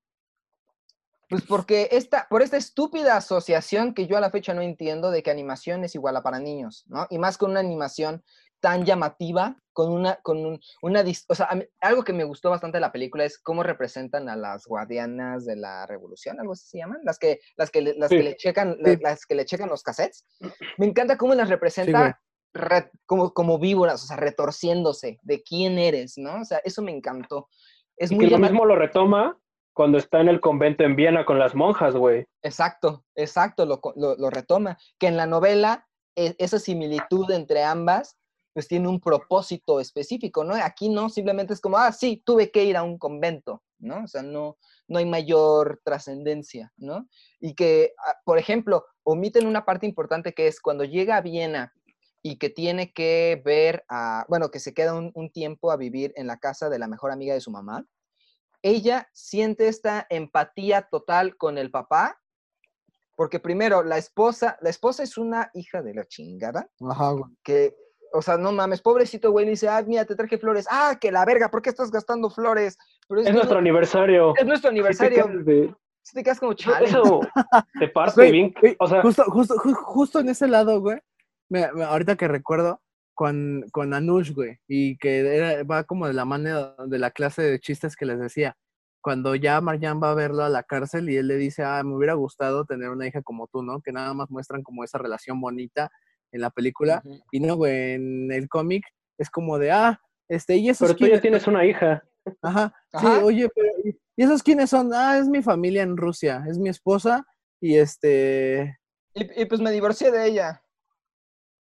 pues 1.31 1.43
porque 1.47 1.89
esta, 1.93 2.27
por 2.29 2.43
esta 2.43 2.59
estúpida 2.59 3.17
asociación 3.17 3.95
que 3.95 4.07
yo 4.07 4.19
a 4.19 4.21
la 4.21 4.31
fecha 4.31 4.53
no 4.53 4.61
entiendo 4.61 5.11
de 5.11 5.23
que 5.23 5.31
animación 5.31 5.85
es 5.85 5.95
igual 5.95 6.19
a 6.19 6.23
para 6.23 6.39
niños, 6.39 6.85
¿no? 6.87 7.07
Y 7.09 7.17
más 7.19 7.39
con 7.39 7.53
una 7.53 7.61
animación 7.61 8.23
tan 8.65 8.87
llamativa, 8.87 9.55
con 9.75 9.93
una, 9.93 10.17
con 10.23 10.39
un- 10.39 10.59
una, 10.81 11.05
o 11.29 11.35
sea, 11.35 11.49
mí- 11.55 11.67
algo 11.83 12.03
que 12.03 12.15
me 12.15 12.25
gustó 12.25 12.49
bastante 12.49 12.79
de 12.79 12.81
la 12.81 12.93
película 12.93 13.25
es 13.27 13.39
cómo 13.39 13.63
representan 13.63 14.31
a 14.31 14.37
las 14.37 14.65
guardianas 14.65 15.45
de 15.45 15.57
la 15.57 15.85
revolución, 15.87 16.41
algo 16.41 16.55
así 16.55 16.67
se 16.67 16.79
llaman, 16.79 17.01
las 17.05 17.19
que, 17.19 17.41
las 17.59 17.71
que, 17.71 17.83
las 17.83 18.09
Sí. 18.09 18.17
que 18.17 18.23
le 18.23 18.37
checan, 18.37 18.79
Sí. 18.83 18.97
las 19.03 19.27
que 19.27 19.35
le 19.35 19.45
checan 19.45 19.69
los 19.69 19.83
cassettes. 19.83 20.25
Me 20.79 20.87
encanta 20.87 21.19
cómo 21.19 21.35
las 21.35 21.51
representa 21.51 22.19
re- 22.55 22.91
como, 23.05 23.35
como 23.35 23.59
víboras, 23.59 24.03
o 24.03 24.07
sea, 24.07 24.17
retorciéndose 24.17 25.19
de 25.23 25.43
quién 25.43 25.79
eres, 25.79 26.17
¿no? 26.17 26.41
O 26.41 26.45
sea, 26.47 26.63
eso 26.65 26.81
me 26.81 26.93
encantó. 26.93 27.49
Es 27.99 28.11
Y 28.13 28.15
muy 28.15 28.25
que 28.25 28.31
lo 28.31 28.39
mismo 28.39 28.65
lo 28.65 28.77
retoma 28.77 29.39
cuando 29.75 29.99
está 29.99 30.21
en 30.23 30.29
el 30.29 30.41
convento 30.41 30.85
en 30.85 30.97
Viena 30.97 31.27
con 31.27 31.39
las 31.39 31.55
monjas, 31.55 31.95
güey. 31.97 32.25
Exacto, 32.43 33.05
exacto, 33.15 33.67
lo, 33.67 33.81
lo- 33.97 34.17
lo 34.17 34.31
retoma. 34.31 34.79
Que 34.99 35.09
en 35.09 35.19
la 35.19 35.27
novela, 35.27 35.87
e- 36.17 36.35
esa 36.39 36.59
similitud 36.59 37.31
entre 37.31 37.63
ambas 37.65 38.17
pues 38.55 38.69
tiene 38.69 38.89
un 38.89 39.01
propósito 39.01 39.81
específico, 39.81 40.45
¿no? 40.45 40.55
Aquí 40.55 40.89
no, 40.89 41.11
simplemente 41.11 41.53
es 41.53 41.61
como, 41.61 41.77
ah, 41.77 41.91
sí, 41.91 42.23
tuve 42.25 42.53
que 42.53 42.65
ir 42.65 42.77
a 42.77 42.85
un 42.85 42.99
convento, 42.99 43.65
¿no? 43.81 44.05
O 44.05 44.07
sea, 44.07 44.23
no, 44.23 44.57
no 44.87 44.99
hay 45.01 45.07
mayor 45.07 45.81
trascendencia, 45.85 46.73
¿no? 46.77 47.09
Y 47.41 47.55
que, 47.55 47.95
ah, 47.99 48.15
por 48.25 48.39
ejemplo, 48.39 48.87
omiten 49.03 49.49
una 49.49 49.65
parte 49.65 49.87
importante 49.87 50.35
que 50.35 50.47
es 50.47 50.61
cuando 50.61 50.85
llega 50.85 51.17
a 51.17 51.21
Viena 51.21 51.75
y 52.23 52.39
que 52.39 52.49
tiene 52.49 52.93
que 52.93 53.43
ver 53.45 53.85
a, 53.89 54.25
bueno, 54.29 54.53
que 54.53 54.61
se 54.61 54.73
queda 54.73 54.95
un, 54.95 55.11
un 55.15 55.31
tiempo 55.31 55.73
a 55.73 55.77
vivir 55.77 56.13
en 56.15 56.29
la 56.29 56.39
casa 56.39 56.71
de 56.71 56.79
la 56.79 56.87
mejor 56.87 57.11
amiga 57.11 57.35
de 57.35 57.41
su 57.41 57.51
mamá, 57.51 57.85
ella 58.63 59.11
siente 59.13 59.67
esta 59.67 60.07
empatía 60.09 60.89
total 60.91 61.37
con 61.37 61.59
el 61.59 61.73
papá, 61.73 62.21
porque 63.17 63.41
primero, 63.41 63.83
la 63.83 63.99
esposa, 63.99 64.57
la 64.61 64.71
esposa 64.71 65.03
es 65.03 65.19
una 65.19 65.51
hija 65.55 65.83
de 65.83 65.95
la 65.95 66.07
chingada, 66.07 66.71
Ajá, 66.89 67.15
que, 67.43 67.77
o 68.15 68.23
sea, 68.23 68.37
no 68.39 68.53
mames, 68.53 68.81
pobrecito 68.81 69.31
güey, 69.33 69.45
le 69.45 69.51
dice, 69.53 69.69
ah, 69.69 69.83
mira, 69.87 70.05
te 70.05 70.15
traje 70.15 70.39
flores, 70.39 70.67
ah, 70.71 70.97
que 71.01 71.11
la 71.13 71.25
verga, 71.25 71.51
¿por 71.51 71.61
qué 71.63 71.71
estás 71.71 71.91
gastando 71.91 72.31
flores? 72.31 72.79
Pero 73.09 73.21
Es 73.21 73.33
nuestro 73.35 73.59
aniversario. 73.59 74.33
es 74.37 74.47
nuestro 74.47 74.69
te 74.71 74.75
aniversario, 74.75 75.27
quedas 75.27 75.45
de- 75.45 75.75
si 76.03 76.15
te 76.15 76.23
quedas 76.23 76.39
como 76.39 76.55
chale. 76.55 76.87
Eso 76.87 77.21
te 77.79 77.89
parte 77.89 78.15
Güey, 78.21 78.33
bien. 78.33 78.55
güey, 78.61 78.77
O 78.79 78.87
sea, 78.87 79.03
justo, 79.03 79.25
justo, 79.25 79.55
ju- 79.57 79.75
justo 79.75 80.21
en 80.21 80.29
ese 80.29 80.47
lado, 80.49 80.81
güey. 80.81 80.99
me- 81.51 81.71
me- 81.73 81.85
ahorita 81.85 82.17
que 82.17 82.27
recuerdo 82.29 82.81
con, 83.15 83.65
con 83.73 83.93
Anush, 83.95 84.33
güey, 84.33 84.59
y 84.67 84.97
que 84.99 85.19
era- 85.37 85.63
va 85.65 85.85
como 85.85 86.07
de 86.07 86.15
la 86.15 86.25
mano 86.25 86.75
de 86.87 86.99
la 86.99 87.11
clase 87.11 87.43
de 87.43 87.61
chistes 87.61 87.97
que 87.97 88.07
les 88.07 88.19
decía. 88.19 88.57
Cuando 89.03 89.35
ya 89.35 89.61
Marjan 89.61 90.01
va 90.03 90.11
a 90.13 90.15
verlo 90.15 90.43
a 90.45 90.49
la 90.49 90.63
cárcel 90.63 91.11
y 91.11 91.17
él 91.17 91.29
le 91.29 91.37
dice, 91.37 91.63
ah, 91.63 91.83
me 91.85 91.95
hubiera 91.95 92.15
gustado 92.15 92.65
tener 92.65 92.89
una 92.91 93.07
hija 93.07 93.21
como 93.23 93.47
tú, 93.49 93.63
¿no? 93.63 93.81
Que 93.83 93.93
nada 93.93 94.15
más 94.15 94.31
muestran 94.31 94.63
como 94.63 94.83
esa 94.83 94.97
relación 94.99 95.41
bonita 95.41 95.91
en 96.35 96.41
la 96.43 96.51
película. 96.51 97.03
Y 97.33 97.41
no, 97.41 97.57
güey, 97.57 97.93
en 97.93 98.31
el 98.33 98.49
cómic 98.49 98.85
es 99.19 99.31
como 99.31 99.59
de, 99.59 99.71
ah, 99.71 100.01
este, 100.29 100.57
y 100.57 100.69
esos 100.69 100.89
pero 100.89 100.99
tú 100.99 101.07
ya 101.07 101.21
tienes 101.21 101.47
una 101.47 101.65
hija. 101.65 102.03
Ajá, 102.43 102.75
sí, 103.01 103.07
oye, 103.23 103.49
pero 103.55 103.69
¿y 103.85 104.23
esos 104.23 104.43
quiénes 104.43 104.71
son? 104.71 104.93
Ah, 104.93 105.19
es 105.19 105.29
mi 105.29 105.43
familia 105.43 105.83
en 105.83 105.97
Rusia, 105.97 106.45
es 106.49 106.59
mi 106.59 106.69
esposa 106.69 107.27
y 107.61 107.77
este, 107.77 108.79
Y, 109.15 109.43
y 109.43 109.45
pues 109.47 109.61
me 109.61 109.71
divorcié 109.71 110.11
de 110.11 110.27
ella. 110.27 110.63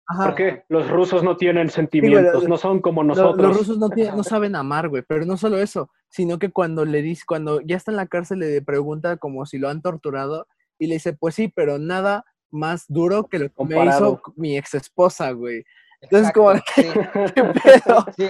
ajá. 0.07 0.25
¿Por 0.27 0.35
qué? 0.35 0.65
Los 0.69 0.89
rusos 0.91 1.23
no 1.23 1.37
tienen 1.37 1.69
sentimientos, 1.71 2.49
no 2.49 2.57
son 2.57 2.81
como 2.81 3.03
nosotros. 3.05 3.47
Los 3.49 3.57
rusos 3.59 3.79
no, 3.79 3.89
tienen- 3.91 4.17
no 4.17 4.23
saben 4.25 4.57
amar, 4.57 4.89
güey, 4.89 5.03
pero 5.07 5.25
no 5.27 5.37
solo 5.37 5.59
eso, 5.59 5.91
sino 6.09 6.39
que 6.39 6.51
cuando 6.51 6.85
le 6.85 7.03
dice, 7.03 7.25
cuando 7.27 7.61
ya 7.61 7.77
está 7.77 7.91
en 7.91 7.97
la 7.97 8.07
cárcel 8.07 8.39
le 8.41 8.63
pregunta 8.63 9.17
como 9.19 9.45
si 9.47 9.59
lo 9.59 9.69
han 9.69 9.83
torturado 9.83 10.47
y 10.79 10.87
le 10.87 10.95
dice, 10.95 11.13
pues 11.13 11.35
sí, 11.35 11.49
pero 11.55 11.79
nada 11.79 12.25
más 12.55 12.85
duro 12.89 13.25
que 13.25 13.39
lo 13.39 13.45
que 13.47 13.51
me 13.51 13.75
Comparado. 13.75 14.15
hizo 14.23 14.33
mi 14.37 14.57
ex 14.57 14.75
esposa, 14.75 15.31
güey. 15.33 15.65
Entonces, 16.01 16.33
como, 16.33 16.55
sí. 16.55 16.61
¿qué 17.35 17.45
pedo? 17.85 18.07
Sí, 18.17 18.29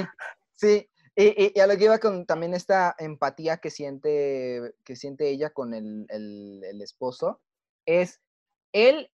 sí. 0.54 0.88
Y, 1.16 1.24
y- 1.44 1.52
y 1.54 1.60
a 1.60 1.66
lo 1.68 1.76
que 1.76 1.84
iba 1.84 1.98
con 1.98 2.26
también 2.26 2.54
esta 2.54 2.94
empatía 2.98 3.58
que 3.58 3.70
siente, 3.70 4.74
que 4.84 4.96
siente 4.96 5.28
ella 5.28 5.50
con 5.50 5.72
el, 5.74 6.06
el- 6.08 6.62
el 6.64 6.82
esposo, 6.82 7.40
es, 7.86 8.20
él 8.72 9.10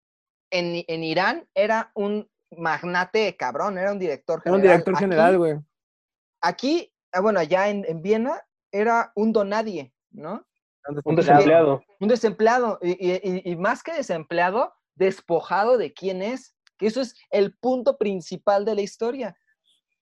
en, 0.51 0.77
I- 0.77 0.85
en 0.89 1.05
Irán 1.05 1.49
era 1.55 1.91
un 1.95 2.29
magnate 2.57 3.37
cabrón, 3.37 3.77
era 3.79 3.93
un 3.93 3.99
director 3.99 4.41
Era 4.45 4.53
general. 4.53 4.57
un 4.57 4.63
director 4.63 4.95
Aquí- 4.95 5.05
general, 5.05 5.39
güey. 5.39 5.59
Aquí, 6.43 6.93
ah, 7.13 7.21
bueno, 7.21 7.41
allá 7.41 7.69
en, 7.69 7.85
en 7.87 8.01
Viena, 8.03 8.41
era 8.73 9.13
un 9.15 9.33
donadie, 9.33 9.93
¿no? 10.11 10.47
Un 11.05 11.17
desempleado. 11.17 11.83
Un 12.01 12.09
desempleado, 12.09 12.79
y- 12.83 13.51
y 13.51 13.57
más 13.57 13.83
que 13.83 13.93
desempleado, 13.93 14.73
despojado 15.01 15.79
de 15.79 15.93
quién 15.93 16.23
es, 16.23 16.55
que 16.77 16.87
eso 16.87 17.01
es 17.01 17.17
el 17.31 17.55
punto 17.55 17.97
principal 17.97 18.65
de 18.65 18.75
la 18.75 18.83
historia. 18.83 19.37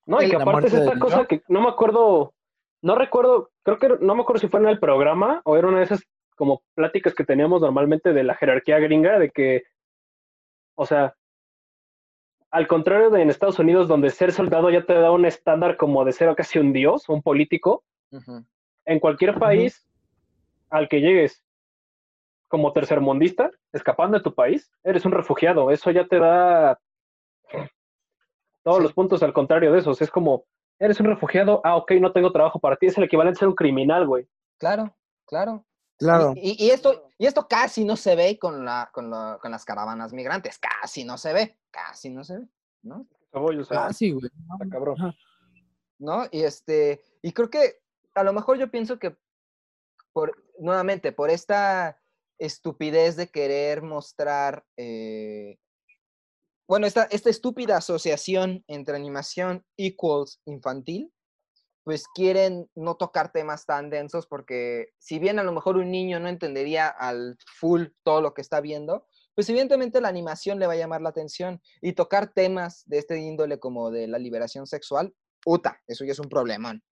No, 0.05 0.20
y 0.20 0.28
que 0.28 0.36
aparte 0.36 0.66
es 0.66 0.74
esta 0.74 0.99
cosa 0.99 1.24
que 1.26 1.42
no 1.49 1.61
me 1.61 1.68
acuerdo, 1.68 2.34
no 2.82 2.94
recuerdo, 2.96 3.51
creo 3.62 3.78
que 3.78 3.88
no 4.01 4.14
me 4.14 4.22
acuerdo 4.22 4.40
si 4.40 4.49
fue 4.49 4.61
en 4.61 4.68
el 4.68 4.80
programa 4.80 5.40
o 5.44 5.57
era 5.57 5.68
una 5.68 5.78
de 5.78 5.84
esas 5.84 6.03
como 6.34 6.62
pláticas 6.74 7.14
que 7.14 7.24
teníamos 7.24 7.61
normalmente 7.61 8.12
de 8.12 8.24
la 8.24 8.34
jerarquía 8.34 8.78
gringa, 8.78 9.18
de 9.18 9.30
que, 9.30 9.64
o 10.74 10.84
sea, 10.84 11.14
al 12.51 12.66
contrario 12.66 13.11
de 13.11 13.22
en 13.22 13.30
Estados 13.30 13.59
Unidos, 13.59 13.88
donde 13.88 14.11
ser 14.11 14.32
soldado 14.32 14.70
ya 14.70 14.84
te 14.84 14.94
da 14.94 15.11
un 15.11 15.26
estándar 15.26 15.76
como 15.76 16.05
de 16.05 16.12
ser 16.12 16.34
casi 16.34 16.59
un 16.59 16.72
dios, 16.72 17.09
un 17.09 17.22
político, 17.22 17.84
en 18.84 18.99
cualquier 18.99 19.38
país 19.38 19.86
al 20.70 20.88
que 20.88 21.01
llegues 21.01 21.44
como 22.49 22.72
tercermundista, 22.72 23.51
escapando 23.72 24.18
de 24.18 24.24
tu 24.24 24.34
país, 24.34 24.70
eres 24.82 25.05
un 25.05 25.12
refugiado. 25.12 25.70
Eso 25.70 25.90
ya 25.90 26.07
te 26.07 26.18
da 26.18 26.80
todos 28.64 28.78
Sí. 28.78 28.82
los 28.82 28.92
puntos 28.92 29.22
al 29.22 29.32
contrario 29.32 29.72
de 29.72 29.78
esos. 29.80 30.01
Es 30.03 30.11
como, 30.11 30.44
eres 30.78 30.99
un 31.01 31.07
refugiado, 31.07 31.61
ah, 31.64 31.76
ok, 31.76 31.92
no 32.01 32.12
tengo 32.12 32.32
trabajo 32.32 32.59
para 32.59 32.76
ti. 32.76 32.86
Es 32.86 32.99
el 32.99 33.05
equivalente 33.05 33.38
a 33.38 33.40
ser 33.40 33.49
un 33.49 33.55
criminal, 33.55 34.07
güey. 34.07 34.28
Claro, 34.59 34.96
claro. 35.26 35.64
Claro. 35.99 36.32
Y, 36.36 36.70
esto, 36.70 37.11
y 37.18 37.26
esto 37.26 37.49
casi 37.49 37.84
no 37.84 37.96
se 37.96 38.14
ve 38.14 38.38
con, 38.38 38.64
la, 38.64 38.88
con, 38.92 39.11
la- 39.11 39.36
con 39.42 39.51
las 39.51 39.64
caravanas 39.64 40.12
migrantes, 40.12 40.57
casi 40.59 41.05
no 41.05 41.18
se 41.18 41.32
ve, 41.32 41.59
casi 41.72 42.09
no 42.09 42.22
se 42.22 42.38
ve, 42.38 42.46
¿no? 42.82 43.05
O 43.32 43.64
sea, 43.64 43.86
Ah, 43.86 43.92
sí, 43.92 44.12
güey. 44.12 44.26
está 44.26 44.68
cabrón. 44.70 44.96
¿No? 45.99 46.24
Y 46.30 46.42
este, 46.44 47.03
y 47.20 47.32
creo 47.32 47.51
que 47.51 47.80
a 48.14 48.22
lo 48.22 48.32
mejor 48.32 48.59
yo 48.59 48.70
pienso 48.70 49.01
que 49.01 49.16
por, 50.12 50.32
nuevamente, 50.61 51.11
por 51.11 51.30
esta 51.30 52.01
estupidez 52.39 53.16
de 53.16 53.28
querer 53.28 53.82
mostrar, 53.82 54.64
eh, 54.76 55.59
bueno, 56.68 56.86
esta, 56.86 57.05
esta 57.05 57.30
estúpida 57.30 57.76
asociación 57.76 58.64
entre 58.68 58.97
animación 58.97 59.64
equals 59.76 60.41
infantil, 60.45 61.12
pues 61.84 62.05
quieren 62.14 62.70
no 62.74 62.97
tocar 62.97 63.32
temas 63.32 63.64
tan 63.64 63.89
densos 63.89 64.26
porque 64.26 64.91
si 64.99 65.18
bien 65.18 65.39
a 65.39 65.43
lo 65.43 65.53
mejor 65.53 65.78
un 65.78 65.91
niño 65.91 66.20
no 66.20 66.28
entendería 66.28 66.89
al 66.89 67.39
full 67.59 67.86
todo 68.03 68.20
lo 68.20 68.34
que 68.34 68.43
está 68.43 68.61
viendo, 68.61 69.07
pues 69.34 69.49
evidentemente 69.49 70.01
la 70.01 70.09
animación 70.09 70.59
le 70.59 70.66
va 70.66 70.74
a 70.74 70.76
llamar 70.76 71.01
la 71.01 71.09
atención 71.09 71.62
y 71.80 71.95
tocar 71.95 72.34
temas 72.34 72.82
de 72.84 72.99
este 72.99 73.18
índole 73.18 73.59
como 73.59 73.91
de 73.91 74.07
la 74.07 74.18
liberación 74.18 74.66
sexual, 74.66 75.14
puta, 75.41 75.80
eso 75.86 76.05
ya 76.05 76.12
es 76.12 76.18
un 76.18 76.28
problemón. 76.28 76.82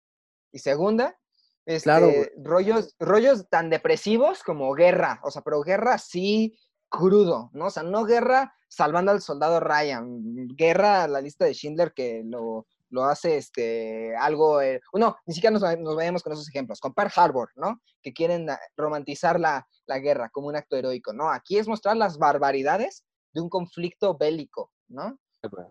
Y 0.50 0.60
segunda, 0.60 1.18
este, 1.66 1.82
Claro, 1.82 2.10
rollos, 2.36 2.94
rollos 2.98 3.48
tan 3.48 3.70
depresivos 3.70 4.42
como 4.42 4.72
guerra, 4.72 5.20
o 5.22 5.30
sea, 5.30 5.42
pero 5.42 5.60
guerra 5.62 5.94
así 5.94 6.58
crudo, 6.88 7.50
¿no? 7.52 7.66
O 7.66 7.70
sea, 7.70 7.82
no 7.82 8.04
guerra 8.04 8.54
salvando 8.68 9.12
al 9.12 9.20
soldado 9.20 9.60
Ryan, 9.60 10.48
guerra 10.56 11.08
la 11.08 11.20
lista 11.20 11.44
de 11.44 11.54
Schindler 11.54 11.92
que 11.92 12.22
lo, 12.24 12.66
lo 12.90 13.04
hace 13.04 13.36
este, 13.36 14.14
algo, 14.16 14.62
eh, 14.62 14.80
no, 14.94 15.16
ni 15.26 15.34
siquiera 15.34 15.52
nos, 15.52 15.62
nos 15.78 15.96
vayamos 15.96 16.22
con 16.22 16.32
esos 16.32 16.48
ejemplos, 16.48 16.80
con 16.80 16.94
Pearl 16.94 17.12
Harbor, 17.14 17.50
¿no? 17.56 17.80
Que 18.02 18.12
quieren 18.12 18.46
romantizar 18.76 19.40
la, 19.40 19.66
la 19.86 19.98
guerra 19.98 20.30
como 20.30 20.48
un 20.48 20.56
acto 20.56 20.76
heroico, 20.76 21.12
¿no? 21.12 21.30
Aquí 21.30 21.58
es 21.58 21.68
mostrar 21.68 21.96
las 21.96 22.18
barbaridades 22.18 23.04
de 23.32 23.40
un 23.40 23.48
conflicto 23.48 24.16
bélico, 24.16 24.72
¿no? 24.88 25.18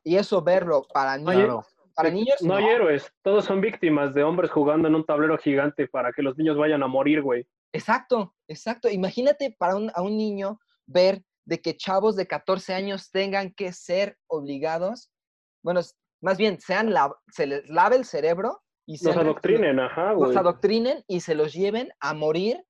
Y 0.03 0.17
eso 0.17 0.41
verlo 0.41 0.85
para 0.93 1.17
Claro. 1.17 1.65
Para 1.95 2.09
niños, 2.11 2.41
no 2.41 2.55
hay 2.55 2.65
héroes, 2.65 3.11
todos 3.23 3.45
son 3.45 3.61
víctimas 3.61 4.13
de 4.13 4.23
hombres 4.23 4.51
jugando 4.51 4.87
en 4.87 4.95
un 4.95 5.05
tablero 5.05 5.37
gigante 5.37 5.87
para 5.87 6.11
que 6.11 6.21
los 6.21 6.37
niños 6.37 6.57
vayan 6.57 6.83
a 6.83 6.87
morir, 6.87 7.21
güey. 7.21 7.47
Exacto, 7.73 8.35
exacto. 8.47 8.89
Imagínate 8.89 9.55
para 9.57 9.75
un, 9.75 9.91
a 9.95 10.01
un 10.01 10.17
niño 10.17 10.59
ver 10.85 11.23
de 11.45 11.61
que 11.61 11.77
chavos 11.77 12.15
de 12.15 12.27
14 12.27 12.73
años 12.73 13.11
tengan 13.11 13.53
que 13.53 13.71
ser 13.71 14.17
obligados, 14.27 15.11
bueno, 15.63 15.81
más 16.21 16.37
bien 16.37 16.59
sean 16.59 16.93
la- 16.93 17.15
se 17.31 17.45
les 17.47 17.69
lave 17.69 17.95
el 17.97 18.05
cerebro 18.05 18.61
y 18.87 18.93
Los 19.03 19.13
sean- 19.13 19.19
adoctrinen, 19.25 19.79
ajá, 19.79 20.13
los 20.13 20.25
güey. 20.25 20.37
adoctrinen 20.37 21.03
y 21.07 21.19
se 21.21 21.35
los 21.35 21.53
lleven 21.53 21.91
a 21.99 22.13
morir 22.13 22.63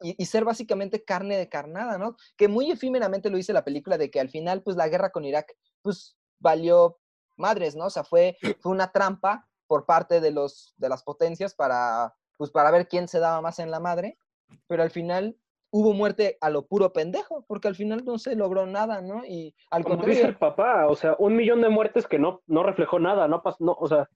y, 0.00 0.14
y 0.22 0.26
ser 0.26 0.44
básicamente 0.44 1.04
carne 1.04 1.36
de 1.36 1.48
carnada, 1.48 1.98
¿no? 1.98 2.16
Que 2.36 2.48
muy 2.48 2.70
efímeramente 2.70 3.28
lo 3.30 3.36
dice 3.36 3.52
la 3.52 3.64
película 3.64 3.98
de 3.98 4.10
que 4.10 4.20
al 4.20 4.30
final, 4.30 4.62
pues 4.62 4.76
la 4.76 4.88
guerra 4.88 5.10
con 5.10 5.24
Irak, 5.24 5.52
pues 5.82 6.16
valió 6.40 6.98
madres, 7.36 7.76
¿no? 7.76 7.86
O 7.86 7.90
sea, 7.90 8.04
fue, 8.04 8.36
fue 8.60 8.72
una 8.72 8.90
trampa 8.92 9.48
por 9.66 9.86
parte 9.86 10.20
de, 10.20 10.30
los, 10.30 10.74
de 10.76 10.88
las 10.88 11.02
potencias 11.02 11.54
para, 11.54 12.14
pues 12.36 12.50
para 12.50 12.70
ver 12.70 12.88
quién 12.88 13.08
se 13.08 13.18
daba 13.18 13.40
más 13.40 13.58
en 13.58 13.70
la 13.70 13.80
madre, 13.80 14.18
pero 14.66 14.82
al 14.82 14.90
final 14.90 15.36
hubo 15.70 15.92
muerte 15.92 16.38
a 16.40 16.50
lo 16.50 16.66
puro 16.66 16.92
pendejo, 16.92 17.44
porque 17.48 17.66
al 17.66 17.74
final 17.74 18.04
no 18.04 18.18
se 18.18 18.36
logró 18.36 18.66
nada, 18.66 19.00
¿no? 19.02 19.24
Y 19.24 19.56
al 19.70 19.82
Como 19.82 19.96
dice 20.04 20.20
el 20.20 20.36
contrario, 20.36 20.38
papá, 20.38 20.86
o 20.86 20.94
sea, 20.94 21.16
un 21.18 21.34
millón 21.34 21.62
de 21.62 21.68
muertes 21.68 22.06
que 22.06 22.18
no, 22.18 22.42
no 22.46 22.62
reflejó 22.62 23.00
nada, 23.00 23.26
no 23.26 23.42
pasó, 23.42 23.56
no, 23.58 23.72
o 23.72 23.88
sea, 23.88 24.08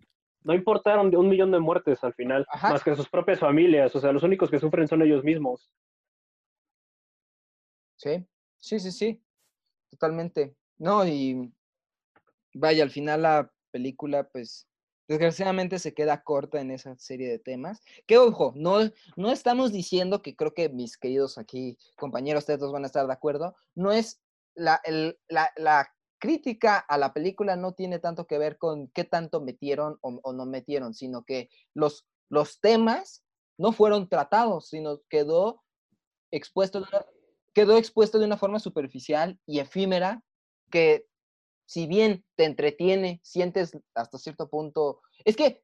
no 0.45 0.55
importaron 0.55 1.11
de 1.11 1.17
un 1.17 1.29
millón 1.29 1.51
de 1.51 1.59
muertes 1.59 2.05
al 2.05 2.15
final, 2.15 2.47
Ajá. 2.49 2.71
más 2.71 2.85
que 2.85 2.95
sus 2.95 3.09
propias 3.09 3.41
familias, 3.41 3.95
o 3.97 4.01
sea, 4.01 4.13
los 4.13 4.23
únicos 4.23 4.51
que 4.51 4.61
sufren 4.61 4.87
son 4.87 5.03
ellos 5.03 5.25
mismos. 5.25 5.69
Sí, 7.97 8.25
sí, 8.59 8.79
sí, 8.79 8.93
sí, 8.93 9.23
totalmente. 9.91 10.55
No, 10.79 11.05
y 11.05 11.53
vaya, 12.55 12.83
al 12.83 12.91
final 12.91 13.23
la 13.23 13.53
película, 13.71 14.29
pues, 14.29 14.69
desgraciadamente 15.09 15.79
se 15.79 15.95
queda 15.95 16.23
corta 16.23 16.61
en 16.61 16.71
esa 16.71 16.97
serie 16.99 17.29
de 17.29 17.39
temas. 17.39 17.81
Que 18.07 18.19
ojo, 18.19 18.53
no, 18.57 18.79
no 19.17 19.31
estamos 19.33 19.73
diciendo 19.73 20.21
que 20.23 20.37
creo 20.37 20.53
que 20.55 20.69
mis 20.69 20.99
queridos 20.99 21.39
aquí 21.39 21.79
compañeros, 21.97 22.43
ustedes 22.43 22.61
dos 22.61 22.73
van 22.73 22.85
a 22.85 22.87
estar 22.87 23.07
de 23.07 23.13
acuerdo, 23.13 23.57
no 23.75 23.91
es 23.93 24.21
la, 24.55 24.81
el- 24.85 25.19
la, 25.29 25.51
la 25.57 25.89
crítica 26.19 26.79
a 26.79 26.99
la 26.99 27.13
película 27.15 27.57
no 27.57 27.73
tiene 27.75 27.99
tanto 28.01 28.27
que 28.27 28.39
ver 28.39 28.59
con 28.59 28.89
qué 28.89 29.05
tanto 29.05 29.41
metieron 29.41 29.99
o, 30.03 30.33
no 30.33 30.47
metieron, 30.47 30.93
sino 30.93 31.25
que 31.25 31.49
los, 31.75 32.07
los 32.29 32.61
temas 32.61 33.25
no 33.57 33.73
fueron 33.73 34.09
tratados, 34.09 34.69
sino 34.69 35.01
quedó 35.09 35.63
expuesto, 36.31 36.85
quedó 37.55 37.77
expuesto 37.77 38.19
de 38.19 38.27
una 38.27 38.37
forma 38.37 38.59
superficial 38.59 39.39
y 39.47 39.61
efímera 39.61 40.23
que 40.71 41.08
si 41.69 41.87
bien 41.87 42.25
te 42.35 42.45
entretiene, 42.45 43.21
sientes 43.23 43.79
hasta 43.95 44.17
cierto 44.17 44.49
punto, 44.49 45.03
es 45.27 45.37
que 45.37 45.63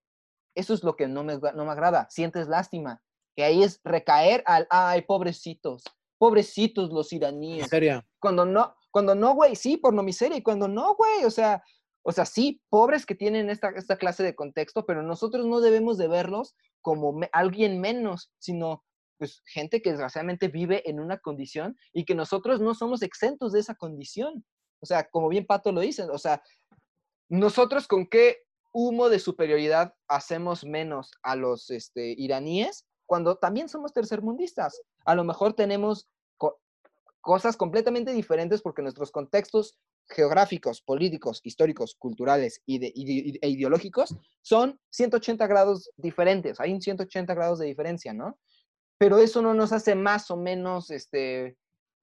eso 0.54 0.74
es 0.74 0.84
lo 0.84 0.96
que 0.96 1.08
no 1.08 1.24
me, 1.24 1.38
no 1.38 1.64
me 1.64 1.70
agrada, 1.72 2.06
sientes 2.10 2.46
lástima, 2.46 3.02
que 3.34 3.42
ahí 3.42 3.62
es 3.62 3.80
recaer 3.84 4.44
al, 4.46 4.66
ay, 4.68 5.02
pobrecitos, 5.02 5.82
pobrecitos 6.18 6.90
los 6.90 7.10
iraníes. 7.12 7.68
Seria. 7.68 8.06
Cuando 8.20 8.44
no, 8.44 8.76
cuando 8.90 9.14
no, 9.14 9.34
güey, 9.34 9.56
sí, 9.56 9.78
por 9.78 9.94
no 9.94 10.02
miseria, 10.02 10.36
y 10.36 10.42
cuando 10.42 10.68
no, 10.68 10.94
güey, 10.94 11.24
o 11.24 11.30
sea, 11.30 11.64
o 12.02 12.12
sea, 12.12 12.26
sí, 12.26 12.60
pobres 12.68 13.06
que 13.06 13.14
tienen 13.14 13.48
esta, 13.48 13.70
esta 13.70 13.96
clase 13.96 14.22
de 14.22 14.34
contexto, 14.34 14.84
pero 14.84 15.02
nosotros 15.02 15.46
no 15.46 15.60
debemos 15.62 15.96
de 15.96 16.08
verlos 16.08 16.54
como 16.82 17.14
me- 17.14 17.30
alguien 17.32 17.80
menos, 17.80 18.30
sino 18.38 18.84
pues 19.16 19.42
gente 19.46 19.80
que 19.80 19.90
desgraciadamente 19.90 20.48
vive 20.48 20.88
en 20.90 21.00
una 21.00 21.18
condición 21.18 21.78
y 21.94 22.04
que 22.04 22.14
nosotros 22.14 22.60
no 22.60 22.74
somos 22.74 23.00
exentos 23.00 23.52
de 23.52 23.60
esa 23.60 23.74
condición. 23.74 24.44
O 24.84 24.86
sea, 24.86 25.08
como 25.08 25.30
bien 25.30 25.46
Pato 25.46 25.72
lo 25.72 25.80
dice, 25.80 26.02
o 26.02 26.18
sea, 26.18 26.42
nosotros 27.30 27.88
con 27.88 28.06
qué 28.06 28.42
humo 28.70 29.08
de 29.08 29.18
superioridad 29.18 29.94
hacemos 30.08 30.62
menos 30.64 31.10
a 31.22 31.36
los 31.36 31.70
este, 31.70 32.14
iraníes 32.18 32.84
cuando 33.06 33.36
también 33.36 33.70
somos 33.70 33.94
tercermundistas. 33.94 34.82
A 35.06 35.14
lo 35.14 35.24
mejor 35.24 35.54
tenemos 35.54 36.06
co- 36.36 36.60
cosas 37.22 37.56
completamente 37.56 38.12
diferentes 38.12 38.60
porque 38.60 38.82
nuestros 38.82 39.10
contextos 39.10 39.78
geográficos, 40.06 40.82
políticos, 40.82 41.40
históricos, 41.44 41.94
culturales 41.98 42.60
y 42.66 42.78
de- 42.78 42.92
ide- 42.94 43.38
e 43.40 43.48
ideológicos 43.48 44.14
son 44.42 44.78
180 44.90 45.46
grados 45.46 45.90
diferentes. 45.96 46.60
Hay 46.60 46.74
un 46.74 46.82
180 46.82 47.32
grados 47.34 47.58
de 47.60 47.66
diferencia, 47.66 48.12
¿no? 48.12 48.38
Pero 48.98 49.16
eso 49.16 49.40
no 49.40 49.54
nos 49.54 49.72
hace 49.72 49.94
más 49.94 50.30
o 50.30 50.36
menos 50.36 50.90
este, 50.90 51.56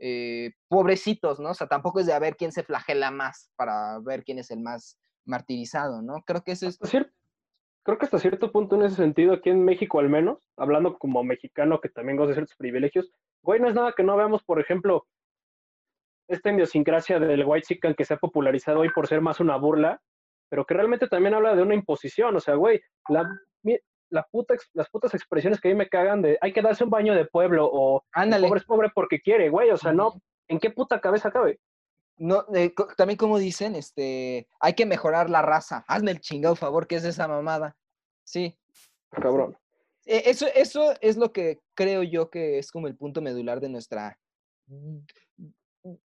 eh, 0.04 0.54
pobrecitos, 0.68 1.40
¿no? 1.40 1.52
O 1.52 1.54
sea, 1.54 1.68
tampoco 1.68 2.00
es 2.00 2.08
de 2.08 2.14
a 2.14 2.20
ver 2.20 2.36
quién 2.36 2.52
se 2.52 2.64
flagela 2.64 3.12
más 3.12 3.52
para 3.56 4.00
ver 4.00 4.24
quién 4.24 4.40
es 4.40 4.50
el 4.50 4.60
más 4.60 4.98
martirizado, 5.26 6.02
¿no? 6.02 6.24
Creo 6.26 6.44
que 6.44 6.54
ese 6.54 6.68
es... 6.68 6.80
Creo 7.84 7.98
que 7.98 8.06
hasta 8.06 8.18
cierto 8.18 8.52
punto 8.52 8.76
en 8.76 8.84
ese 8.84 8.96
sentido, 8.96 9.34
aquí 9.34 9.52
en 9.52 9.64
México 9.64 10.00
al 10.00 10.10
menos, 10.10 10.40
hablando 10.58 10.98
como 10.98 11.24
mexicano 11.24 11.80
que 11.82 11.90
también 11.90 12.18
goza 12.18 12.30
de 12.30 12.34
ciertos 12.36 12.56
privilegios, 12.56 13.12
güey, 13.44 13.60
no 13.60 13.70
es 13.70 13.76
nada 13.76 13.94
que 13.96 14.04
no 14.04 14.18
veamos, 14.18 14.44
por 14.44 14.60
ejemplo, 14.60 15.08
esta 16.28 16.52
idiosincrasia 16.52 17.20
del 17.20 17.44
white 17.46 17.68
chicken 17.68 17.94
que 17.94 18.06
se 18.06 18.16
ha 18.16 18.18
popularizado 18.18 18.80
hoy 18.80 18.90
por 18.90 19.08
ser 19.08 19.22
más 19.22 19.40
una 19.40 19.56
burla, 19.56 20.02
pero 20.50 20.66
que 20.66 20.74
realmente 20.74 21.08
también 21.08 21.36
habla 21.36 21.56
de 21.56 21.62
una 21.62 21.76
imposición, 21.76 22.36
o 22.36 22.40
sea, 22.40 22.56
güey, 22.56 22.82
la, 23.10 23.28
la 24.12 24.24
puta 24.32 24.54
ex- 24.54 24.70
las 24.74 24.90
putas 24.90 25.14
expresiones 25.16 25.60
que 25.60 25.70
a 25.70 25.72
mí 25.72 25.78
me 25.78 25.90
cagan 25.90 26.22
de 26.22 26.38
hay 26.42 26.54
que 26.54 26.62
darse 26.62 26.84
un 26.84 26.90
baño 26.90 27.16
de 27.16 27.26
pueblo 27.26 27.68
o 27.72 28.04
Ándale. 28.12 28.48
pobre 28.48 28.60
es 28.60 28.66
pobre 28.66 28.90
porque 28.94 29.20
quiere, 29.22 29.50
güey, 29.50 29.70
o 29.72 29.78
sea, 29.78 29.92
no, 29.94 30.22
¿en 30.48 30.60
qué 30.60 30.70
puta 30.70 31.02
cabeza 31.02 31.32
cabe? 31.32 31.60
No, 32.18 32.46
eh, 32.54 32.74
co- 32.74 32.88
también 32.96 33.18
como 33.18 33.40
dicen, 33.40 33.74
este, 33.76 34.48
hay 34.60 34.74
que 34.74 34.86
mejorar 34.86 35.30
la 35.30 35.42
raza. 35.42 35.84
Hazme 35.88 36.12
el 36.12 36.20
chingado 36.20 36.56
favor, 36.56 36.86
que 36.86 36.96
es 36.98 37.04
esa 37.06 37.28
mamada. 37.28 37.76
Sí. 38.24 38.56
Cabrón. 39.10 39.58
E- 40.06 40.30
Eso, 40.30 40.46
eso 40.54 40.94
es 41.02 41.18
lo 41.18 41.32
que 41.32 41.60
creo 41.74 42.04
yo 42.04 42.30
que 42.30 42.60
es 42.60 42.70
como 42.72 42.88
el 42.88 42.96
punto 42.96 43.22
medular 43.22 43.60
de 43.60 43.70
nuestra 43.70 44.20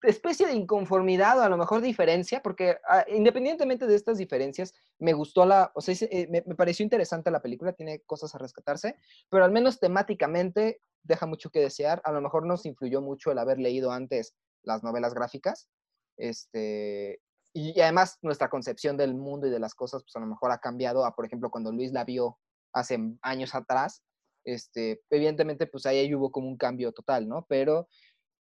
especie 0.02 0.46
de 0.46 0.54
inconformidad 0.54 1.38
o 1.38 1.42
a 1.42 1.48
lo 1.48 1.56
mejor 1.56 1.82
diferencia, 1.82 2.42
porque 2.42 2.78
ah, 2.88 3.04
independientemente 3.08 3.86
de 3.86 3.94
estas 3.94 4.18
diferencias, 4.18 4.74
me 4.98 5.12
gustó 5.12 5.44
la, 5.44 5.70
o 5.74 5.80
sea, 5.80 5.94
eh, 6.10 6.28
me, 6.30 6.42
pareció 6.54 6.82
interesante 6.82 7.30
la 7.30 7.42
película, 7.42 7.72
tiene 7.72 8.00
cosas 8.00 8.34
a 8.34 8.38
rescatarse, 8.38 8.96
pero 9.28 9.44
al 9.44 9.52
menos 9.52 9.78
temáticamente 9.78 10.80
deja 11.02 11.26
mucho 11.26 11.50
que 11.50 11.60
desear. 11.60 12.00
A 12.04 12.12
lo 12.12 12.20
mejor 12.20 12.46
nos 12.46 12.64
influyó 12.64 13.02
mucho 13.02 13.30
el 13.30 13.38
haber 13.38 13.58
leído 13.58 13.92
antes 13.92 14.34
las 14.62 14.82
novelas 14.82 15.14
gráficas, 15.14 15.68
este, 16.16 17.20
y, 17.52 17.78
y 17.78 17.80
además 17.80 18.18
nuestra 18.22 18.48
concepción 18.48 18.96
del 18.96 19.14
mundo 19.14 19.46
y 19.46 19.50
de 19.50 19.60
las 19.60 19.74
cosas, 19.74 20.02
pues 20.02 20.16
a 20.16 20.20
lo 20.20 20.26
mejor 20.26 20.50
ha 20.50 20.58
cambiado 20.58 21.04
a, 21.04 21.14
por 21.14 21.26
ejemplo, 21.26 21.50
cuando 21.50 21.72
Luis 21.72 21.92
la 21.92 22.04
vio 22.04 22.38
hace 22.72 22.98
años 23.22 23.54
atrás, 23.54 24.02
este, 24.46 25.02
evidentemente, 25.10 25.66
pues 25.66 25.86
ahí 25.86 26.14
hubo 26.14 26.30
como 26.30 26.48
un 26.48 26.56
cambio 26.56 26.92
total, 26.92 27.28
¿no? 27.28 27.44
Pero 27.48 27.88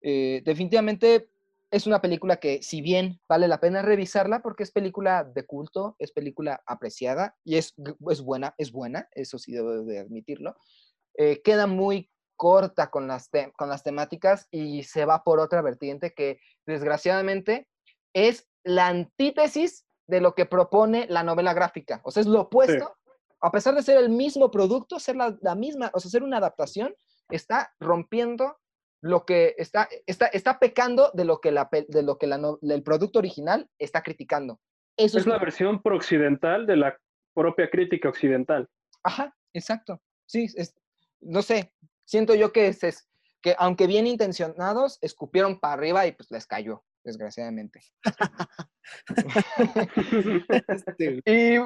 eh, 0.02 0.42
definitivamente 0.44 1.28
es 1.72 1.86
una 1.86 2.02
película 2.02 2.36
que, 2.36 2.62
si 2.62 2.82
bien 2.82 3.18
vale 3.26 3.48
la 3.48 3.58
pena 3.58 3.80
revisarla, 3.80 4.42
porque 4.42 4.62
es 4.62 4.72
película 4.72 5.24
de 5.24 5.46
culto, 5.46 5.96
es 5.98 6.12
película 6.12 6.62
apreciada 6.66 7.34
y 7.44 7.56
es, 7.56 7.74
es 8.10 8.20
buena, 8.20 8.54
es 8.58 8.72
buena, 8.72 9.08
eso 9.12 9.38
sí 9.38 9.52
debo 9.52 9.82
de 9.82 9.98
admitirlo, 9.98 10.54
eh, 11.16 11.40
queda 11.42 11.66
muy 11.66 12.10
corta 12.36 12.90
con 12.90 13.08
las, 13.08 13.30
con 13.56 13.70
las 13.70 13.82
temáticas 13.82 14.48
y 14.50 14.82
se 14.82 15.06
va 15.06 15.24
por 15.24 15.40
otra 15.40 15.62
vertiente 15.62 16.12
que 16.12 16.40
desgraciadamente 16.66 17.68
es 18.12 18.48
la 18.64 18.88
antítesis 18.88 19.86
de 20.06 20.20
lo 20.20 20.34
que 20.34 20.44
propone 20.44 21.06
la 21.08 21.22
novela 21.22 21.54
gráfica. 21.54 22.02
O 22.04 22.10
sea, 22.10 22.20
es 22.20 22.26
lo 22.26 22.42
opuesto. 22.42 22.96
A 23.40 23.50
pesar 23.50 23.74
de 23.74 23.82
ser 23.82 23.96
el 23.96 24.10
mismo 24.10 24.50
producto, 24.50 25.00
ser 25.00 25.16
la, 25.16 25.36
la 25.40 25.54
misma, 25.54 25.90
o 25.94 26.00
sea, 26.00 26.10
ser 26.10 26.22
una 26.22 26.36
adaptación, 26.36 26.94
está 27.30 27.72
rompiendo 27.80 28.58
lo 29.02 29.24
que 29.26 29.54
está, 29.58 29.88
está, 30.06 30.26
está 30.26 30.58
pecando 30.58 31.10
de 31.12 31.24
lo 31.24 31.40
que, 31.40 31.50
la, 31.50 31.68
de 31.88 32.02
lo 32.02 32.18
que 32.18 32.26
la 32.26 32.40
el 32.62 32.82
producto 32.82 33.18
original 33.18 33.68
está 33.78 34.02
criticando. 34.02 34.60
Eso 34.96 35.18
Es 35.18 35.26
la 35.26 35.38
versión 35.38 35.82
prooccidental 35.82 36.66
de 36.66 36.76
la 36.76 36.96
propia 37.34 37.68
crítica 37.68 38.08
occidental. 38.08 38.68
Ajá, 39.02 39.34
exacto. 39.52 40.00
Sí, 40.26 40.46
es, 40.54 40.74
no 41.20 41.42
sé, 41.42 41.72
siento 42.04 42.34
yo 42.34 42.52
que, 42.52 42.68
es- 42.68 43.08
que 43.40 43.56
aunque 43.58 43.86
bien 43.88 44.06
intencionados, 44.06 44.98
escupieron 45.00 45.58
para 45.58 45.74
arriba 45.74 46.06
y 46.06 46.12
pues 46.12 46.30
les 46.30 46.46
cayó, 46.46 46.84
desgraciadamente. 47.04 47.80
Este, 50.68 51.20
Y 51.26 51.58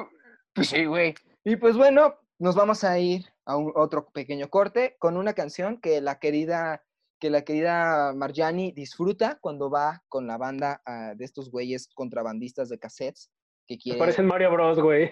pues 0.53 0.69
sí, 0.69 0.85
güey. 0.85 1.13
Y 1.43 1.55
pues 1.57 1.77
bueno, 1.77 2.15
nos 2.39 2.55
vamos 2.55 2.83
a 2.83 2.97
ir 2.99 3.25
a 3.45 3.57
un 3.57 3.71
otro 3.75 4.09
pequeño 4.09 4.49
corte 4.49 4.95
con 4.99 5.17
una 5.17 5.33
canción 5.33 5.79
que 5.79 6.01
la 6.01 6.19
querida 6.19 6.83
que 7.19 7.29
la 7.29 7.43
querida 7.43 8.13
Marjani 8.13 8.71
disfruta 8.71 9.37
cuando 9.41 9.69
va 9.69 10.03
con 10.07 10.27
la 10.27 10.37
banda 10.37 10.81
ah, 10.85 11.13
de 11.15 11.25
estos 11.25 11.49
güeyes 11.49 11.89
contrabandistas 11.93 12.69
de 12.69 12.79
cassettes 12.79 13.31
que 13.67 13.77
quiere 13.77 13.99
parecen 13.99 14.25
Mario 14.25 14.51
Bros, 14.51 14.79
güey. 14.79 15.11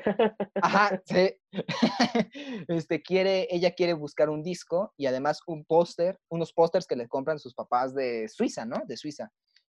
Ajá, 0.61 1.01
sí. 1.05 1.35
este, 2.69 3.01
quiere, 3.01 3.47
ella 3.51 3.71
quiere 3.71 3.93
buscar 3.93 4.29
un 4.29 4.43
disco 4.43 4.93
y 4.97 5.07
además 5.07 5.41
un 5.45 5.65
póster, 5.65 6.17
unos 6.29 6.53
pósters 6.53 6.87
que 6.87 6.95
le 6.95 7.07
compran 7.07 7.37
sus 7.37 7.53
papás 7.53 7.93
de 7.93 8.29
Suiza, 8.29 8.65
¿no? 8.65 8.81
De 8.87 8.95
Suiza. 8.95 9.31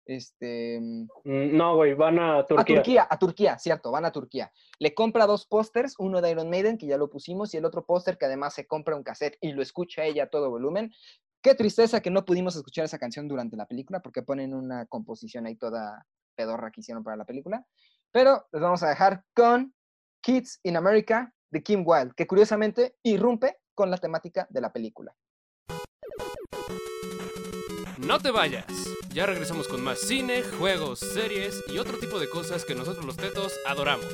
Este, 0.06 0.80
mm, 0.80 1.06
Mm, 1.24 1.56
No, 1.56 1.76
güey, 1.76 1.94
van 1.94 2.18
a 2.18 2.38
a 2.38 2.46
Turquía. 2.46 2.76
Turquía, 2.76 3.08
a 3.10 3.18
Turquía, 3.18 3.58
cierto, 3.58 3.90
van 3.90 4.06
a 4.06 4.12
Turquía. 4.12 4.50
Le 4.78 4.94
compra 4.94 5.26
dos 5.26 5.46
pósters, 5.46 5.94
uno 5.98 6.22
de 6.22 6.30
Iron 6.30 6.48
Maiden, 6.48 6.78
que 6.78 6.86
ya 6.86 6.96
lo 6.96 7.10
pusimos, 7.10 7.52
y 7.52 7.58
el 7.58 7.66
otro 7.66 7.84
póster 7.84 8.16
que 8.16 8.24
además 8.24 8.54
se 8.54 8.66
compra 8.66 8.96
un 8.96 9.02
cassette 9.02 9.36
y 9.40 9.52
lo 9.52 9.60
escucha 9.60 10.04
ella 10.04 10.24
a 10.24 10.30
todo 10.30 10.48
volumen. 10.48 10.92
Qué 11.48 11.54
tristeza 11.54 12.02
que 12.02 12.10
no 12.10 12.26
pudimos 12.26 12.56
escuchar 12.56 12.84
esa 12.84 12.98
canción 12.98 13.26
durante 13.26 13.56
la 13.56 13.64
película, 13.64 14.00
porque 14.00 14.20
ponen 14.22 14.52
una 14.52 14.84
composición 14.84 15.46
ahí 15.46 15.56
toda 15.56 16.04
pedorra 16.34 16.70
que 16.70 16.82
hicieron 16.82 17.02
para 17.02 17.16
la 17.16 17.24
película. 17.24 17.64
Pero 18.12 18.46
les 18.52 18.60
vamos 18.60 18.82
a 18.82 18.90
dejar 18.90 19.24
con 19.34 19.74
Kids 20.20 20.60
in 20.64 20.76
America 20.76 21.32
de 21.50 21.62
Kim 21.62 21.84
Wilde, 21.86 22.12
que 22.14 22.26
curiosamente 22.26 22.98
irrumpe 23.02 23.56
con 23.74 23.90
la 23.90 23.96
temática 23.96 24.46
de 24.50 24.60
la 24.60 24.70
película. 24.70 25.16
No 27.96 28.18
te 28.18 28.30
vayas. 28.30 28.66
Ya 29.14 29.24
regresamos 29.24 29.68
con 29.68 29.82
más 29.82 30.00
cine, 30.00 30.42
juegos, 30.42 30.98
series 30.98 31.64
y 31.68 31.78
otro 31.78 31.98
tipo 31.98 32.20
de 32.20 32.28
cosas 32.28 32.66
que 32.66 32.74
nosotros 32.74 33.06
los 33.06 33.16
tetos 33.16 33.54
adoramos. 33.66 34.04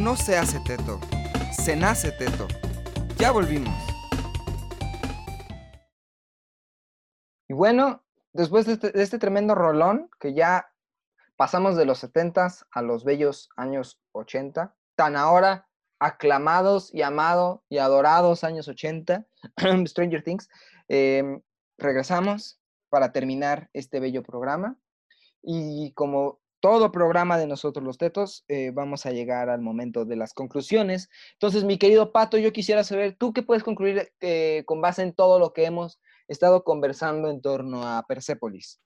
No 0.00 0.16
se 0.16 0.38
hace 0.38 0.58
teto, 0.60 0.98
se 1.52 1.76
nace 1.76 2.10
teto. 2.12 2.48
Ya 3.18 3.32
volvimos. 3.32 3.74
Y 7.48 7.52
bueno, 7.52 8.02
después 8.32 8.64
de 8.64 8.72
este, 8.74 9.02
este 9.02 9.18
tremendo 9.18 9.54
rolón, 9.54 10.10
que 10.18 10.32
ya 10.32 10.72
pasamos 11.36 11.76
de 11.76 11.84
los 11.84 11.98
70 11.98 12.48
a 12.70 12.82
los 12.82 13.04
bellos 13.04 13.50
años 13.56 14.00
80, 14.12 14.74
tan 14.94 15.16
ahora 15.16 15.68
aclamados 15.98 16.94
y 16.94 17.02
amados 17.02 17.60
y 17.68 17.76
adorados 17.76 18.42
años 18.42 18.68
80, 18.68 19.26
Stranger 19.86 20.22
Things, 20.22 20.48
em, 20.88 21.42
regresamos 21.76 22.58
para 22.88 23.12
terminar 23.12 23.68
este 23.74 24.00
bello 24.00 24.22
programa. 24.22 24.78
Y 25.42 25.92
como 25.92 26.39
todo 26.60 26.92
programa 26.92 27.38
de 27.38 27.46
nosotros 27.46 27.84
los 27.84 27.98
tetos, 27.98 28.44
eh, 28.48 28.70
vamos 28.72 29.06
a 29.06 29.10
llegar 29.10 29.48
al 29.48 29.62
momento 29.62 30.04
de 30.04 30.16
las 30.16 30.34
conclusiones. 30.34 31.08
Entonces, 31.32 31.64
mi 31.64 31.78
querido 31.78 32.12
Pato, 32.12 32.38
yo 32.38 32.52
quisiera 32.52 32.84
saber, 32.84 33.16
¿tú 33.16 33.32
qué 33.32 33.42
puedes 33.42 33.64
concluir 33.64 34.12
eh, 34.20 34.62
con 34.66 34.80
base 34.80 35.02
en 35.02 35.14
todo 35.14 35.38
lo 35.38 35.52
que 35.52 35.64
hemos 35.64 35.98
estado 36.28 36.62
conversando 36.62 37.30
en 37.30 37.40
torno 37.40 37.86
a 37.86 38.04
Persepolis? 38.06 38.80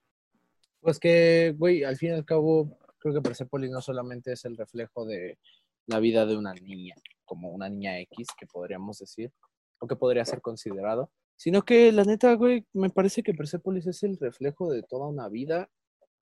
Pues 0.80 0.98
que, 0.98 1.54
güey, 1.58 1.82
al 1.82 1.96
fin 1.96 2.10
y 2.10 2.12
al 2.12 2.24
cabo, 2.24 2.78
creo 2.98 3.14
que 3.14 3.22
Persepolis 3.22 3.70
no 3.70 3.80
solamente 3.80 4.32
es 4.32 4.44
el 4.44 4.56
reflejo 4.56 5.04
de 5.04 5.38
la 5.86 5.98
vida 5.98 6.26
de 6.26 6.36
una 6.36 6.54
niña, 6.54 6.94
como 7.24 7.50
una 7.50 7.68
niña 7.68 7.98
X, 8.00 8.28
que 8.38 8.46
podríamos 8.46 8.98
decir, 8.98 9.32
o 9.78 9.86
que 9.86 9.96
podría 9.96 10.24
ser 10.24 10.40
considerado, 10.40 11.10
sino 11.36 11.62
que 11.62 11.90
la 11.90 12.04
neta, 12.04 12.32
güey, 12.34 12.66
me 12.72 12.90
parece 12.90 13.22
que 13.22 13.34
Persepolis 13.34 13.86
es 13.86 14.02
el 14.04 14.16
reflejo 14.18 14.70
de 14.70 14.82
toda 14.82 15.08
una 15.08 15.28
vida 15.28 15.68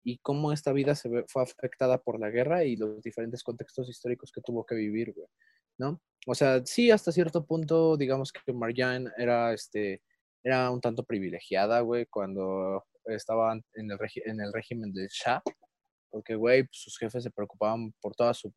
y 0.03 0.17
cómo 0.19 0.51
esta 0.51 0.73
vida 0.73 0.95
se 0.95 1.09
ve- 1.09 1.25
fue 1.27 1.43
afectada 1.43 2.01
por 2.01 2.19
la 2.19 2.29
guerra 2.29 2.63
y 2.63 2.75
los 2.75 3.01
diferentes 3.03 3.43
contextos 3.43 3.89
históricos 3.89 4.31
que 4.31 4.41
tuvo 4.41 4.65
que 4.65 4.75
vivir, 4.75 5.13
güey, 5.13 5.27
¿no? 5.77 6.01
O 6.27 6.35
sea, 6.35 6.61
sí, 6.65 6.91
hasta 6.91 7.11
cierto 7.11 7.45
punto, 7.45 7.97
digamos 7.97 8.31
que 8.31 8.53
Marjan 8.53 9.11
era, 9.17 9.53
este, 9.53 10.01
era 10.43 10.69
un 10.71 10.81
tanto 10.81 11.03
privilegiada, 11.03 11.81
güey, 11.81 12.05
cuando 12.07 12.83
estaba 13.05 13.53
en 13.53 13.91
el, 13.91 13.97
en 14.25 14.41
el 14.41 14.53
régimen 14.53 14.93
del 14.93 15.07
Shah, 15.09 15.41
porque, 16.09 16.35
güey, 16.35 16.63
pues, 16.63 16.77
sus 16.81 16.97
jefes 16.97 17.23
se 17.23 17.31
preocupaban 17.31 17.93
por 18.01 18.15
toda 18.15 18.33
su 18.33 18.51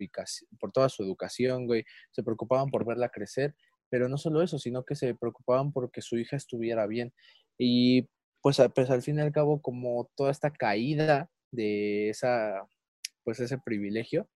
por 0.59 0.73
toda 0.73 0.89
su 0.89 1.03
educación, 1.05 1.67
güey, 1.67 1.85
se 2.11 2.23
preocupaban 2.23 2.71
por 2.71 2.85
verla 2.87 3.09
crecer, 3.11 3.55
pero 3.91 4.09
no 4.09 4.19
solo 4.19 4.43
eso, 4.43 4.59
sino 4.59 4.85
que 4.85 4.97
se 4.97 5.15
preocupaban 5.15 5.73
por 5.73 5.91
que 5.91 6.03
su 6.03 6.19
hija 6.19 6.37
estuviera 6.37 6.87
bien. 6.87 7.13
Y 7.59 8.09
pues, 8.43 8.61
pues 8.75 8.91
al 8.91 9.03
fin 9.03 9.19
y 9.19 9.23
al 9.23 9.33
cabo, 9.33 9.63
como 9.63 10.11
toda 10.17 10.31
esta 10.33 10.51
caída 10.53 11.31
de 11.55 12.11
esa, 12.11 12.67
pues 13.25 13.41
ese 13.41 13.59
privilegio, 13.59 14.29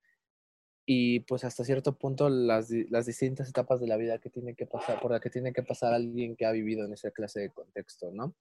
y 0.85 1.19
pues 1.21 1.43
hasta 1.43 1.63
cierto 1.63 1.95
punto 1.97 2.29
las, 2.29 2.69
las 2.89 3.05
distintas 3.05 3.47
etapas 3.49 3.79
de 3.79 3.85
la 3.87 3.95
vida 3.97 4.17
que 4.17 4.29
tiene 4.31 4.55
que 4.55 4.65
pasar, 4.65 4.99
por 4.99 5.11
la 5.11 5.19
que 5.19 5.29
tiene 5.29 5.53
que 5.53 5.61
pasar 5.61 5.93
alguien 5.93 6.35
que 6.35 6.45
ha 6.47 6.51
vivido 6.51 6.83
en 6.85 6.93
esa 6.93 7.11
clase 7.11 7.41
de 7.41 7.49
contexto, 7.51 8.11
¿no? 8.11 8.33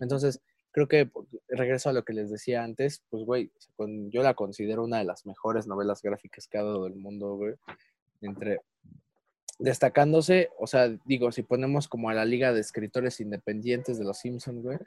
Entonces, 0.00 0.40
creo 0.70 0.86
que 0.86 1.06
po- 1.06 1.26
regreso 1.48 1.88
a 1.88 1.92
lo 1.92 2.04
que 2.04 2.12
les 2.12 2.30
decía 2.30 2.62
antes, 2.62 3.02
pues, 3.10 3.24
güey, 3.24 3.50
con- 3.74 4.08
yo 4.10 4.22
la 4.22 4.34
considero 4.34 4.84
una 4.84 4.98
de 4.98 5.04
las 5.04 5.26
mejores 5.26 5.66
novelas 5.66 6.00
gráficas 6.00 6.46
que 6.46 6.58
ha 6.58 6.62
dado 6.62 6.86
el 6.86 6.94
mundo, 6.94 7.34
güey. 7.36 7.54
Entre 8.20 8.60
destacándose, 9.58 10.50
o 10.58 10.66
sea, 10.66 10.88
digo, 11.06 11.32
si 11.32 11.42
ponemos 11.42 11.88
como 11.88 12.10
a 12.10 12.14
la 12.14 12.24
liga 12.24 12.52
de 12.52 12.60
escritores 12.60 13.20
independientes 13.20 13.98
de 13.98 14.04
los 14.04 14.18
Simpsons, 14.18 14.62
güey, 14.62 14.78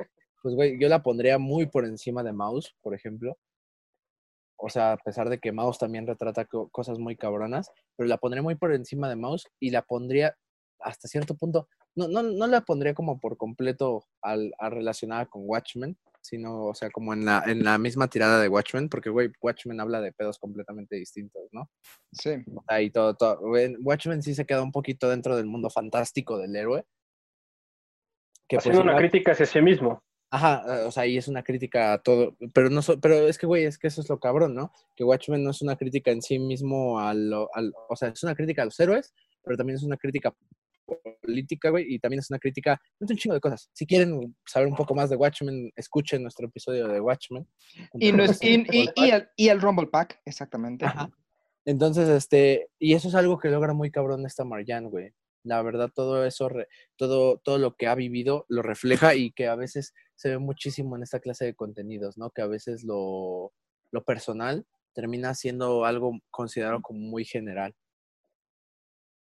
pues, 0.41 0.55
güey, 0.55 0.79
yo 0.79 0.87
la 0.89 1.03
pondría 1.03 1.37
muy 1.37 1.67
por 1.67 1.85
encima 1.85 2.23
de 2.23 2.33
Mouse, 2.33 2.75
por 2.81 2.93
ejemplo. 2.93 3.37
O 4.57 4.69
sea, 4.69 4.93
a 4.93 4.97
pesar 4.97 5.29
de 5.29 5.39
que 5.39 5.51
Mouse 5.51 5.79
también 5.79 6.05
retrata 6.05 6.45
co- 6.45 6.69
cosas 6.69 6.99
muy 6.99 7.15
cabronas, 7.15 7.71
pero 7.95 8.07
la 8.07 8.17
pondría 8.17 8.41
muy 8.43 8.55
por 8.55 8.73
encima 8.73 9.07
de 9.09 9.15
Mouse 9.15 9.47
y 9.59 9.69
la 9.71 9.81
pondría 9.83 10.35
hasta 10.81 11.07
cierto 11.07 11.35
punto, 11.35 11.67
no, 11.95 12.07
no, 12.07 12.23
no 12.23 12.47
la 12.47 12.61
pondría 12.61 12.93
como 12.93 13.19
por 13.19 13.37
completo 13.37 14.05
al, 14.21 14.53
a 14.59 14.69
relacionada 14.69 15.25
con 15.25 15.43
Watchmen, 15.45 15.97
sino, 16.21 16.65
o 16.67 16.73
sea, 16.73 16.89
como 16.89 17.13
en 17.13 17.25
la, 17.25 17.43
en 17.45 17.63
la 17.63 17.77
misma 17.77 18.07
tirada 18.09 18.41
de 18.41 18.49
Watchmen, 18.49 18.89
porque, 18.89 19.09
güey, 19.09 19.31
Watchmen 19.41 19.79
habla 19.79 20.01
de 20.01 20.11
pedos 20.11 20.37
completamente 20.37 20.95
distintos, 20.97 21.43
¿no? 21.51 21.69
Sí. 22.11 22.31
Y 22.79 22.91
todo, 22.91 23.15
todo. 23.15 23.39
Watchmen 23.81 24.21
sí 24.21 24.35
se 24.35 24.45
queda 24.45 24.61
un 24.61 24.71
poquito 24.71 25.09
dentro 25.09 25.35
del 25.35 25.45
mundo 25.45 25.69
fantástico 25.69 26.37
del 26.37 26.55
héroe. 26.55 26.85
Que 28.47 28.57
pues 28.57 28.67
Haciendo 28.67 28.83
una 28.83 28.97
crítica 28.97 29.31
hacia 29.31 29.45
sí 29.45 29.61
mismo. 29.61 30.03
Ajá, 30.31 30.63
eh, 30.67 30.85
o 30.85 30.91
sea, 30.91 31.07
y 31.07 31.17
es 31.17 31.27
una 31.27 31.41
crítica 31.43 31.93
a 31.93 32.03
todo, 32.03 32.35
pero 32.53 32.69
no 32.69 32.81
so- 32.83 32.99
pero 32.99 33.27
es 33.27 33.37
que, 33.37 33.47
güey, 33.47 33.65
es 33.65 33.77
que 33.79 33.87
eso 33.87 34.01
es 34.01 34.09
lo 34.09 34.19
cabrón, 34.19 34.53
¿no? 34.53 34.71
Que 34.95 35.03
Watchmen 35.03 35.43
no 35.43 35.49
es 35.51 35.61
una 35.63 35.75
crítica 35.75 36.11
en 36.11 36.21
sí 36.21 36.37
mismo 36.37 36.99
a 36.99 37.13
lo- 37.15 37.49
al, 37.55 37.73
o 37.89 37.95
sea, 37.95 38.09
es 38.09 38.21
una 38.23 38.35
crítica 38.35 38.61
a 38.61 38.65
los 38.65 38.79
héroes, 38.79 39.13
pero 39.43 39.57
también 39.57 39.77
es 39.77 39.83
una 39.83 39.97
crítica 39.97 40.33
política, 41.21 41.69
güey, 41.69 41.85
y 41.93 41.99
también 41.99 42.19
es 42.19 42.29
una 42.29 42.39
crítica, 42.39 42.81
un 42.99 43.07
chingo 43.15 43.33
de 43.35 43.39
cosas. 43.41 43.69
Si 43.73 43.85
quieren 43.85 44.35
saber 44.45 44.67
un 44.67 44.75
poco 44.75 44.95
más 44.95 45.09
de 45.09 45.15
Watchmen, 45.15 45.71
escuchen 45.75 46.21
nuestro 46.23 46.47
episodio 46.47 46.87
de 46.87 46.99
Watchmen. 46.99 47.47
Y, 47.95 48.11
no 48.11 48.23
es- 48.23 48.41
y, 48.43 48.65
y- 48.71 48.89
y 48.95 49.09
el, 49.11 49.27
y 49.35 49.49
el 49.49 49.61
Rumble 49.61 49.87
Pack, 49.87 50.21
exactamente. 50.25 50.85
Ajá. 50.85 51.09
Entonces, 51.65 52.09
este, 52.09 52.69
y 52.79 52.93
eso 52.93 53.07
es 53.09 53.15
algo 53.15 53.37
que 53.37 53.49
logra 53.49 53.73
muy 53.73 53.91
cabrón 53.91 54.25
esta 54.25 54.43
Marjan, 54.43 54.89
güey. 54.89 55.13
La 55.43 55.61
verdad, 55.61 55.89
todo 55.93 56.25
eso, 56.25 56.49
re- 56.49 56.67
todo, 56.97 57.37
todo 57.37 57.57
lo 57.59 57.75
que 57.75 57.87
ha 57.87 57.95
vivido 57.95 58.45
lo 58.49 58.61
refleja 58.61 59.15
y 59.15 59.31
que 59.31 59.47
a 59.47 59.55
veces 59.55 59.93
se 60.19 60.31
ve 60.31 60.37
muchísimo 60.37 60.97
en 60.97 61.03
esta 61.03 61.21
clase 61.21 61.45
de 61.45 61.55
contenidos, 61.55 62.17
¿no? 62.17 62.29
Que 62.29 62.41
a 62.41 62.45
veces 62.47 62.83
lo, 62.83 63.53
lo 63.89 64.03
personal 64.03 64.65
termina 64.93 65.33
siendo 65.33 65.85
algo 65.85 66.19
considerado 66.29 66.81
como 66.81 66.99
muy 66.99 67.23
general. 67.23 67.73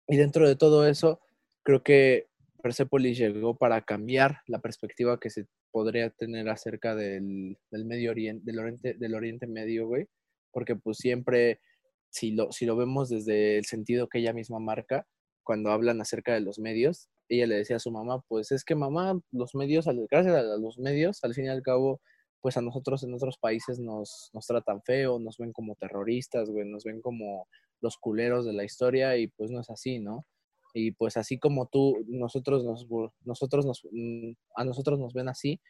Y 0.08 0.16
dentro 0.16 0.48
de 0.48 0.56
todo 0.56 0.88
eso, 0.88 1.20
creo 1.64 1.82
que 1.82 2.28
Persepolis 2.62 3.18
llegó 3.18 3.58
para 3.58 3.82
cambiar 3.82 4.38
la 4.46 4.60
perspectiva 4.60 5.20
que 5.20 5.28
se 5.28 5.46
podría 5.70 6.08
tener 6.08 6.48
acerca 6.48 6.94
del, 6.94 7.58
del 7.70 7.84
Medio 7.84 8.12
Oriente, 8.12 8.42
del 8.46 8.60
Oriente, 8.60 8.94
del 8.94 9.14
Oriente 9.14 9.46
Medio, 9.46 9.86
güey. 9.86 10.08
Porque 10.50 10.76
pues 10.76 10.96
siempre, 10.96 11.60
si 12.08 12.30
lo, 12.30 12.52
si 12.52 12.64
lo 12.64 12.74
vemos 12.74 13.10
desde 13.10 13.58
el 13.58 13.66
sentido 13.66 14.08
que 14.08 14.20
ella 14.20 14.32
misma 14.32 14.60
marca, 14.60 15.06
cuando 15.42 15.72
hablan 15.72 16.00
acerca 16.00 16.32
de 16.32 16.40
los 16.40 16.58
medios, 16.58 17.10
ella 17.30 17.46
le 17.46 17.56
decía 17.56 17.76
a 17.76 17.80
su 17.80 17.90
mamá, 17.90 18.20
pues 18.28 18.50
es 18.52 18.64
que 18.64 18.74
mamá, 18.74 19.18
los 19.30 19.54
medios, 19.54 19.86
gracias 20.10 20.34
a 20.34 20.42
los 20.42 20.78
medios, 20.78 21.22
al 21.22 21.34
fin 21.34 21.46
y 21.46 21.48
al 21.48 21.62
cabo, 21.62 22.00
pues 22.40 22.56
a 22.56 22.60
nosotros 22.60 23.02
en 23.04 23.14
otros 23.14 23.38
países 23.38 23.78
nos, 23.78 24.30
nos 24.32 24.46
tratan 24.46 24.82
feo, 24.82 25.18
nos 25.18 25.38
ven 25.38 25.52
como 25.52 25.74
terroristas, 25.76 26.50
güey, 26.50 26.68
nos 26.68 26.84
ven 26.84 27.00
como 27.00 27.48
los 27.80 27.96
culeros 27.98 28.44
de 28.44 28.52
la 28.52 28.64
historia 28.64 29.16
y 29.16 29.28
pues 29.28 29.50
no 29.50 29.60
es 29.60 29.70
así, 29.70 30.00
¿no? 30.00 30.26
Y 30.74 30.92
pues 30.92 31.16
así 31.16 31.38
como 31.38 31.66
tú, 31.66 32.04
nosotros 32.06 32.64
nos, 32.64 32.86
nosotros 33.24 33.66
nos, 33.66 33.82
mm, 33.90 34.32
a 34.56 34.64
nosotros 34.64 34.98
nos 34.98 35.12
ven 35.12 35.28
así, 35.28 35.60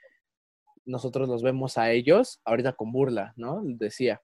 nosotros 0.84 1.28
los 1.28 1.42
vemos 1.42 1.78
a 1.78 1.90
ellos 1.92 2.40
ahorita 2.44 2.72
con 2.72 2.92
burla, 2.92 3.32
¿no? 3.36 3.62
Decía. 3.64 4.22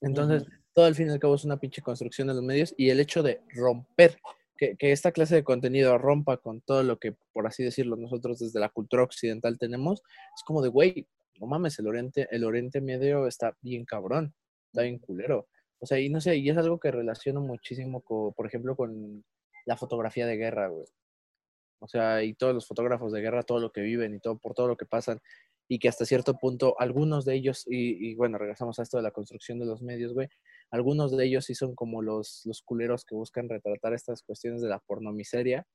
Entonces, 0.00 0.44
todo 0.72 0.84
al 0.84 0.94
fin 0.94 1.08
y 1.08 1.10
al 1.10 1.18
cabo 1.18 1.34
es 1.34 1.44
una 1.44 1.58
pinche 1.58 1.82
construcción 1.82 2.28
de 2.28 2.34
los 2.34 2.42
medios 2.42 2.74
y 2.76 2.90
el 2.90 3.00
hecho 3.00 3.22
de 3.22 3.42
romper, 3.54 4.18
que, 4.56 4.76
que 4.76 4.92
esta 4.92 5.12
clase 5.12 5.36
de 5.36 5.44
contenido 5.44 5.98
rompa 5.98 6.38
con 6.38 6.60
todo 6.60 6.82
lo 6.82 6.98
que, 6.98 7.16
por 7.32 7.46
así 7.46 7.62
decirlo, 7.62 7.96
nosotros 7.96 8.38
desde 8.38 8.60
la 8.60 8.68
cultura 8.68 9.02
occidental 9.02 9.58
tenemos, 9.58 10.02
es 10.34 10.42
como 10.44 10.62
de, 10.62 10.68
güey, 10.68 11.06
no 11.40 11.46
mames, 11.46 11.78
el 11.78 11.86
Oriente, 11.86 12.28
el 12.30 12.44
Oriente 12.44 12.80
Medio 12.80 13.26
está 13.26 13.56
bien 13.60 13.84
cabrón, 13.84 14.34
está 14.72 14.82
bien 14.82 14.98
culero. 14.98 15.48
O 15.78 15.86
sea, 15.86 16.00
y 16.00 16.08
no 16.08 16.20
sé, 16.20 16.36
y 16.36 16.48
es 16.48 16.56
algo 16.56 16.80
que 16.80 16.90
relaciono 16.90 17.40
muchísimo, 17.40 18.00
con, 18.00 18.32
por 18.32 18.46
ejemplo, 18.46 18.76
con 18.76 19.24
la 19.66 19.76
fotografía 19.76 20.26
de 20.26 20.36
guerra, 20.36 20.68
güey. 20.68 20.86
O 21.80 21.88
sea, 21.88 22.22
y 22.22 22.34
todos 22.34 22.54
los 22.54 22.66
fotógrafos 22.66 23.12
de 23.12 23.20
guerra, 23.20 23.42
todo 23.42 23.60
lo 23.60 23.70
que 23.70 23.82
viven 23.82 24.14
y 24.14 24.20
todo 24.20 24.38
por 24.38 24.54
todo 24.54 24.68
lo 24.68 24.76
que 24.76 24.86
pasan, 24.86 25.20
y 25.68 25.78
que 25.78 25.88
hasta 25.88 26.06
cierto 26.06 26.38
punto 26.38 26.76
algunos 26.78 27.24
de 27.24 27.34
ellos, 27.34 27.64
y, 27.66 28.10
y 28.10 28.14
bueno, 28.14 28.38
regresamos 28.38 28.78
a 28.78 28.82
esto 28.82 28.96
de 28.96 29.02
la 29.02 29.10
construcción 29.10 29.58
de 29.58 29.66
los 29.66 29.82
medios, 29.82 30.14
güey, 30.14 30.28
algunos 30.70 31.16
de 31.16 31.24
ellos 31.26 31.44
sí 31.44 31.54
son 31.54 31.74
como 31.74 32.02
los, 32.02 32.42
los 32.44 32.62
culeros 32.62 33.04
que 33.04 33.14
buscan 33.14 33.48
retratar 33.48 33.94
estas 33.94 34.22
cuestiones 34.22 34.62
de 34.62 34.68
la 34.68 34.80
pornomiseria. 34.80 35.66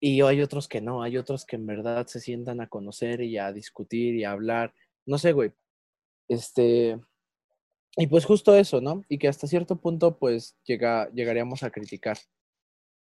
Y 0.00 0.20
hay 0.20 0.42
otros 0.42 0.68
que 0.68 0.80
no, 0.80 1.02
hay 1.02 1.16
otros 1.16 1.46
que 1.46 1.56
en 1.56 1.66
verdad 1.66 2.06
se 2.06 2.20
sientan 2.20 2.60
a 2.60 2.68
conocer 2.68 3.22
y 3.22 3.38
a 3.38 3.52
discutir 3.52 4.14
y 4.14 4.24
a 4.24 4.32
hablar. 4.32 4.74
No 5.06 5.18
sé, 5.18 5.32
güey. 5.32 5.52
Este. 6.28 6.98
Y 7.96 8.06
pues 8.08 8.24
justo 8.24 8.54
eso, 8.54 8.80
¿no? 8.80 9.02
Y 9.08 9.18
que 9.18 9.28
hasta 9.28 9.46
cierto 9.46 9.76
punto, 9.76 10.18
pues, 10.18 10.56
llega, 10.64 11.08
llegaríamos 11.12 11.62
a 11.62 11.70
criticar. 11.70 12.18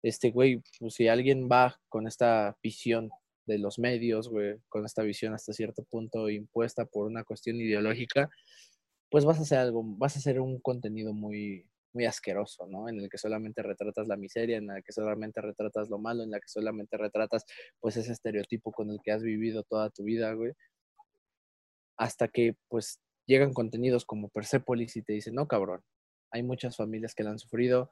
Este, 0.02 0.31
güey, 0.31 0.62
pues 0.81 0.94
si 0.94 1.09
alguien 1.09 1.48
va 1.51 1.78
con 1.89 2.06
esta 2.06 2.56
visión 2.62 3.10
de 3.47 3.59
los 3.59 3.78
medios, 3.78 4.28
güey, 4.28 4.56
con 4.69 4.85
esta 4.85 5.02
visión 5.02 5.35
hasta 5.35 5.52
cierto 5.52 5.85
punto 5.85 6.28
impuesta 6.31 6.85
por 6.86 7.06
una 7.06 7.24
cuestión 7.24 7.56
ideológica, 7.56 8.31
pues 9.10 9.24
vas 9.24 9.39
a 9.39 9.43
hacer 9.43 9.59
algo, 9.59 9.82
vas 9.85 10.16
a 10.16 10.18
hacer 10.20 10.40
un 10.40 10.60
contenido 10.60 11.12
muy, 11.14 11.66
muy 11.93 12.05
asqueroso, 12.06 12.66
¿no? 12.66 12.89
En 12.89 13.01
el 13.01 13.09
que 13.10 13.18
solamente 13.18 13.62
retratas 13.62 14.06
la 14.09 14.16
miseria, 14.16 14.59
en 14.59 14.70
el 14.70 14.82
que 14.85 14.93
solamente 14.93 15.40
retratas 15.40 15.89
lo 15.90 15.98
malo, 15.98 16.22
en 16.22 16.30
la 16.30 16.40
que 16.40 16.48
solamente 16.48 16.97
retratas, 16.98 17.44
pues, 17.80 17.97
ese 17.97 18.12
estereotipo 18.12 18.72
con 18.72 18.90
el 18.90 19.01
que 19.02 19.12
has 19.12 19.22
vivido 19.22 19.62
toda 19.64 19.90
tu 19.90 20.05
vida, 20.05 20.32
güey. 20.35 20.52
Hasta 21.97 22.28
que, 22.28 22.56
pues, 22.68 23.01
llegan 23.26 23.52
contenidos 23.52 24.05
como 24.06 24.28
Persepolis 24.30 24.97
y 24.97 25.02
te 25.02 25.12
dicen, 25.14 25.35
no, 25.35 25.48
cabrón, 25.48 25.82
Hay 26.30 26.43
muchas 26.43 26.76
familias 26.76 27.14
que 27.14 27.24
la 27.24 27.30
han 27.30 27.39
sufrido, 27.39 27.90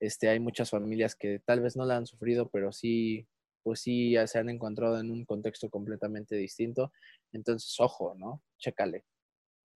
este, 0.00 0.28
hay 0.30 0.40
muchas 0.40 0.70
familias 0.70 1.16
que 1.16 1.40
tal 1.46 1.60
vez 1.62 1.76
no 1.76 1.84
la 1.86 1.96
han 1.98 2.06
sufrido, 2.06 2.50
pero 2.50 2.72
sí, 2.72 3.28
pues 3.64 3.80
sí 3.82 4.12
ya 4.12 4.26
se 4.28 4.38
han 4.40 4.50
encontrado 4.50 5.00
en 5.00 5.10
un 5.12 5.24
contexto 5.26 5.70
completamente 5.70 6.36
distinto. 6.36 6.92
Entonces, 7.32 7.76
ojo, 7.80 8.14
¿no? 8.16 8.42
Chécale. 8.58 9.04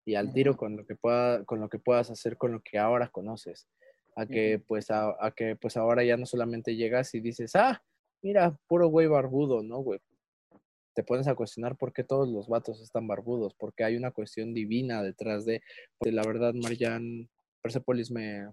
Y 0.04 0.14
al 0.16 0.32
tiro 0.32 0.56
con 0.56 0.76
lo 0.76 0.84
que 0.84 0.96
pueda, 0.96 1.44
con 1.44 1.60
lo 1.60 1.68
que 1.68 1.78
puedas 1.78 2.10
hacer 2.10 2.36
con 2.36 2.52
lo 2.52 2.60
que 2.60 2.78
ahora 2.78 3.08
conoces. 3.08 3.68
A 4.16 4.26
que 4.26 4.62
pues 4.66 4.90
a, 4.90 5.16
a 5.24 5.30
que 5.30 5.56
pues 5.56 5.76
ahora 5.76 6.04
ya 6.04 6.16
no 6.16 6.26
solamente 6.26 6.76
llegas 6.76 7.14
y 7.14 7.20
dices, 7.20 7.56
ah, 7.56 7.82
mira, 8.22 8.56
puro 8.66 8.88
güey 8.88 9.06
barbudo, 9.06 9.62
¿no, 9.62 9.78
güey? 9.78 10.00
Te 10.94 11.02
pones 11.02 11.26
a 11.28 11.34
cuestionar 11.34 11.76
por 11.76 11.92
qué 11.92 12.04
todos 12.04 12.28
los 12.28 12.48
vatos 12.48 12.82
están 12.82 13.06
barbudos, 13.06 13.54
porque 13.54 13.84
hay 13.84 13.96
una 13.96 14.10
cuestión 14.10 14.52
divina 14.52 15.02
detrás 15.02 15.46
de, 15.46 15.62
de 16.00 16.12
la 16.12 16.22
verdad, 16.22 16.52
Marian, 16.52 17.30
Persepolis 17.62 18.10
me, 18.10 18.46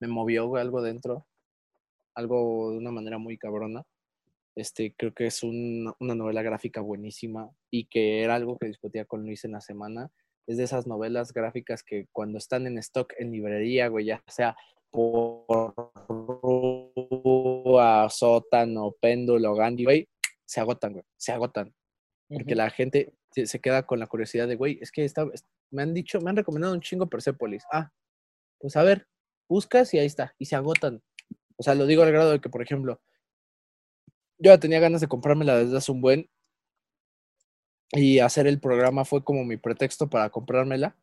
me 0.00 0.08
movió 0.08 0.46
güey, 0.46 0.62
algo 0.62 0.80
dentro, 0.82 1.26
algo 2.14 2.72
de 2.72 2.78
una 2.78 2.90
manera 2.90 3.18
muy 3.18 3.36
cabrona. 3.36 3.84
Este, 4.54 4.94
creo 4.96 5.14
que 5.14 5.26
es 5.26 5.42
un- 5.42 5.92
una 5.98 6.14
novela 6.14 6.42
gráfica 6.42 6.80
buenísima 6.80 7.50
y 7.70 7.86
que 7.86 8.22
era 8.22 8.34
algo 8.34 8.58
que 8.58 8.66
discutía 8.66 9.04
con 9.06 9.24
Luis 9.24 9.44
en 9.44 9.52
la 9.52 9.60
semana. 9.60 10.10
Es 10.46 10.58
de 10.58 10.64
esas 10.64 10.86
novelas 10.86 11.32
gráficas 11.32 11.82
que 11.82 12.06
cuando 12.12 12.38
están 12.38 12.66
en 12.66 12.76
stock 12.78 13.12
en 13.18 13.32
librería, 13.32 13.88
güey, 13.88 14.06
ya 14.06 14.22
sea 14.28 14.56
por 14.90 15.74
Rúa, 16.08 18.08
Sótano, 18.10 18.92
Péndulo, 19.00 19.54
Gandhi, 19.54 19.84
güey, 19.84 20.08
se 20.44 20.60
agotan, 20.60 20.92
güey, 20.94 21.04
se 21.16 21.32
agotan. 21.32 21.74
Porque 22.28 22.54
la 22.54 22.70
gente 22.70 23.12
se, 23.30 23.60
queda 23.60 23.86
con 23.86 23.98
la 23.98 24.06
curiosidad 24.06 24.48
de, 24.48 24.56
güey, 24.56 24.78
es 24.80 24.90
que 24.90 25.04
está, 25.04 25.26
es- 25.32 25.46
me 25.70 25.82
han 25.82 25.94
dicho, 25.94 26.20
me 26.20 26.30
han 26.30 26.36
recomendado 26.36 26.74
un 26.74 26.80
chingo 26.80 27.08
Persepolis. 27.08 27.64
Ah, 27.72 27.90
pues 28.58 28.76
a 28.76 28.82
ver, 28.82 29.06
buscas 29.48 29.92
y 29.94 29.98
ahí 29.98 30.06
está, 30.06 30.34
y 30.38 30.46
se 30.46 30.56
agotan. 30.56 31.02
O 31.56 31.62
sea, 31.62 31.74
lo 31.74 31.86
digo 31.86 32.02
al 32.02 32.12
grado 32.12 32.32
de 32.32 32.40
que, 32.40 32.48
por 32.50 32.62
ejemplo, 32.62 33.00
yo 34.42 34.50
ya 34.50 34.58
tenía 34.58 34.80
ganas 34.80 35.00
de 35.00 35.08
comprármela 35.08 35.56
desde 35.56 35.76
hace 35.76 35.92
un 35.92 36.00
buen 36.00 36.28
y 37.92 38.18
hacer 38.18 38.46
el 38.46 38.58
programa 38.58 39.04
fue 39.04 39.22
como 39.22 39.44
mi 39.44 39.56
pretexto 39.56 40.08
para 40.10 40.30
comprármela. 40.30 40.96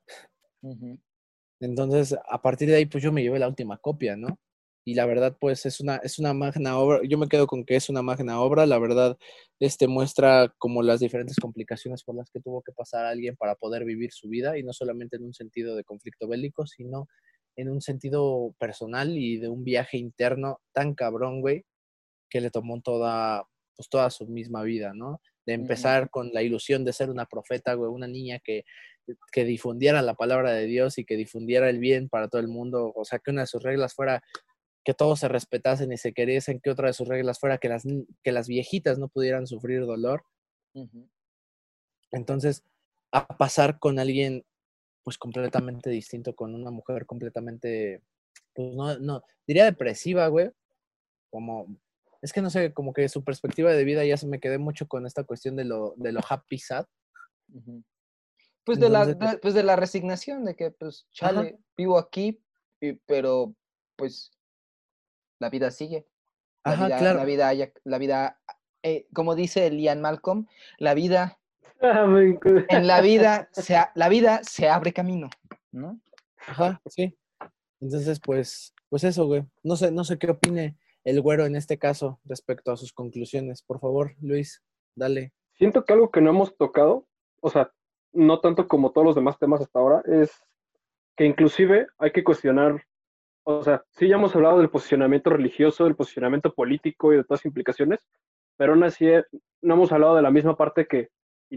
Entonces, 1.62 2.16
a 2.28 2.42
partir 2.42 2.70
de 2.70 2.76
ahí, 2.76 2.86
pues 2.86 3.04
yo 3.04 3.12
me 3.12 3.22
llevé 3.22 3.40
la 3.40 3.48
última 3.48 3.78
copia, 3.78 4.18
¿no? 4.18 4.40
Y 4.86 4.96
la 4.96 5.06
verdad, 5.06 5.38
pues 5.40 5.66
es 5.66 5.80
una, 5.82 5.98
es 5.98 6.20
una 6.20 6.34
magna 6.34 6.78
obra. 6.80 7.02
Yo 7.08 7.18
me 7.18 7.28
quedo 7.28 7.48
con 7.48 7.64
que 7.64 7.76
es 7.76 7.90
una 7.90 8.02
magna 8.02 8.42
obra. 8.42 8.66
La 8.66 8.80
verdad, 8.80 9.18
este 9.60 9.88
muestra 9.88 10.54
como 10.58 10.82
las 10.82 11.00
diferentes 11.00 11.38
complicaciones 11.38 12.04
por 12.04 12.16
las 12.16 12.32
que 12.32 12.40
tuvo 12.40 12.62
que 12.62 12.72
pasar 12.72 13.06
alguien 13.06 13.36
para 13.38 13.56
poder 13.56 13.86
vivir 13.86 14.12
su 14.12 14.30
vida 14.30 14.58
y 14.58 14.64
no 14.64 14.74
solamente 14.74 15.18
en 15.18 15.26
un 15.26 15.34
sentido 15.34 15.76
de 15.76 15.84
conflicto 15.84 16.28
bélico, 16.28 16.66
sino 16.66 17.08
en 17.56 17.70
un 17.70 17.82
sentido 17.82 18.56
personal 18.58 19.18
y 19.18 19.38
de 19.38 19.50
un 19.50 19.64
viaje 19.64 19.98
interno 19.98 20.60
tan 20.74 20.96
cabrón, 20.96 21.42
güey, 21.42 21.66
que 22.30 22.42
le 22.42 22.52
tomó 22.52 22.82
toda, 22.82 23.44
pues 23.76 23.90
toda 23.90 24.10
su 24.10 24.28
misma 24.28 24.64
vida, 24.64 24.94
¿no? 24.94 25.22
De 25.46 25.54
empezar 25.54 26.10
con 26.10 26.32
la 26.34 26.44
ilusión 26.44 26.86
de 26.86 26.94
ser 26.94 27.10
una 27.10 27.26
profeta, 27.26 27.74
güey, 27.74 27.90
una 27.90 28.08
niña 28.08 28.40
que, 28.40 28.66
que 29.32 29.46
difundiera 29.46 30.02
la 30.02 30.14
palabra 30.14 30.52
de 30.52 30.66
Dios 30.66 30.98
y 30.98 31.06
que 31.06 31.16
difundiera 31.16 31.70
el 31.70 31.80
bien 31.80 32.10
para 32.10 32.28
todo 32.28 32.42
el 32.42 32.48
mundo. 32.48 32.92
O 32.96 33.06
sea, 33.06 33.20
que 33.20 33.32
una 33.32 33.42
de 33.42 33.48
sus 33.48 33.64
reglas 33.64 33.94
fuera 33.94 34.22
que 34.84 34.94
todos 34.94 35.20
se 35.20 35.28
respetasen 35.28 35.92
y 35.92 35.98
se 35.98 36.14
queriesen, 36.14 36.60
que 36.62 36.72
otra 36.72 36.88
de 36.88 36.94
sus 36.94 37.08
reglas 37.08 37.40
fuera 37.40 37.58
que 37.58 37.70
las, 37.70 37.84
que 38.24 38.32
las 38.32 38.48
viejitas 38.48 38.98
no 38.98 39.10
pudieran 39.10 39.48
sufrir 39.48 39.86
dolor. 39.86 40.24
Entonces, 42.12 42.64
a 43.12 43.28
pasar 43.28 43.80
con 43.80 44.00
alguien 44.00 44.46
pues 45.04 45.18
completamente 45.18 45.90
distinto, 45.90 46.36
con 46.36 46.54
una 46.54 46.72
mujer 46.72 47.06
completamente, 47.06 48.04
pues 48.54 48.74
no, 48.74 49.00
no, 49.00 49.24
diría 49.48 49.66
depresiva, 49.66 50.28
güey, 50.28 50.52
como, 51.30 51.68
es 52.22 52.34
que 52.34 52.42
no 52.42 52.50
sé, 52.50 52.74
como 52.74 52.94
que 52.94 53.08
su 53.10 53.24
perspectiva 53.24 53.72
de 53.72 53.84
vida 53.84 54.04
ya 54.06 54.18
se 54.18 54.28
me 54.28 54.40
quedé 54.40 54.58
mucho 54.58 54.88
con 54.88 55.06
esta 55.06 55.24
cuestión 55.24 55.56
de 55.56 55.66
lo, 55.66 55.94
de 55.98 56.12
lo 56.12 56.22
happy 56.28 56.58
sad. 56.60 56.86
Pues 58.64 58.80
de, 58.80 58.90
la, 58.90 59.06
de- 59.06 59.38
pues 59.38 59.54
de 59.54 59.64
la 59.64 59.76
resignación, 59.76 60.46
de 60.46 60.56
que, 60.56 60.72
pues, 60.72 61.08
Ajá. 61.22 61.34
chale, 61.34 61.60
vivo 61.78 61.98
aquí, 61.98 62.42
y- 62.82 62.94
pero, 62.94 63.56
pues, 63.96 64.32
la 65.40 65.50
vida 65.50 65.72
sigue. 65.72 66.06
La 66.66 66.72
Ajá, 66.74 66.86
vida, 66.86 66.98
claro. 66.98 67.20
La 67.20 67.26
vida, 67.26 67.48
haya- 67.48 67.74
la 67.84 67.98
vida 67.98 68.40
eh, 68.84 69.08
como 69.14 69.36
dice 69.36 69.68
el 69.68 69.80
Ian 69.80 70.02
Malcolm, 70.02 70.48
la 70.78 70.94
vida, 70.94 71.38
Ah, 71.82 72.06
en 72.70 72.88
la 72.88 73.02
vida, 73.02 73.50
se, 73.54 73.78
la 73.96 74.10
vida 74.10 74.42
se 74.44 74.68
abre 74.70 74.92
camino, 74.94 75.30
¿no? 75.72 76.00
Ajá, 76.48 76.82
sí. 76.88 77.18
Entonces, 77.80 78.20
pues, 78.20 78.74
pues 78.90 79.04
eso, 79.06 79.26
güey. 79.26 79.46
No 79.64 79.76
sé, 79.78 79.92
no 79.92 80.04
sé 80.04 80.18
qué 80.18 80.30
opine 80.30 80.78
el 81.04 81.22
güero 81.22 81.46
en 81.46 81.56
este 81.56 81.78
caso 81.78 82.20
respecto 82.26 82.72
a 82.72 82.78
sus 82.78 82.94
conclusiones. 82.94 83.64
Por 83.64 83.80
favor, 83.80 84.16
Luis, 84.22 84.64
dale. 84.96 85.34
Siento 85.54 85.84
que 85.84 85.94
algo 85.94 86.12
que 86.12 86.22
no 86.22 86.30
hemos 86.30 86.56
tocado, 86.56 87.06
o 87.42 87.50
sea, 87.50 87.72
no 88.14 88.40
tanto 88.40 88.68
como 88.68 88.92
todos 88.92 89.06
los 89.06 89.16
demás 89.16 89.38
temas 89.38 89.62
hasta 89.62 89.80
ahora, 89.80 90.02
es 90.06 90.32
que 91.16 91.26
inclusive 91.26 91.88
hay 91.98 92.12
que 92.12 92.24
cuestionar, 92.24 92.84
o 93.44 93.64
sea, 93.64 93.84
sí 93.90 94.08
ya 94.08 94.16
hemos 94.16 94.36
hablado 94.36 94.60
del 94.60 94.70
posicionamiento 94.70 95.30
religioso, 95.30 95.84
del 95.84 95.96
posicionamiento 95.96 96.54
político 96.54 97.12
y 97.12 97.18
de 97.18 97.24
todas 97.24 97.42
las 97.42 97.46
implicaciones, 97.46 98.08
pero 98.58 98.74
aún 98.74 98.84
así 98.84 99.08
eh, 99.08 99.24
no 99.62 99.74
hemos 99.76 99.92
hablado 99.92 100.16
de 100.16 100.22
la 100.22 100.32
misma 100.32 100.56
parte 100.56 100.88
que, 100.88 101.10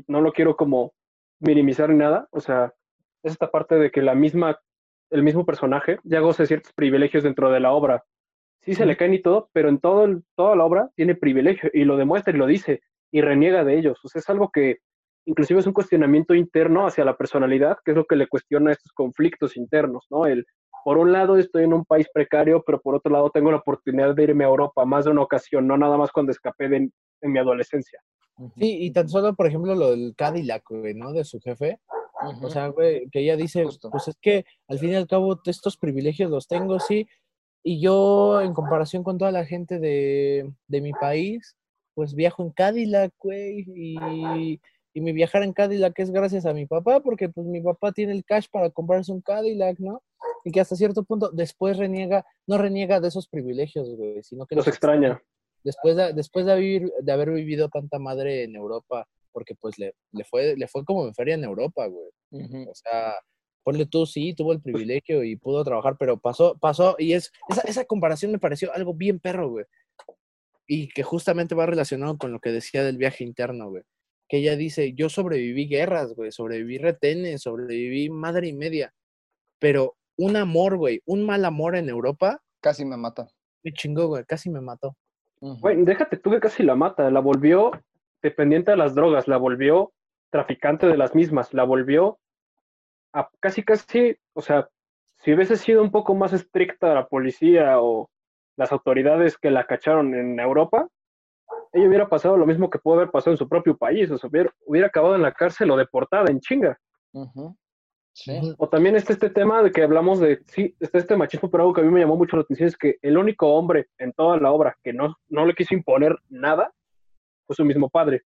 no 0.06 0.20
lo 0.20 0.32
quiero 0.32 0.56
como 0.56 0.94
minimizar 1.38 1.90
ni 1.90 1.96
nada, 1.96 2.26
o 2.30 2.40
sea, 2.40 2.72
es 3.22 3.32
esta 3.32 3.50
parte 3.50 3.74
de 3.76 3.90
que 3.90 4.02
la 4.02 4.14
misma, 4.14 4.58
el 5.10 5.22
mismo 5.22 5.44
personaje 5.44 5.98
ya 6.02 6.20
goza 6.20 6.46
ciertos 6.46 6.72
privilegios 6.72 7.22
dentro 7.22 7.50
de 7.50 7.60
la 7.60 7.72
obra. 7.72 8.02
Sí 8.64 8.74
se 8.74 8.86
le 8.86 8.96
caen 8.96 9.14
y 9.14 9.20
todo, 9.22 9.50
pero 9.52 9.68
en 9.68 9.78
todo 9.78 10.04
el- 10.04 10.22
toda 10.36 10.54
la 10.56 10.64
obra 10.64 10.90
tiene 10.94 11.14
privilegio 11.14 11.70
y 11.72 11.84
lo 11.84 11.96
demuestra 11.96 12.32
y 12.32 12.38
lo 12.38 12.46
dice 12.46 12.80
y 13.10 13.20
reniega 13.20 13.64
de 13.64 13.78
ellos. 13.78 13.98
O 14.04 14.08
sea, 14.08 14.20
es 14.20 14.30
algo 14.30 14.50
que 14.52 14.78
inclusive 15.26 15.60
es 15.60 15.66
un 15.66 15.72
cuestionamiento 15.72 16.34
interno 16.34 16.86
hacia 16.86 17.04
la 17.04 17.16
personalidad, 17.16 17.76
que 17.84 17.90
es 17.92 17.96
lo 17.96 18.04
que 18.06 18.16
le 18.16 18.26
cuestiona 18.28 18.72
estos 18.72 18.92
conflictos 18.92 19.56
internos, 19.56 20.06
¿no? 20.10 20.26
El, 20.26 20.46
por 20.84 20.98
un 20.98 21.12
lado 21.12 21.36
estoy 21.36 21.64
en 21.64 21.72
un 21.74 21.84
país 21.84 22.08
precario, 22.12 22.62
pero 22.66 22.80
por 22.80 22.94
otro 22.96 23.12
lado 23.12 23.30
tengo 23.30 23.50
la 23.52 23.58
oportunidad 23.58 24.14
de 24.14 24.22
irme 24.24 24.44
a 24.44 24.48
Europa 24.48 24.84
más 24.84 25.04
de 25.04 25.12
una 25.12 25.22
ocasión, 25.22 25.66
no 25.66 25.76
nada 25.76 25.96
más 25.96 26.10
cuando 26.10 26.32
escapé 26.32 26.68
de, 26.68 26.76
en 26.76 27.32
mi 27.32 27.38
adolescencia. 27.38 28.00
Sí, 28.56 28.78
y 28.84 28.90
tan 28.92 29.08
solo, 29.08 29.34
por 29.34 29.46
ejemplo, 29.46 29.74
lo 29.76 29.90
del 29.90 30.14
Cadillac, 30.16 30.64
güey, 30.68 30.94
¿no? 30.94 31.12
De 31.12 31.24
su 31.24 31.38
jefe. 31.40 31.78
O 32.40 32.48
sea, 32.48 32.68
güey, 32.68 33.08
que 33.10 33.20
ella 33.20 33.36
dice, 33.36 33.64
Justo. 33.64 33.90
pues 33.90 34.08
es 34.08 34.16
que 34.20 34.44
al 34.68 34.78
fin 34.78 34.90
y 34.90 34.94
al 34.94 35.06
cabo 35.08 35.40
estos 35.44 35.76
privilegios 35.76 36.30
los 36.30 36.46
tengo, 36.48 36.78
sí, 36.80 37.06
y 37.62 37.80
yo 37.80 38.40
en 38.40 38.54
comparación 38.54 39.02
con 39.04 39.18
toda 39.18 39.32
la 39.32 39.44
gente 39.46 39.78
de, 39.78 40.52
de 40.68 40.80
mi 40.80 40.92
país, 40.92 41.56
pues 41.94 42.14
viajo 42.14 42.42
en 42.42 42.50
Cadillac, 42.50 43.12
güey, 43.18 43.64
y, 43.74 44.60
y 44.94 45.00
mi 45.00 45.12
viajar 45.12 45.42
en 45.42 45.52
Cadillac 45.52 45.98
es 45.98 46.10
gracias 46.10 46.46
a 46.46 46.52
mi 46.54 46.66
papá, 46.66 47.00
porque 47.00 47.28
pues 47.28 47.46
mi 47.46 47.60
papá 47.60 47.92
tiene 47.92 48.12
el 48.12 48.24
cash 48.24 48.46
para 48.50 48.70
comprarse 48.70 49.12
un 49.12 49.20
Cadillac, 49.22 49.78
¿no? 49.78 50.02
Y 50.44 50.50
que 50.52 50.60
hasta 50.60 50.76
cierto 50.76 51.04
punto 51.04 51.30
después 51.32 51.76
reniega, 51.78 52.24
no 52.46 52.58
reniega 52.58 53.00
de 53.00 53.08
esos 53.08 53.28
privilegios, 53.28 53.88
güey, 53.96 54.22
sino 54.22 54.46
que 54.46 54.56
Los 54.56 54.66
extraña. 54.66 55.22
después 55.62 55.96
de, 55.96 56.12
después 56.12 56.46
de, 56.46 56.56
vivir, 56.56 56.92
de 57.00 57.12
haber 57.12 57.30
vivido 57.30 57.68
tanta 57.68 57.98
madre 57.98 58.44
en 58.44 58.56
Europa, 58.56 59.06
porque 59.32 59.54
pues 59.54 59.78
le, 59.78 59.94
le, 60.12 60.24
fue, 60.24 60.56
le 60.56 60.66
fue 60.68 60.84
como 60.84 61.06
en 61.06 61.14
feria 61.14 61.34
en 61.36 61.44
Europa, 61.44 61.86
güey. 61.86 62.10
O 62.68 62.74
sea, 62.74 63.14
ponle 63.62 63.86
tú, 63.86 64.06
sí, 64.06 64.34
tuvo 64.34 64.52
el 64.52 64.60
privilegio 64.60 65.24
y 65.24 65.36
pudo 65.36 65.64
trabajar, 65.64 65.96
pero 65.98 66.18
pasó, 66.18 66.56
pasó, 66.58 66.96
y 66.98 67.12
es, 67.12 67.32
esa, 67.48 67.62
esa 67.62 67.84
comparación 67.84 68.32
me 68.32 68.38
pareció 68.38 68.72
algo 68.74 68.94
bien 68.94 69.18
perro, 69.18 69.50
güey. 69.50 69.64
Y 70.66 70.88
que 70.88 71.02
justamente 71.02 71.54
va 71.54 71.66
relacionado 71.66 72.16
con 72.18 72.32
lo 72.32 72.40
que 72.40 72.50
decía 72.50 72.82
del 72.84 72.96
viaje 72.96 73.24
interno, 73.24 73.70
güey. 73.70 73.82
Que 74.28 74.38
ella 74.38 74.56
dice, 74.56 74.94
yo 74.94 75.08
sobreviví 75.08 75.68
guerras, 75.68 76.14
güey, 76.14 76.32
sobreviví 76.32 76.78
retenes, 76.78 77.42
sobreviví 77.42 78.08
madre 78.08 78.48
y 78.48 78.52
media, 78.52 78.94
pero 79.58 79.96
un 80.16 80.36
amor, 80.36 80.76
güey, 80.76 81.00
un 81.04 81.24
mal 81.24 81.44
amor 81.44 81.76
en 81.76 81.88
Europa, 81.88 82.40
Casi 82.62 82.84
me 82.84 82.96
mata. 82.96 83.28
me 83.64 83.72
chingó, 83.72 84.06
güey, 84.06 84.24
casi 84.24 84.48
me 84.48 84.60
mató. 84.60 84.96
Güey, 85.40 85.84
déjate 85.84 86.16
tú 86.16 86.30
que 86.30 86.38
casi 86.38 86.62
la 86.62 86.76
mata, 86.76 87.10
la 87.10 87.18
volvió 87.18 87.72
dependiente 88.22 88.70
de 88.70 88.76
las 88.76 88.94
drogas, 88.94 89.26
la 89.26 89.36
volvió 89.36 89.92
traficante 90.30 90.86
de 90.86 90.96
las 90.96 91.16
mismas, 91.16 91.52
la 91.52 91.64
volvió 91.64 92.20
a 93.12 93.28
casi 93.40 93.62
casi, 93.62 94.16
o 94.34 94.40
sea, 94.40 94.68
si 95.16 95.32
hubiese 95.32 95.56
sido 95.56 95.82
un 95.82 95.90
poco 95.90 96.14
más 96.14 96.32
estricta 96.32 96.94
la 96.94 97.06
policía 97.06 97.80
o 97.80 98.10
las 98.56 98.72
autoridades 98.72 99.38
que 99.38 99.50
la 99.50 99.66
cacharon 99.66 100.14
en 100.14 100.38
Europa, 100.40 100.88
ella 101.72 101.88
hubiera 101.88 102.08
pasado 102.08 102.36
lo 102.36 102.46
mismo 102.46 102.70
que 102.70 102.78
pudo 102.78 102.96
haber 102.96 103.10
pasado 103.10 103.32
en 103.32 103.38
su 103.38 103.48
propio 103.48 103.76
país, 103.76 104.10
o 104.10 104.18
sea, 104.18 104.28
hubiera, 104.28 104.52
hubiera 104.66 104.88
acabado 104.88 105.14
en 105.14 105.22
la 105.22 105.32
cárcel 105.32 105.70
o 105.70 105.76
deportada 105.76 106.30
en 106.30 106.40
chinga. 106.40 106.78
Sí. 108.14 108.38
O 108.58 108.68
también 108.68 108.94
está 108.94 109.14
este 109.14 109.30
tema 109.30 109.62
de 109.62 109.72
que 109.72 109.82
hablamos 109.82 110.20
de, 110.20 110.42
sí, 110.46 110.76
está 110.80 110.98
este 110.98 111.16
machismo, 111.16 111.50
pero 111.50 111.62
algo 111.62 111.72
que 111.72 111.80
a 111.80 111.84
mí 111.84 111.90
me 111.90 112.00
llamó 112.00 112.16
mucho 112.16 112.36
la 112.36 112.42
atención 112.42 112.68
es 112.68 112.76
que 112.76 112.96
el 113.00 113.16
único 113.16 113.54
hombre 113.54 113.88
en 113.98 114.12
toda 114.12 114.36
la 114.36 114.52
obra 114.52 114.76
que 114.82 114.92
no, 114.92 115.16
no 115.28 115.46
le 115.46 115.54
quiso 115.54 115.74
imponer 115.74 116.18
nada 116.28 116.72
fue 117.46 117.56
su 117.56 117.64
mismo 117.64 117.88
padre. 117.88 118.22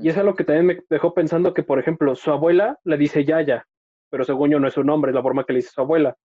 Y 0.00 0.08
es 0.08 0.16
algo 0.16 0.34
que 0.34 0.44
también 0.44 0.66
me 0.66 0.80
dejó 0.88 1.14
pensando 1.14 1.54
que, 1.54 1.62
por 1.62 1.78
ejemplo, 1.78 2.14
su 2.14 2.30
abuela 2.30 2.78
le 2.84 2.96
dice 2.96 3.24
Yaya, 3.24 3.66
pero 4.10 4.24
según 4.24 4.50
yo 4.50 4.60
no 4.60 4.68
es 4.68 4.74
su 4.74 4.84
nombre, 4.84 5.10
es 5.10 5.14
la 5.14 5.22
forma 5.22 5.44
que 5.44 5.52
le 5.52 5.58
dice 5.58 5.70
su 5.70 5.80
abuela. 5.80 6.16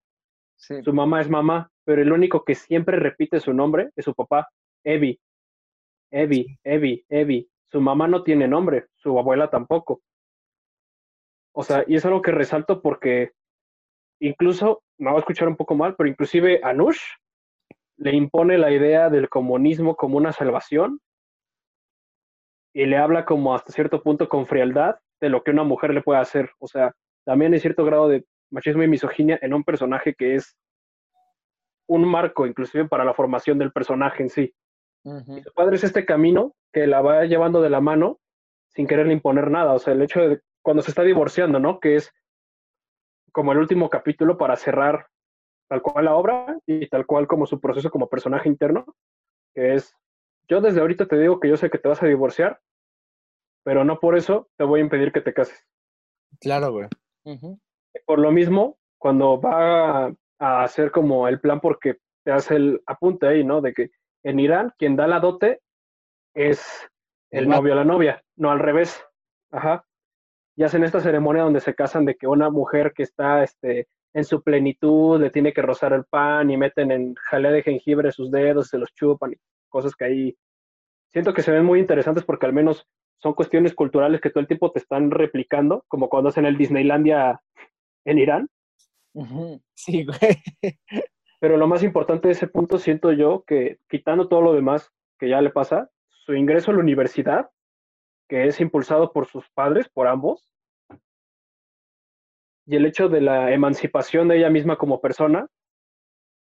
Sí. 0.55 0.81
Su 0.83 0.93
mamá 0.93 1.21
es 1.21 1.29
mamá, 1.29 1.69
pero 1.83 2.01
el 2.01 2.11
único 2.11 2.43
que 2.43 2.55
siempre 2.55 2.97
repite 2.97 3.39
su 3.39 3.53
nombre 3.53 3.89
es 3.95 4.05
su 4.05 4.13
papá, 4.13 4.47
Evi. 4.83 5.19
Evi, 6.11 6.57
Evi, 6.63 7.05
Evi. 7.09 7.49
Su 7.71 7.81
mamá 7.81 8.07
no 8.07 8.23
tiene 8.23 8.47
nombre, 8.47 8.85
su 8.95 9.17
abuela 9.17 9.49
tampoco. 9.49 10.01
O 11.55 11.63
sea, 11.63 11.83
y 11.87 11.95
es 11.95 12.05
algo 12.05 12.21
que 12.21 12.31
resalto 12.31 12.81
porque 12.81 13.31
incluso, 14.19 14.83
me 14.97 15.09
voy 15.09 15.17
a 15.17 15.19
escuchar 15.19 15.47
un 15.47 15.55
poco 15.55 15.75
mal, 15.75 15.95
pero 15.95 16.09
inclusive 16.09 16.61
Anush 16.63 17.01
le 17.97 18.15
impone 18.15 18.57
la 18.57 18.71
idea 18.71 19.09
del 19.09 19.29
comunismo 19.29 19.95
como 19.95 20.17
una 20.17 20.31
salvación 20.31 20.99
y 22.73 22.85
le 22.85 22.97
habla 22.97 23.25
como 23.25 23.53
hasta 23.53 23.71
cierto 23.71 24.01
punto 24.01 24.27
con 24.27 24.47
frialdad 24.47 24.97
de 25.21 25.29
lo 25.29 25.43
que 25.43 25.51
una 25.51 25.63
mujer 25.63 25.93
le 25.93 26.01
puede 26.01 26.19
hacer. 26.19 26.51
O 26.59 26.67
sea, 26.67 26.93
también 27.25 27.53
hay 27.53 27.59
cierto 27.59 27.85
grado 27.85 28.07
de 28.09 28.25
machismo 28.51 28.83
y 28.83 28.87
misoginia 28.87 29.39
en 29.41 29.53
un 29.53 29.63
personaje 29.63 30.13
que 30.15 30.35
es 30.35 30.57
un 31.87 32.07
marco 32.07 32.45
inclusive 32.47 32.85
para 32.87 33.05
la 33.05 33.13
formación 33.13 33.57
del 33.57 33.71
personaje 33.71 34.23
en 34.23 34.29
sí. 34.29 34.53
Y 35.05 35.41
su 35.41 35.53
padre 35.53 35.75
es 35.75 35.83
este 35.83 36.05
camino 36.05 36.55
que 36.71 36.87
la 36.87 37.01
va 37.01 37.25
llevando 37.25 37.61
de 37.61 37.69
la 37.69 37.81
mano 37.81 38.19
sin 38.69 38.87
quererle 38.87 39.13
imponer 39.13 39.51
nada. 39.51 39.73
O 39.73 39.79
sea, 39.79 39.93
el 39.93 40.01
hecho 40.01 40.21
de 40.21 40.41
cuando 40.61 40.81
se 40.81 40.91
está 40.91 41.03
divorciando, 41.03 41.59
¿no? 41.59 41.79
Que 41.79 41.97
es 41.97 42.11
como 43.31 43.51
el 43.51 43.57
último 43.57 43.89
capítulo 43.89 44.37
para 44.37 44.55
cerrar 44.55 45.07
tal 45.67 45.81
cual 45.81 46.05
la 46.05 46.15
obra 46.15 46.57
y 46.65 46.87
tal 46.87 47.05
cual 47.05 47.27
como 47.27 47.45
su 47.45 47.59
proceso 47.59 47.89
como 47.89 48.07
personaje 48.07 48.47
interno, 48.47 48.85
que 49.53 49.73
es, 49.73 49.93
yo 50.47 50.61
desde 50.61 50.81
ahorita 50.81 51.05
te 51.07 51.17
digo 51.17 51.39
que 51.39 51.49
yo 51.49 51.57
sé 51.57 51.69
que 51.69 51.77
te 51.77 51.87
vas 51.87 52.01
a 52.03 52.07
divorciar, 52.07 52.61
pero 53.63 53.83
no 53.85 53.99
por 53.99 54.17
eso 54.17 54.49
te 54.57 54.63
voy 54.63 54.79
a 54.79 54.83
impedir 54.83 55.11
que 55.11 55.21
te 55.21 55.33
cases. 55.33 55.65
Claro, 56.39 56.71
güey. 56.71 56.87
Por 58.05 58.19
lo 58.19 58.31
mismo, 58.31 58.77
cuando 58.97 59.39
va 59.39 60.07
a, 60.07 60.13
a 60.39 60.63
hacer 60.63 60.91
como 60.91 61.27
el 61.27 61.39
plan, 61.39 61.59
porque 61.59 61.97
te 62.23 62.31
hace 62.31 62.55
el 62.55 62.81
apunte 62.85 63.27
ahí, 63.27 63.43
¿no? 63.43 63.61
De 63.61 63.73
que 63.73 63.91
en 64.23 64.39
Irán 64.39 64.73
quien 64.77 64.95
da 64.95 65.07
la 65.07 65.19
dote 65.19 65.61
es 66.33 66.89
el 67.31 67.43
El 67.43 67.49
novio 67.49 67.73
o 67.73 67.75
la 67.75 67.83
novia, 67.83 68.23
no 68.35 68.51
al 68.51 68.59
revés. 68.59 69.03
Ajá. 69.51 69.85
Y 70.55 70.63
hacen 70.63 70.83
esta 70.83 70.99
ceremonia 70.99 71.43
donde 71.43 71.59
se 71.61 71.73
casan 71.73 72.05
de 72.05 72.15
que 72.15 72.27
una 72.27 72.49
mujer 72.49 72.93
que 72.93 73.03
está 73.03 73.43
este, 73.43 73.87
en 74.13 74.23
su 74.23 74.43
plenitud 74.43 75.19
le 75.19 75.29
tiene 75.29 75.53
que 75.53 75.61
rozar 75.61 75.93
el 75.93 76.05
pan 76.05 76.51
y 76.51 76.57
meten 76.57 76.91
en 76.91 77.15
jalea 77.15 77.51
de 77.51 77.63
jengibre 77.63 78.11
sus 78.11 78.31
dedos, 78.31 78.69
se 78.69 78.77
los 78.77 78.93
chupan 78.93 79.33
y 79.33 79.35
cosas 79.69 79.95
que 79.95 80.05
ahí 80.05 80.37
siento 81.09 81.33
que 81.33 81.41
se 81.41 81.51
ven 81.51 81.65
muy 81.65 81.79
interesantes 81.79 82.23
porque 82.23 82.45
al 82.45 82.53
menos 82.53 82.87
son 83.17 83.33
cuestiones 83.33 83.73
culturales 83.73 84.21
que 84.21 84.29
todo 84.29 84.41
el 84.41 84.47
tiempo 84.47 84.71
te 84.71 84.79
están 84.79 85.09
replicando, 85.09 85.85
como 85.87 86.09
cuando 86.09 86.29
hacen 86.29 86.45
el 86.45 86.57
Disneylandia 86.57 87.41
en 88.05 88.19
Irán. 88.19 88.49
Sí, 89.73 90.05
güey. 90.05 90.77
Pero 91.39 91.57
lo 91.57 91.67
más 91.67 91.83
importante 91.83 92.27
de 92.27 92.33
ese 92.33 92.47
punto 92.47 92.77
siento 92.77 93.11
yo 93.11 93.43
que 93.45 93.77
quitando 93.89 94.27
todo 94.27 94.41
lo 94.41 94.53
demás 94.53 94.91
que 95.19 95.29
ya 95.29 95.41
le 95.41 95.51
pasa, 95.51 95.89
su 96.09 96.33
ingreso 96.33 96.71
a 96.71 96.73
la 96.73 96.79
universidad, 96.79 97.49
que 98.27 98.45
es 98.45 98.59
impulsado 98.59 99.11
por 99.11 99.27
sus 99.27 99.49
padres, 99.51 99.89
por 99.89 100.07
ambos, 100.07 100.49
y 102.65 102.75
el 102.75 102.85
hecho 102.85 103.09
de 103.09 103.21
la 103.21 103.51
emancipación 103.51 104.27
de 104.27 104.37
ella 104.37 104.49
misma 104.49 104.77
como 104.77 105.01
persona, 105.01 105.47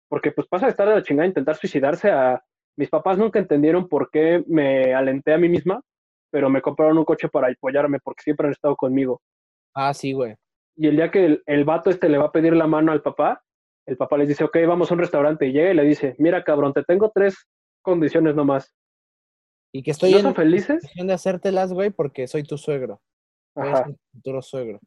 porque 0.08 0.32
pues 0.32 0.46
pasa 0.46 0.66
de 0.66 0.70
estar 0.70 0.88
de 0.88 0.94
la 0.94 1.02
chingada 1.02 1.24
a 1.24 1.28
intentar 1.28 1.56
suicidarse 1.56 2.10
a... 2.10 2.42
Mis 2.76 2.88
papás 2.88 3.18
nunca 3.18 3.38
entendieron 3.38 3.88
por 3.88 4.10
qué 4.10 4.42
me 4.46 4.94
alenté 4.94 5.34
a 5.34 5.38
mí 5.38 5.48
misma, 5.48 5.82
pero 6.30 6.48
me 6.48 6.62
compraron 6.62 6.96
un 6.96 7.04
coche 7.04 7.28
para 7.28 7.48
apoyarme 7.48 7.98
porque 8.02 8.22
siempre 8.22 8.46
han 8.46 8.52
estado 8.52 8.76
conmigo. 8.76 9.20
Ah, 9.74 9.92
sí, 9.92 10.12
güey. 10.12 10.34
Y 10.76 10.88
el 10.88 10.96
día 10.96 11.10
que 11.10 11.24
el, 11.24 11.42
el 11.44 11.64
vato 11.64 11.90
este 11.90 12.08
le 12.08 12.16
va 12.16 12.26
a 12.26 12.32
pedir 12.32 12.54
la 12.54 12.66
mano 12.66 12.92
al 12.92 13.02
papá, 13.02 13.42
el 13.86 13.96
papá 13.96 14.16
les 14.16 14.28
dice, 14.28 14.44
ok, 14.44 14.56
vamos 14.66 14.90
a 14.90 14.94
un 14.94 15.00
restaurante. 15.00 15.46
Y 15.46 15.52
llega 15.52 15.70
y 15.70 15.74
le 15.74 15.84
dice, 15.84 16.14
mira 16.18 16.44
cabrón, 16.44 16.72
te 16.72 16.82
tengo 16.84 17.10
tres 17.14 17.46
condiciones 17.82 18.34
nomás. 18.34 18.74
Y 19.72 19.82
que 19.82 19.90
estoy 19.90 20.12
no 20.12 20.18
en 20.18 20.22
son 20.22 20.34
felices, 20.34 20.82
de 20.94 21.12
hacértelas, 21.12 21.72
güey, 21.72 21.90
porque 21.90 22.26
soy 22.26 22.42
tu 22.42 22.58
suegro. 22.58 23.00
Ajá, 23.54 23.84
tu 23.84 23.96
futuro 24.12 24.42
suegro. 24.42 24.80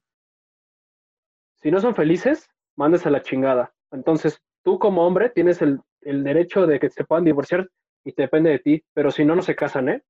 Si 1.66 1.72
no 1.72 1.82
son 1.82 1.96
felices, 1.96 2.48
mandes 2.76 3.08
a 3.08 3.10
la 3.10 3.24
chingada. 3.24 3.74
Entonces, 3.92 4.40
tú 4.64 4.78
como 4.78 5.02
hombre 5.02 5.32
tienes 5.32 5.64
el, 5.64 5.82
el 6.02 6.24
derecho 6.24 6.68
de 6.68 6.80
que 6.80 6.92
se 6.92 7.04
puedan 7.04 7.26
divorciar 7.26 7.68
y 8.04 8.12
te 8.12 8.22
depende 8.22 8.52
de 8.52 8.60
ti, 8.60 8.86
pero 8.94 9.10
si 9.10 9.26
no, 9.26 9.36
no 9.36 9.42
se 9.42 9.56
casan, 9.56 9.90
¿eh? 9.90 10.04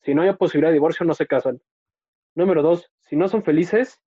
Si 0.00 0.14
no 0.14 0.22
hay 0.22 0.32
posibilidad 0.34 0.70
de 0.70 0.76
divorcio, 0.76 1.04
no 1.04 1.12
se 1.12 1.26
casan. 1.26 1.60
Número 2.34 2.62
dos, 2.62 2.90
si 3.02 3.16
no 3.16 3.28
son 3.28 3.44
felices, 3.44 4.00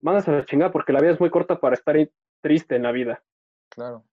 mandas 0.00 0.26
a 0.28 0.32
la 0.32 0.46
chingada 0.46 0.72
porque 0.72 0.94
la 0.94 1.02
vida 1.02 1.12
es 1.12 1.20
muy 1.20 1.28
corta 1.28 1.60
para 1.60 1.74
estar 1.74 1.96
ahí 1.96 2.10
triste 2.40 2.74
en 2.76 2.84
la 2.84 2.92
vida. 2.92 3.22
Claro. 3.68 4.06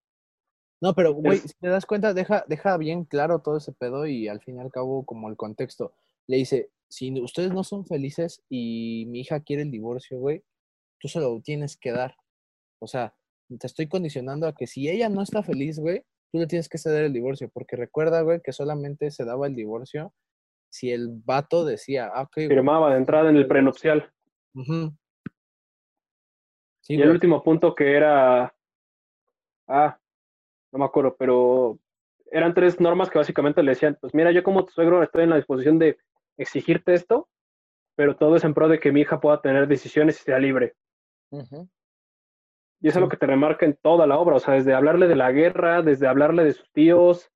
No, 0.81 0.93
pero, 0.93 1.13
güey, 1.13 1.37
si 1.37 1.53
te 1.57 1.69
das 1.69 1.85
cuenta, 1.85 2.13
deja, 2.13 2.43
deja 2.49 2.75
bien 2.75 3.05
claro 3.05 3.39
todo 3.39 3.55
ese 3.55 3.71
pedo 3.71 4.05
y 4.05 4.27
al 4.27 4.41
fin 4.41 4.57
y 4.57 4.59
al 4.59 4.73
cabo, 4.73 5.05
como 5.05 5.29
el 5.29 5.37
contexto. 5.37 5.93
Le 6.27 6.35
dice, 6.35 6.69
si 6.89 7.17
ustedes 7.21 7.53
no 7.53 7.63
son 7.63 7.85
felices 7.85 8.43
y 8.49 9.05
mi 9.07 9.21
hija 9.21 9.39
quiere 9.39 9.61
el 9.61 9.71
divorcio, 9.71 10.19
güey, 10.19 10.43
tú 11.05 11.09
se 11.09 11.19
lo 11.19 11.39
tienes 11.39 11.77
que 11.77 11.91
dar. 11.91 12.15
O 12.79 12.87
sea, 12.87 13.13
te 13.59 13.67
estoy 13.67 13.87
condicionando 13.87 14.47
a 14.47 14.55
que 14.55 14.65
si 14.65 14.89
ella 14.89 15.07
no 15.07 15.21
está 15.21 15.43
feliz, 15.43 15.77
güey, 15.77 16.01
tú 16.31 16.39
le 16.39 16.47
tienes 16.47 16.67
que 16.67 16.79
ceder 16.79 17.05
el 17.05 17.13
divorcio, 17.13 17.47
porque 17.53 17.75
recuerda, 17.75 18.21
güey, 18.21 18.41
que 18.43 18.51
solamente 18.51 19.11
se 19.11 19.23
daba 19.23 19.45
el 19.45 19.53
divorcio 19.53 20.15
si 20.71 20.91
el 20.91 21.09
vato 21.23 21.63
decía, 21.63 22.09
ah, 22.11 22.23
ok, 22.23 22.33
Firmaba 22.47 22.89
de 22.89 22.97
entrada 22.97 23.29
en 23.29 23.35
el 23.35 23.45
prenupcial. 23.45 24.11
ujú". 24.55 24.97
Sí, 26.81 26.95
Y 26.95 27.01
el 27.03 27.11
último 27.11 27.43
punto 27.43 27.75
que 27.75 27.95
era, 27.95 28.55
ah, 29.67 29.99
no 30.71 30.79
me 30.79 30.85
acuerdo, 30.85 31.15
pero 31.19 31.77
eran 32.31 32.55
tres 32.55 32.81
normas 32.81 33.11
que 33.11 33.19
básicamente 33.19 33.61
le 33.61 33.73
decían, 33.73 33.95
pues 34.01 34.15
mira, 34.15 34.31
yo 34.31 34.41
como 34.41 34.65
tu 34.65 34.71
suegro 34.71 35.03
estoy 35.03 35.25
en 35.25 35.29
la 35.29 35.35
disposición 35.35 35.77
de 35.77 35.99
exigirte 36.35 36.95
esto, 36.95 37.29
pero 37.95 38.17
todo 38.17 38.37
es 38.37 38.43
en 38.43 38.55
pro 38.55 38.67
de 38.67 38.79
que 38.79 38.91
mi 38.91 39.01
hija 39.01 39.19
pueda 39.19 39.39
tener 39.39 39.67
decisiones 39.67 40.19
y 40.19 40.23
sea 40.23 40.39
libre. 40.39 40.75
Y 41.31 42.87
eso 42.89 42.99
es 42.99 43.01
lo 43.01 43.09
que 43.09 43.17
te 43.17 43.25
remarca 43.25 43.65
en 43.65 43.77
toda 43.81 44.05
la 44.05 44.17
obra, 44.17 44.35
o 44.35 44.39
sea, 44.39 44.53
desde 44.53 44.73
hablarle 44.73 45.07
de 45.07 45.15
la 45.15 45.31
guerra, 45.31 45.81
desde 45.81 46.07
hablarle 46.07 46.43
de 46.43 46.53
sus 46.53 46.71
tíos, 46.71 47.31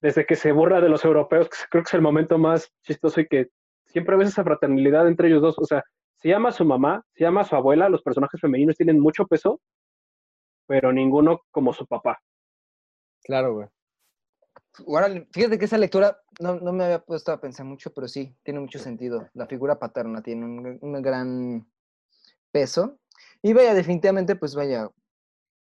desde 0.00 0.24
que 0.24 0.36
se 0.36 0.52
burla 0.52 0.80
de 0.80 0.88
los 0.88 1.04
europeos, 1.04 1.48
que 1.48 1.56
creo 1.70 1.82
que 1.82 1.88
es 1.88 1.94
el 1.94 2.00
momento 2.00 2.38
más 2.38 2.72
chistoso 2.82 3.20
y 3.20 3.26
que 3.26 3.48
siempre 3.84 4.16
ves 4.16 4.28
esa 4.28 4.44
fraternidad 4.44 5.06
entre 5.06 5.28
ellos 5.28 5.42
dos, 5.42 5.58
o 5.58 5.64
sea, 5.64 5.84
se 6.16 6.28
llama 6.28 6.50
a 6.50 6.52
su 6.52 6.64
mamá, 6.64 7.04
se 7.14 7.24
llama 7.24 7.42
a 7.42 7.44
su 7.44 7.56
abuela, 7.56 7.88
los 7.88 8.02
personajes 8.02 8.40
femeninos 8.40 8.76
tienen 8.76 9.00
mucho 9.00 9.26
peso, 9.26 9.60
pero 10.66 10.92
ninguno 10.92 11.42
como 11.50 11.72
su 11.72 11.86
papá. 11.86 12.20
claro, 13.22 13.54
güey. 13.54 13.68
Órale, 14.86 15.26
fíjate 15.32 15.58
que 15.58 15.64
esa 15.64 15.76
lectura 15.76 16.22
no, 16.38 16.54
no 16.54 16.72
me 16.72 16.84
había 16.84 17.00
puesto 17.00 17.32
a 17.32 17.40
pensar 17.40 17.66
mucho, 17.66 17.92
pero 17.92 18.06
sí, 18.06 18.34
tiene 18.42 18.60
mucho 18.60 18.78
sentido. 18.78 19.28
La 19.34 19.46
figura 19.46 19.78
paterna 19.78 20.22
tiene 20.22 20.46
un 20.80 21.02
gran 21.02 21.66
peso. 22.50 22.98
Y 23.42 23.52
vaya, 23.52 23.74
definitivamente, 23.74 24.36
pues 24.36 24.54
vaya, 24.54 24.88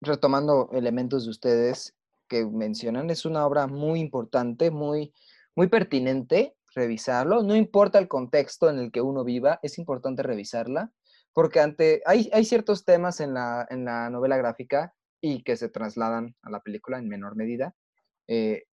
retomando 0.02 0.70
elementos 0.74 1.26
de 1.26 1.32
ustedes 1.32 1.96
que 2.28 2.46
mencionan, 2.46 3.10
es 3.10 3.26
una 3.26 3.46
obra 3.46 3.68
muy 3.68 4.00
importante, 4.00 4.72
muy, 4.72 5.14
muy 5.56 5.68
pertinente 5.68 6.56
revisarlo. 6.74 7.44
No 7.44 7.56
importa 7.56 8.00
el 8.00 8.08
contexto 8.08 8.70
en 8.70 8.80
el 8.80 8.92
que 8.92 9.02
uno 9.02 9.24
viva, 9.24 9.60
es 9.64 9.78
importante 9.78 10.24
revisarla, 10.24 10.92
porque 11.34 11.60
ante, 11.60 12.02
hay, 12.06 12.30
hay 12.34 12.46
ciertos 12.46 12.86
temas 12.86 13.20
en 13.20 13.34
la, 13.34 13.66
en 13.70 13.86
la 13.86 14.10
novela 14.10 14.38
gráfica 14.38 14.94
y 15.22 15.44
que 15.44 15.58
se 15.58 15.70
trasladan 15.70 16.36
a 16.42 16.50
la 16.50 16.60
película 16.62 16.98
en 16.98 17.08
menor 17.08 17.36
medida. 17.36 17.74
eh, 18.28 18.64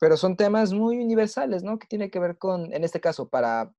pero 0.00 0.16
son 0.16 0.36
temas 0.36 0.72
muy 0.72 0.98
universales, 0.98 1.62
¿no? 1.62 1.78
Que 1.78 1.86
tiene 1.86 2.10
que 2.10 2.18
ver 2.18 2.36
con, 2.36 2.72
en 2.74 2.84
este 2.84 3.00
caso, 3.00 3.28
para, 3.28 3.72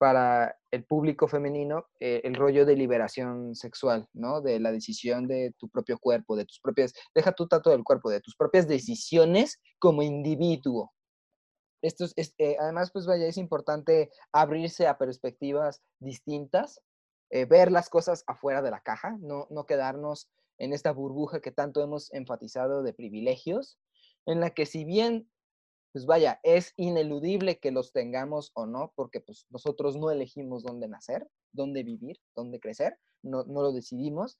para 0.00 0.56
el 0.70 0.86
público 0.86 1.28
femenino, 1.28 1.84
eh, 2.00 2.22
el 2.24 2.34
rollo 2.34 2.64
de 2.64 2.74
liberación 2.74 3.54
sexual, 3.54 4.08
¿no? 4.14 4.40
De 4.40 4.58
la 4.58 4.72
decisión 4.72 5.28
de 5.28 5.52
tu 5.58 5.68
propio 5.68 5.98
cuerpo, 5.98 6.36
de 6.36 6.46
tus 6.46 6.58
propias, 6.58 6.94
deja 7.14 7.32
tu 7.32 7.46
tanto 7.46 7.68
del 7.68 7.84
cuerpo, 7.84 8.08
de 8.08 8.22
tus 8.22 8.34
propias 8.34 8.66
decisiones 8.66 9.60
como 9.78 10.02
individuo. 10.02 10.90
Esto 11.82 12.06
es, 12.06 12.14
es, 12.16 12.34
eh, 12.38 12.56
además, 12.58 12.90
pues 12.94 13.04
vaya, 13.04 13.26
es 13.26 13.36
importante 13.36 14.10
abrirse 14.32 14.86
a 14.86 14.96
perspectivas 14.96 15.82
distintas, 15.98 16.80
eh, 17.28 17.44
ver 17.44 17.70
las 17.70 17.90
cosas 17.90 18.24
afuera 18.26 18.62
de 18.62 18.70
la 18.70 18.80
caja, 18.80 19.18
no, 19.20 19.48
no 19.50 19.66
quedarnos 19.66 20.30
en 20.56 20.72
esta 20.72 20.92
burbuja 20.92 21.42
que 21.42 21.52
tanto 21.52 21.82
hemos 21.82 22.10
enfatizado 22.14 22.82
de 22.82 22.94
privilegios, 22.94 23.78
en 24.24 24.40
la 24.40 24.48
que 24.48 24.64
si 24.64 24.86
bien, 24.86 25.30
pues 25.92 26.06
vaya, 26.06 26.40
es 26.42 26.72
ineludible 26.76 27.58
que 27.58 27.72
los 27.72 27.92
tengamos 27.92 28.52
o 28.54 28.66
no, 28.66 28.92
porque 28.94 29.20
pues 29.20 29.46
nosotros 29.50 29.96
no 29.96 30.10
elegimos 30.10 30.62
dónde 30.62 30.88
nacer, 30.88 31.28
dónde 31.52 31.82
vivir, 31.82 32.20
dónde 32.36 32.60
crecer, 32.60 32.98
no, 33.22 33.44
no 33.44 33.62
lo 33.62 33.72
decidimos. 33.72 34.38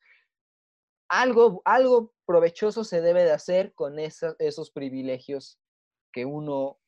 Algo, 1.09 1.61
algo 1.65 2.15
provechoso 2.25 2.85
se 2.85 3.01
debe 3.01 3.25
de 3.25 3.33
hacer 3.33 3.75
con 3.75 3.99
esos 3.99 4.71
privilegios 4.71 5.59
que 6.13 6.25
uno 6.25 6.79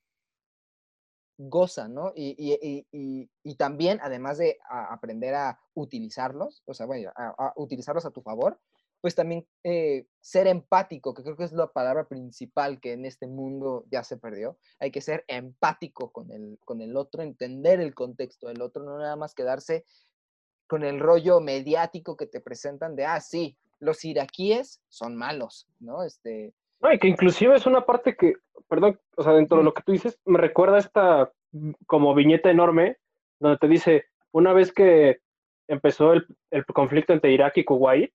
goza, 1.38 1.88
¿no? 1.88 2.12
Y, 2.14 2.36
y- 2.38 2.86
y- 2.92 3.30
y- 3.42 3.54
también, 3.56 3.98
además 4.00 4.38
de 4.38 4.58
aprender 4.70 5.34
a 5.34 5.58
utilizarlos, 5.74 6.62
o 6.66 6.74
sea, 6.74 6.86
bueno, 6.86 7.10
a 7.16 7.52
utilizarlos 7.56 8.04
a 8.04 8.12
tu 8.12 8.22
favor, 8.22 8.60
pues 9.02 9.16
también 9.16 9.44
eh, 9.64 10.06
ser 10.20 10.46
empático, 10.46 11.12
que 11.12 11.24
creo 11.24 11.36
que 11.36 11.42
es 11.42 11.52
la 11.52 11.66
palabra 11.66 12.06
principal 12.06 12.80
que 12.80 12.92
en 12.92 13.04
este 13.04 13.26
mundo 13.26 13.84
ya 13.90 14.04
se 14.04 14.16
perdió. 14.16 14.56
Hay 14.78 14.92
que 14.92 15.00
ser 15.00 15.24
empático 15.26 16.12
con 16.12 16.30
el, 16.30 16.56
con 16.64 16.80
el 16.80 16.96
otro, 16.96 17.20
entender 17.20 17.80
el 17.80 17.94
contexto 17.94 18.46
del 18.46 18.62
otro, 18.62 18.84
no 18.84 18.96
nada 18.98 19.16
más 19.16 19.34
quedarse 19.34 19.84
con 20.68 20.84
el 20.84 21.00
rollo 21.00 21.40
mediático 21.40 22.16
que 22.16 22.28
te 22.28 22.40
presentan 22.40 22.94
de, 22.94 23.04
ah, 23.04 23.20
sí, 23.20 23.58
los 23.80 24.04
iraquíes 24.04 24.80
son 24.88 25.16
malos, 25.16 25.66
¿no? 25.80 26.04
Este, 26.04 26.54
No, 26.80 26.92
y 26.92 26.98
que 27.00 27.08
inclusive 27.08 27.56
es 27.56 27.66
una 27.66 27.84
parte 27.84 28.14
que, 28.16 28.34
perdón, 28.68 29.00
o 29.16 29.24
sea, 29.24 29.32
dentro 29.32 29.58
de 29.58 29.64
lo 29.64 29.74
que 29.74 29.82
tú 29.82 29.90
dices, 29.90 30.16
me 30.24 30.38
recuerda 30.38 30.78
esta 30.78 31.32
mm, 31.50 31.72
como 31.86 32.14
viñeta 32.14 32.52
enorme, 32.52 32.98
donde 33.40 33.58
te 33.58 33.66
dice, 33.66 34.04
una 34.30 34.52
vez 34.52 34.72
que 34.72 35.18
empezó 35.66 36.12
el, 36.12 36.24
el 36.52 36.64
conflicto 36.66 37.12
entre 37.12 37.32
Irak 37.32 37.56
y 37.56 37.64
Kuwait, 37.64 38.12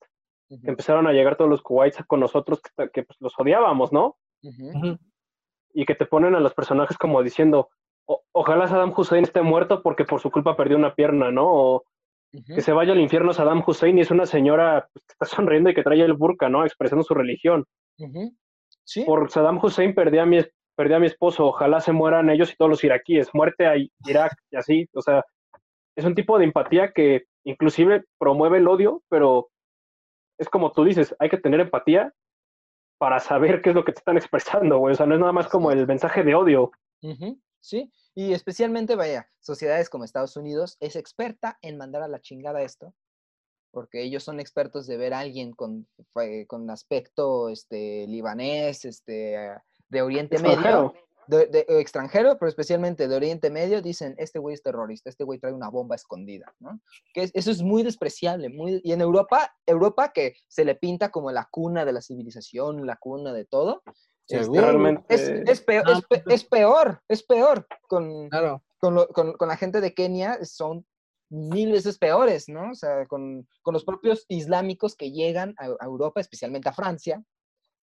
que 0.50 0.70
empezaron 0.70 1.08
a 1.08 1.12
llegar 1.14 1.36
todos 1.36 1.50
los 1.50 1.62
Kuwaits 1.62 2.04
con 2.08 2.20
nosotros, 2.20 2.62
que, 2.62 2.90
que, 2.90 3.04
pues, 3.04 3.18
los 3.20 3.34
odiábamos, 3.38 3.92
¿no? 3.92 4.18
Y 5.74 5.86
que 5.86 5.96
te 5.96 6.06
ponen 6.06 6.36
a 6.36 6.40
los 6.40 6.54
personajes 6.54 6.98
como 6.98 7.22
diciendo, 7.22 7.70
"O- 8.06 8.24
ojalá 8.32 8.68
Saddam 8.68 8.94
Hussein 8.96 9.24
esté 9.24 9.42
muerto 9.42 9.82
porque 9.84 10.06
por 10.06 10.20
su 10.22 10.32
culpa 10.32 10.56
perdió 10.56 10.78
una 10.78 10.96
pierna, 10.96 11.32
¿no? 11.32 11.46
O 11.48 11.84
que 12.56 12.62
se 12.62 12.72
vaya 12.74 12.92
al 12.94 13.00
infierno 13.00 13.34
Saddam 13.34 13.64
Hussein 13.66 13.98
y 13.98 14.02
es 14.02 14.12
una 14.12 14.26
señora 14.26 14.88
pues, 14.94 15.06
que 15.06 15.14
está 15.14 15.26
sonriendo 15.26 15.70
y 15.70 15.74
que 15.74 15.84
trae 15.84 16.02
el 16.02 16.14
burka, 16.14 16.50
¿no? 16.50 16.64
Expresando 16.66 17.04
su 17.04 17.14
religión. 17.14 17.66
Sí, 17.98 18.26
por 19.06 19.30
Saddam 19.32 19.60
Hussein 19.64 19.94
perdí 19.96 20.18
a 20.20 20.26
mi, 20.26 20.40
perdí 20.76 20.94
a 20.94 21.00
mi 21.00 21.08
esposo, 21.08 21.46
ojalá 21.48 21.80
se 21.82 21.92
mueran 21.92 22.30
ellos 22.30 22.52
y 22.54 22.56
todos 22.56 22.70
los 22.70 22.84
iraquíes, 22.84 23.30
muerte 23.34 23.66
a 23.68 23.76
Irak 24.06 24.34
y 24.52 24.56
así, 24.56 24.88
o 24.94 25.02
sea, 25.02 25.24
es 25.96 26.06
un 26.06 26.16
tipo 26.16 26.38
de 26.38 26.46
empatía 26.46 26.92
que 26.94 27.24
inclusive 27.44 28.04
promueve 28.20 28.60
el 28.60 28.68
odio, 28.68 29.02
pero 29.10 29.50
es 30.38 30.50
como 30.50 30.72
tú 30.72 30.84
dices, 30.84 31.16
hay 31.20 31.30
que 31.30 31.38
tener 31.38 31.60
empatía 31.60 32.14
para 33.00 33.20
saber 33.20 33.62
qué 33.62 33.70
es 33.70 33.76
lo 33.76 33.86
que 33.86 33.92
te 33.92 34.00
están 34.00 34.18
expresando, 34.18 34.80
güey, 34.80 34.94
o 34.94 34.96
sea, 34.96 35.06
no 35.06 35.16
es 35.16 35.20
nada 35.20 35.32
más 35.32 35.48
como 35.48 35.72
el 35.72 35.86
mensaje 35.86 36.24
de 36.24 36.36
odio. 36.36 36.72
Sí, 37.60 37.92
y 38.16 38.34
especialmente, 38.34 38.96
vaya, 38.96 39.30
sociedades 39.40 39.90
como 39.90 40.04
Estados 40.04 40.38
Unidos 40.38 40.78
es 40.80 40.96
experta 40.96 41.58
en 41.62 41.78
mandar 41.78 42.02
a 42.02 42.08
la 42.08 42.22
chingada 42.22 42.62
esto, 42.62 42.94
porque 43.72 44.02
ellos 44.04 44.24
son 44.24 44.40
expertos 44.40 44.88
de 44.88 44.98
ver 44.98 45.14
a 45.14 45.20
alguien 45.20 45.52
con, 45.52 45.88
con 46.48 46.70
aspecto 46.70 47.50
este, 47.50 48.08
libanés, 48.08 48.86
este, 48.86 49.54
de 49.90 50.02
Oriente 50.02 50.40
Medio. 50.40 50.94
De, 51.28 51.46
de- 51.48 51.66
o 51.70 51.80
extranjero, 51.80 52.38
pero 52.38 52.50
especialmente 52.50 53.08
de 53.08 53.16
Oriente 53.16 53.50
Medio, 53.50 53.82
dicen, 53.82 54.16
este 54.18 54.40
güey 54.40 54.54
es 54.56 54.62
terrorista, 54.64 55.10
este 55.10 55.24
güey 55.24 55.40
trae 55.40 55.54
una 55.54 55.70
bomba 55.70 55.96
escondida, 55.96 56.54
¿no? 56.60 56.80
Que 57.14 57.24
es- 57.24 57.32
eso 57.34 57.52
es 57.52 57.62
muy 57.62 57.84
despreciable, 57.84 58.50
muy, 58.50 58.82
y 58.84 58.92
en 58.94 59.02
Europa, 59.02 59.56
Europa 59.66 60.12
que 60.14 60.36
se 60.48 60.66
le 60.66 60.76
pinta 60.76 61.10
como 61.12 61.32
la 61.32 61.48
cuna 61.52 61.86
de 61.86 61.94
la 61.94 62.02
civilización, 62.02 62.86
la 62.86 62.96
cuna 62.98 63.34
de 63.34 63.46
todo, 63.46 63.84
este, 64.28 64.46
es, 65.10 65.30
es 65.50 65.62
peor, 65.62 65.86
es, 65.90 66.02
pe- 66.06 66.24
es 66.34 66.44
peor, 66.44 67.02
es 67.08 67.24
peor. 67.24 67.68
Con, 67.88 68.30
Claro. 68.30 68.64
con, 68.80 68.94
lo- 68.96 69.08
con- 69.10 69.34
con 69.34 69.48
la 69.48 69.56
gente 69.58 69.80
de 69.82 69.94
Kenia 69.94 70.44
son 70.44 70.86
mil 71.30 71.72
veces 71.72 71.98
peores, 71.98 72.48
¿no? 72.50 72.72
O 72.72 72.76
sea, 72.76 73.06
con, 73.06 73.48
con 73.62 73.74
los 73.74 73.84
propios 73.86 74.26
islámicos 74.30 74.96
que 74.96 75.12
llegan 75.12 75.56
a, 75.58 75.66
a 75.80 75.86
Europa, 75.86 76.20
especialmente 76.22 76.70
a 76.70 76.74
Francia, 76.74 77.24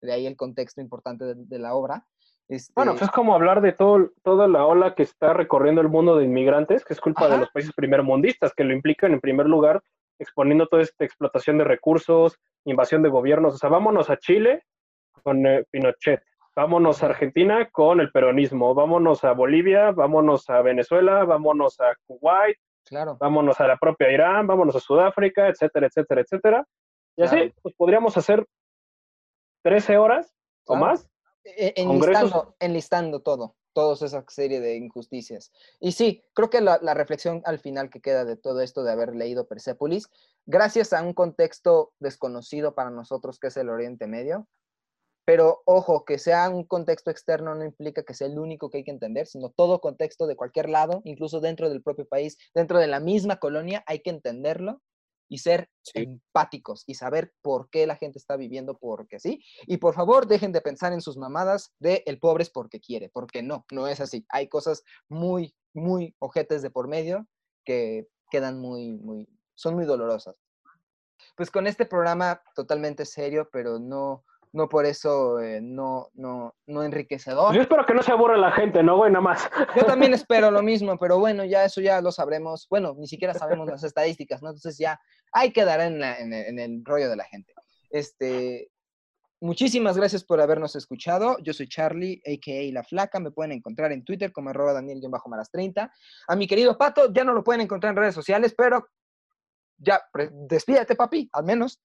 de 0.00 0.12
ahí 0.12 0.26
el 0.26 0.36
contexto 0.36 0.80
importante 0.82 1.24
de, 1.24 1.34
de 1.36 1.58
la 1.58 1.74
obra. 1.74 2.06
Este, 2.48 2.72
Bueno, 2.76 2.92
pues 2.92 3.02
es 3.02 3.10
como 3.10 3.34
hablar 3.34 3.60
de 3.60 3.72
todo, 3.72 4.10
toda 4.22 4.46
la 4.48 4.66
ola 4.66 4.94
que 4.94 5.02
está 5.02 5.32
recorriendo 5.32 5.80
el 5.80 5.88
mundo 5.88 6.16
de 6.16 6.24
inmigrantes, 6.24 6.84
que 6.84 6.92
es 6.92 7.00
culpa 7.00 7.28
de 7.28 7.38
los 7.38 7.50
países 7.50 7.72
primermundistas, 7.72 8.52
que 8.54 8.64
lo 8.64 8.74
implican 8.74 9.12
en 9.12 9.20
primer 9.20 9.46
lugar 9.46 9.82
exponiendo 10.18 10.66
toda 10.66 10.82
esta 10.82 11.04
explotación 11.04 11.58
de 11.58 11.64
recursos, 11.64 12.38
invasión 12.64 13.02
de 13.02 13.08
gobiernos. 13.08 13.54
O 13.54 13.58
sea, 13.58 13.70
vámonos 13.70 14.10
a 14.10 14.18
Chile 14.18 14.64
con 15.22 15.46
eh, 15.46 15.64
Pinochet, 15.70 16.22
vámonos 16.54 17.02
a 17.02 17.06
Argentina 17.06 17.68
con 17.70 18.00
el 18.00 18.10
peronismo, 18.10 18.74
vámonos 18.74 19.24
a 19.24 19.32
Bolivia, 19.32 19.90
vámonos 19.90 20.48
a 20.50 20.60
Venezuela, 20.62 21.24
vámonos 21.24 21.80
a 21.80 21.94
Kuwait, 22.06 22.56
claro. 22.84 23.16
vámonos 23.18 23.60
a 23.60 23.66
la 23.66 23.76
propia 23.76 24.10
Irán, 24.10 24.46
vámonos 24.46 24.76
a 24.76 24.80
Sudáfrica, 24.80 25.48
etcétera, 25.48 25.86
etcétera, 25.86 26.20
etcétera. 26.20 26.66
Y 27.16 27.22
así, 27.22 27.52
pues 27.62 27.74
podríamos 27.76 28.16
hacer 28.16 28.44
13 29.62 29.98
horas 29.98 30.34
o 30.66 30.76
más. 30.76 31.08
Enlistando, 31.44 32.56
enlistando 32.58 33.20
todo, 33.20 33.56
toda 33.72 33.94
esa 34.06 34.24
serie 34.28 34.60
de 34.60 34.76
injusticias. 34.76 35.52
Y 35.80 35.92
sí, 35.92 36.24
creo 36.32 36.50
que 36.50 36.60
la, 36.60 36.78
la 36.82 36.94
reflexión 36.94 37.42
al 37.44 37.58
final 37.58 37.90
que 37.90 38.00
queda 38.00 38.24
de 38.24 38.36
todo 38.36 38.60
esto 38.60 38.82
de 38.82 38.92
haber 38.92 39.14
leído 39.14 39.46
Persépolis, 39.46 40.08
gracias 40.46 40.92
a 40.92 41.02
un 41.02 41.12
contexto 41.12 41.92
desconocido 42.00 42.74
para 42.74 42.90
nosotros 42.90 43.38
que 43.38 43.48
es 43.48 43.56
el 43.56 43.68
Oriente 43.68 44.06
Medio, 44.06 44.48
pero 45.24 45.62
ojo, 45.64 46.04
que 46.04 46.18
sea 46.18 46.50
un 46.50 46.64
contexto 46.64 47.10
externo 47.10 47.54
no 47.54 47.64
implica 47.64 48.02
que 48.02 48.14
sea 48.14 48.26
el 48.26 48.38
único 48.38 48.68
que 48.68 48.78
hay 48.78 48.84
que 48.84 48.90
entender, 48.90 49.26
sino 49.26 49.48
todo 49.50 49.80
contexto 49.80 50.26
de 50.26 50.36
cualquier 50.36 50.68
lado, 50.68 51.00
incluso 51.04 51.40
dentro 51.40 51.70
del 51.70 51.82
propio 51.82 52.06
país, 52.06 52.36
dentro 52.54 52.78
de 52.78 52.86
la 52.86 53.00
misma 53.00 53.36
colonia, 53.38 53.82
hay 53.86 54.00
que 54.00 54.10
entenderlo 54.10 54.82
y 55.28 55.38
ser 55.38 55.70
Sí. 55.82 56.02
empáticos 56.02 56.84
y 56.86 56.94
saber 56.94 57.34
por 57.42 57.68
qué 57.70 57.86
la 57.86 57.96
gente 57.96 58.18
está 58.18 58.36
viviendo 58.36 58.78
porque 58.78 59.20
sí. 59.20 59.44
Y 59.66 59.76
por 59.76 59.94
favor, 59.94 60.26
dejen 60.26 60.52
de 60.52 60.60
pensar 60.60 60.92
en 60.92 61.00
sus 61.00 61.16
mamadas 61.16 61.74
de 61.78 62.02
el 62.06 62.18
pobre 62.18 62.42
es 62.42 62.50
porque 62.50 62.80
quiere, 62.80 63.10
porque 63.10 63.42
no, 63.42 63.66
no 63.70 63.86
es 63.86 64.00
así. 64.00 64.24
Hay 64.30 64.48
cosas 64.48 64.82
muy, 65.08 65.54
muy 65.74 66.14
ojetes 66.18 66.62
de 66.62 66.70
por 66.70 66.88
medio 66.88 67.26
que 67.64 68.08
quedan 68.30 68.58
muy, 68.58 68.92
muy, 68.92 69.28
son 69.54 69.74
muy 69.74 69.84
dolorosas. 69.84 70.40
Pues 71.36 71.50
con 71.50 71.66
este 71.66 71.84
programa 71.86 72.42
totalmente 72.54 73.04
serio, 73.06 73.48
pero 73.52 73.78
no, 73.78 74.24
no 74.54 74.68
por 74.68 74.86
eso 74.86 75.40
eh, 75.40 75.60
no, 75.60 76.10
no, 76.14 76.54
no 76.66 76.82
enriquecedor. 76.84 77.54
Yo 77.54 77.60
espero 77.62 77.84
que 77.84 77.92
no 77.92 78.02
se 78.04 78.12
aburra 78.12 78.36
la 78.36 78.52
gente, 78.52 78.82
¿no, 78.84 78.96
güey? 78.96 79.10
Nada 79.10 79.20
más. 79.22 79.50
Yo 79.76 79.84
también 79.84 80.14
espero 80.14 80.50
lo 80.52 80.62
mismo, 80.62 80.96
pero 80.96 81.18
bueno, 81.18 81.44
ya 81.44 81.64
eso 81.64 81.80
ya 81.80 82.00
lo 82.00 82.12
sabremos. 82.12 82.66
Bueno, 82.70 82.94
ni 82.96 83.08
siquiera 83.08 83.34
sabemos 83.34 83.68
las 83.68 83.82
estadísticas, 83.82 84.42
¿no? 84.42 84.50
Entonces 84.50 84.78
ya 84.78 84.98
hay 85.32 85.52
que 85.52 85.64
dar 85.64 85.80
en, 85.80 85.98
la- 85.98 86.18
en 86.18 86.32
el, 86.32 86.46
en 86.46 86.58
el 86.60 86.84
rollo 86.84 87.10
de 87.10 87.16
la 87.16 87.24
gente. 87.24 87.52
Este, 87.90 88.70
muchísimas 89.40 89.96
gracias 89.96 90.22
por 90.22 90.40
habernos 90.40 90.76
escuchado. 90.76 91.36
Yo 91.42 91.52
soy 91.52 91.68
Charlie, 91.68 92.22
a.k.a. 92.24 92.72
La 92.72 92.84
Flaca. 92.84 93.18
Me 93.18 93.32
pueden 93.32 93.50
encontrar 93.52 93.90
en 93.90 94.04
Twitter 94.04 94.30
como 94.32 94.50
arroba 94.50 94.72
Daniel-Maras30. 94.72 95.90
A 96.28 96.36
mi 96.36 96.46
querido 96.46 96.78
Pato 96.78 97.12
ya 97.12 97.24
no 97.24 97.32
lo 97.32 97.42
pueden 97.42 97.60
encontrar 97.62 97.90
en 97.90 97.96
redes 97.96 98.14
sociales, 98.14 98.54
pero 98.56 98.86
ya, 99.78 100.00
despídete, 100.48 100.94
papi, 100.94 101.28
al 101.32 101.44
menos. 101.44 101.82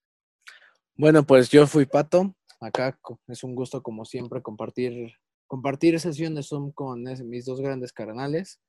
Bueno, 0.96 1.24
pues 1.24 1.50
yo 1.50 1.66
fui 1.66 1.86
Pato. 1.88 2.36
Acá 2.62 3.00
es 3.28 3.44
un 3.44 3.56
gusto, 3.56 3.82
como 3.82 4.06
siempre, 4.06 4.42
compartir, 4.42 5.14
compartir 5.48 6.00
sesión 6.00 6.36
de 6.36 6.44
Zoom 6.44 6.72
con 6.72 7.04
mis 7.28 7.46
dos 7.46 7.62
grandes 7.62 7.94
carnales. 7.94 8.60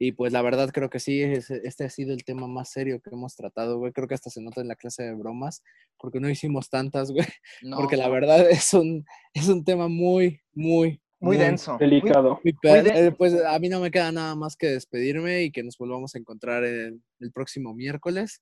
Y 0.00 0.12
pues 0.12 0.32
la 0.32 0.42
verdad 0.42 0.70
creo 0.72 0.90
que 0.90 1.00
sí, 1.00 1.22
es- 1.22 1.50
este 1.50 1.84
ha 1.84 1.90
sido 1.90 2.12
el 2.14 2.22
tema 2.24 2.46
más 2.46 2.70
serio 2.70 3.00
que 3.00 3.10
hemos 3.10 3.34
tratado, 3.34 3.78
güey. 3.78 3.92
Creo 3.92 4.06
que 4.06 4.14
hasta 4.14 4.30
se 4.30 4.40
nota 4.40 4.60
en 4.60 4.68
la 4.68 4.76
clase 4.76 5.02
de 5.02 5.14
bromas, 5.14 5.62
porque 5.98 6.20
no 6.20 6.28
hicimos 6.30 6.68
tantas, 6.70 7.10
güey. 7.10 7.26
No, 7.62 7.76
porque 7.78 7.96
la 7.96 8.08
verdad 8.08 8.48
es 8.50 8.72
un, 8.74 9.04
es 9.34 9.48
un 9.48 9.64
tema 9.64 9.88
muy, 9.88 10.40
muy, 10.52 11.00
muy 11.20 11.36
denso. 11.36 11.72
muy- 11.72 11.80
Delicado. 11.80 12.40
muy 12.44 12.52
pe- 12.52 12.82
de- 12.84 13.06
eh, 13.06 13.12
pues 13.12 13.34
a 13.44 13.58
mí 13.58 13.68
no 13.68 13.80
me 13.80 13.90
queda 13.90 14.12
nada 14.12 14.36
más 14.36 14.56
que 14.56 14.68
despedirme 14.68 15.42
y 15.42 15.50
que 15.50 15.64
nos 15.64 15.76
volvamos 15.78 16.14
a 16.14 16.18
encontrar 16.18 16.62
el, 16.64 17.02
el 17.18 17.32
próximo 17.32 17.74
miércoles. 17.74 18.40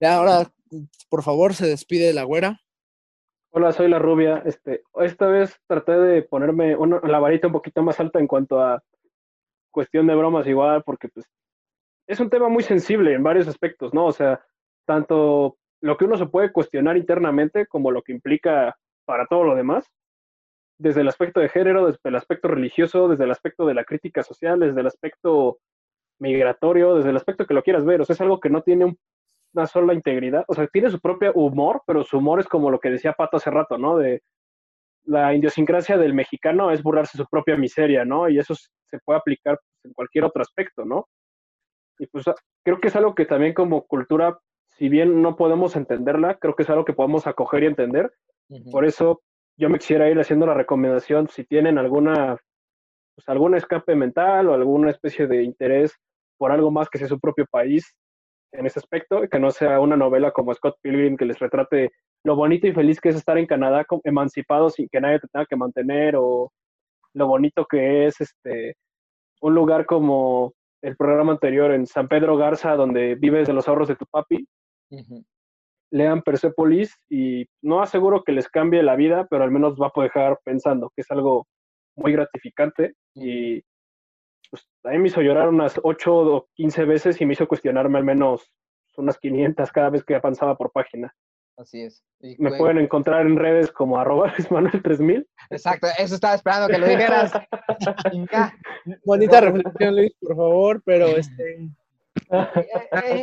Ya 0.00 0.16
ahora, 0.16 0.52
por 1.08 1.22
favor, 1.24 1.54
se 1.54 1.66
despide 1.66 2.12
la 2.12 2.22
güera. 2.24 2.60
Hola, 3.56 3.70
soy 3.72 3.88
la 3.88 4.00
rubia. 4.00 4.42
Este, 4.44 4.82
esta 5.00 5.28
vez 5.28 5.56
traté 5.68 5.92
de 5.92 6.22
ponerme 6.22 6.74
una, 6.76 6.98
la 7.04 7.20
varita 7.20 7.46
un 7.46 7.52
poquito 7.52 7.82
más 7.84 8.00
alta 8.00 8.18
en 8.18 8.26
cuanto 8.26 8.60
a 8.60 8.82
cuestión 9.70 10.06
de 10.06 10.14
bromas 10.16 10.46
igual, 10.46 10.82
porque 10.84 11.08
pues 11.08 11.26
es 12.08 12.20
un 12.20 12.30
tema 12.30 12.48
muy 12.48 12.62
sensible 12.64 13.14
en 13.14 13.22
varios 13.22 13.48
aspectos, 13.48 13.94
¿no? 13.94 14.06
O 14.06 14.12
sea, 14.12 14.44
tanto 14.86 15.58
lo 15.82 15.96
que 15.96 16.06
uno 16.06 16.16
se 16.16 16.26
puede 16.26 16.52
cuestionar 16.52 16.96
internamente 16.96 17.66
como 17.66 17.92
lo 17.92 18.02
que 18.02 18.12
implica 18.12 18.76
para 19.06 19.26
todo 19.26 19.44
lo 19.44 19.54
demás, 19.54 19.86
desde 20.78 21.02
el 21.02 21.08
aspecto 21.08 21.40
de 21.40 21.48
género, 21.48 21.86
desde 21.86 22.00
el 22.04 22.16
aspecto 22.16 22.48
religioso, 22.48 23.08
desde 23.08 23.24
el 23.24 23.30
aspecto 23.32 23.66
de 23.66 23.74
la 23.74 23.84
crítica 23.84 24.22
social, 24.22 24.60
desde 24.60 24.80
el 24.80 24.86
aspecto 24.88 25.58
migratorio, 26.20 26.96
desde 26.96 27.10
el 27.10 27.16
aspecto 27.16 27.46
que 27.46 27.54
lo 27.54 27.62
quieras 27.62 27.84
ver. 27.84 28.00
O 28.00 28.04
sea, 28.04 28.14
es 28.14 28.20
algo 28.20 28.40
que 28.40 28.50
no 28.50 28.62
tiene 28.62 28.86
un- 28.86 28.98
una 29.54 29.66
sola 29.66 29.94
integridad. 29.94 30.44
O 30.48 30.54
sea, 30.54 30.66
tiene 30.66 30.90
su 30.90 31.00
propio 31.00 31.32
humor, 31.34 31.82
pero 31.86 32.04
su 32.04 32.18
humor 32.18 32.40
es 32.40 32.46
como 32.46 32.70
lo 32.70 32.78
que 32.80 32.90
decía 32.90 33.12
Pato 33.12 33.36
hace 33.36 33.50
rato, 33.50 33.78
¿no? 33.78 33.96
De 33.96 34.22
la 35.06 35.34
idiosincrasia 35.34 35.96
del 35.98 36.14
mexicano 36.14 36.70
es 36.70 36.82
burlarse 36.82 37.16
de 37.18 37.24
su 37.24 37.30
propia 37.30 37.56
miseria, 37.56 38.04
¿no? 38.04 38.28
Y 38.28 38.38
eso 38.38 38.54
se 38.54 38.98
puede 39.04 39.18
aplicar 39.18 39.58
pues, 39.58 39.84
en 39.84 39.92
cualquier 39.92 40.24
otro 40.24 40.42
aspecto, 40.42 40.84
¿no? 40.84 41.06
Y 41.98 42.06
pues 42.06 42.26
a- 42.28 42.34
creo 42.64 42.80
que 42.80 42.88
es 42.88 42.96
algo 42.96 43.14
que 43.14 43.26
también 43.26 43.54
como 43.54 43.84
cultura, 43.86 44.38
si 44.70 44.88
bien 44.88 45.22
no 45.22 45.36
podemos 45.36 45.76
entenderla, 45.76 46.36
creo 46.38 46.54
que 46.54 46.62
es 46.64 46.70
algo 46.70 46.84
que 46.84 46.92
podemos 46.94 47.26
acoger 47.26 47.62
y 47.62 47.66
entender. 47.66 48.12
Por 48.70 48.84
eso 48.84 49.22
yo 49.56 49.68
me 49.68 49.78
quisiera 49.78 50.08
ir 50.10 50.18
haciendo 50.18 50.46
la 50.46 50.54
recomendación, 50.54 51.28
si 51.28 51.44
tienen 51.44 51.78
alguna 51.78 52.36
pues, 53.14 53.28
algún 53.28 53.54
escape 53.54 53.94
mental 53.94 54.48
o 54.48 54.54
alguna 54.54 54.90
especie 54.90 55.26
de 55.28 55.42
interés 55.44 55.96
por 56.38 56.50
algo 56.50 56.70
más 56.72 56.88
que 56.88 56.98
sea 56.98 57.06
su 57.06 57.20
propio 57.20 57.46
país 57.50 57.94
en 58.54 58.66
ese 58.66 58.78
aspecto, 58.78 59.22
que 59.28 59.38
no 59.38 59.50
sea 59.50 59.80
una 59.80 59.96
novela 59.96 60.30
como 60.30 60.54
Scott 60.54 60.76
Pilgrim 60.80 61.16
que 61.16 61.24
les 61.24 61.38
retrate 61.38 61.90
lo 62.24 62.36
bonito 62.36 62.66
y 62.66 62.72
feliz 62.72 63.00
que 63.00 63.10
es 63.10 63.16
estar 63.16 63.36
en 63.36 63.46
Canadá 63.46 63.84
emancipado 64.04 64.70
sin 64.70 64.88
que 64.88 65.00
nadie 65.00 65.20
te 65.20 65.28
tenga 65.28 65.46
que 65.46 65.56
mantener 65.56 66.14
o 66.16 66.50
lo 67.14 67.26
bonito 67.26 67.66
que 67.68 68.06
es 68.06 68.20
este 68.20 68.76
un 69.40 69.54
lugar 69.54 69.84
como 69.86 70.54
el 70.82 70.96
programa 70.96 71.32
anterior 71.32 71.72
en 71.72 71.86
San 71.86 72.08
Pedro 72.08 72.36
Garza 72.36 72.76
donde 72.76 73.14
vives 73.16 73.46
de 73.46 73.52
los 73.52 73.68
ahorros 73.68 73.88
de 73.88 73.96
tu 73.96 74.06
papi. 74.06 74.46
Lean 75.90 76.22
Persepolis 76.22 76.96
y 77.08 77.46
no 77.62 77.82
aseguro 77.82 78.22
que 78.24 78.32
les 78.32 78.48
cambie 78.48 78.82
la 78.82 78.96
vida, 78.96 79.26
pero 79.30 79.44
al 79.44 79.50
menos 79.50 79.76
va 79.80 79.88
a 79.88 79.90
poder 79.90 80.10
dejar 80.12 80.38
pensando, 80.44 80.90
que 80.94 81.02
es 81.02 81.10
algo 81.10 81.46
muy 81.96 82.12
gratificante 82.12 82.94
y 83.14 83.62
pues, 84.54 84.68
a 84.84 84.90
mí 84.90 84.98
me 84.98 85.08
hizo 85.08 85.20
llorar 85.20 85.48
unas 85.48 85.80
8 85.82 86.16
o 86.16 86.48
15 86.54 86.84
veces 86.84 87.20
y 87.20 87.26
me 87.26 87.32
hizo 87.32 87.48
cuestionarme 87.48 87.98
al 87.98 88.04
menos 88.04 88.52
unas 88.96 89.18
500 89.18 89.72
cada 89.72 89.90
vez 89.90 90.04
que 90.04 90.14
avanzaba 90.14 90.56
por 90.56 90.70
página. 90.70 91.12
Así 91.56 91.82
es. 91.82 92.04
Y 92.20 92.36
Me 92.38 92.50
bueno, 92.50 92.58
pueden 92.58 92.78
encontrar 92.78 93.26
en 93.26 93.36
redes 93.36 93.72
como 93.72 93.98
arroba 93.98 94.32
Manuel3000. 94.36 95.26
Exacto, 95.50 95.88
eso 95.98 96.14
estaba 96.14 96.34
esperando 96.34 96.68
que 96.68 96.78
lo 96.78 96.86
dijeras. 96.86 97.32
Bonita 99.04 99.40
reflexión, 99.40 99.96
Luis, 99.96 100.14
por 100.20 100.36
favor, 100.36 100.82
pero 100.84 101.06
este, 101.08 101.68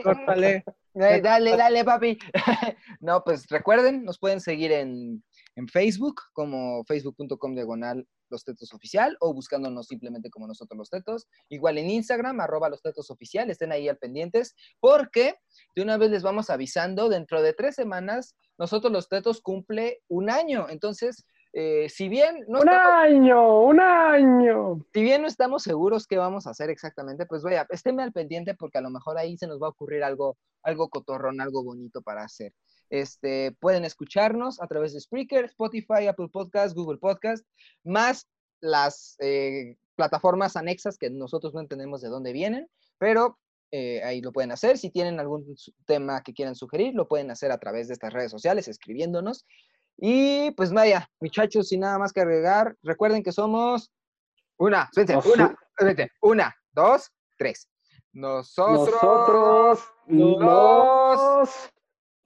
córtale. 0.03 0.65
dale, 0.93 1.55
dale, 1.55 1.85
papi. 1.85 2.17
No, 2.99 3.23
pues 3.23 3.47
recuerden, 3.49 4.03
nos 4.03 4.19
pueden 4.19 4.41
seguir 4.41 4.73
en, 4.73 5.23
en 5.55 5.67
Facebook 5.67 6.21
como 6.33 6.83
facebook.com 6.85 7.55
diagonal 7.55 8.07
los 8.29 8.45
tetos 8.45 8.73
oficial 8.73 9.17
o 9.19 9.33
buscándonos 9.33 9.87
simplemente 9.87 10.29
como 10.29 10.47
nosotros 10.47 10.77
los 10.77 10.89
tetos. 10.89 11.27
Igual 11.49 11.77
en 11.77 11.89
Instagram, 11.89 12.39
arroba 12.39 12.69
los 12.69 12.81
tetos 12.81 13.11
oficial, 13.11 13.49
estén 13.49 13.71
ahí 13.73 13.89
al 13.89 13.97
pendientes, 13.97 14.55
porque 14.79 15.35
de 15.75 15.81
una 15.83 15.97
vez 15.97 16.11
les 16.11 16.23
vamos 16.23 16.49
avisando, 16.49 17.09
dentro 17.09 17.41
de 17.41 17.53
tres 17.53 17.75
semanas, 17.75 18.35
nosotros 18.57 18.91
los 18.93 19.09
tetos 19.09 19.41
cumple 19.41 20.01
un 20.07 20.29
año. 20.29 20.67
Entonces, 20.69 21.25
eh, 21.51 21.89
si 21.89 22.07
bien 22.07 22.45
no 22.47 22.61
¡Un 22.61 22.69
estamos- 22.69 22.93
año! 22.93 23.59
¡Un 23.63 23.79
año! 23.81 24.85
si 24.93 25.01
bien 25.03 25.21
no 25.21 25.27
estamos 25.27 25.63
seguros 25.63 26.07
qué 26.07 26.17
vamos 26.17 26.47
a 26.47 26.51
hacer 26.51 26.69
exactamente, 26.69 27.25
pues 27.25 27.43
vaya, 27.43 27.67
esténme 27.69 28.03
al 28.03 28.13
pendiente 28.13 28.55
porque 28.55 28.77
a 28.77 28.81
lo 28.81 28.89
mejor 28.89 29.17
ahí 29.17 29.37
se 29.37 29.47
nos 29.47 29.61
va 29.61 29.67
a 29.67 29.71
ocurrir 29.71 30.03
algo, 30.05 30.37
algo 30.63 30.87
cotorrón, 30.89 31.41
algo 31.41 31.63
bonito 31.65 32.01
para 32.01 32.23
hacer. 32.23 32.53
Este, 32.91 33.53
pueden 33.53 33.85
escucharnos 33.85 34.61
a 34.61 34.67
través 34.67 34.93
de 34.93 34.99
Spreaker, 34.99 35.45
Spotify, 35.45 36.07
Apple 36.07 36.27
Podcast, 36.27 36.75
Google 36.75 36.99
Podcast, 36.99 37.45
más 37.85 38.27
las 38.59 39.15
eh, 39.19 39.77
plataformas 39.95 40.57
anexas 40.57 40.97
que 40.97 41.09
nosotros 41.09 41.53
no 41.53 41.61
entendemos 41.61 42.01
de 42.01 42.09
dónde 42.09 42.33
vienen, 42.33 42.69
pero 42.97 43.39
eh, 43.71 44.03
ahí 44.03 44.21
lo 44.21 44.33
pueden 44.33 44.51
hacer. 44.51 44.77
Si 44.77 44.89
tienen 44.89 45.21
algún 45.21 45.55
tema 45.85 46.21
que 46.21 46.33
quieran 46.33 46.55
sugerir, 46.55 46.93
lo 46.93 47.07
pueden 47.07 47.31
hacer 47.31 47.53
a 47.53 47.59
través 47.59 47.87
de 47.87 47.93
estas 47.93 48.11
redes 48.11 48.29
sociales, 48.29 48.67
escribiéndonos. 48.67 49.45
Y 49.97 50.51
pues 50.51 50.73
vaya, 50.73 51.09
muchachos, 51.21 51.69
sin 51.69 51.79
nada 51.79 51.97
más 51.97 52.11
que 52.11 52.19
agregar, 52.19 52.75
recuerden 52.83 53.23
que 53.23 53.31
somos 53.31 53.89
una, 54.57 54.89
una, 55.33 55.55
una, 56.21 56.55
dos, 56.73 57.09
tres. 57.37 57.69
Nosotros, 58.11 58.89
Nosotros 58.89 59.79
los 60.07 61.71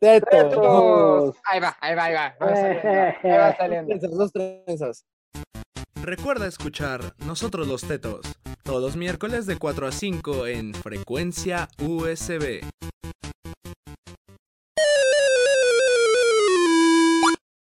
Tetos. 0.05 0.29
tetos. 0.29 1.35
Ahí 1.51 1.59
va, 1.59 1.75
ahí 1.81 1.95
va, 1.95 2.03
ahí 2.05 2.13
va. 2.13 2.35
va 2.39 2.55
saliendo, 2.55 2.89
ahí 2.89 3.37
va 3.37 3.55
saliendo. 3.57 4.07
Dos 4.09 4.31
trenzas. 4.31 5.05
Recuerda 6.01 6.47
escuchar 6.47 7.01
Nosotros 7.25 7.67
los 7.67 7.81
Tetos 7.81 8.21
todos 8.65 8.81
los 8.81 8.95
miércoles 8.97 9.45
de 9.45 9.57
4 9.57 9.87
a 9.87 9.91
5 9.91 10.47
en 10.47 10.73
frecuencia 10.73 11.69
USB. 11.79 12.61